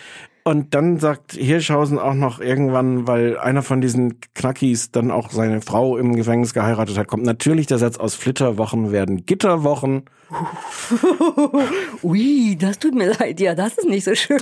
und 0.45 0.75
dann 0.75 0.99
sagt 0.99 1.33
Hirschhausen 1.33 1.99
auch 1.99 2.15
noch 2.15 2.41
irgendwann, 2.41 3.07
weil 3.07 3.39
einer 3.39 3.63
von 3.63 3.81
diesen 3.81 4.21
Knackis 4.35 4.91
dann 4.91 5.11
auch 5.11 5.31
seine 5.31 5.61
Frau 5.61 5.97
im 5.97 6.17
Gefängnis 6.17 6.55
geheiratet 6.55 6.97
hat, 6.97 7.09
kommt 7.09 7.25
natürlich 7.25 7.67
der 7.67 7.79
Satz 7.79 7.99
aus 7.99 8.15
Flitterwochen 8.15 8.93
werden 8.93 9.27
Gitterwochen. 9.27 10.05
Ui, 12.03 12.57
das 12.59 12.79
tut 12.79 12.95
mir 12.95 13.13
leid. 13.19 13.41
Ja, 13.41 13.55
das 13.55 13.79
ist 13.79 13.89
nicht 13.89 14.05
so 14.05 14.15
schön. 14.15 14.41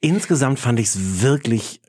Insgesamt 0.00 0.58
fand 0.58 0.80
ich 0.80 0.86
es 0.86 1.22
wirklich 1.22 1.80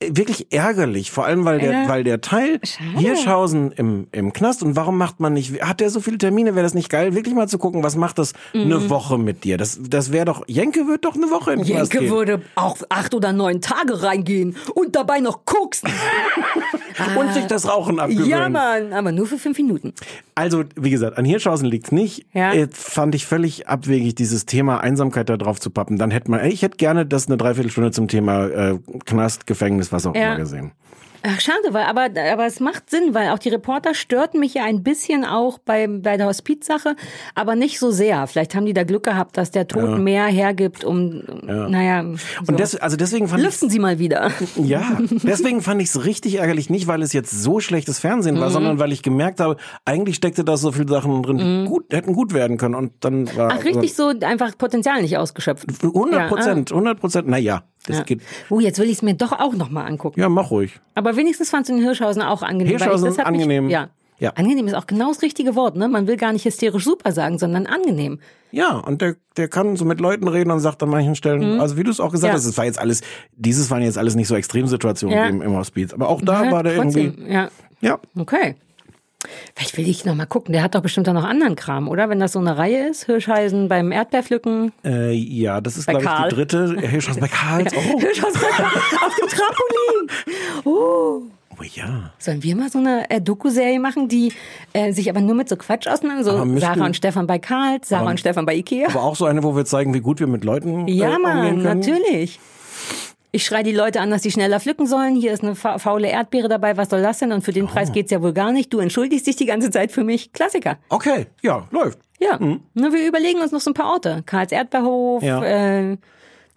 wirklich 0.00 0.52
ärgerlich, 0.52 1.10
vor 1.10 1.24
allem 1.26 1.44
weil 1.44 1.58
der, 1.60 1.72
Ja. 1.72 1.88
weil 1.88 2.04
der 2.04 2.20
Teil 2.20 2.60
Schade. 2.64 2.98
Hirschhausen 2.98 3.72
im, 3.72 4.06
im 4.12 4.32
Knast 4.32 4.62
und 4.62 4.76
warum 4.76 4.98
macht 4.98 5.20
man 5.20 5.32
nicht, 5.32 5.62
hat 5.62 5.80
der 5.80 5.90
so 5.90 6.00
viele 6.00 6.18
Termine, 6.18 6.54
wäre 6.54 6.62
das 6.64 6.74
nicht 6.74 6.90
geil, 6.90 7.14
wirklich 7.14 7.34
mal 7.34 7.48
zu 7.48 7.58
gucken, 7.58 7.82
was 7.82 7.96
macht 7.96 8.18
das 8.18 8.32
eine 8.52 8.90
Woche 8.90 9.18
mit 9.18 9.44
dir? 9.44 9.56
Das, 9.56 9.78
das 9.82 10.12
wäre 10.12 10.24
doch, 10.26 10.44
Jenke 10.46 10.86
wird 10.86 11.04
doch 11.04 11.14
eine 11.14 11.30
Woche 11.30 11.52
in 11.52 11.62
den 11.62 11.74
Knast 11.76 11.92
Mhm. 11.94 12.00
Jenke 12.00 12.14
würde 12.14 12.42
auch 12.54 12.76
acht 12.88 13.14
oder 13.14 13.32
neun 13.32 13.60
Tage 13.60 14.02
reingehen 14.02 14.56
und 14.74 14.94
dabei 14.96 15.20
noch 15.20 15.44
koksen. 15.44 15.88
und 17.18 17.32
sich 17.32 17.46
das 17.46 17.68
Rauchen 17.68 17.98
abgewöhnen. 17.98 18.28
ja, 18.28 18.48
Mann, 18.48 18.92
aber 18.92 19.12
nur 19.12 19.26
für 19.26 19.38
fünf 19.38 19.58
Minuten. 19.58 19.92
Also, 20.36 20.64
wie 20.76 20.90
gesagt, 20.90 21.18
an 21.18 21.24
Hirschhausen 21.24 21.66
liegt's 21.68 21.92
nicht. 21.92 22.26
Ja. 22.32 22.52
Äh, 22.52 22.68
fand 22.72 23.14
ich 23.14 23.26
völlig 23.26 23.68
abwegig, 23.68 24.14
dieses 24.14 24.46
Thema 24.46 24.78
Einsamkeit 24.80 25.28
da 25.28 25.36
drauf 25.36 25.60
zu 25.60 25.70
pappen. 25.70 25.98
Dann 25.98 26.10
hätte 26.10 26.30
man, 26.30 26.44
ich 26.46 26.62
hätte 26.62 26.76
gerne 26.76 27.06
das 27.06 27.26
eine 27.26 27.36
Dreiviertelstunde 27.36 27.90
zum 27.90 28.08
Thema 28.08 28.46
äh, 28.46 28.78
Knast, 29.06 29.46
Gefängnis, 29.54 29.92
was 29.92 30.06
auch 30.06 30.14
Ja. 30.14 30.26
immer 30.32 30.36
gesehen. 30.36 30.72
Ach, 31.26 31.40
schade, 31.40 31.56
weil, 31.70 31.84
aber, 31.86 32.08
aber 32.32 32.44
es 32.44 32.60
macht 32.60 32.90
Sinn, 32.90 33.14
weil 33.14 33.30
auch 33.30 33.38
die 33.38 33.48
Reporter 33.48 33.94
störten 33.94 34.40
mich 34.40 34.52
ja 34.52 34.64
ein 34.64 34.82
bisschen 34.82 35.24
auch 35.24 35.56
bei, 35.58 35.86
bei 35.88 36.18
der 36.18 36.26
Hospizsache, 36.26 36.96
aber 37.34 37.56
nicht 37.56 37.78
so 37.78 37.90
sehr. 37.90 38.26
Vielleicht 38.26 38.54
haben 38.54 38.66
die 38.66 38.74
da 38.74 38.84
Glück 38.84 39.04
gehabt, 39.04 39.38
dass 39.38 39.50
der 39.50 39.66
Tod 39.66 39.98
mehr 40.00 40.26
hergibt, 40.26 40.84
um, 40.84 41.22
naja. 41.46 42.04
So. 42.04 42.52
Und 42.52 42.60
des, 42.60 42.76
also 42.76 42.98
deswegen 42.98 43.26
fand 43.28 43.40
ich 43.40 43.46
Lüften 43.46 43.70
Sie 43.70 43.78
mal 43.78 43.98
wieder. 43.98 44.32
Ja, 44.56 44.98
deswegen 45.22 45.62
fand 45.62 45.80
ich 45.80 45.88
es 45.88 46.04
richtig 46.04 46.34
ärgerlich, 46.40 46.68
nicht 46.68 46.88
weil 46.88 47.00
es 47.00 47.14
jetzt 47.14 47.30
so 47.30 47.58
schlechtes 47.58 48.00
Fernsehen 48.00 48.34
Mhm. 48.36 48.40
war, 48.40 48.50
sondern 48.50 48.78
weil 48.78 48.92
ich 48.92 49.02
gemerkt 49.02 49.40
habe, 49.40 49.56
eigentlich 49.86 50.16
steckte 50.16 50.44
da 50.44 50.58
so 50.58 50.72
viele 50.72 50.88
Sachen 50.90 51.22
drin, 51.22 51.38
die 51.38 51.64
gut, 51.70 51.90
hätten 51.90 52.12
gut 52.12 52.34
werden 52.34 52.58
können. 52.58 52.74
Und 52.74 52.92
dann 53.00 53.34
war 53.34 53.46
Mhm. 53.54 53.58
Ach, 53.60 53.64
richtig 53.64 53.94
so 53.94 54.12
einfach 54.20 54.58
Potenzial 54.58 55.00
nicht 55.00 55.16
ausgeschöpft. 55.16 55.64
100 55.82 56.28
Prozent, 56.28 56.70
100 56.70 57.00
Prozent. 57.00 57.28
Naja, 57.28 57.62
das 57.86 57.98
Ja. 57.98 58.02
geht. 58.04 58.20
Oh, 58.50 58.60
jetzt 58.60 58.78
will 58.78 58.86
ich 58.86 58.96
es 58.98 59.02
mir 59.02 59.14
doch 59.14 59.32
auch 59.32 59.54
nochmal 59.54 59.86
angucken. 59.86 60.20
Ja, 60.20 60.28
mach 60.28 60.50
ruhig. 60.50 60.80
Aber 60.94 61.16
wenigstens 61.16 61.50
fandst 61.50 61.70
du 61.70 61.74
den 61.76 61.82
Hirschhausen 61.84 62.22
auch 62.22 62.42
angenehm. 62.42 62.68
Hirschhausen 62.76 63.16
hat 63.16 63.26
angenehm. 63.26 63.64
Mich, 63.66 63.72
ja. 63.72 63.88
Ja. 64.20 64.30
Angenehm 64.36 64.68
ist 64.68 64.74
auch 64.74 64.86
genau 64.86 65.08
das 65.08 65.22
richtige 65.22 65.56
Wort, 65.56 65.76
ne? 65.76 65.88
Man 65.88 66.06
will 66.06 66.16
gar 66.16 66.32
nicht 66.32 66.44
hysterisch 66.44 66.84
super 66.84 67.10
sagen, 67.10 67.36
sondern 67.38 67.66
angenehm. 67.66 68.20
Ja, 68.52 68.76
und 68.78 69.02
der, 69.02 69.16
der 69.36 69.48
kann 69.48 69.74
so 69.76 69.84
mit 69.84 69.98
Leuten 70.00 70.28
reden 70.28 70.52
und 70.52 70.60
sagt 70.60 70.80
an 70.84 70.88
manchen 70.88 71.16
Stellen, 71.16 71.60
also 71.60 71.76
wie 71.76 71.82
du 71.82 71.90
es 71.90 71.98
auch 71.98 72.12
gesagt 72.12 72.32
Mhm. 72.32 72.36
Ja. 72.36 72.38
hast, 72.38 72.44
es 72.46 72.56
war 72.56 72.64
jetzt 72.64 72.78
alles, 72.78 73.00
dieses 73.34 73.70
waren 73.72 73.82
jetzt 73.82 73.98
alles 73.98 74.14
nicht 74.14 74.28
so 74.28 74.36
Extremsituationen 74.36 75.18
Ja. 75.18 75.26
im, 75.26 75.42
im 75.42 75.56
Hospiz. 75.56 75.92
Aber 75.92 76.08
auch 76.08 76.22
da 76.22 76.50
war 76.52 76.62
der 76.62 76.76
trotzdem, 76.76 77.06
irgendwie, 77.16 77.32
Ja, 77.32 77.48
ja. 77.80 77.98
okay. 78.16 78.54
Vielleicht 79.56 79.76
will 79.76 79.88
ich 79.88 80.04
noch 80.04 80.14
mal 80.16 80.26
gucken. 80.26 80.52
Der 80.52 80.62
hat 80.64 80.74
doch 80.74 80.80
bestimmt 80.82 81.08
auch 81.08 81.12
noch 81.12 81.22
anderen 81.24 81.54
Kram, 81.54 81.88
oder? 81.88 82.08
Wenn 82.08 82.18
das 82.18 82.32
so 82.32 82.40
eine 82.40 82.58
Reihe 82.58 82.88
ist. 82.88 83.04
Hirschheisen 83.06 83.68
beim 83.68 83.92
Erdbeerpflücken. 83.92 84.72
Äh, 84.84 85.12
ja, 85.12 85.60
das 85.60 85.76
ist, 85.76 85.86
Bei 85.86 85.94
glaube 85.94 86.06
ich, 86.22 86.28
die 86.28 86.34
dritte. 86.34 86.76
Hirschhaus 86.80 87.18
bei 87.18 87.28
Karls. 87.28 87.72
Oh. 87.76 88.00
Hirschhausen 88.00 88.40
auf 88.42 89.14
dem 89.14 89.28
Trampolin. 89.28 90.10
Oh. 90.64 91.22
oh 91.52 91.62
ja. 91.62 92.10
Sollen 92.18 92.42
wir 92.42 92.56
mal 92.56 92.68
so 92.70 92.78
eine 92.78 93.08
äh, 93.10 93.20
Doku-Serie 93.20 93.78
machen, 93.78 94.08
die 94.08 94.32
äh, 94.72 94.92
sich 94.92 95.08
aber 95.10 95.20
nur 95.20 95.34
mit 95.36 95.48
so 95.48 95.56
Quatsch 95.56 95.86
auseinander, 95.86 96.24
so 96.24 96.44
müssten- 96.44 96.60
Sarah 96.60 96.86
und 96.86 96.96
Stefan 96.96 97.26
bei 97.26 97.38
Karls, 97.38 97.88
Sarah 97.90 98.02
Aber- 98.02 98.10
und 98.10 98.18
Stefan 98.20 98.46
bei 98.46 98.54
Ikea. 98.56 98.88
Aber 98.88 99.02
auch 99.04 99.14
so 99.14 99.26
eine, 99.26 99.42
wo 99.44 99.54
wir 99.54 99.64
zeigen, 99.66 99.94
wie 99.94 100.00
gut 100.00 100.18
wir 100.20 100.26
mit 100.26 100.42
Leuten 100.44 100.88
Ja, 100.88 101.10
äh, 101.12 101.16
umgehen 101.16 101.22
Mann, 101.22 101.62
können. 101.62 101.78
natürlich. 101.80 102.40
Ich 103.34 103.44
schreie 103.44 103.64
die 103.64 103.72
Leute 103.72 104.00
an, 104.00 104.10
dass 104.10 104.22
sie 104.22 104.30
schneller 104.30 104.60
pflücken 104.60 104.86
sollen. 104.86 105.16
Hier 105.16 105.32
ist 105.32 105.42
eine 105.42 105.56
fa 105.56 105.78
faule 105.78 106.08
Erdbeere 106.08 106.48
dabei. 106.48 106.76
Was 106.76 106.90
soll 106.90 107.02
das 107.02 107.18
denn? 107.18 107.32
Und 107.32 107.42
für 107.42 107.52
den 107.52 107.64
Oh. 107.64 107.68
Preis 107.68 107.90
geht's 107.90 108.12
ja 108.12 108.22
wohl 108.22 108.32
gar 108.32 108.52
nicht. 108.52 108.72
Du 108.72 108.78
entschuldigst 108.78 109.26
dich 109.26 109.34
die 109.34 109.46
ganze 109.46 109.70
Zeit 109.72 109.90
für 109.90 110.04
mich. 110.04 110.32
Klassiker. 110.32 110.78
Okay, 110.88 111.26
ja, 111.42 111.66
läuft. 111.72 111.98
Ja. 112.20 112.38
Na, 112.74 112.92
wir 112.92 113.08
überlegen 113.08 113.40
uns 113.40 113.50
noch 113.50 113.60
so 113.60 113.70
ein 113.70 113.74
paar 113.74 113.90
Orte. 113.92 114.22
Karls 114.24 114.52
Erdbeerhof, 114.52 115.22
Ja. 115.24 115.42
äh, 115.42 115.96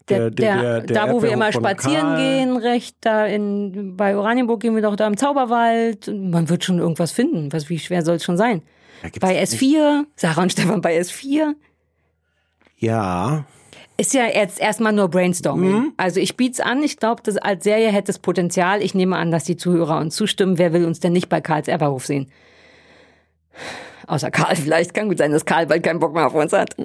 Der- 0.10 0.30
der, 0.30 0.30
der- 0.30 0.82
der, 0.82 0.96
da 1.08 1.12
wo 1.12 1.24
wir 1.24 1.32
immer 1.32 1.52
spazieren 1.52 2.02
Karl. 2.02 2.18
gehen, 2.18 2.58
recht 2.58 2.96
da 3.02 3.26
in 3.26 3.98
bei 3.98 4.16
Oranienburg 4.16 4.60
gehen 4.62 4.76
wir 4.76 4.84
doch 4.84 4.96
da 4.96 5.08
im 5.08 5.18
Zauberwald. 5.18 6.08
Man 6.14 6.48
wird 6.48 6.64
schon 6.64 6.78
irgendwas 6.78 7.12
finden. 7.12 7.52
Was 7.52 7.70
wie 7.70 7.80
schwer 7.80 8.04
soll 8.06 8.18
es 8.18 8.24
schon 8.24 8.38
sein? 8.38 8.62
Bei 9.20 9.42
S4, 9.42 10.06
Sarah 10.16 10.44
und 10.44 10.52
Stefan 10.52 10.82
bei 10.82 10.96
S4. 11.00 11.56
Ja, 12.78 13.46
Ist 14.00 14.14
ja 14.14 14.26
jetzt 14.26 14.62
erstmal 14.62 14.94
nur 14.94 15.10
Brainstorming. 15.10 15.72
Mhm. 15.72 15.94
Also 15.98 16.20
ich 16.20 16.38
biet's 16.38 16.60
an. 16.60 16.84
Ich 16.84 16.98
glaube, 16.98 17.24
das 17.24 17.38
als 17.38 17.64
Serie 17.64 17.92
hätte 17.92 18.12
es 18.12 18.20
Potenzial. 18.20 18.84
Ich 18.84 18.94
nehme 18.94 19.18
an, 19.18 19.32
dass 19.32 19.44
die 19.44 19.58
Zuhörer 19.58 20.00
uns 20.00 20.16
zustimmen. 20.16 20.60
Wer 20.60 20.72
will 20.72 20.86
uns 20.86 21.00
denn 21.00 21.14
nicht 21.14 21.30
bei 21.30 21.42
Karls 21.42 21.68
Erberhof 21.68 22.06
sehen? 22.06 22.28
Außer 24.06 24.30
Karl 24.30 24.56
vielleicht. 24.56 24.94
Kann 24.94 25.10
gut 25.10 25.18
sein, 25.18 25.32
dass 25.32 25.46
Karl 25.46 25.66
bald 25.66 25.84
keinen 25.84 26.00
Bock 26.00 26.14
mehr 26.14 26.28
auf 26.28 26.36
uns 26.36 26.54
hat. 26.54 26.76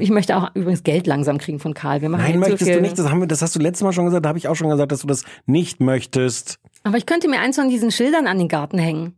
Ich 0.00 0.10
möchte 0.10 0.36
auch 0.36 0.50
übrigens 0.54 0.82
Geld 0.82 1.06
langsam 1.06 1.36
kriegen 1.38 1.60
von 1.60 1.74
Karl. 1.74 2.00
Wir 2.00 2.08
machen 2.08 2.22
nein, 2.22 2.32
so 2.34 2.38
möchtest 2.40 2.64
viel. 2.64 2.74
du 2.74 2.80
nicht. 2.80 2.98
Das, 2.98 3.10
haben 3.10 3.20
wir, 3.20 3.28
das 3.28 3.42
hast 3.42 3.54
du 3.54 3.60
letztes 3.60 3.84
Mal 3.84 3.92
schon 3.92 4.06
gesagt. 4.06 4.24
Da 4.24 4.30
habe 4.30 4.38
ich 4.38 4.48
auch 4.48 4.56
schon 4.56 4.70
gesagt, 4.70 4.90
dass 4.90 5.02
du 5.02 5.06
das 5.06 5.24
nicht 5.46 5.80
möchtest. 5.80 6.58
Aber 6.82 6.96
ich 6.96 7.06
könnte 7.06 7.28
mir 7.28 7.40
eins 7.40 7.56
von 7.56 7.68
diesen 7.68 7.90
Schildern 7.90 8.26
an 8.26 8.38
den 8.38 8.48
Garten 8.48 8.78
hängen. 8.78 9.14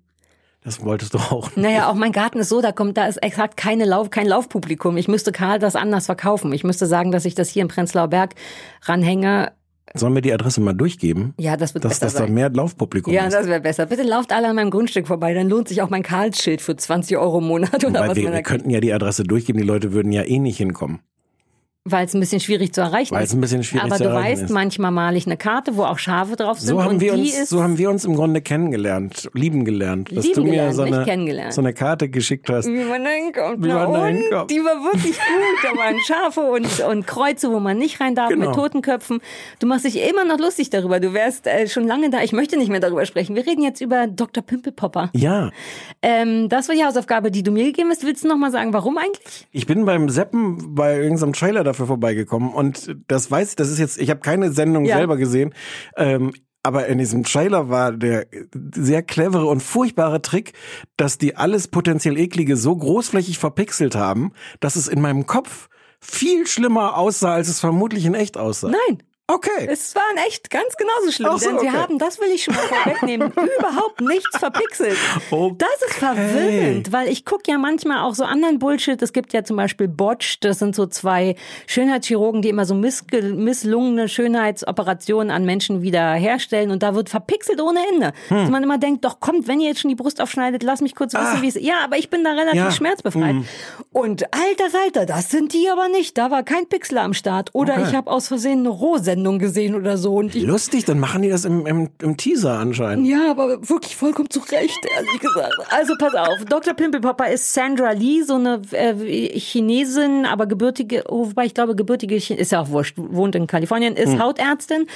Das 0.62 0.84
wolltest 0.84 1.14
du 1.14 1.18
auch. 1.18 1.50
Naja, 1.56 1.88
auch 1.88 1.94
mein 1.94 2.12
Garten 2.12 2.38
ist 2.38 2.50
so, 2.50 2.60
da 2.60 2.70
kommt, 2.72 2.96
da 2.98 3.06
ist 3.06 3.16
exakt 3.22 3.56
keine 3.56 3.86
Lauf, 3.86 4.10
kein 4.10 4.26
Laufpublikum. 4.26 4.96
Ich 4.98 5.08
müsste 5.08 5.32
Karl 5.32 5.58
das 5.58 5.74
anders 5.74 6.06
verkaufen. 6.06 6.52
Ich 6.52 6.64
müsste 6.64 6.86
sagen, 6.86 7.12
dass 7.12 7.24
ich 7.24 7.34
das 7.34 7.48
hier 7.48 7.62
im 7.62 7.68
Prenzlauer 7.68 8.08
Berg 8.08 8.34
ranhänge. 8.82 9.52
Sollen 9.94 10.14
wir 10.14 10.20
die 10.22 10.32
Adresse 10.32 10.60
mal 10.60 10.72
durchgeben? 10.74 11.34
Ja, 11.38 11.56
das 11.56 11.74
wird 11.74 11.84
Dass, 11.84 11.94
besser 11.94 12.06
dass 12.06 12.12
da 12.14 12.18
sein. 12.20 12.34
mehr 12.34 12.50
Laufpublikum 12.50 13.12
Ja, 13.12 13.24
ist. 13.26 13.32
das 13.34 13.46
wäre 13.48 13.60
besser. 13.60 13.86
Bitte 13.86 14.02
lauft 14.04 14.32
alle 14.32 14.48
an 14.48 14.54
meinem 14.56 14.70
Grundstück 14.70 15.06
vorbei, 15.08 15.34
dann 15.34 15.48
lohnt 15.48 15.66
sich 15.66 15.82
auch 15.82 15.90
mein 15.90 16.02
Karlsschild 16.04 16.60
für 16.60 16.76
20 16.76 17.16
Euro 17.16 17.38
im 17.38 17.46
Monat 17.48 17.84
oder 17.84 18.00
Weil 18.00 18.10
was 18.10 18.16
wir, 18.16 18.28
da 18.30 18.34
wir 18.36 18.42
könnten 18.42 18.70
ja 18.70 18.80
die 18.80 18.92
Adresse 18.92 19.24
durchgeben, 19.24 19.60
die 19.60 19.66
Leute 19.66 19.92
würden 19.92 20.12
ja 20.12 20.22
eh 20.22 20.38
nicht 20.38 20.58
hinkommen. 20.58 21.00
Weil 21.86 22.04
es 22.04 22.12
ein 22.12 22.20
bisschen 22.20 22.40
schwierig 22.40 22.74
zu 22.74 22.82
erreichen 22.82 23.14
Weil 23.14 23.24
ist. 23.24 23.32
ein 23.32 23.40
bisschen 23.40 23.64
schwierig 23.64 23.86
Aber 23.86 23.96
zu 23.96 24.02
du 24.02 24.10
erreichen 24.10 24.32
weißt, 24.32 24.42
ist. 24.42 24.50
manchmal 24.50 24.90
male 24.90 25.16
ich 25.16 25.24
eine 25.24 25.38
Karte, 25.38 25.78
wo 25.78 25.84
auch 25.84 25.98
Schafe 25.98 26.36
drauf 26.36 26.60
sind. 26.60 26.68
So 26.68 26.82
haben, 26.82 26.96
und 26.96 27.00
wir 27.00 27.14
die 27.14 27.20
uns, 27.22 27.38
ist, 27.38 27.48
so 27.48 27.62
haben 27.62 27.78
wir 27.78 27.88
uns 27.88 28.04
im 28.04 28.14
Grunde 28.16 28.42
kennengelernt, 28.42 29.30
lieben 29.32 29.64
gelernt. 29.64 30.14
Dass 30.14 30.24
Lieben 30.26 30.34
du 30.34 30.42
mir 30.44 30.50
gelernt, 30.50 30.74
so 30.74 30.84
nicht 30.84 30.94
eine, 30.94 31.04
kennengelernt. 31.06 31.54
so 31.54 31.62
eine 31.62 31.72
Karte 31.72 32.10
geschickt 32.10 32.50
hast. 32.50 32.66
wie 32.66 32.84
man 32.84 33.02
da 33.02 33.08
hinkommt. 33.10 33.64
Wie 33.64 33.68
Na 33.68 33.88
man 33.88 33.92
da 33.94 34.06
und? 34.08 34.14
hinkommt. 34.14 34.50
Die 34.50 34.58
war 34.58 34.84
wirklich 34.92 35.16
gut. 35.16 35.62
Da 35.62 35.78
waren 35.78 35.96
Schafe 36.00 36.40
und, 36.42 36.80
und 36.80 37.06
Kreuze, 37.06 37.50
wo 37.50 37.60
man 37.60 37.78
nicht 37.78 37.98
rein 37.98 38.14
darf, 38.14 38.28
Genau. 38.28 38.48
mit 38.48 38.54
Totenköpfen. 38.54 39.20
Du 39.58 39.66
machst 39.66 39.86
dich 39.86 40.06
immer 40.06 40.26
noch 40.26 40.38
lustig 40.38 40.68
darüber. 40.68 41.00
Du 41.00 41.14
wärst 41.14 41.46
äh, 41.46 41.66
schon 41.66 41.86
lange 41.86 42.10
da. 42.10 42.20
Ich 42.22 42.32
möchte 42.32 42.58
nicht 42.58 42.68
mehr 42.68 42.80
darüber 42.80 43.06
sprechen. 43.06 43.34
Wir 43.36 43.46
reden 43.46 43.62
jetzt 43.62 43.80
über 43.80 44.06
Dr. 44.06 44.42
Pimpelpopper. 44.42 45.08
Ja, 45.14 45.50
Ähm, 46.02 46.50
das 46.50 46.68
war 46.68 46.74
die 46.74 46.84
Hausaufgabe, 46.84 47.30
die 47.30 47.42
du 47.42 47.50
mir 47.52 47.64
gegeben 47.64 47.88
hast. 47.88 48.04
Willst 48.04 48.22
du 48.22 48.28
noch 48.28 48.36
mal 48.36 48.50
sagen, 48.52 48.74
warum 48.74 48.98
eigentlich? 48.98 49.48
ich 49.50 49.66
bin 49.66 49.86
beim 49.86 50.10
Seppen 50.10 50.74
bei 50.74 50.98
irgendeinem 50.98 51.32
Trailer 51.32 51.64
dafür 51.70 51.86
vorbeigekommen 51.86 52.52
und 52.52 52.96
das 53.08 53.30
weiß 53.30 53.50
ich, 53.50 53.56
das 53.56 53.70
ist 53.70 53.78
jetzt, 53.78 53.98
ich 54.00 54.10
habe 54.10 54.20
keine 54.20 54.52
Sendung 54.52 54.84
Ja. 54.84 54.96
selber 54.96 55.16
gesehen, 55.16 55.54
ähm, 55.96 56.32
aber 56.62 56.86
in 56.88 56.98
diesem 56.98 57.24
Trailer 57.24 57.70
war 57.70 57.92
der 57.92 58.26
sehr 58.74 59.02
clevere 59.02 59.46
und 59.46 59.62
furchtbare 59.62 60.20
Trick, 60.20 60.52
dass 60.96 61.16
die 61.16 61.36
alles 61.36 61.68
potenziell 61.68 62.18
eklige 62.18 62.56
so 62.56 62.76
großflächig 62.76 63.38
verpixelt 63.38 63.94
haben, 63.94 64.32
dass 64.60 64.76
es 64.76 64.86
in 64.86 65.00
meinem 65.00 65.24
Kopf 65.26 65.68
viel 66.00 66.46
schlimmer 66.46 66.96
aussah, 66.96 67.32
als 67.34 67.48
es 67.48 67.60
vermutlich 67.60 68.04
in 68.04 68.14
echt 68.14 68.36
aussah. 68.36 68.70
Nein. 68.70 69.02
Okay. 69.32 69.68
Es 69.70 69.94
waren 69.94 70.16
echt 70.26 70.50
ganz 70.50 70.76
genauso 70.76 71.12
schlimm, 71.12 71.38
so, 71.38 71.48
denn 71.48 71.58
sie 71.60 71.68
okay. 71.68 71.76
haben, 71.76 71.98
das 71.98 72.18
will 72.20 72.28
ich 72.34 72.44
schon 72.44 72.54
mal 72.54 72.62
vorwegnehmen, 72.62 73.32
überhaupt 73.58 74.00
nichts 74.00 74.36
verpixelt. 74.38 74.96
Okay. 75.30 75.54
Das 75.58 75.88
ist 75.88 75.94
verwirrend, 75.98 76.92
weil 76.92 77.08
ich 77.08 77.24
gucke 77.24 77.50
ja 77.50 77.58
manchmal 77.58 77.98
auch 78.04 78.14
so 78.14 78.24
anderen 78.24 78.58
Bullshit. 78.58 79.00
Es 79.02 79.12
gibt 79.12 79.32
ja 79.32 79.44
zum 79.44 79.56
Beispiel 79.56 79.88
Botch, 79.88 80.40
das 80.40 80.58
sind 80.58 80.74
so 80.74 80.86
zwei 80.86 81.36
Schönheitschirurgen, 81.66 82.42
die 82.42 82.48
immer 82.48 82.64
so 82.64 82.74
misslungene 82.74 84.08
Schönheitsoperationen 84.08 85.30
an 85.30 85.44
Menschen 85.44 85.82
wieder 85.82 86.12
herstellen 86.14 86.70
und 86.70 86.82
da 86.82 86.94
wird 86.94 87.08
verpixelt 87.08 87.60
ohne 87.60 87.80
Ende. 87.92 88.12
Hm. 88.28 88.36
Dass 88.38 88.50
man 88.50 88.62
immer 88.62 88.78
denkt, 88.78 89.04
doch 89.04 89.20
kommt, 89.20 89.46
wenn 89.48 89.60
ihr 89.60 89.68
jetzt 89.68 89.80
schon 89.80 89.88
die 89.90 89.94
Brust 89.94 90.20
aufschneidet, 90.20 90.62
lass 90.62 90.80
mich 90.80 90.94
kurz 90.94 91.14
wissen, 91.14 91.42
wie 91.42 91.48
es 91.48 91.54
Ja, 91.54 91.76
aber 91.84 91.98
ich 91.98 92.10
bin 92.10 92.24
da 92.24 92.30
relativ 92.30 92.50
Ah. 92.50 92.64
Ja. 92.64 92.64
Hm. 92.66 92.72
schmerzbefreit. 92.72 93.36
Und 93.92 94.24
alter 94.34 94.70
Falter, 94.70 95.06
das 95.06 95.30
sind 95.30 95.52
die 95.52 95.68
aber 95.70 95.88
nicht. 95.88 96.16
Da 96.18 96.30
war 96.30 96.42
kein 96.42 96.66
Pixel 96.68 96.98
am 96.98 97.14
Start. 97.14 97.50
Oder 97.52 97.74
Okay. 97.74 97.84
ich 97.88 97.94
habe 97.94 98.10
aus 98.10 98.28
Versehen 98.28 98.60
eine 98.60 98.70
Rohsendung 99.20 99.38
gesehen 99.38 99.74
oder 99.74 99.96
so. 99.96 100.14
Und 100.14 100.34
ich 100.34 100.42
Lustig, 100.44 100.84
dann 100.84 100.98
machen 100.98 101.22
die 101.22 101.28
das 101.28 101.44
im, 101.44 101.66
im, 101.66 101.88
im 102.02 102.16
Teaser 102.16 102.58
anscheinend. 102.58 103.06
ja, 103.06 103.30
aber 103.30 103.68
wirklich 103.68 103.96
vollkommen 103.96 104.30
zu 104.30 104.40
Recht, 104.40 104.78
ehrlich 104.96 105.20
gesagt. 105.20 105.54
Also 105.70 105.94
pass 105.98 106.14
auf, 106.14 106.44
Dr. 106.48 106.74
Pimpelpopper 106.74 107.30
ist 107.30 107.52
Sandra 107.52 107.92
Lee, 107.92 108.22
so 108.22 108.34
eine 108.36 108.60
äh, 108.72 109.38
Chinesin, 109.38 110.26
aber 110.26 110.46
gebürtige, 110.46 111.04
wobei 111.08 111.44
ich 111.46 111.54
glaube, 111.54 111.76
gebürtige, 111.76 112.16
Chi- 112.16 112.34
ist 112.34 112.52
ja 112.52 112.60
auch 112.62 112.70
wurscht, 112.70 112.94
wohnt 112.96 113.34
in 113.34 113.46
Kalifornien, 113.46 113.94
ist 113.96 114.18
Hautärztin, 114.18 114.86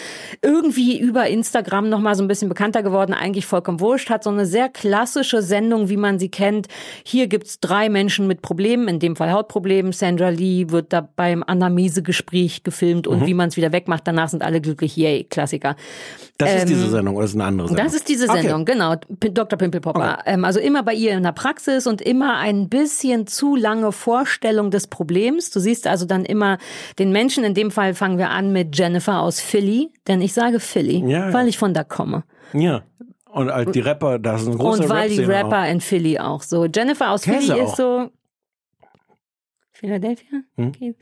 irgendwie 0.42 0.98
über 0.98 1.26
Instagram 1.28 1.88
nochmal 1.88 2.14
so 2.14 2.22
ein 2.24 2.28
bisschen 2.28 2.48
bekannter 2.48 2.82
geworden, 2.82 3.12
eigentlich 3.14 3.46
vollkommen 3.46 3.80
wurscht, 3.80 4.10
hat 4.10 4.24
so 4.24 4.30
eine 4.30 4.46
sehr 4.46 4.68
klassische 4.68 5.42
Sendung, 5.42 5.88
wie 5.88 5.96
man 5.96 6.18
sie 6.18 6.28
kennt. 6.30 6.68
Hier 7.04 7.26
gibt's 7.26 7.60
drei 7.60 7.88
Menschen 7.88 8.26
mit 8.26 8.42
Problemen, 8.42 8.88
in 8.88 8.98
dem 8.98 9.16
Fall 9.16 9.32
Hautproblemen. 9.32 9.92
Sandra 9.92 10.28
Lee 10.30 10.66
wird 10.70 10.92
da 10.92 11.06
beim 11.16 11.42
Anamnese-Gespräch 11.46 12.62
gefilmt 12.64 13.06
und 13.06 13.26
wie 13.26 13.34
man 13.34 13.48
es 13.48 13.56
wieder 13.56 13.72
wegmacht, 13.72 14.06
danach 14.14 14.28
sind 14.28 14.42
alle 14.42 14.60
glücklich, 14.60 14.96
yay, 14.96 15.24
Klassiker. 15.24 15.76
Das 16.38 16.54
ist 16.54 16.68
diese 16.68 16.88
Sendung 16.90 17.14
oder 17.16 17.24
ist 17.26 17.34
eine 17.34 17.44
andere 17.44 17.68
Sendung? 17.68 17.84
Ähm, 17.84 17.90
Das 17.90 17.94
ist 17.94 18.08
diese 18.08 18.28
Okay. 18.28 18.42
Sendung, 18.42 18.64
genau. 18.64 18.96
P- 19.20 19.30
Dr. 19.30 19.56
Pimpelpopper. 19.58 20.18
Ähm, 20.26 20.44
also 20.44 20.58
immer 20.60 20.82
bei 20.82 20.94
ihr 20.94 21.12
in 21.12 21.22
der 21.22 21.32
Praxis 21.32 21.86
und 21.86 22.00
immer 22.02 22.38
ein 22.38 22.68
bisschen 22.68 23.26
zu 23.26 23.54
lange 23.56 23.92
Vorstellung 23.92 24.70
des 24.70 24.86
Problems. 24.88 25.50
Du 25.50 25.60
siehst 25.60 25.86
also 25.86 26.06
dann 26.06 26.24
immer 26.24 26.58
den 26.98 27.12
Menschen. 27.12 27.44
In 27.44 27.54
dem 27.54 27.70
Fall 27.70 27.94
fangen 27.94 28.18
wir 28.18 28.30
an 28.30 28.52
mit 28.52 28.76
Jennifer 28.76 29.20
aus 29.20 29.40
Philly, 29.40 29.90
denn 30.08 30.20
ich 30.20 30.32
sage 30.34 30.58
Philly, 30.60 30.98
Ja, 31.08 31.28
ja. 31.28 31.32
weil 31.32 31.46
ich 31.48 31.56
von 31.58 31.72
da 31.74 31.84
komme. 31.84 32.24
Ja. 32.52 32.82
Und 33.26 33.74
die 33.74 33.80
Rapper, 33.80 34.18
das 34.20 34.42
ist 34.42 34.48
ein 34.48 34.58
großer 34.58 34.84
und 34.84 34.88
weil 34.88 35.08
die 35.10 35.22
Rapper 35.24 35.62
auch. 35.62 35.68
in 35.70 35.80
Philly 35.80 36.18
auch 36.20 36.42
so. 36.42 36.66
Jennifer 36.66 37.10
aus 37.10 37.22
Kennst 37.22 37.48
Philly 37.48 37.60
ist 37.62 37.70
auch? 37.72 37.76
so. 37.76 38.10
Philadelphia? 39.72 40.40
Hm? 40.56 40.68
Okay. 40.68 40.94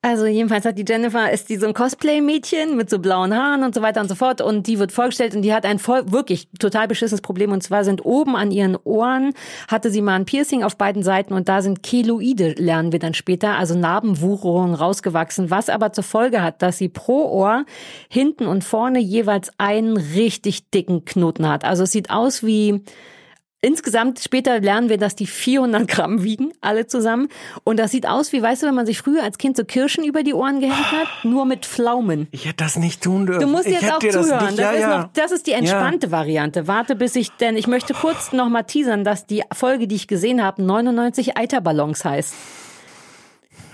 Also 0.00 0.26
jedenfalls 0.26 0.64
hat 0.64 0.78
die 0.78 0.84
Jennifer, 0.86 1.28
ist 1.32 1.48
die 1.48 1.56
so 1.56 1.66
ein 1.66 1.74
Cosplay-Mädchen 1.74 2.76
mit 2.76 2.88
so 2.88 3.00
blauen 3.00 3.34
Haaren 3.34 3.64
und 3.64 3.74
so 3.74 3.82
weiter 3.82 4.00
und 4.00 4.08
so 4.08 4.14
fort 4.14 4.40
und 4.40 4.68
die 4.68 4.78
wird 4.78 4.92
vorgestellt 4.92 5.34
und 5.34 5.42
die 5.42 5.52
hat 5.52 5.66
ein 5.66 5.80
voll, 5.80 6.12
wirklich 6.12 6.48
total 6.60 6.86
beschissenes 6.86 7.20
Problem 7.20 7.50
und 7.50 7.64
zwar 7.64 7.82
sind 7.82 8.04
oben 8.04 8.36
an 8.36 8.52
ihren 8.52 8.76
Ohren, 8.84 9.32
hatte 9.66 9.90
sie 9.90 10.00
mal 10.00 10.14
ein 10.14 10.24
Piercing 10.24 10.62
auf 10.62 10.76
beiden 10.76 11.02
Seiten 11.02 11.34
und 11.34 11.48
da 11.48 11.62
sind 11.62 11.82
Keloide, 11.82 12.52
lernen 12.52 12.92
wir 12.92 13.00
dann 13.00 13.14
später, 13.14 13.58
also 13.58 13.76
Narbenwucherungen 13.76 14.74
rausgewachsen, 14.74 15.50
was 15.50 15.68
aber 15.68 15.92
zur 15.92 16.04
Folge 16.04 16.42
hat, 16.42 16.62
dass 16.62 16.78
sie 16.78 16.88
pro 16.88 17.24
Ohr 17.32 17.64
hinten 18.08 18.46
und 18.46 18.62
vorne 18.62 19.00
jeweils 19.00 19.50
einen 19.58 19.96
richtig 19.96 20.70
dicken 20.70 21.06
Knoten 21.06 21.48
hat. 21.48 21.64
Also 21.64 21.82
es 21.82 21.90
sieht 21.90 22.10
aus 22.10 22.44
wie 22.44 22.84
Insgesamt 23.60 24.20
später 24.20 24.60
lernen 24.60 24.88
wir, 24.88 24.98
dass 24.98 25.16
die 25.16 25.26
400 25.26 25.88
Gramm 25.88 26.22
wiegen, 26.22 26.52
alle 26.60 26.86
zusammen. 26.86 27.28
Und 27.64 27.80
das 27.80 27.90
sieht 27.90 28.06
aus 28.06 28.32
wie, 28.32 28.40
weißt 28.40 28.62
du, 28.62 28.68
wenn 28.68 28.74
man 28.76 28.86
sich 28.86 28.98
früher 28.98 29.24
als 29.24 29.36
Kind 29.36 29.56
so 29.56 29.64
Kirschen 29.64 30.04
über 30.04 30.22
die 30.22 30.32
Ohren 30.32 30.60
gehängt 30.60 30.92
hat, 30.92 31.08
nur 31.24 31.44
mit 31.44 31.66
Pflaumen. 31.66 32.28
Ich 32.30 32.44
hätte 32.44 32.62
das 32.62 32.76
nicht 32.76 33.02
tun 33.02 33.26
dürfen. 33.26 33.40
Du 33.40 33.48
musst 33.48 33.66
ich 33.66 33.72
jetzt 33.72 33.82
hätte 33.82 33.96
auch 33.96 33.98
dir 33.98 34.12
das 34.12 34.26
zuhören. 34.26 34.46
Nicht, 34.46 34.58
Das, 34.60 34.64
ja, 34.64 34.70
ist 34.70 34.80
ja. 34.80 34.98
Noch, 34.98 35.08
das 35.12 35.32
ist 35.32 35.46
die 35.48 35.52
entspannte 35.52 36.12
Variante. 36.12 36.68
Warte, 36.68 36.94
bis 36.94 37.16
ich, 37.16 37.32
denn 37.32 37.56
ich 37.56 37.66
möchte 37.66 37.94
kurz 37.94 38.32
noch 38.32 38.48
mal 38.48 38.62
teasern, 38.62 39.02
dass 39.02 39.26
die 39.26 39.42
Folge, 39.52 39.88
die 39.88 39.96
ich 39.96 40.06
gesehen 40.06 40.40
habe, 40.44 40.62
99 40.62 41.36
Eiterballons 41.36 42.04
heißt. 42.04 42.34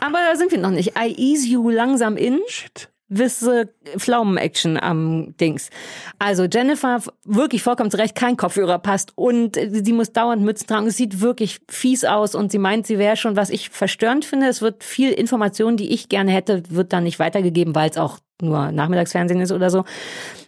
Aber 0.01 0.18
da 0.30 0.37
sind 0.37 0.51
wir 0.51 0.59
noch 0.59 0.70
nicht. 0.70 0.99
I 0.99 1.14
ease 1.14 1.47
you 1.47 1.68
langsam 1.68 2.16
in. 2.16 2.41
Shit. 2.47 2.89
Wisse 3.09 3.74
Pflaumen-Action 3.96 4.78
am 4.78 5.36
Dings. 5.36 5.70
Also 6.18 6.44
Jennifer, 6.44 7.02
wirklich 7.24 7.62
vollkommen 7.62 7.90
zu 7.90 7.98
Recht, 7.98 8.14
kein 8.14 8.36
Kopfhörer 8.36 8.78
passt 8.78 9.12
und 9.16 9.57
äh, 9.57 9.70
sie 9.84 9.92
muss 9.92 10.12
dauernd 10.12 10.42
Mützen 10.42 10.66
tragen. 10.66 10.86
Es 10.86 10.96
sieht 10.96 11.20
wirklich 11.20 11.61
fies 11.68 12.05
aus 12.05 12.34
und 12.34 12.50
sie 12.50 12.59
meint, 12.59 12.86
sie 12.86 12.98
wäre 12.98 13.16
schon, 13.16 13.36
was 13.36 13.50
ich 13.50 13.70
verstörend 13.70 14.24
finde. 14.24 14.48
Es 14.48 14.62
wird 14.62 14.84
viel 14.84 15.12
Information, 15.12 15.76
die 15.76 15.92
ich 15.92 16.09
gerne 16.09 16.30
hätte, 16.30 16.62
wird 16.70 16.92
dann 16.92 17.05
nicht 17.05 17.18
weitergegeben, 17.18 17.74
weil 17.74 17.90
es 17.90 17.98
auch 17.98 18.18
nur 18.40 18.72
Nachmittagsfernsehen 18.72 19.40
ist 19.40 19.52
oder 19.52 19.70
so. 19.70 19.84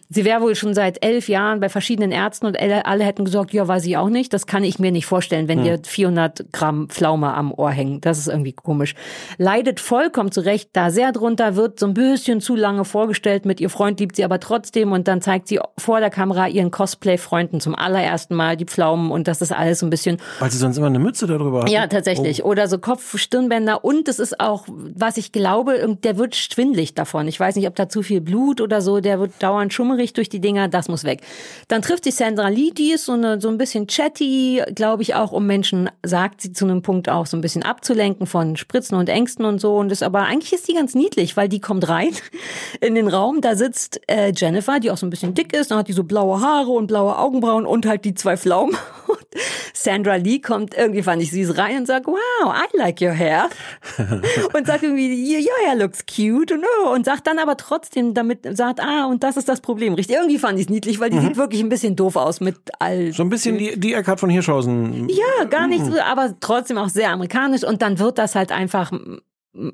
Sie 0.09 0.23
wäre 0.23 0.41
wohl 0.41 0.55
schon 0.55 0.73
seit 0.73 1.03
elf 1.03 1.27
Jahren 1.27 1.59
bei 1.59 1.69
verschiedenen 1.69 2.11
Ärzten 2.11 2.45
und 2.45 2.57
alle, 2.59 3.03
hätten 3.03 3.25
gesagt, 3.25 3.51
ja, 3.53 3.67
weiß 3.67 3.85
ich 3.85 3.97
auch 3.97 4.09
nicht. 4.09 4.33
Das 4.33 4.47
kann 4.47 4.63
ich 4.63 4.79
mir 4.79 4.91
nicht 4.91 5.05
vorstellen, 5.05 5.47
wenn 5.47 5.63
dir 5.63 5.79
400 5.83 6.53
Gramm 6.53 6.87
Pflaume 6.89 7.33
am 7.33 7.53
Ohr 7.53 7.71
hängen. 7.71 7.99
Das 8.01 8.17
ist 8.17 8.27
irgendwie 8.27 8.53
komisch. 8.53 8.95
Leidet 9.37 9.79
vollkommen 9.79 10.31
zurecht, 10.31 10.69
da 10.73 10.89
sehr 10.91 11.11
drunter 11.11 11.55
wird 11.55 11.79
so 11.79 11.87
ein 11.87 11.93
bisschen 11.93 12.39
zu 12.39 12.55
lange 12.55 12.85
vorgestellt. 12.85 13.45
Mit 13.45 13.59
ihr 13.59 13.69
Freund 13.69 13.99
liebt 13.99 14.15
sie 14.15 14.23
aber 14.23 14.39
trotzdem 14.39 14.91
und 14.93 15.07
dann 15.07 15.21
zeigt 15.21 15.47
sie 15.49 15.59
vor 15.77 15.99
der 15.99 16.09
Kamera 16.09 16.47
ihren 16.47 16.71
Cosplay-Freunden 16.71 17.59
zum 17.59 17.75
allerersten 17.75 18.35
Mal 18.35 18.55
die 18.55 18.65
Pflaumen 18.65 19.11
und 19.11 19.27
das 19.27 19.41
ist 19.41 19.51
alles 19.51 19.79
so 19.79 19.85
ein 19.85 19.89
bisschen 19.89 20.17
Weil 20.39 20.51
sie 20.51 20.57
sonst 20.57 20.77
immer 20.77 20.87
eine 20.87 20.99
Mütze 20.99 21.27
darüber 21.27 21.63
hat. 21.63 21.69
ja, 21.69 21.87
tatsächlich. 21.87 22.45
Oder 22.45 22.67
so 22.67 22.77
Kopf, 22.77 23.17
Stirnbänder. 23.17 23.83
Und 23.83 24.07
es 24.07 24.19
ist 24.19 24.39
auch, 24.39 24.65
was 24.69 25.17
ich 25.17 25.31
glaube, 25.31 25.97
der 26.01 26.17
wird 26.17 26.35
schwindlig 26.35 26.95
davon. 26.95 27.27
Ich 27.27 27.39
weiß 27.39 27.55
nicht, 27.55 27.67
ob 27.67 27.75
da 27.75 27.89
zu 27.89 28.03
viel 28.03 28.21
Blut 28.21 28.61
oder 28.61 28.81
so, 28.81 29.01
der 29.01 29.19
wird 29.19 29.31
dauernd 29.39 29.73
schummerig 29.73 29.96
durch 30.13 30.29
die 30.29 30.39
Dinger, 30.39 30.67
das 30.67 30.87
muss 30.87 31.03
weg. 31.03 31.21
Dann 31.67 31.81
trifft 31.81 32.03
sich 32.03 32.15
Sandra 32.15 32.49
Lee, 32.49 32.71
die 32.71 32.91
ist 32.91 33.05
so, 33.05 33.13
eine, 33.13 33.41
so 33.41 33.49
ein 33.49 33.57
bisschen 33.57 33.87
chatty, 33.87 34.63
glaube 34.73 35.03
ich 35.03 35.15
auch, 35.15 35.31
um 35.31 35.45
Menschen, 35.45 35.89
sagt 36.03 36.41
sie 36.41 36.53
zu 36.53 36.65
einem 36.65 36.81
Punkt 36.81 37.09
auch, 37.09 37.25
so 37.25 37.37
ein 37.37 37.41
bisschen 37.41 37.63
abzulenken 37.63 38.27
von 38.27 38.55
Spritzen 38.55 38.97
und 38.97 39.09
Ängsten 39.09 39.45
und 39.45 39.59
so. 39.59 39.77
Und 39.77 39.91
ist 39.91 40.03
aber 40.03 40.21
eigentlich 40.21 40.53
ist 40.53 40.67
die 40.67 40.73
ganz 40.73 40.95
niedlich, 40.95 41.37
weil 41.37 41.49
die 41.49 41.59
kommt 41.59 41.87
rein 41.89 42.11
in 42.81 42.95
den 42.95 43.07
Raum, 43.07 43.41
da 43.41 43.55
sitzt 43.55 44.01
äh, 44.07 44.31
Jennifer, 44.35 44.79
die 44.79 44.91
auch 44.91 44.97
so 44.97 45.05
ein 45.05 45.09
bisschen 45.09 45.33
dick 45.33 45.53
ist, 45.53 45.71
dann 45.71 45.79
hat 45.79 45.87
die 45.87 45.93
so 45.93 46.03
blaue 46.03 46.41
Haare 46.41 46.71
und 46.71 46.87
blaue 46.87 47.17
Augenbrauen 47.17 47.65
und 47.65 47.85
halt 47.85 48.05
die 48.05 48.13
zwei 48.13 48.37
Pflaumen. 48.37 48.77
Und 49.07 49.25
Sandra 49.73 50.15
Lee 50.15 50.39
kommt, 50.39 50.75
irgendwie 50.75 51.03
fand 51.03 51.21
ich 51.21 51.31
süß 51.31 51.57
rein 51.57 51.77
und 51.77 51.85
sagt, 51.85 52.07
wow, 52.07 52.17
I 52.45 52.77
like 52.77 53.01
your 53.01 53.11
hair. 53.11 53.49
und 54.53 54.67
sagt 54.67 54.83
irgendwie, 54.83 55.37
your 55.37 55.67
hair 55.67 55.75
looks 55.75 56.05
cute 56.05 56.51
und, 56.51 56.63
oh, 56.83 56.89
und 56.93 57.05
sagt 57.05 57.27
dann 57.27 57.39
aber 57.39 57.57
trotzdem 57.57 58.13
damit, 58.13 58.39
sagt, 58.57 58.79
ah, 58.81 59.05
und 59.05 59.23
das 59.23 59.37
ist 59.37 59.47
das 59.47 59.61
Problem. 59.61 59.93
Richtig, 59.93 60.15
irgendwie 60.15 60.39
fand 60.39 60.59
ich 60.59 60.65
es 60.65 60.69
niedlich, 60.69 60.99
weil 60.99 61.09
die 61.09 61.19
sieht 61.19 61.37
wirklich 61.37 61.61
ein 61.61 61.69
bisschen 61.69 61.95
doof 61.95 62.15
aus 62.15 62.39
mit 62.39 62.57
all 62.79 63.13
So 63.13 63.23
ein 63.23 63.29
bisschen 63.29 63.57
die, 63.57 63.79
die 63.79 63.93
Eckhard 63.93 64.19
von 64.19 64.29
Hirschhausen. 64.29 65.07
ja, 65.09 65.45
gar 65.45 65.67
nicht 65.67 65.85
so, 65.85 65.99
aber 65.99 66.35
trotzdem 66.39 66.77
auch 66.77 66.89
sehr 66.89 67.11
amerikanisch. 67.11 67.63
Und 67.63 67.81
dann 67.81 67.99
wird 67.99 68.17
das 68.17 68.35
halt 68.35 68.51
einfach, 68.51 68.91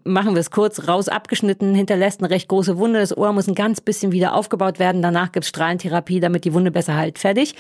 machen 0.04 0.34
wir 0.34 0.40
es 0.40 0.52
kurz, 0.52 0.88
raus 0.88 1.10
abgeschnitten, 1.10 1.76
hinterlässt 1.76 2.22
eine 2.22 2.30
recht 2.30 2.48
große 2.48 2.78
Wunde. 2.78 3.00
Das 3.00 3.16
Ohr 3.16 3.34
muss 3.34 3.48
ein 3.48 3.56
ganz 3.56 3.82
bisschen 3.82 4.12
wieder 4.12 4.34
aufgebaut 4.34 4.80
werden. 4.80 5.02
Danach 5.02 5.32
gibt's 5.32 5.50
Strahlentherapie, 5.50 6.20
damit 6.20 6.46
die 6.46 6.54
Wunde 6.54 6.72
besser 6.72 6.96
halt 6.96 7.20
fertig. 7.20 7.56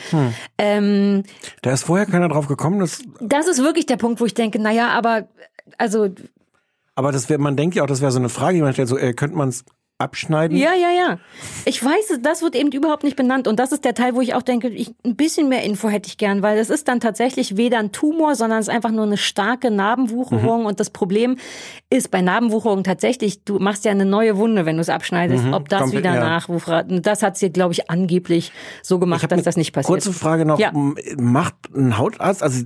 Ähm, 0.57 1.23
Da 1.61 1.71
ist 1.73 1.83
vorher 1.83 2.05
keiner 2.05 2.29
drauf 2.29 2.47
gekommen, 2.47 2.79
dass, 2.79 3.01
das 3.19 3.47
ist 3.47 3.61
wirklich 3.61 3.85
der 3.85 3.97
Punkt, 3.97 4.21
wo 4.21 4.25
ich 4.25 4.33
denke, 4.33 4.59
naja, 4.59 4.89
aber 4.89 5.27
also 5.77 6.09
aber 6.95 7.11
das 7.11 7.29
wär, 7.29 7.39
man 7.39 7.57
denkt 7.57 7.75
ja 7.75 7.83
auch, 7.83 7.87
das 7.87 8.01
wäre 8.01 8.11
so 8.11 8.19
eine 8.19 8.29
Frage, 8.29 8.57
die 8.57 8.61
man 8.61 8.73
stellt, 8.73 8.87
so, 8.87 8.97
äh, 8.97 9.13
könnte 9.13 9.35
man 9.35 9.49
es 9.49 9.65
abschneiden? 10.03 10.57
Ja, 10.57 10.73
ja, 10.73 10.91
ja. 10.91 11.17
Ich 11.65 11.83
weiß, 11.83 12.19
das 12.21 12.41
wird 12.41 12.55
eben 12.55 12.71
überhaupt 12.71 13.03
nicht 13.03 13.15
benannt. 13.15 13.47
Und 13.47 13.59
das 13.59 13.71
ist 13.71 13.83
der 13.85 13.93
Teil, 13.95 14.13
wo 14.15 14.21
ich 14.21 14.35
auch 14.35 14.41
denke, 14.43 14.67
ich, 14.69 14.91
ein 15.05 15.15
bisschen 15.15 15.49
mehr 15.49 15.63
Info 15.63 15.89
hätte 15.89 16.07
ich 16.07 16.17
gern, 16.17 16.41
weil 16.43 16.57
es 16.59 16.69
ist 16.69 16.87
dann 16.87 16.99
tatsächlich 16.99 17.57
weder 17.57 17.79
ein 17.79 17.91
Tumor, 17.91 18.35
sondern 18.35 18.59
es 18.59 18.67
ist 18.67 18.73
einfach 18.73 18.91
nur 18.91 19.05
eine 19.05 19.17
starke 19.17 19.71
Narbenwucherung. 19.71 20.61
Mhm. 20.61 20.65
Und 20.67 20.79
das 20.79 20.89
Problem 20.89 21.37
ist 21.89 22.11
bei 22.11 22.21
Narbenwucherung 22.21 22.83
tatsächlich, 22.83 23.43
du 23.43 23.59
machst 23.59 23.85
ja 23.85 23.91
eine 23.91 24.05
neue 24.05 24.37
Wunde, 24.37 24.65
wenn 24.65 24.75
du 24.75 24.81
es 24.81 24.89
abschneidest. 24.89 25.45
Ob 25.51 25.69
das 25.69 25.81
Komplett, 25.81 25.99
wieder 26.03 26.11
Mhm. 26.11 26.17
ja. 26.17 26.23
nachwuchert. 26.29 26.85
Das 27.05 27.23
hat 27.23 27.37
sie, 27.37 27.49
glaube 27.51 27.73
ich, 27.73 27.89
angeblich 27.89 28.51
so 28.81 28.99
gemacht, 28.99 29.31
dass 29.31 29.43
das 29.43 29.57
nicht 29.57 29.71
passiert. 29.73 29.87
Kurze 29.87 30.13
Frage 30.13 30.45
noch. 30.45 30.59
Ja. 30.59 30.71
Macht 31.17 31.55
ein 31.75 31.97
Hautarzt, 31.97 32.43
also 32.43 32.63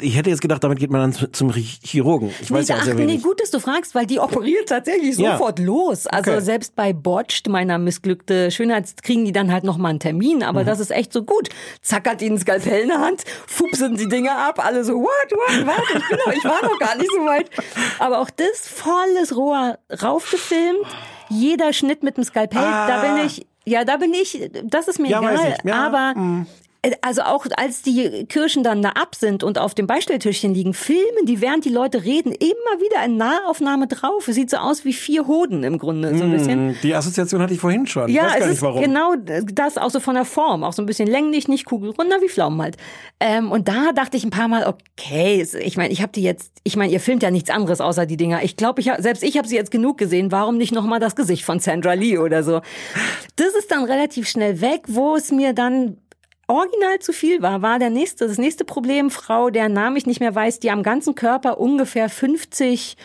ich 0.00 0.16
hätte 0.16 0.30
jetzt 0.30 0.40
gedacht, 0.42 0.62
damit 0.62 0.78
geht 0.78 0.90
man 0.90 1.00
dann 1.00 1.12
zu- 1.12 1.30
zum 1.32 1.52
Chirurgen. 1.52 2.30
Ich 2.42 2.50
weiß 2.50 2.66
nee, 2.68 2.72
ja 2.72 2.76
auch 2.76 2.80
ach, 2.80 2.84
sehr 2.84 2.94
nee, 2.94 3.02
wenig. 3.02 3.22
gut, 3.22 3.40
dass 3.40 3.50
du 3.50 3.60
fragst, 3.60 3.94
weil 3.94 4.06
die 4.06 4.18
operiert 4.20 4.68
tatsächlich 4.68 5.16
Ja. 5.16 5.32
sofort 5.32 5.58
los. 5.58 6.06
Also 6.06 6.32
Okay. 6.32 6.40
selbst 6.40 6.65
bei 6.74 6.92
Botched, 6.92 7.48
meiner 7.48 7.78
missglückte 7.78 8.50
Schönheits, 8.50 8.96
kriegen 9.02 9.24
die 9.24 9.32
dann 9.32 9.52
halt 9.52 9.62
noch 9.64 9.76
mal 9.76 9.90
einen 9.90 10.00
Termin. 10.00 10.42
Aber 10.42 10.62
Mhm. 10.62 10.66
das 10.66 10.80
ist 10.80 10.90
echt 10.90 11.12
so 11.12 11.22
gut. 11.22 11.48
Zackert 11.82 12.22
ihnen 12.22 12.38
Skalpell 12.38 12.82
in 12.82 12.88
der 12.88 13.00
Hand, 13.00 13.24
fupsen 13.46 13.96
die 13.96 14.08
Dinge 14.08 14.32
ab, 14.34 14.64
alle 14.64 14.82
so, 14.84 14.94
what, 14.94 15.30
what, 15.30 15.66
warte, 15.66 15.82
ich, 15.98 16.08
bin 16.08 16.18
noch, 16.26 16.32
ich 16.32 16.44
war 16.44 16.62
noch 16.64 16.78
gar 16.78 16.96
nicht 16.96 17.10
so 17.12 17.24
weit. 17.26 17.50
Aber 17.98 18.18
auch 18.20 18.30
das 18.30 18.66
volles 18.68 19.36
Rohr 19.36 19.78
raufgefilmt, 20.02 20.84
jeder 21.28 21.72
Schnitt 21.72 22.02
mit 22.02 22.16
dem 22.16 22.24
Skalpell, 22.24 22.60
da 22.60 23.02
bin 23.02 23.24
ich, 23.26 23.46
ja, 23.64 23.84
da 23.84 23.96
bin 23.96 24.14
ich, 24.14 24.50
das 24.64 24.88
ist 24.88 24.98
mir 24.98 25.16
Ah. 25.18 25.22
Ja, 25.22 25.54
egal. 25.64 25.72
aber 25.74 26.18
mm. 26.18 26.46
Äh, 26.92 26.96
Also 27.02 27.22
auch 27.22 27.46
als 27.56 27.82
die 27.82 28.26
Kirschen 28.28 28.62
dann 28.62 28.82
da 28.82 28.90
ab 28.90 29.14
sind 29.14 29.42
und 29.42 29.58
auf 29.58 29.74
dem 29.74 29.86
Beistelltischchen 29.86 30.54
liegen, 30.54 30.74
filmen 30.74 31.24
die, 31.26 31.40
während 31.40 31.64
die 31.64 31.70
Leute 31.70 32.04
reden, 32.04 32.32
immer 32.32 32.80
wieder 32.80 33.04
in 33.04 33.16
Nahaufnahme 33.16 33.86
drauf. 33.86 34.28
Es 34.28 34.34
sieht 34.34 34.50
so 34.50 34.56
aus 34.58 34.84
wie 34.84 34.92
vier 34.92 35.26
Hoden 35.26 35.62
im 35.64 35.78
Grunde, 35.78 36.16
so 36.16 36.24
ein 36.24 36.30
bisschen. 36.32 36.68
Hm, 36.70 36.76
Die 36.82 36.94
Assoziation 36.94 37.40
hatte 37.42 37.54
ich 37.54 37.60
vorhin 37.60 37.86
schon. 37.86 38.08
ich 38.08 38.14
Ja, 38.16 38.24
weiß 38.24 38.32
gar 38.38 38.40
es 38.42 38.48
nicht 38.50 38.62
warum. 38.62 38.82
genau 38.82 39.14
das, 39.52 39.78
auch 39.78 39.90
so 39.90 40.00
von 40.00 40.14
der 40.14 40.24
Form, 40.24 40.64
auch 40.64 40.72
so 40.72 40.82
ein 40.82 40.86
bisschen 40.86 41.08
länglich, 41.08 41.48
nicht 41.48 41.64
kugelrunder 41.64 42.20
wie 42.20 42.28
Pflaumen 42.28 42.60
halt. 42.62 42.76
Ähm, 43.20 43.50
und 43.50 43.68
da 43.68 43.92
dachte 43.94 44.16
ich 44.16 44.24
ein 44.24 44.30
paar 44.30 44.48
Mal, 44.48 44.66
okay, 44.66 45.46
ich 45.60 45.76
meine, 45.76 45.92
ich 45.92 46.02
habe 46.02 46.12
die 46.12 46.22
jetzt, 46.22 46.52
ich 46.64 46.76
meine, 46.76 46.92
ihr 46.92 47.00
filmt 47.00 47.22
ja 47.22 47.30
nichts 47.30 47.50
anderes 47.50 47.80
außer 47.80 48.06
die 48.06 48.16
Dinger. 48.16 48.42
Ich 48.42 48.56
glaube, 48.56 48.80
ich 48.80 48.88
hab, 48.90 49.00
selbst 49.00 49.22
ich 49.22 49.38
habe 49.38 49.48
sie 49.48 49.56
jetzt 49.56 49.70
genug 49.70 49.98
gesehen. 49.98 50.32
Warum 50.32 50.56
nicht 50.58 50.72
noch 50.72 50.84
mal 50.84 50.98
das 51.00 51.16
Gesicht 51.16 51.44
von 51.44 51.60
Sandra 51.60 51.94
Lee 51.94 52.18
oder 52.18 52.42
so? 52.42 52.60
Das 53.36 53.54
ist 53.58 53.70
dann 53.70 53.84
relativ 53.84 54.28
schnell 54.28 54.60
weg, 54.60 54.82
wo 54.88 55.16
es 55.16 55.30
mir 55.32 55.52
dann 55.52 55.96
original 56.46 56.98
zu 57.00 57.12
viel 57.12 57.42
war, 57.42 57.62
war 57.62 57.78
der 57.78 57.90
nächste, 57.90 58.26
das 58.26 58.38
nächste 58.38 58.64
Problem, 58.64 59.10
Frau, 59.10 59.50
deren 59.50 59.72
Namen 59.72 59.96
ich 59.96 60.06
nicht 60.06 60.20
mehr 60.20 60.34
weiß, 60.34 60.60
die 60.60 60.70
am 60.70 60.82
ganzen 60.82 61.14
Körper 61.14 61.58
ungefähr 61.58 62.08
50 62.08 62.96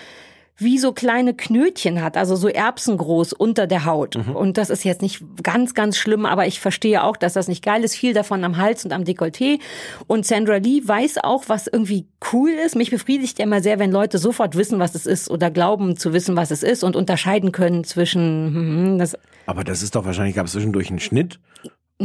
wie 0.57 0.77
so 0.77 0.93
kleine 0.93 1.33
Knötchen 1.33 2.03
hat, 2.03 2.17
also 2.17 2.35
so 2.35 2.47
erbsengroß 2.47 3.33
unter 3.33 3.65
der 3.65 3.85
Haut. 3.85 4.15
Und 4.15 4.57
das 4.57 4.69
ist 4.69 4.83
jetzt 4.83 5.01
nicht 5.01 5.23
ganz, 5.41 5.73
ganz 5.73 5.97
schlimm, 5.97 6.25
aber 6.25 6.45
ich 6.45 6.59
verstehe 6.59 7.03
auch, 7.03 7.17
dass 7.17 7.33
das 7.33 7.47
nicht 7.47 7.63
geil 7.63 7.83
ist. 7.83 7.95
Viel 7.95 8.13
davon 8.13 8.43
am 8.43 8.57
Hals 8.57 8.85
und 8.85 8.93
am 8.93 9.03
Dekolleté. 9.03 9.59
Und 10.05 10.25
Sandra 10.25 10.57
Lee 10.57 10.81
weiß 10.85 11.17
auch, 11.23 11.45
was 11.47 11.65
irgendwie 11.65 12.05
cool 12.31 12.51
ist. 12.51 12.75
Mich 12.75 12.91
befriedigt 12.91 13.39
ja 13.39 13.45
immer 13.45 13.61
sehr, 13.61 13.79
wenn 13.79 13.91
Leute 13.91 14.19
sofort 14.19 14.55
wissen, 14.55 14.77
was 14.77 14.93
es 14.93 15.07
ist 15.07 15.31
oder 15.31 15.49
glauben 15.49 15.97
zu 15.97 16.13
wissen, 16.13 16.35
was 16.35 16.51
es 16.51 16.61
ist 16.61 16.83
und 16.83 16.95
unterscheiden 16.95 17.51
können 17.51 17.83
zwischen, 17.83 18.53
hm, 18.53 18.97
das 18.99 19.17
Aber 19.47 19.63
das 19.63 19.81
ist 19.81 19.95
doch 19.95 20.05
wahrscheinlich, 20.05 20.35
gab 20.35 20.45
es 20.45 20.51
zwischendurch 20.51 20.89
einen 20.89 20.99
Schnitt. 20.99 21.39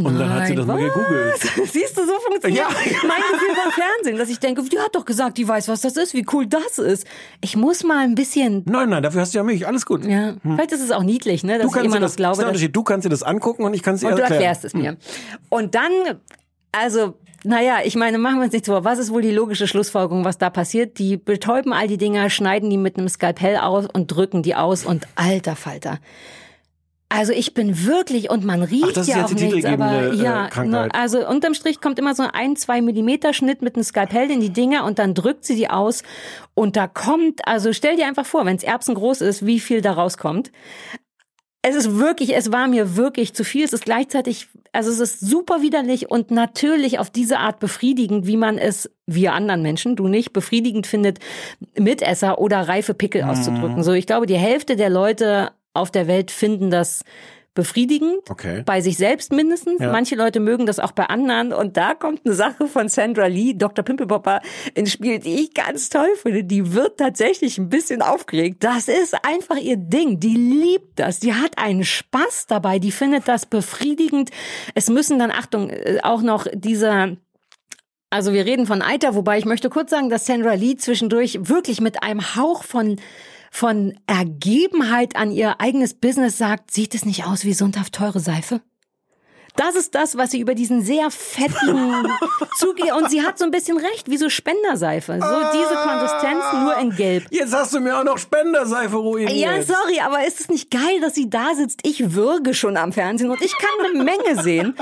Und 0.05 0.19
dann 0.19 0.33
hat 0.33 0.47
sie 0.47 0.55
das 0.55 0.65
mal 0.65 0.75
was? 0.77 0.93
gegoogelt. 0.93 1.39
Siehst 1.71 1.97
du, 1.97 2.05
so 2.05 2.13
funktioniert 2.19 2.59
Ja. 2.61 2.67
mein 3.07 3.21
Gefühl 3.31 3.55
vom 3.55 3.71
Fernsehen, 3.71 4.17
dass 4.17 4.29
ich 4.29 4.39
denke, 4.39 4.63
die 4.63 4.79
hat 4.79 4.95
doch 4.95 5.05
gesagt, 5.05 5.37
die 5.37 5.47
weiß, 5.47 5.67
was 5.67 5.81
das 5.81 5.97
ist, 5.97 6.13
wie 6.13 6.25
cool 6.33 6.45
das 6.45 6.77
ist. 6.79 7.05
Ich 7.41 7.55
muss 7.55 7.83
mal 7.83 7.99
ein 8.03 8.15
bisschen, 8.15 8.63
Nein, 8.65 8.89
nein, 8.89 9.03
dafür 9.03 9.21
hast 9.21 9.33
du 9.33 9.37
ja 9.39 9.43
mich. 9.43 9.65
Alles 9.67 9.85
gut. 9.85 10.05
ja, 10.05 10.35
vielleicht 10.43 10.71
ist 10.71 10.81
es 10.81 10.91
auch 10.91 11.03
niedlich, 11.03 11.43
ne, 11.43 11.57
dass 11.59 11.71
Du 11.71 11.77
ich 11.77 11.83
immer 11.85 11.95
dir 11.95 11.99
noch 12.01 12.07
das, 12.07 12.15
glaube, 12.15 12.43
der 12.43 12.51
dass, 12.51 12.61
du 12.71 12.83
kannst 12.83 13.05
dir 13.05 13.09
das 13.09 13.23
angucken 13.23 13.63
und 13.63 13.73
ich 13.73 13.83
kann 13.83 13.95
es 13.95 14.01
dir 14.01 14.07
und 14.07 14.17
du 14.17 14.21
erklären. 14.21 14.41
erklärst 14.43 14.65
es 14.65 14.73
mir. 14.73 14.97
Und 15.49 15.75
dann, 15.75 15.91
also, 16.71 17.15
naja, 17.43 17.77
ich 17.83 17.95
meine, 17.95 18.17
machen 18.17 18.37
wir 18.37 18.43
uns 18.45 18.53
nichts 18.53 18.67
vor. 18.67 18.83
Was 18.83 18.99
ist 18.99 19.11
wohl 19.11 19.21
die 19.21 19.31
logische 19.31 19.67
Schlussfolgerung, 19.67 20.25
was 20.25 20.37
da 20.37 20.49
passiert? 20.49 20.97
Die 20.99 21.17
betäuben 21.17 21.71
all 21.71 21.87
die 21.87 21.97
Dinger, 21.97 22.29
schneiden 22.29 22.69
die 22.69 22.77
mit 22.77 22.97
einem 22.97 23.07
Skalpell 23.09 23.57
aus 23.57 23.85
und 23.91 24.07
drücken 24.07 24.43
die 24.43 24.55
aus 24.55 24.85
und 24.85 25.07
alter 25.15 25.55
Falter. 25.55 25.99
Also 27.09 27.31
ich 27.31 27.53
bin 27.53 27.85
wirklich 27.85 28.29
und 28.29 28.43
man 28.43 28.61
riecht 28.63 28.83
Ach, 28.85 28.91
das 28.93 29.07
ist 29.07 29.13
ja 29.13 29.21
jetzt 29.21 29.31
auch 29.31 29.35
die 29.37 29.45
nichts, 29.45 29.65
aber 29.65 30.11
äh, 30.11 30.15
ja, 30.15 30.47
Krankheit. 30.49 30.91
nur- 30.91 30.95
also 30.95 31.25
unterm 31.27 31.53
Strich 31.53 31.79
kommt 31.79 31.99
immer 31.99 32.13
so 32.13 32.23
ein 32.33 32.57
zwei 32.57 32.81
Millimeter 32.81 33.33
Schnitt 33.33 33.61
mit 33.61 33.75
einem 33.75 33.83
Skalpell 33.85 34.29
in 34.29 34.41
die 34.41 34.49
Dinger 34.51 34.83
und 34.83 34.99
dann 34.99 35.13
drückt 35.13 35.45
sie 35.45 35.55
die 35.55 35.69
aus 35.69 36.03
und 36.53 36.75
da 36.75 36.87
kommt, 36.87 37.47
also 37.47 37.71
stell 37.71 37.95
dir 37.95 38.07
einfach 38.07 38.25
vor, 38.25 38.45
wenn 38.45 38.57
es 38.57 38.63
erbsengroß 38.63 39.21
ist, 39.21 39.45
wie 39.45 39.61
viel 39.61 39.79
da 39.81 39.93
rauskommt. 39.93 40.51
Es 41.61 41.75
ist 41.75 41.97
wirklich, 41.97 42.35
es 42.35 42.51
war 42.51 42.67
mir 42.67 42.95
wirklich 42.95 43.33
zu 43.33 43.43
viel. 43.43 43.65
Es 43.65 43.73
ist 43.73 43.83
gleichzeitig, 43.83 44.47
also 44.71 44.89
es 44.91 44.99
ist 44.99 45.19
super 45.19 45.61
widerlich 45.61 46.09
und 46.09 46.29
natürlich 46.31 46.99
auf 46.99 47.09
diese 47.09 47.39
Art 47.39 47.59
befriedigend, 47.59 48.25
wie 48.27 48.37
man 48.37 48.57
es, 48.57 48.89
wir 49.05 49.33
anderen 49.33 49.61
Menschen, 49.63 49.95
du 49.95 50.07
nicht, 50.07 50.31
befriedigend 50.33 50.87
findet, 50.87 51.19
Mitesser 51.77 52.39
oder 52.39 52.67
reife 52.67 52.93
Pickel 52.93 53.23
Mhm. 53.23 53.29
auszudrücken. 53.29 53.83
So, 53.83 53.91
ich 53.93 54.05
glaube, 54.07 54.27
die 54.27 54.35
Hälfte 54.37 54.75
der 54.75 54.89
Leute 54.89 55.51
auf 55.77 55.91
der 55.91 56.07
Welt 56.07 56.31
finden 56.31 56.69
das 56.71 57.03
befriedigend. 57.57 58.29
Okay. 58.29 58.61
Bei 58.67 58.81
sich 58.81 58.97
selbst 58.97 59.31
mindestens. 59.31 59.81
Ja. 59.81 59.91
Manche 59.91 60.15
Leute 60.15 60.39
mögen 60.39 60.67
das 60.67 60.79
auch 60.79 60.91
bei 60.91 61.05
anderen. 61.07 61.51
Und 61.51 61.75
da 61.75 61.95
kommt 61.95 62.21
eine 62.23 62.35
Sache 62.35 62.67
von 62.67 62.87
Sandra 62.87 63.25
Lee, 63.25 63.55
Dr. 63.55 63.83
Pimpelpopper, 63.83 64.41
ins 64.75 64.91
Spiel, 64.91 65.17
die 65.17 65.41
ich 65.41 65.55
ganz 65.55 65.89
toll 65.89 66.09
finde. 66.21 66.43
Die 66.43 66.73
wird 66.73 66.99
tatsächlich 66.99 67.57
ein 67.57 67.67
bisschen 67.67 68.03
aufgeregt. 68.03 68.63
Das 68.63 68.87
ist 68.87 69.15
einfach 69.25 69.57
ihr 69.57 69.77
Ding. 69.77 70.19
Die 70.19 70.35
liebt 70.35 70.99
das. 70.99 71.19
Die 71.19 71.33
hat 71.33 71.57
einen 71.57 71.83
Spaß 71.83 72.45
dabei. 72.45 72.77
Die 72.77 72.91
findet 72.91 73.27
das 73.27 73.47
befriedigend. 73.47 74.29
Es 74.75 74.87
müssen 74.87 75.17
dann, 75.17 75.31
Achtung, 75.31 75.71
äh, 75.71 75.97
auch 76.03 76.21
noch 76.21 76.45
dieser 76.53 77.17
also 78.09 78.31
wir 78.31 78.45
reden 78.45 78.65
von 78.65 78.81
Eiter, 78.81 79.15
wobei 79.15 79.37
ich 79.37 79.43
möchte 79.43 79.69
kurz 79.69 79.91
sagen, 79.91 80.09
dass 80.09 80.25
Sandra 80.25 80.53
Lee 80.53 80.77
zwischendurch 80.77 81.39
wirklich 81.41 81.81
mit 81.81 82.03
einem 82.03 82.37
Hauch 82.37 82.63
von 82.63 82.95
von 83.57 83.99
Ergebenheit 84.05 85.15
an 85.15 85.31
ihr 85.31 85.59
eigenes 85.59 85.95
Business 85.95 86.37
sagt, 86.37 86.69
sieht 86.69 86.93
es 86.93 87.05
nicht 87.05 87.25
aus 87.25 87.43
wie 87.43 87.53
sündhaft 87.53 87.95
teure 87.95 88.19
Seife? 88.19 88.61
Das 89.57 89.75
ist 89.75 89.95
das, 89.95 90.17
was 90.17 90.31
sie 90.31 90.39
über 90.39 90.55
diesen 90.55 90.83
sehr 90.83 91.09
fettigen 91.11 92.07
zugeht. 92.57 92.93
Und 92.93 93.09
sie 93.09 93.23
hat 93.23 93.37
so 93.39 93.45
ein 93.45 93.51
bisschen 93.51 93.77
recht, 93.77 94.09
wie 94.09 94.17
so 94.17 94.29
Spenderseife. 94.29 95.19
So 95.19 95.57
diese 95.57 95.75
Konsistenz, 95.75 96.43
nur 96.61 96.77
in 96.77 96.95
Gelb. 96.95 97.25
Jetzt 97.31 97.53
hast 97.53 97.73
du 97.73 97.79
mir 97.79 97.97
auch 97.97 98.03
noch 98.03 98.17
Spenderseife 98.17 98.95
ruiniert. 98.95 99.31
Ja, 99.33 99.61
sorry, 99.61 99.99
aber 99.99 100.25
ist 100.25 100.39
es 100.39 100.49
nicht 100.49 100.69
geil, 100.69 101.01
dass 101.01 101.15
sie 101.15 101.29
da 101.29 101.55
sitzt? 101.55 101.79
Ich 101.83 102.13
würge 102.13 102.53
schon 102.53 102.77
am 102.77 102.93
Fernsehen 102.93 103.31
und 103.31 103.41
ich 103.41 103.53
kann 103.57 103.85
eine 103.95 104.03
Menge 104.03 104.41
sehen. 104.43 104.75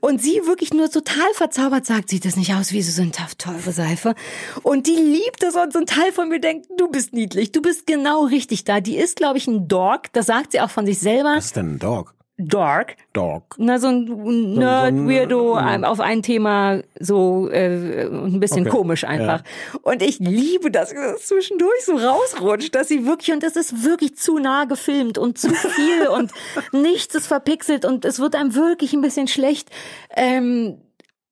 Und 0.00 0.20
sie 0.20 0.42
wirklich 0.44 0.74
nur 0.74 0.90
total 0.90 1.32
verzaubert 1.34 1.86
sagt, 1.86 2.08
sieht 2.08 2.24
das 2.24 2.36
nicht 2.36 2.52
aus 2.54 2.72
wie 2.72 2.82
so 2.82 2.90
sündhaft 2.90 3.38
teure 3.38 3.72
Seife? 3.72 4.14
Und 4.62 4.88
die 4.88 4.96
liebt 4.96 5.42
es 5.44 5.54
und 5.54 5.72
so 5.72 5.78
ein 5.78 5.86
Teil 5.86 6.10
von 6.12 6.28
mir 6.28 6.40
denkt, 6.40 6.66
du 6.76 6.88
bist 6.88 7.12
niedlich, 7.12 7.52
du 7.52 7.62
bist 7.62 7.86
genau 7.86 8.24
richtig 8.24 8.64
da. 8.64 8.80
Die 8.80 8.96
ist, 8.96 9.16
glaube 9.16 9.38
ich, 9.38 9.46
ein 9.46 9.68
Dork, 9.68 10.12
das 10.12 10.26
sagt 10.26 10.52
sie 10.52 10.60
auch 10.60 10.70
von 10.70 10.84
sich 10.84 10.98
selber. 10.98 11.34
Was 11.36 11.46
ist 11.46 11.56
denn 11.56 11.74
ein 11.74 11.78
Dog? 11.78 12.15
Dork. 12.38 12.96
Dog. 13.14 13.54
Na, 13.56 13.78
so 13.78 13.88
ein 13.88 14.54
Nerd, 14.54 14.94
Weirdo, 14.94 15.56
ja. 15.56 15.82
auf 15.84 16.00
ein 16.00 16.22
Thema 16.22 16.82
so 17.00 17.48
äh, 17.48 18.06
ein 18.06 18.40
bisschen 18.40 18.66
Okay. 18.66 18.76
komisch 18.76 19.04
einfach. 19.04 19.42
Und 19.82 20.02
ich 20.02 20.18
liebe 20.18 20.70
das, 20.70 20.92
dass 20.92 21.20
es 21.20 21.26
zwischendurch 21.28 21.84
so 21.84 21.96
rausrutscht, 21.96 22.74
dass 22.74 22.88
sie 22.88 23.06
wirklich, 23.06 23.32
und 23.32 23.42
das 23.42 23.56
ist 23.56 23.84
wirklich 23.84 24.16
zu 24.16 24.38
nah 24.38 24.64
gefilmt 24.64 25.16
und 25.16 25.38
zu 25.38 25.48
viel 25.50 26.08
und 26.14 26.32
nichts 26.72 27.14
ist 27.14 27.26
verpixelt 27.26 27.86
und 27.86 28.04
es 28.04 28.18
wird 28.18 28.34
einem 28.34 28.54
wirklich 28.54 28.92
ein 28.92 29.00
bisschen 29.00 29.28
schlecht. 29.28 29.70
Ähm, 30.14 30.78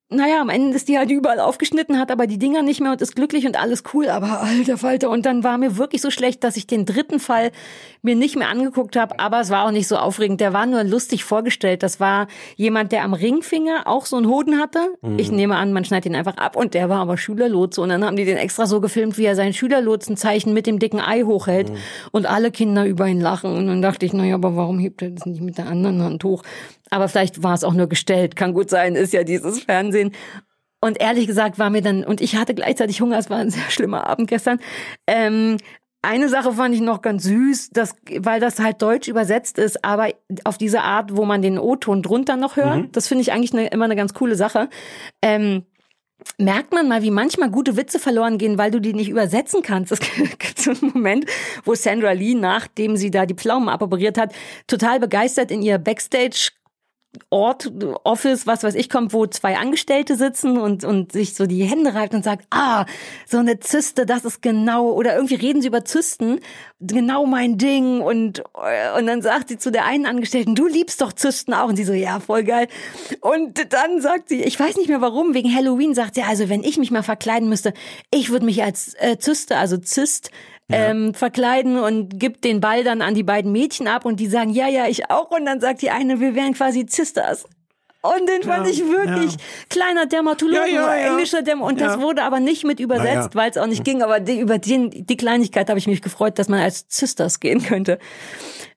naja, 0.09 0.39
am 0.39 0.49
Ende 0.49 0.75
ist 0.75 0.87
die 0.87 0.97
halt 0.99 1.09
überall 1.09 1.39
aufgeschnitten, 1.39 1.99
hat 1.99 2.11
aber 2.11 2.27
die 2.27 2.37
Dinger 2.37 2.61
nicht 2.61 2.79
mehr 2.79 2.91
und 2.91 3.01
ist 3.01 3.15
glücklich 3.15 3.47
und 3.47 3.59
alles 3.59 3.83
cool, 3.93 4.07
aber 4.09 4.41
alter 4.41 4.77
Falter. 4.77 5.09
Und 5.09 5.25
dann 5.25 5.43
war 5.43 5.57
mir 5.57 5.77
wirklich 5.77 6.01
so 6.01 6.11
schlecht, 6.11 6.43
dass 6.43 6.57
ich 6.57 6.67
den 6.67 6.85
dritten 6.85 7.19
Fall 7.19 7.51
mir 8.05 8.15
nicht 8.15 8.35
mehr 8.37 8.49
angeguckt 8.49 8.95
habe, 8.95 9.19
aber 9.19 9.41
es 9.41 9.49
war 9.49 9.65
auch 9.65 9.71
nicht 9.71 9.87
so 9.87 9.97
aufregend. 9.97 10.39
Der 10.39 10.53
war 10.53 10.65
nur 10.65 10.83
lustig 10.83 11.23
vorgestellt. 11.23 11.83
Das 11.83 11.99
war 11.99 12.27
jemand, 12.55 12.91
der 12.91 13.03
am 13.03 13.13
Ringfinger 13.13 13.83
auch 13.85 14.05
so 14.05 14.15
einen 14.15 14.27
Hoden 14.27 14.59
hatte. 14.59 14.79
Ich 15.17 15.31
nehme 15.31 15.55
an, 15.57 15.73
man 15.73 15.83
schneidet 15.83 16.05
ihn 16.05 16.15
einfach 16.15 16.37
ab 16.37 16.55
und 16.55 16.73
der 16.73 16.87
war 16.89 16.99
aber 16.99 17.17
Schülerlotse. 17.17 17.81
Und 17.81 17.89
dann 17.89 18.05
haben 18.05 18.15
die 18.15 18.25
den 18.25 18.37
extra 18.37 18.65
so 18.65 18.79
gefilmt, 18.79 19.17
wie 19.17 19.25
er 19.25 19.35
sein 19.35 19.53
Schülerlotsenzeichen 19.53 20.53
mit 20.53 20.67
dem 20.67 20.79
dicken 20.79 21.01
Ei 21.01 21.23
hochhält 21.23 21.71
und 22.11 22.25
alle 22.25 22.51
Kinder 22.51 22.85
über 22.85 23.07
ihn 23.07 23.19
lachen. 23.19 23.55
Und 23.55 23.67
dann 23.67 23.81
dachte 23.81 24.05
ich, 24.05 24.13
naja, 24.13 24.35
aber 24.35 24.55
warum 24.55 24.79
hebt 24.79 25.01
er 25.01 25.09
das 25.09 25.25
nicht 25.25 25.41
mit 25.41 25.57
der 25.57 25.67
anderen 25.67 26.01
Hand 26.01 26.23
hoch? 26.23 26.43
Aber 26.89 27.09
vielleicht 27.09 27.43
war 27.43 27.53
es 27.53 27.63
auch 27.63 27.73
nur 27.73 27.87
gestellt. 27.87 28.35
Kann 28.35 28.53
gut 28.53 28.69
sein, 28.69 28.95
ist 28.95 29.13
ja 29.13 29.23
dieses 29.23 29.63
Fernsehen. 29.63 30.11
Und 30.81 31.01
ehrlich 31.01 31.25
gesagt 31.25 31.57
war 31.57 31.71
mir 31.71 31.81
dann, 31.81 32.03
und 32.03 32.21
ich 32.21 32.35
hatte 32.35 32.53
gleichzeitig 32.53 33.01
Hunger, 33.01 33.17
es 33.17 33.29
war 33.31 33.37
ein 33.37 33.49
sehr 33.49 33.69
schlimmer 33.69 34.05
Abend 34.07 34.29
gestern. 34.29 34.59
Ähm, 35.07 35.57
eine 36.05 36.29
Sache 36.29 36.53
fand 36.53 36.73
ich 36.73 36.81
noch 36.81 37.01
ganz 37.01 37.23
süß, 37.23 37.71
dass, 37.71 37.95
weil 38.19 38.39
das 38.39 38.59
halt 38.59 38.81
deutsch 38.81 39.07
übersetzt 39.07 39.57
ist, 39.57 39.83
aber 39.83 40.09
auf 40.43 40.57
diese 40.57 40.81
Art, 40.81 41.15
wo 41.15 41.25
man 41.25 41.41
den 41.41 41.59
O-Ton 41.59 42.01
drunter 42.01 42.37
noch 42.37 42.55
hört. 42.55 42.95
Das 42.95 43.07
finde 43.07 43.21
ich 43.23 43.31
eigentlich 43.31 43.53
eine, 43.53 43.67
immer 43.67 43.85
eine 43.85 43.95
ganz 43.95 44.13
coole 44.13 44.35
Sache. 44.35 44.69
Ähm, 45.21 45.63
merkt 46.37 46.73
man 46.73 46.87
mal, 46.87 47.01
wie 47.01 47.11
manchmal 47.11 47.49
gute 47.49 47.77
Witze 47.77 47.99
verloren 47.99 48.37
gehen, 48.37 48.57
weil 48.57 48.71
du 48.71 48.79
die 48.79 48.93
nicht 48.93 49.09
übersetzen 49.09 49.61
kannst. 49.61 49.91
Es 49.91 49.99
gibt 50.39 50.59
so 50.59 50.71
einen 50.71 50.91
Moment, 50.93 51.25
wo 51.63 51.75
Sandra 51.75 52.11
Lee, 52.11 52.33
nachdem 52.33 52.97
sie 52.97 53.11
da 53.11 53.25
die 53.25 53.35
Pflaumen 53.35 53.69
aboperiert 53.69 54.17
hat, 54.17 54.33
total 54.67 54.99
begeistert 54.99 55.51
in 55.51 55.61
ihr 55.61 55.77
Backstage 55.77 56.51
Ort, 57.29 57.71
Office, 58.03 58.47
was 58.47 58.63
weiß 58.63 58.75
ich, 58.75 58.89
kommt, 58.89 59.13
wo 59.13 59.25
zwei 59.27 59.57
Angestellte 59.57 60.15
sitzen 60.15 60.57
und, 60.57 60.83
und 60.83 61.11
sich 61.11 61.35
so 61.35 61.45
die 61.45 61.63
Hände 61.63 61.93
reibt 61.93 62.13
und 62.13 62.23
sagt, 62.23 62.45
ah, 62.51 62.85
so 63.25 63.37
eine 63.37 63.59
Zyste, 63.59 64.05
das 64.05 64.25
ist 64.25 64.41
genau, 64.41 64.91
oder 64.91 65.15
irgendwie 65.15 65.35
reden 65.35 65.61
sie 65.61 65.67
über 65.67 65.85
Zysten, 65.85 66.39
genau 66.79 67.25
mein 67.25 67.57
Ding 67.57 68.01
und, 68.01 68.43
und 68.97 69.07
dann 69.07 69.21
sagt 69.21 69.49
sie 69.49 69.57
zu 69.57 69.71
der 69.71 69.85
einen 69.85 70.05
Angestellten, 70.05 70.55
du 70.55 70.67
liebst 70.67 71.01
doch 71.01 71.13
Zysten 71.13 71.53
auch 71.53 71.69
und 71.69 71.75
sie 71.75 71.83
so, 71.83 71.93
ja, 71.93 72.19
voll 72.19 72.43
geil. 72.43 72.67
Und 73.21 73.73
dann 73.73 74.01
sagt 74.01 74.29
sie, 74.29 74.43
ich 74.43 74.59
weiß 74.59 74.77
nicht 74.77 74.89
mehr 74.89 75.01
warum, 75.01 75.33
wegen 75.33 75.53
Halloween 75.53 75.93
sagt 75.93 76.15
sie, 76.15 76.23
also 76.23 76.49
wenn 76.49 76.63
ich 76.63 76.77
mich 76.77 76.91
mal 76.91 77.03
verkleiden 77.03 77.49
müsste, 77.49 77.73
ich 78.11 78.29
würde 78.29 78.45
mich 78.45 78.63
als 78.63 78.93
äh, 78.95 79.17
Zyste, 79.17 79.57
also 79.57 79.77
Zyst, 79.77 80.31
ähm, 80.69 81.13
verkleiden 81.13 81.77
und 81.79 82.19
gibt 82.19 82.43
den 82.43 82.59
Ball 82.59 82.83
dann 82.83 83.01
an 83.01 83.13
die 83.13 83.23
beiden 83.23 83.51
Mädchen 83.51 83.87
ab 83.87 84.05
und 84.05 84.19
die 84.19 84.27
sagen, 84.27 84.49
ja, 84.49 84.67
ja, 84.67 84.87
ich 84.87 85.09
auch. 85.09 85.29
Und 85.31 85.45
dann 85.45 85.59
sagt 85.61 85.81
die 85.81 85.91
eine, 85.91 86.19
wir 86.19 86.35
wären 86.35 86.53
quasi 86.53 86.85
Zisters. 86.85 87.45
Und 88.01 88.29
den 88.29 88.43
fand 88.43 88.67
Ja, 88.67 88.71
ich 88.71 88.83
wirklich 88.87 89.33
ja. 89.33 89.37
kleiner 89.69 90.05
Dermatologe, 90.05 90.59
Ja, 90.59 90.65
ja, 90.67 90.95
ja. 90.95 91.07
englischer 91.11 91.41
Derm 91.41 91.61
und 91.61 91.81
das 91.81 91.99
wurde 91.99 92.21
aber 92.23 92.39
nicht 92.39 92.63
mit 92.63 92.79
übersetzt, 92.79 93.33
weil 93.33 93.49
es 93.49 93.57
auch 93.57 93.65
nicht 93.65 93.83
ging. 93.83 94.03
Aber 94.03 94.19
die, 94.19 94.39
über 94.39 94.59
den, 94.59 94.91
die 94.91 95.17
Kleinigkeit 95.17 95.69
habe 95.69 95.79
ich 95.79 95.87
mich 95.87 96.03
gefreut, 96.03 96.37
dass 96.37 96.47
man 96.47 96.59
als 96.59 96.87
Zisters 96.87 97.39
gehen 97.39 97.63
könnte. 97.63 97.97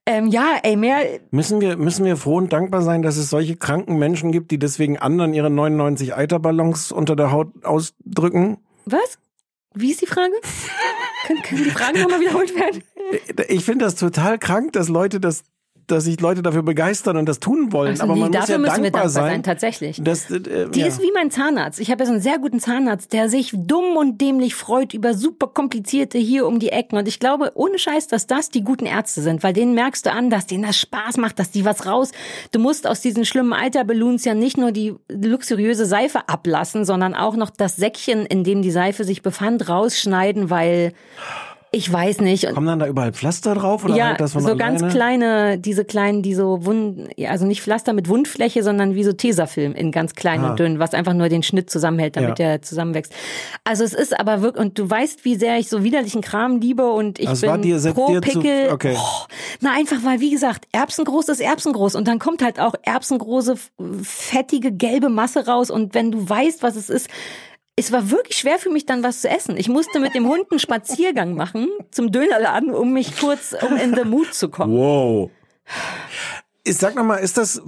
Ähm, 0.06 0.28
ja, 0.28 0.56
ey, 0.62 0.76
mehr. 0.76 1.00
Müssen 1.30 1.60
wir, 1.60 1.76
müssen 1.76 2.06
wir 2.06 2.16
froh 2.16 2.36
und 2.36 2.50
dankbar 2.54 2.80
sein, 2.80 3.02
dass 3.02 3.18
es 3.18 3.28
solche 3.28 3.56
kranken 3.56 3.98
Menschen 3.98 4.32
gibt, 4.32 4.50
die 4.50 4.58
deswegen 4.58 4.98
anderen 4.98 5.34
ihre 5.34 5.50
99 5.50 6.14
Eiterballons 6.14 6.90
unter 6.92 7.14
der 7.14 7.30
Haut 7.30 7.48
ausdrücken? 7.64 8.56
Was? 8.86 9.18
Wie 9.80 9.92
ist 9.92 10.02
die 10.02 10.06
Frage? 10.06 10.32
können, 11.26 11.42
können 11.42 11.64
die 11.64 11.70
Fragen 11.70 12.00
nochmal 12.00 12.20
wiederholt 12.20 12.52
werden? 12.54 12.82
Ich 13.48 13.64
finde 13.64 13.84
das 13.84 13.94
total 13.94 14.38
krank, 14.38 14.72
dass 14.72 14.88
Leute 14.88 15.20
das, 15.20 15.44
dass 15.90 16.04
sich 16.04 16.20
Leute 16.20 16.42
dafür 16.42 16.62
begeistern 16.62 17.16
und 17.16 17.28
das 17.28 17.40
tun 17.40 17.72
wollen. 17.72 17.90
Also 17.90 18.04
Aber 18.04 18.14
man 18.14 18.30
muss 18.30 18.38
dafür 18.38 18.54
ja 18.54 18.58
müssen 18.58 18.82
dankbar 18.82 18.84
wir 18.84 18.90
dankbar 18.90 19.08
sein, 19.10 19.30
sein. 19.30 19.42
tatsächlich. 19.42 20.02
dass, 20.02 20.30
äh, 20.30 20.68
Die 20.70 20.80
ja. 20.80 20.86
ist 20.86 21.00
wie 21.00 21.10
mein 21.12 21.30
Zahnarzt. 21.30 21.80
Ich 21.80 21.90
habe 21.90 22.02
ja 22.02 22.06
so 22.06 22.12
einen 22.12 22.20
sehr 22.20 22.38
guten 22.38 22.60
Zahnarzt, 22.60 23.12
der 23.12 23.28
sich 23.28 23.52
dumm 23.54 23.96
und 23.96 24.20
dämlich 24.20 24.54
freut 24.54 24.94
über 24.94 25.14
super 25.14 25.48
komplizierte 25.48 26.18
hier 26.18 26.46
um 26.46 26.58
die 26.58 26.70
Ecken. 26.70 26.98
Und 26.98 27.08
ich 27.08 27.18
glaube, 27.18 27.52
ohne 27.54 27.78
Scheiß, 27.78 28.06
dass 28.08 28.26
das 28.26 28.50
die 28.50 28.62
guten 28.62 28.86
Ärzte 28.86 29.22
sind, 29.22 29.42
weil 29.42 29.52
denen 29.52 29.74
merkst 29.74 30.06
du 30.06 30.12
an, 30.12 30.30
dass 30.30 30.46
denen 30.46 30.64
das 30.64 30.78
Spaß 30.78 31.16
macht, 31.16 31.38
dass 31.38 31.50
die 31.50 31.64
was 31.64 31.86
raus. 31.86 32.12
Du 32.52 32.58
musst 32.58 32.86
aus 32.86 33.00
diesen 33.00 33.24
schlimmen 33.24 33.52
Alterballoons 33.52 34.24
ja 34.24 34.34
nicht 34.34 34.58
nur 34.58 34.72
die 34.72 34.94
luxuriöse 35.08 35.86
Seife 35.86 36.28
ablassen, 36.28 36.84
sondern 36.84 37.14
auch 37.14 37.36
noch 37.36 37.50
das 37.50 37.76
Säckchen, 37.76 38.26
in 38.26 38.44
dem 38.44 38.62
die 38.62 38.70
Seife 38.70 39.04
sich 39.04 39.22
befand, 39.22 39.68
rausschneiden, 39.68 40.50
weil 40.50 40.92
ich 41.70 41.92
weiß 41.92 42.20
nicht. 42.20 42.52
Kommen 42.54 42.66
dann 42.66 42.78
da 42.78 42.86
überall 42.86 43.12
Pflaster 43.12 43.54
drauf 43.54 43.84
oder 43.84 43.94
ja, 43.94 44.14
das 44.14 44.32
von 44.32 44.42
so 44.42 44.48
alleine? 44.52 44.78
ganz 44.78 44.92
kleine, 44.92 45.58
diese 45.58 45.84
kleinen, 45.84 46.22
die 46.22 46.34
so 46.34 46.64
Wund, 46.64 47.10
ja, 47.16 47.30
also 47.30 47.44
nicht 47.46 47.60
Pflaster 47.62 47.92
mit 47.92 48.08
Wundfläche, 48.08 48.62
sondern 48.62 48.94
wie 48.94 49.04
so 49.04 49.12
Tesafilm 49.12 49.74
in 49.74 49.92
ganz 49.92 50.14
klein 50.14 50.42
Ah. 50.44 50.50
und 50.50 50.58
dünn, 50.58 50.78
was 50.78 50.94
einfach 50.94 51.12
nur 51.12 51.28
den 51.28 51.42
Schnitt 51.42 51.68
zusammenhält, 51.68 52.16
damit 52.16 52.38
Ja. 52.38 52.52
der 52.52 52.62
zusammenwächst. 52.62 53.12
Also 53.64 53.84
es 53.84 53.92
ist 53.92 54.18
aber 54.18 54.40
wirklich, 54.42 54.64
und 54.64 54.78
du 54.78 54.88
weißt, 54.88 55.24
wie 55.24 55.34
sehr 55.36 55.58
ich 55.58 55.68
so 55.68 55.84
widerlichen 55.84 56.22
Kram 56.22 56.60
liebe 56.60 56.90
und 56.90 57.18
ich 57.18 57.28
Also 57.28 57.50
bin 57.52 57.62
dir- 57.62 57.78
pro 57.92 58.08
dir 58.08 58.22
zu- 58.22 58.40
Pickel. 58.40 58.68
okay. 58.72 58.94
Oh, 58.98 59.26
na 59.60 59.72
einfach, 59.76 59.98
weil 60.04 60.20
wie 60.20 60.30
gesagt, 60.30 60.64
Erbsengroß 60.72 61.28
ist 61.28 61.40
Erbsengroß 61.40 61.96
und 61.96 62.08
dann 62.08 62.18
kommt 62.18 62.42
halt 62.42 62.58
auch 62.60 62.74
erbsengroße, 62.82 63.56
fettige, 64.02 64.72
gelbe 64.72 65.08
Masse 65.08 65.46
raus 65.46 65.70
und 65.70 65.94
wenn 65.94 66.10
du 66.12 66.28
weißt, 66.28 66.62
was 66.62 66.76
es 66.76 66.88
ist, 66.90 67.08
es 67.78 67.92
war 67.92 68.10
wirklich 68.10 68.36
schwer 68.36 68.58
für 68.58 68.70
mich 68.70 68.86
dann 68.86 69.02
was 69.02 69.20
zu 69.20 69.28
essen. 69.28 69.56
Ich 69.56 69.68
musste 69.68 70.00
mit 70.00 70.14
dem 70.14 70.26
Hund 70.26 70.50
einen 70.50 70.58
Spaziergang 70.58 71.34
machen 71.34 71.68
zum 71.90 72.10
Dönerladen, 72.10 72.74
um 72.74 72.92
mich 72.92 73.16
kurz 73.18 73.54
um 73.62 73.76
in 73.76 73.94
the 73.94 74.04
mood 74.04 74.34
zu 74.34 74.48
kommen. 74.48 74.76
Wow. 74.76 75.30
Ich 76.68 76.76
sag 76.76 76.94
nochmal, 76.94 77.20
ist 77.20 77.38
das, 77.38 77.62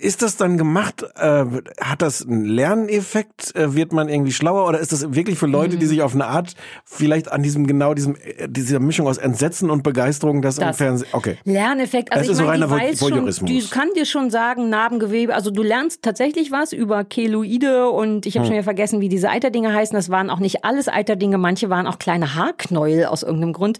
ist 0.00 0.22
das 0.22 0.36
dann 0.36 0.56
gemacht, 0.58 1.04
äh, 1.16 1.44
hat 1.80 2.02
das 2.02 2.24
einen 2.26 2.44
Lerneffekt, 2.44 3.54
äh, 3.56 3.74
wird 3.74 3.92
man 3.92 4.08
irgendwie 4.08 4.32
schlauer 4.32 4.66
oder 4.68 4.78
ist 4.78 4.92
das 4.92 5.12
wirklich 5.14 5.38
für 5.38 5.46
Leute, 5.46 5.74
Mhm. 5.76 5.80
die 5.80 5.86
sich 5.86 6.02
auf 6.02 6.14
eine 6.14 6.26
Art 6.26 6.54
vielleicht 6.84 7.30
an 7.32 7.42
diesem, 7.42 7.66
genau 7.66 7.94
diesem, 7.94 8.14
äh, 8.16 8.48
dieser 8.48 8.78
Mischung 8.80 9.06
aus 9.08 9.18
Entsetzen 9.18 9.70
und 9.70 9.82
Begeisterung 9.82 10.42
das, 10.42 10.58
im 10.58 10.64
Das. 10.66 10.76
Fernsehen, 10.76 11.08
okay. 11.12 11.36
Lerneffekt. 11.44 12.12
Also 12.12 12.20
Das 12.20 12.26
ich 12.26 12.32
ist 12.32 12.38
so 12.38 12.44
meine, 12.44 12.90
die 12.92 12.96
schon, 12.96 13.46
die 13.46 13.60
kann 13.68 13.88
dir 13.96 14.06
schon 14.06 14.30
sagen, 14.30 14.68
Narbengewebe. 14.68 15.34
Also 15.34 15.50
du 15.50 15.62
lernst 15.62 16.02
tatsächlich 16.02 16.52
was 16.52 16.72
über 16.72 17.04
Keloide 17.04 17.88
und 17.90 18.26
ich 18.26 18.36
habe 18.36 18.44
Hm. 18.44 18.46
schon 18.46 18.54
wieder 18.54 18.64
vergessen, 18.64 19.00
wie 19.00 19.08
diese 19.08 19.30
Eiterdinger 19.30 19.72
heißen. 19.72 19.94
Das 19.96 20.10
waren 20.10 20.30
auch 20.30 20.38
nicht 20.40 20.64
alles 20.64 20.88
Eiterdinge. 20.88 21.38
Manche 21.38 21.70
waren 21.70 21.86
auch 21.86 21.98
kleine 21.98 22.34
Haarknäuel 22.34 23.06
aus 23.06 23.22
irgendeinem 23.22 23.52
Grund. 23.52 23.78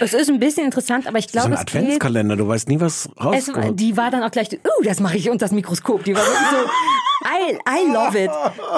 Es 0.00 0.14
ist 0.14 0.28
ein 0.30 0.38
bisschen 0.40 0.64
interessant, 0.64 1.06
aber 1.06 1.18
ich 1.18 1.26
So 1.26 1.32
glaube, 1.32 1.48
ein 1.48 1.52
es 1.54 1.60
geht. 1.66 1.74
Adventskalender, 1.76 2.36
du 2.36 2.48
weißt 2.48 2.68
nie, 2.68 2.80
was 2.80 3.06
Es, 3.06 3.24
rauskommt. 3.24 3.78
die 3.80 3.96
war 4.00 4.10
dann 4.10 4.22
auch 4.22 4.30
gleich, 4.30 4.48
uh, 4.52 4.82
das 4.84 5.00
mache 5.00 5.16
ich 5.16 5.28
unter 5.30 5.44
das 5.44 5.52
Mikroskop. 5.52 6.04
Die 6.04 6.14
war 6.14 6.22
wirklich 6.22 6.48
so, 6.50 6.70
I, 7.22 7.58
I 7.68 7.92
love 7.92 8.18
it. 8.18 8.30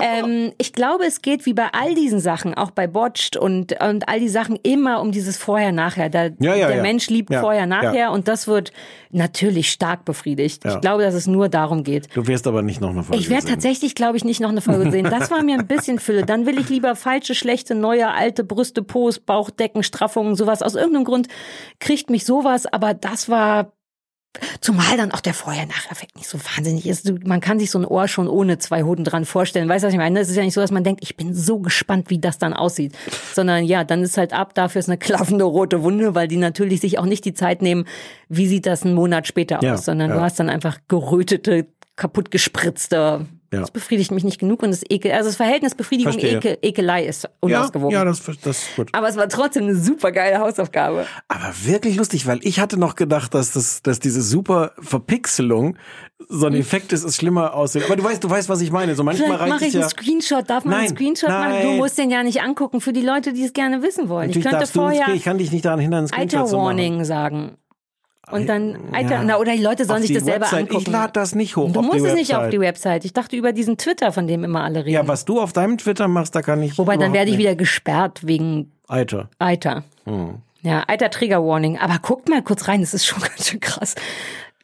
Ähm, 0.02 0.52
ich 0.58 0.72
glaube, 0.72 1.04
es 1.04 1.22
geht 1.22 1.46
wie 1.46 1.54
bei 1.54 1.68
all 1.72 1.94
diesen 1.94 2.18
Sachen, 2.18 2.54
auch 2.54 2.72
bei 2.72 2.88
Botched 2.88 3.36
und, 3.36 3.80
und 3.80 4.08
all 4.08 4.18
die 4.18 4.28
Sachen 4.28 4.56
immer 4.62 5.00
um 5.00 5.12
dieses 5.12 5.36
Vorher-Nachher. 5.36 6.08
Da, 6.10 6.24
Ja, 6.40 6.54
ja, 6.56 6.66
der 6.66 6.76
ja. 6.78 6.82
Mensch 6.82 7.08
liebt 7.08 7.32
Vorher-Nachher 7.32 8.10
und 8.10 8.26
das 8.26 8.48
wird 8.48 8.72
natürlich 9.10 9.70
stark 9.70 10.04
befriedigt. 10.04 10.64
Ich 10.64 10.80
glaube, 10.80 11.02
dass 11.02 11.14
es 11.14 11.26
nur 11.26 11.48
darum 11.48 11.84
geht. 11.84 12.08
du 12.14 12.26
wirst 12.26 12.46
aber 12.46 12.62
nicht 12.62 12.80
noch 12.80 12.90
eine 12.90 13.04
Folge 13.04 13.22
Ich 13.22 13.30
werde 13.30 13.46
tatsächlich, 13.46 13.94
glaube 13.94 14.16
ich, 14.16 14.24
nicht 14.24 14.40
noch 14.40 14.50
eine 14.50 14.60
Folge 14.60 14.90
sehen. 14.90 15.08
Das 15.08 15.30
war 15.30 15.42
mir 15.42 15.58
ein 15.58 15.66
bisschen 15.66 15.98
Fülle. 15.98 16.24
Dann 16.24 16.46
will 16.46 16.58
ich 16.58 16.68
lieber 16.68 16.96
falsche, 16.96 17.34
schlechte, 17.34 17.74
neue, 17.74 18.08
alte 18.08 18.42
Brüste, 18.42 18.82
Po's, 18.82 19.20
Bauchdecken, 19.20 19.82
Straffungen, 19.82 20.34
sowas. 20.34 20.62
Aus 20.62 20.74
irgendeinem 20.74 21.04
Grund 21.04 21.28
kriegt 21.78 22.10
mich 22.10 22.24
sowas, 22.24 22.66
aber 22.66 22.94
das 22.94 23.28
war 23.28 23.72
Zumal 24.60 24.96
dann 24.96 25.12
auch 25.12 25.20
der 25.20 25.34
Vorher-Nacheffekt 25.34 26.16
nicht 26.16 26.28
so 26.28 26.38
wahnsinnig 26.38 26.86
ist. 26.86 27.12
Man 27.24 27.40
kann 27.40 27.58
sich 27.58 27.70
so 27.70 27.78
ein 27.78 27.84
Ohr 27.84 28.08
schon 28.08 28.28
ohne 28.28 28.58
zwei 28.58 28.82
Hoden 28.82 29.04
dran 29.04 29.24
vorstellen. 29.24 29.68
Weißt 29.68 29.82
du, 29.82 29.86
was 29.88 29.94
ich 29.94 29.98
meine? 29.98 30.20
Es 30.20 30.30
ist 30.30 30.36
ja 30.36 30.42
nicht 30.42 30.54
so, 30.54 30.60
dass 30.60 30.70
man 30.70 30.84
denkt, 30.84 31.02
ich 31.02 31.16
bin 31.16 31.34
so 31.34 31.58
gespannt, 31.58 32.08
wie 32.08 32.18
das 32.18 32.38
dann 32.38 32.54
aussieht. 32.54 32.96
Sondern 33.34 33.64
ja, 33.64 33.84
dann 33.84 34.02
ist 34.02 34.16
halt 34.16 34.32
ab, 34.32 34.54
dafür 34.54 34.78
ist 34.78 34.88
eine 34.88 34.98
klaffende 34.98 35.44
rote 35.44 35.82
Wunde, 35.82 36.14
weil 36.14 36.28
die 36.28 36.38
natürlich 36.38 36.80
sich 36.80 36.98
auch 36.98 37.04
nicht 37.04 37.24
die 37.24 37.34
Zeit 37.34 37.60
nehmen, 37.60 37.84
wie 38.28 38.46
sieht 38.46 38.66
das 38.66 38.84
einen 38.84 38.94
Monat 38.94 39.26
später 39.26 39.58
Ja, 39.62 39.74
aus, 39.74 39.84
sondern 39.84 40.10
ja. 40.10 40.16
du 40.16 40.22
hast 40.22 40.40
dann 40.40 40.48
einfach 40.48 40.78
gerötete, 40.88 41.66
kaputt 41.96 42.30
gespritzte. 42.30 43.26
Ja. 43.52 43.60
Das 43.60 43.70
befriedigt 43.70 44.10
mich 44.12 44.24
nicht 44.24 44.38
genug 44.38 44.62
und 44.62 44.70
das 44.70 44.82
Ekel, 44.88 45.12
also 45.12 45.28
das 45.28 45.36
Verhältnis 45.36 45.74
Befriedigung 45.74 46.12
Verstehe. 46.12 46.38
Ekel, 46.38 46.58
Ekelei 46.62 47.04
ist 47.04 47.24
ja, 47.24 47.30
unausgewogen. 47.40 47.94
ja, 47.94 48.02
das, 48.02 48.22
das 48.42 48.62
ist 48.62 48.76
gut. 48.76 48.88
Aber 48.92 49.08
es 49.08 49.16
war 49.16 49.28
trotzdem 49.28 49.64
eine 49.64 49.76
super 49.76 50.10
geile 50.10 50.38
Hausaufgabe. 50.38 51.06
Aber 51.28 51.52
wirklich 51.64 51.96
lustig, 51.96 52.26
weil 52.26 52.40
ich 52.42 52.60
hatte 52.60 52.78
noch 52.78 52.94
gedacht, 52.96 53.34
dass 53.34 53.52
das, 53.52 53.82
dass 53.82 54.00
diese 54.00 54.22
super 54.22 54.72
Verpixelung 54.80 55.76
so 56.28 56.46
Hm. 56.46 56.54
ein 56.54 56.60
Effekt 56.60 56.92
ist, 56.92 57.04
es 57.04 57.16
schlimmer 57.16 57.54
aussieht. 57.54 57.84
Aber 57.84 57.96
du 57.96 58.04
weißt, 58.04 58.24
du 58.24 58.30
weißt, 58.30 58.48
was 58.48 58.60
ich 58.60 58.70
meine. 58.70 58.94
So 58.94 59.04
manchmal 59.04 59.26
Vielleicht 59.26 59.40
reicht 59.42 59.52
mache 59.52 59.64
ich 59.66 59.74
ja. 59.74 59.80
einen 59.80 59.90
Screenshot. 59.90 60.48
Darf 60.48 60.64
man 60.64 60.72
Nein, 60.72 60.86
einen 60.86 60.96
Screenshot 60.96 61.28
machen? 61.28 61.62
Du 61.62 61.68
nein. 61.68 61.76
musst 61.76 61.98
den 61.98 62.10
ja 62.10 62.22
nicht 62.22 62.40
angucken 62.42 62.80
für 62.80 62.92
die 62.92 63.02
Leute, 63.02 63.32
die 63.32 63.44
es 63.44 63.52
gerne 63.52 63.82
wissen 63.82 64.08
wollen. 64.08 64.28
Natürlich 64.28 64.46
ich 64.46 64.50
könnte 64.50 64.66
vorher 64.66 65.08
ich 65.08 65.24
kann 65.24 65.38
dich 65.38 65.52
nicht 65.52 65.64
daran 65.64 65.80
hindern, 65.80 65.98
einen 66.00 66.08
Screenshot 66.08 66.48
zu 66.48 66.56
machen. 66.56 66.78
Eiter-Warning 66.78 67.04
sagen. 67.04 67.58
Und 68.30 68.46
dann 68.48 68.78
Eiter, 68.94 69.10
Ja. 69.16 69.24
na, 69.24 69.36
oder 69.38 69.52
die 69.52 69.62
Leute 69.62 69.84
sollen 69.84 70.00
Auf 70.00 70.06
sich 70.06 70.14
das 70.14 70.24
selber 70.24 70.42
Website. 70.46 70.60
angucken. 70.60 70.82
Ich 70.82 70.88
lade 70.88 71.12
das 71.12 71.34
nicht 71.34 71.56
hoch 71.56 71.70
Du 71.72 71.82
musst 71.82 72.04
es 72.04 72.14
nicht 72.14 72.32
auf 72.34 72.42
Website. 72.42 72.52
die 72.52 72.60
Website. 72.60 73.04
Ich 73.04 73.12
dachte 73.12 73.36
über 73.36 73.52
diesen 73.52 73.78
Twitter, 73.78 74.12
von 74.12 74.26
dem 74.26 74.44
immer 74.44 74.62
alle 74.62 74.80
reden. 74.84 74.94
Ja, 74.94 75.08
was 75.08 75.24
du 75.24 75.40
auf 75.40 75.52
deinem 75.52 75.76
Twitter 75.78 76.06
machst, 76.08 76.34
da 76.34 76.40
kann 76.42 76.62
ich. 76.62 76.78
Wobei, 76.78 76.96
dann 76.96 77.12
werde 77.12 77.30
ich 77.30 77.36
nicht. 77.36 77.44
wieder 77.46 77.56
gesperrt 77.56 78.26
wegen 78.26 78.70
Alter. 78.88 79.28
Eiter. 79.38 79.84
Hm. 80.04 80.36
Ja, 80.62 80.84
Eiter 80.86 81.10
Trigger 81.10 81.44
Warning. 81.44 81.78
Aber 81.78 81.98
guckt 82.00 82.28
mal 82.28 82.40
kurz 82.42 82.68
rein, 82.68 82.80
das 82.80 82.94
ist 82.94 83.04
schon 83.06 83.20
ganz 83.22 83.48
schön 83.48 83.58
krass. 83.60 83.96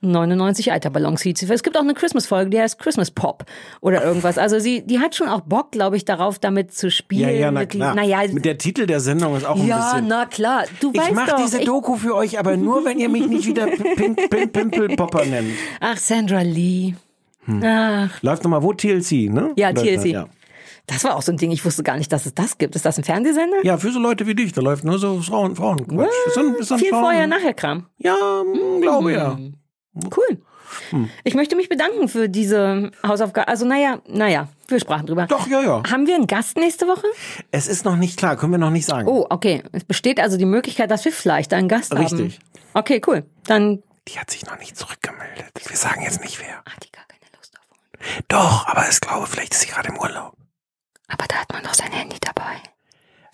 99 0.00 0.70
Eiterballons 0.72 1.20
sieht 1.20 1.38
sie. 1.38 1.50
Es 1.52 1.62
gibt 1.62 1.76
auch 1.76 1.82
eine 1.82 1.94
Christmas-Folge, 1.94 2.50
die 2.50 2.60
heißt 2.60 2.78
Christmas 2.78 3.10
Pop 3.10 3.44
oder 3.80 4.02
irgendwas. 4.04 4.38
Also 4.38 4.58
sie, 4.58 4.82
die 4.86 5.00
hat 5.00 5.14
schon 5.14 5.28
auch 5.28 5.40
Bock, 5.42 5.72
glaube 5.72 5.96
ich, 5.96 6.04
darauf, 6.04 6.38
damit 6.38 6.72
zu 6.72 6.86
Ja, 6.86 6.90
spielen. 6.90 7.38
ja, 7.38 7.50
na 7.50 7.60
mit 7.60 7.72
die- 7.72 7.78
klar. 7.78 7.94
Naja, 7.94 8.20
Mit 8.32 8.44
der 8.44 8.58
Titel 8.58 8.86
der 8.86 9.00
Sendung 9.00 9.36
ist 9.36 9.44
auch 9.44 9.58
ein 9.58 9.66
ja, 9.66 9.92
bisschen. 9.92 10.08
na 10.08 10.26
klar. 10.26 10.64
Du 10.80 10.90
ich 10.92 11.00
weißt 11.00 11.14
mache 11.14 11.34
diese 11.38 11.58
ich- 11.60 11.64
Doku 11.66 11.96
für 11.96 12.14
euch, 12.14 12.38
aber 12.38 12.56
nur, 12.56 12.84
wenn 12.84 12.98
ihr 12.98 13.08
mich 13.08 13.26
nicht 13.26 13.46
wieder 13.46 13.66
Pink, 13.66 14.30
Pink, 14.30 14.52
Pimple 14.52 14.88
Popper 14.96 15.24
nennt. 15.24 15.50
Ach, 15.80 15.96
Sandra 15.96 16.42
Lee. 16.42 16.94
Ach, 17.64 18.22
Läuft 18.22 18.44
nochmal 18.44 18.62
wo? 18.62 18.72
TLC, 18.74 19.30
ne? 19.30 19.52
Ja, 19.56 19.72
TLC. 19.72 20.06
Ja. 20.06 20.26
das 20.86 21.02
war 21.04 21.16
auch 21.16 21.22
so 21.22 21.32
ein 21.32 21.38
Ding. 21.38 21.50
Ich 21.50 21.64
wusste 21.64 21.82
gar 21.82 21.96
nicht, 21.96 22.12
dass 22.12 22.26
es 22.26 22.34
das 22.34 22.58
gibt. 22.58 22.76
Ist 22.76 22.84
das 22.84 22.98
ein 22.98 23.04
Fernsehsender? 23.04 23.56
ja, 23.62 23.78
für 23.78 23.90
so 23.90 23.98
Leute 23.98 24.26
wie 24.26 24.34
dich, 24.34 24.52
da 24.52 24.60
läuft 24.60 24.84
nur 24.84 24.98
so 24.98 25.20
Frauen, 25.22 25.56
Frauenquatsch. 25.56 26.08
Ist 26.26 26.36
ein, 26.38 26.54
ist 26.56 26.70
ein 26.72 26.78
Viel 26.78 26.90
Frauen 26.90 27.02
vorher, 27.04 27.26
nachher 27.26 27.54
Kram. 27.54 27.86
Ja, 27.98 28.14
glaube 28.82 29.12
ja. 29.12 29.38
Cool. 29.94 30.40
Hm. 30.90 31.10
Ich 31.24 31.34
möchte 31.34 31.56
mich 31.56 31.68
bedanken 31.68 32.08
für 32.08 32.28
diese 32.28 32.90
Hausaufgabe. 33.06 33.48
Also 33.48 33.64
naja, 33.66 34.00
naja, 34.06 34.48
wir 34.68 34.78
sprachen 34.80 35.06
drüber. 35.06 35.26
Doch, 35.26 35.46
ja, 35.48 35.60
ja. 35.62 35.82
Haben 35.90 36.06
wir 36.06 36.14
einen 36.14 36.26
Gast 36.26 36.56
nächste 36.56 36.86
Woche? 36.86 37.06
Es 37.50 37.66
ist 37.66 37.84
noch 37.84 37.96
nicht 37.96 38.18
klar, 38.18 38.36
können 38.36 38.52
wir 38.52 38.58
noch 38.58 38.70
nicht 38.70 38.84
sagen. 38.86 39.08
Oh, 39.08 39.26
okay. 39.30 39.62
Es 39.72 39.84
besteht 39.84 40.20
also 40.20 40.36
die 40.36 40.44
Möglichkeit, 40.44 40.90
dass 40.90 41.04
wir 41.04 41.12
vielleicht 41.12 41.52
einen 41.54 41.68
Gast 41.68 41.90
haben. 41.92 42.02
Richtig. 42.02 42.38
Okay, 42.74 43.00
cool. 43.06 43.24
Dann 43.46 43.82
Die 44.08 44.18
hat 44.18 44.30
sich 44.30 44.44
noch 44.46 44.58
nicht 44.58 44.76
zurückgemeldet. 44.76 45.50
Wir 45.66 45.76
sagen 45.76 46.02
jetzt 46.02 46.20
nicht 46.20 46.38
wer. 46.40 46.56
hat 46.58 46.84
die 46.84 46.92
gar 46.92 47.04
keine 47.06 47.22
Lust 47.36 47.54
auf 47.58 47.66
uns. 47.70 48.24
Doch, 48.28 48.66
aber 48.66 48.88
ich 48.88 49.00
glaube, 49.00 49.26
vielleicht 49.26 49.54
ist 49.54 49.62
sie 49.62 49.68
gerade 49.68 49.88
im 49.88 49.98
Urlaub. 49.98 50.34
Aber 51.08 51.24
da 51.28 51.36
hat 51.36 51.52
man 51.52 51.62
doch 51.62 51.74
sein 51.74 51.90
Handy 51.92 52.16
dabei. 52.20 52.56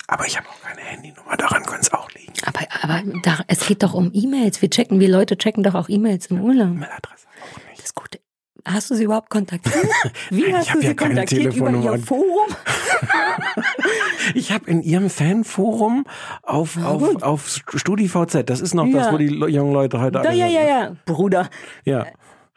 Aber 0.07 0.27
ich 0.27 0.37
habe 0.37 0.47
auch 0.49 0.61
keine 0.63 0.81
Handynummer, 0.83 1.37
daran 1.37 1.63
könnte 1.65 1.83
es 1.83 1.93
auch 1.93 2.11
liegen. 2.13 2.33
Aber, 2.47 2.61
aber 2.83 3.03
da, 3.23 3.39
es 3.49 3.67
geht 3.67 3.83
doch 3.83 3.95
um 3.95 4.11
E-Mails. 4.13 4.61
Wir 4.61 4.69
checken, 4.71 5.01
wir 5.01 5.09
Leute 5.09 5.37
checken 5.39 5.63
doch 5.63 5.75
auch 5.75 5.89
E-Mails 5.89 6.27
im 6.27 6.41
Urlaub. 6.43 6.69
E-Mail-Adresse 6.69 7.27
auch 7.43 7.71
nicht. 7.71 7.83
Das 7.83 7.95
Gute. 7.95 8.21
Hast 8.67 8.91
du 8.91 8.95
sie 8.95 9.05
überhaupt 9.05 9.29
kontaktiert? 9.31 9.75
Wie 10.31 10.43
Nein, 10.43 10.57
hast 10.57 10.75
du 10.75 10.79
ja 10.81 10.89
sie 10.91 10.95
keine 10.97 11.15
kontaktiert? 11.15 11.55
Über 11.55 11.71
ihr 11.71 11.99
Forum? 11.99 12.49
Ich 14.35 14.53
habe 14.53 14.71
in 14.71 14.83
ihrem 14.83 15.11
Fanforum 15.11 16.05
auf, 16.43 16.79
auf, 16.83 17.23
auf 17.23 17.61
StudiVZ, 17.75 18.43
das 18.47 18.61
ist 18.61 18.75
noch 18.75 18.87
das, 18.91 19.07
Ja. 19.07 19.13
wo 19.13 19.19
die 19.19 19.27
jungen 19.27 19.73
Leute 19.73 20.01
heute 20.01 20.13
Da, 20.13 20.21
alle 20.21 20.35
ja, 20.37 20.47
sind. 20.47 20.55
ja, 20.55 20.63
ja. 20.67 20.97
Bruder. 21.05 21.51
ja. 21.85 22.07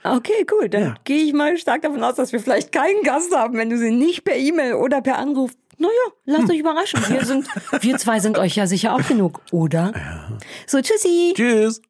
Okay, 0.03 0.45
cool. 0.52 0.69
Dann 0.69 0.82
Ja. 0.84 0.95
gehe 1.03 1.24
ich 1.26 1.34
mal 1.34 1.57
stark 1.57 1.82
davon 1.82 2.02
aus, 2.03 2.15
dass 2.15 2.32
wir 2.32 2.40
vielleicht 2.40 2.72
keinen 2.72 3.03
Gast 3.03 3.36
haben, 3.36 3.57
wenn 3.57 3.69
du 3.69 3.78
sie 3.78 3.91
nicht 3.91 4.24
per 4.24 4.36
E-Mail 4.38 4.76
oder 4.76 5.02
per 5.02 5.18
Anruf. 5.18 5.52
Naja, 5.77 5.91
lasst 6.25 6.43
Hm. 6.43 6.49
euch 6.51 6.59
überraschen. 6.59 6.99
Wir 7.07 7.23
sind, 7.25 7.47
wir 7.81 7.97
zwei 7.97 8.19
sind 8.19 8.37
euch 8.37 8.55
ja 8.55 8.65
sicher 8.67 8.93
auch 8.95 9.07
genug, 9.07 9.41
oder? 9.51 9.93
So, 10.65 10.81
tschüssi. 10.81 11.33
Tschüss. 11.35 11.81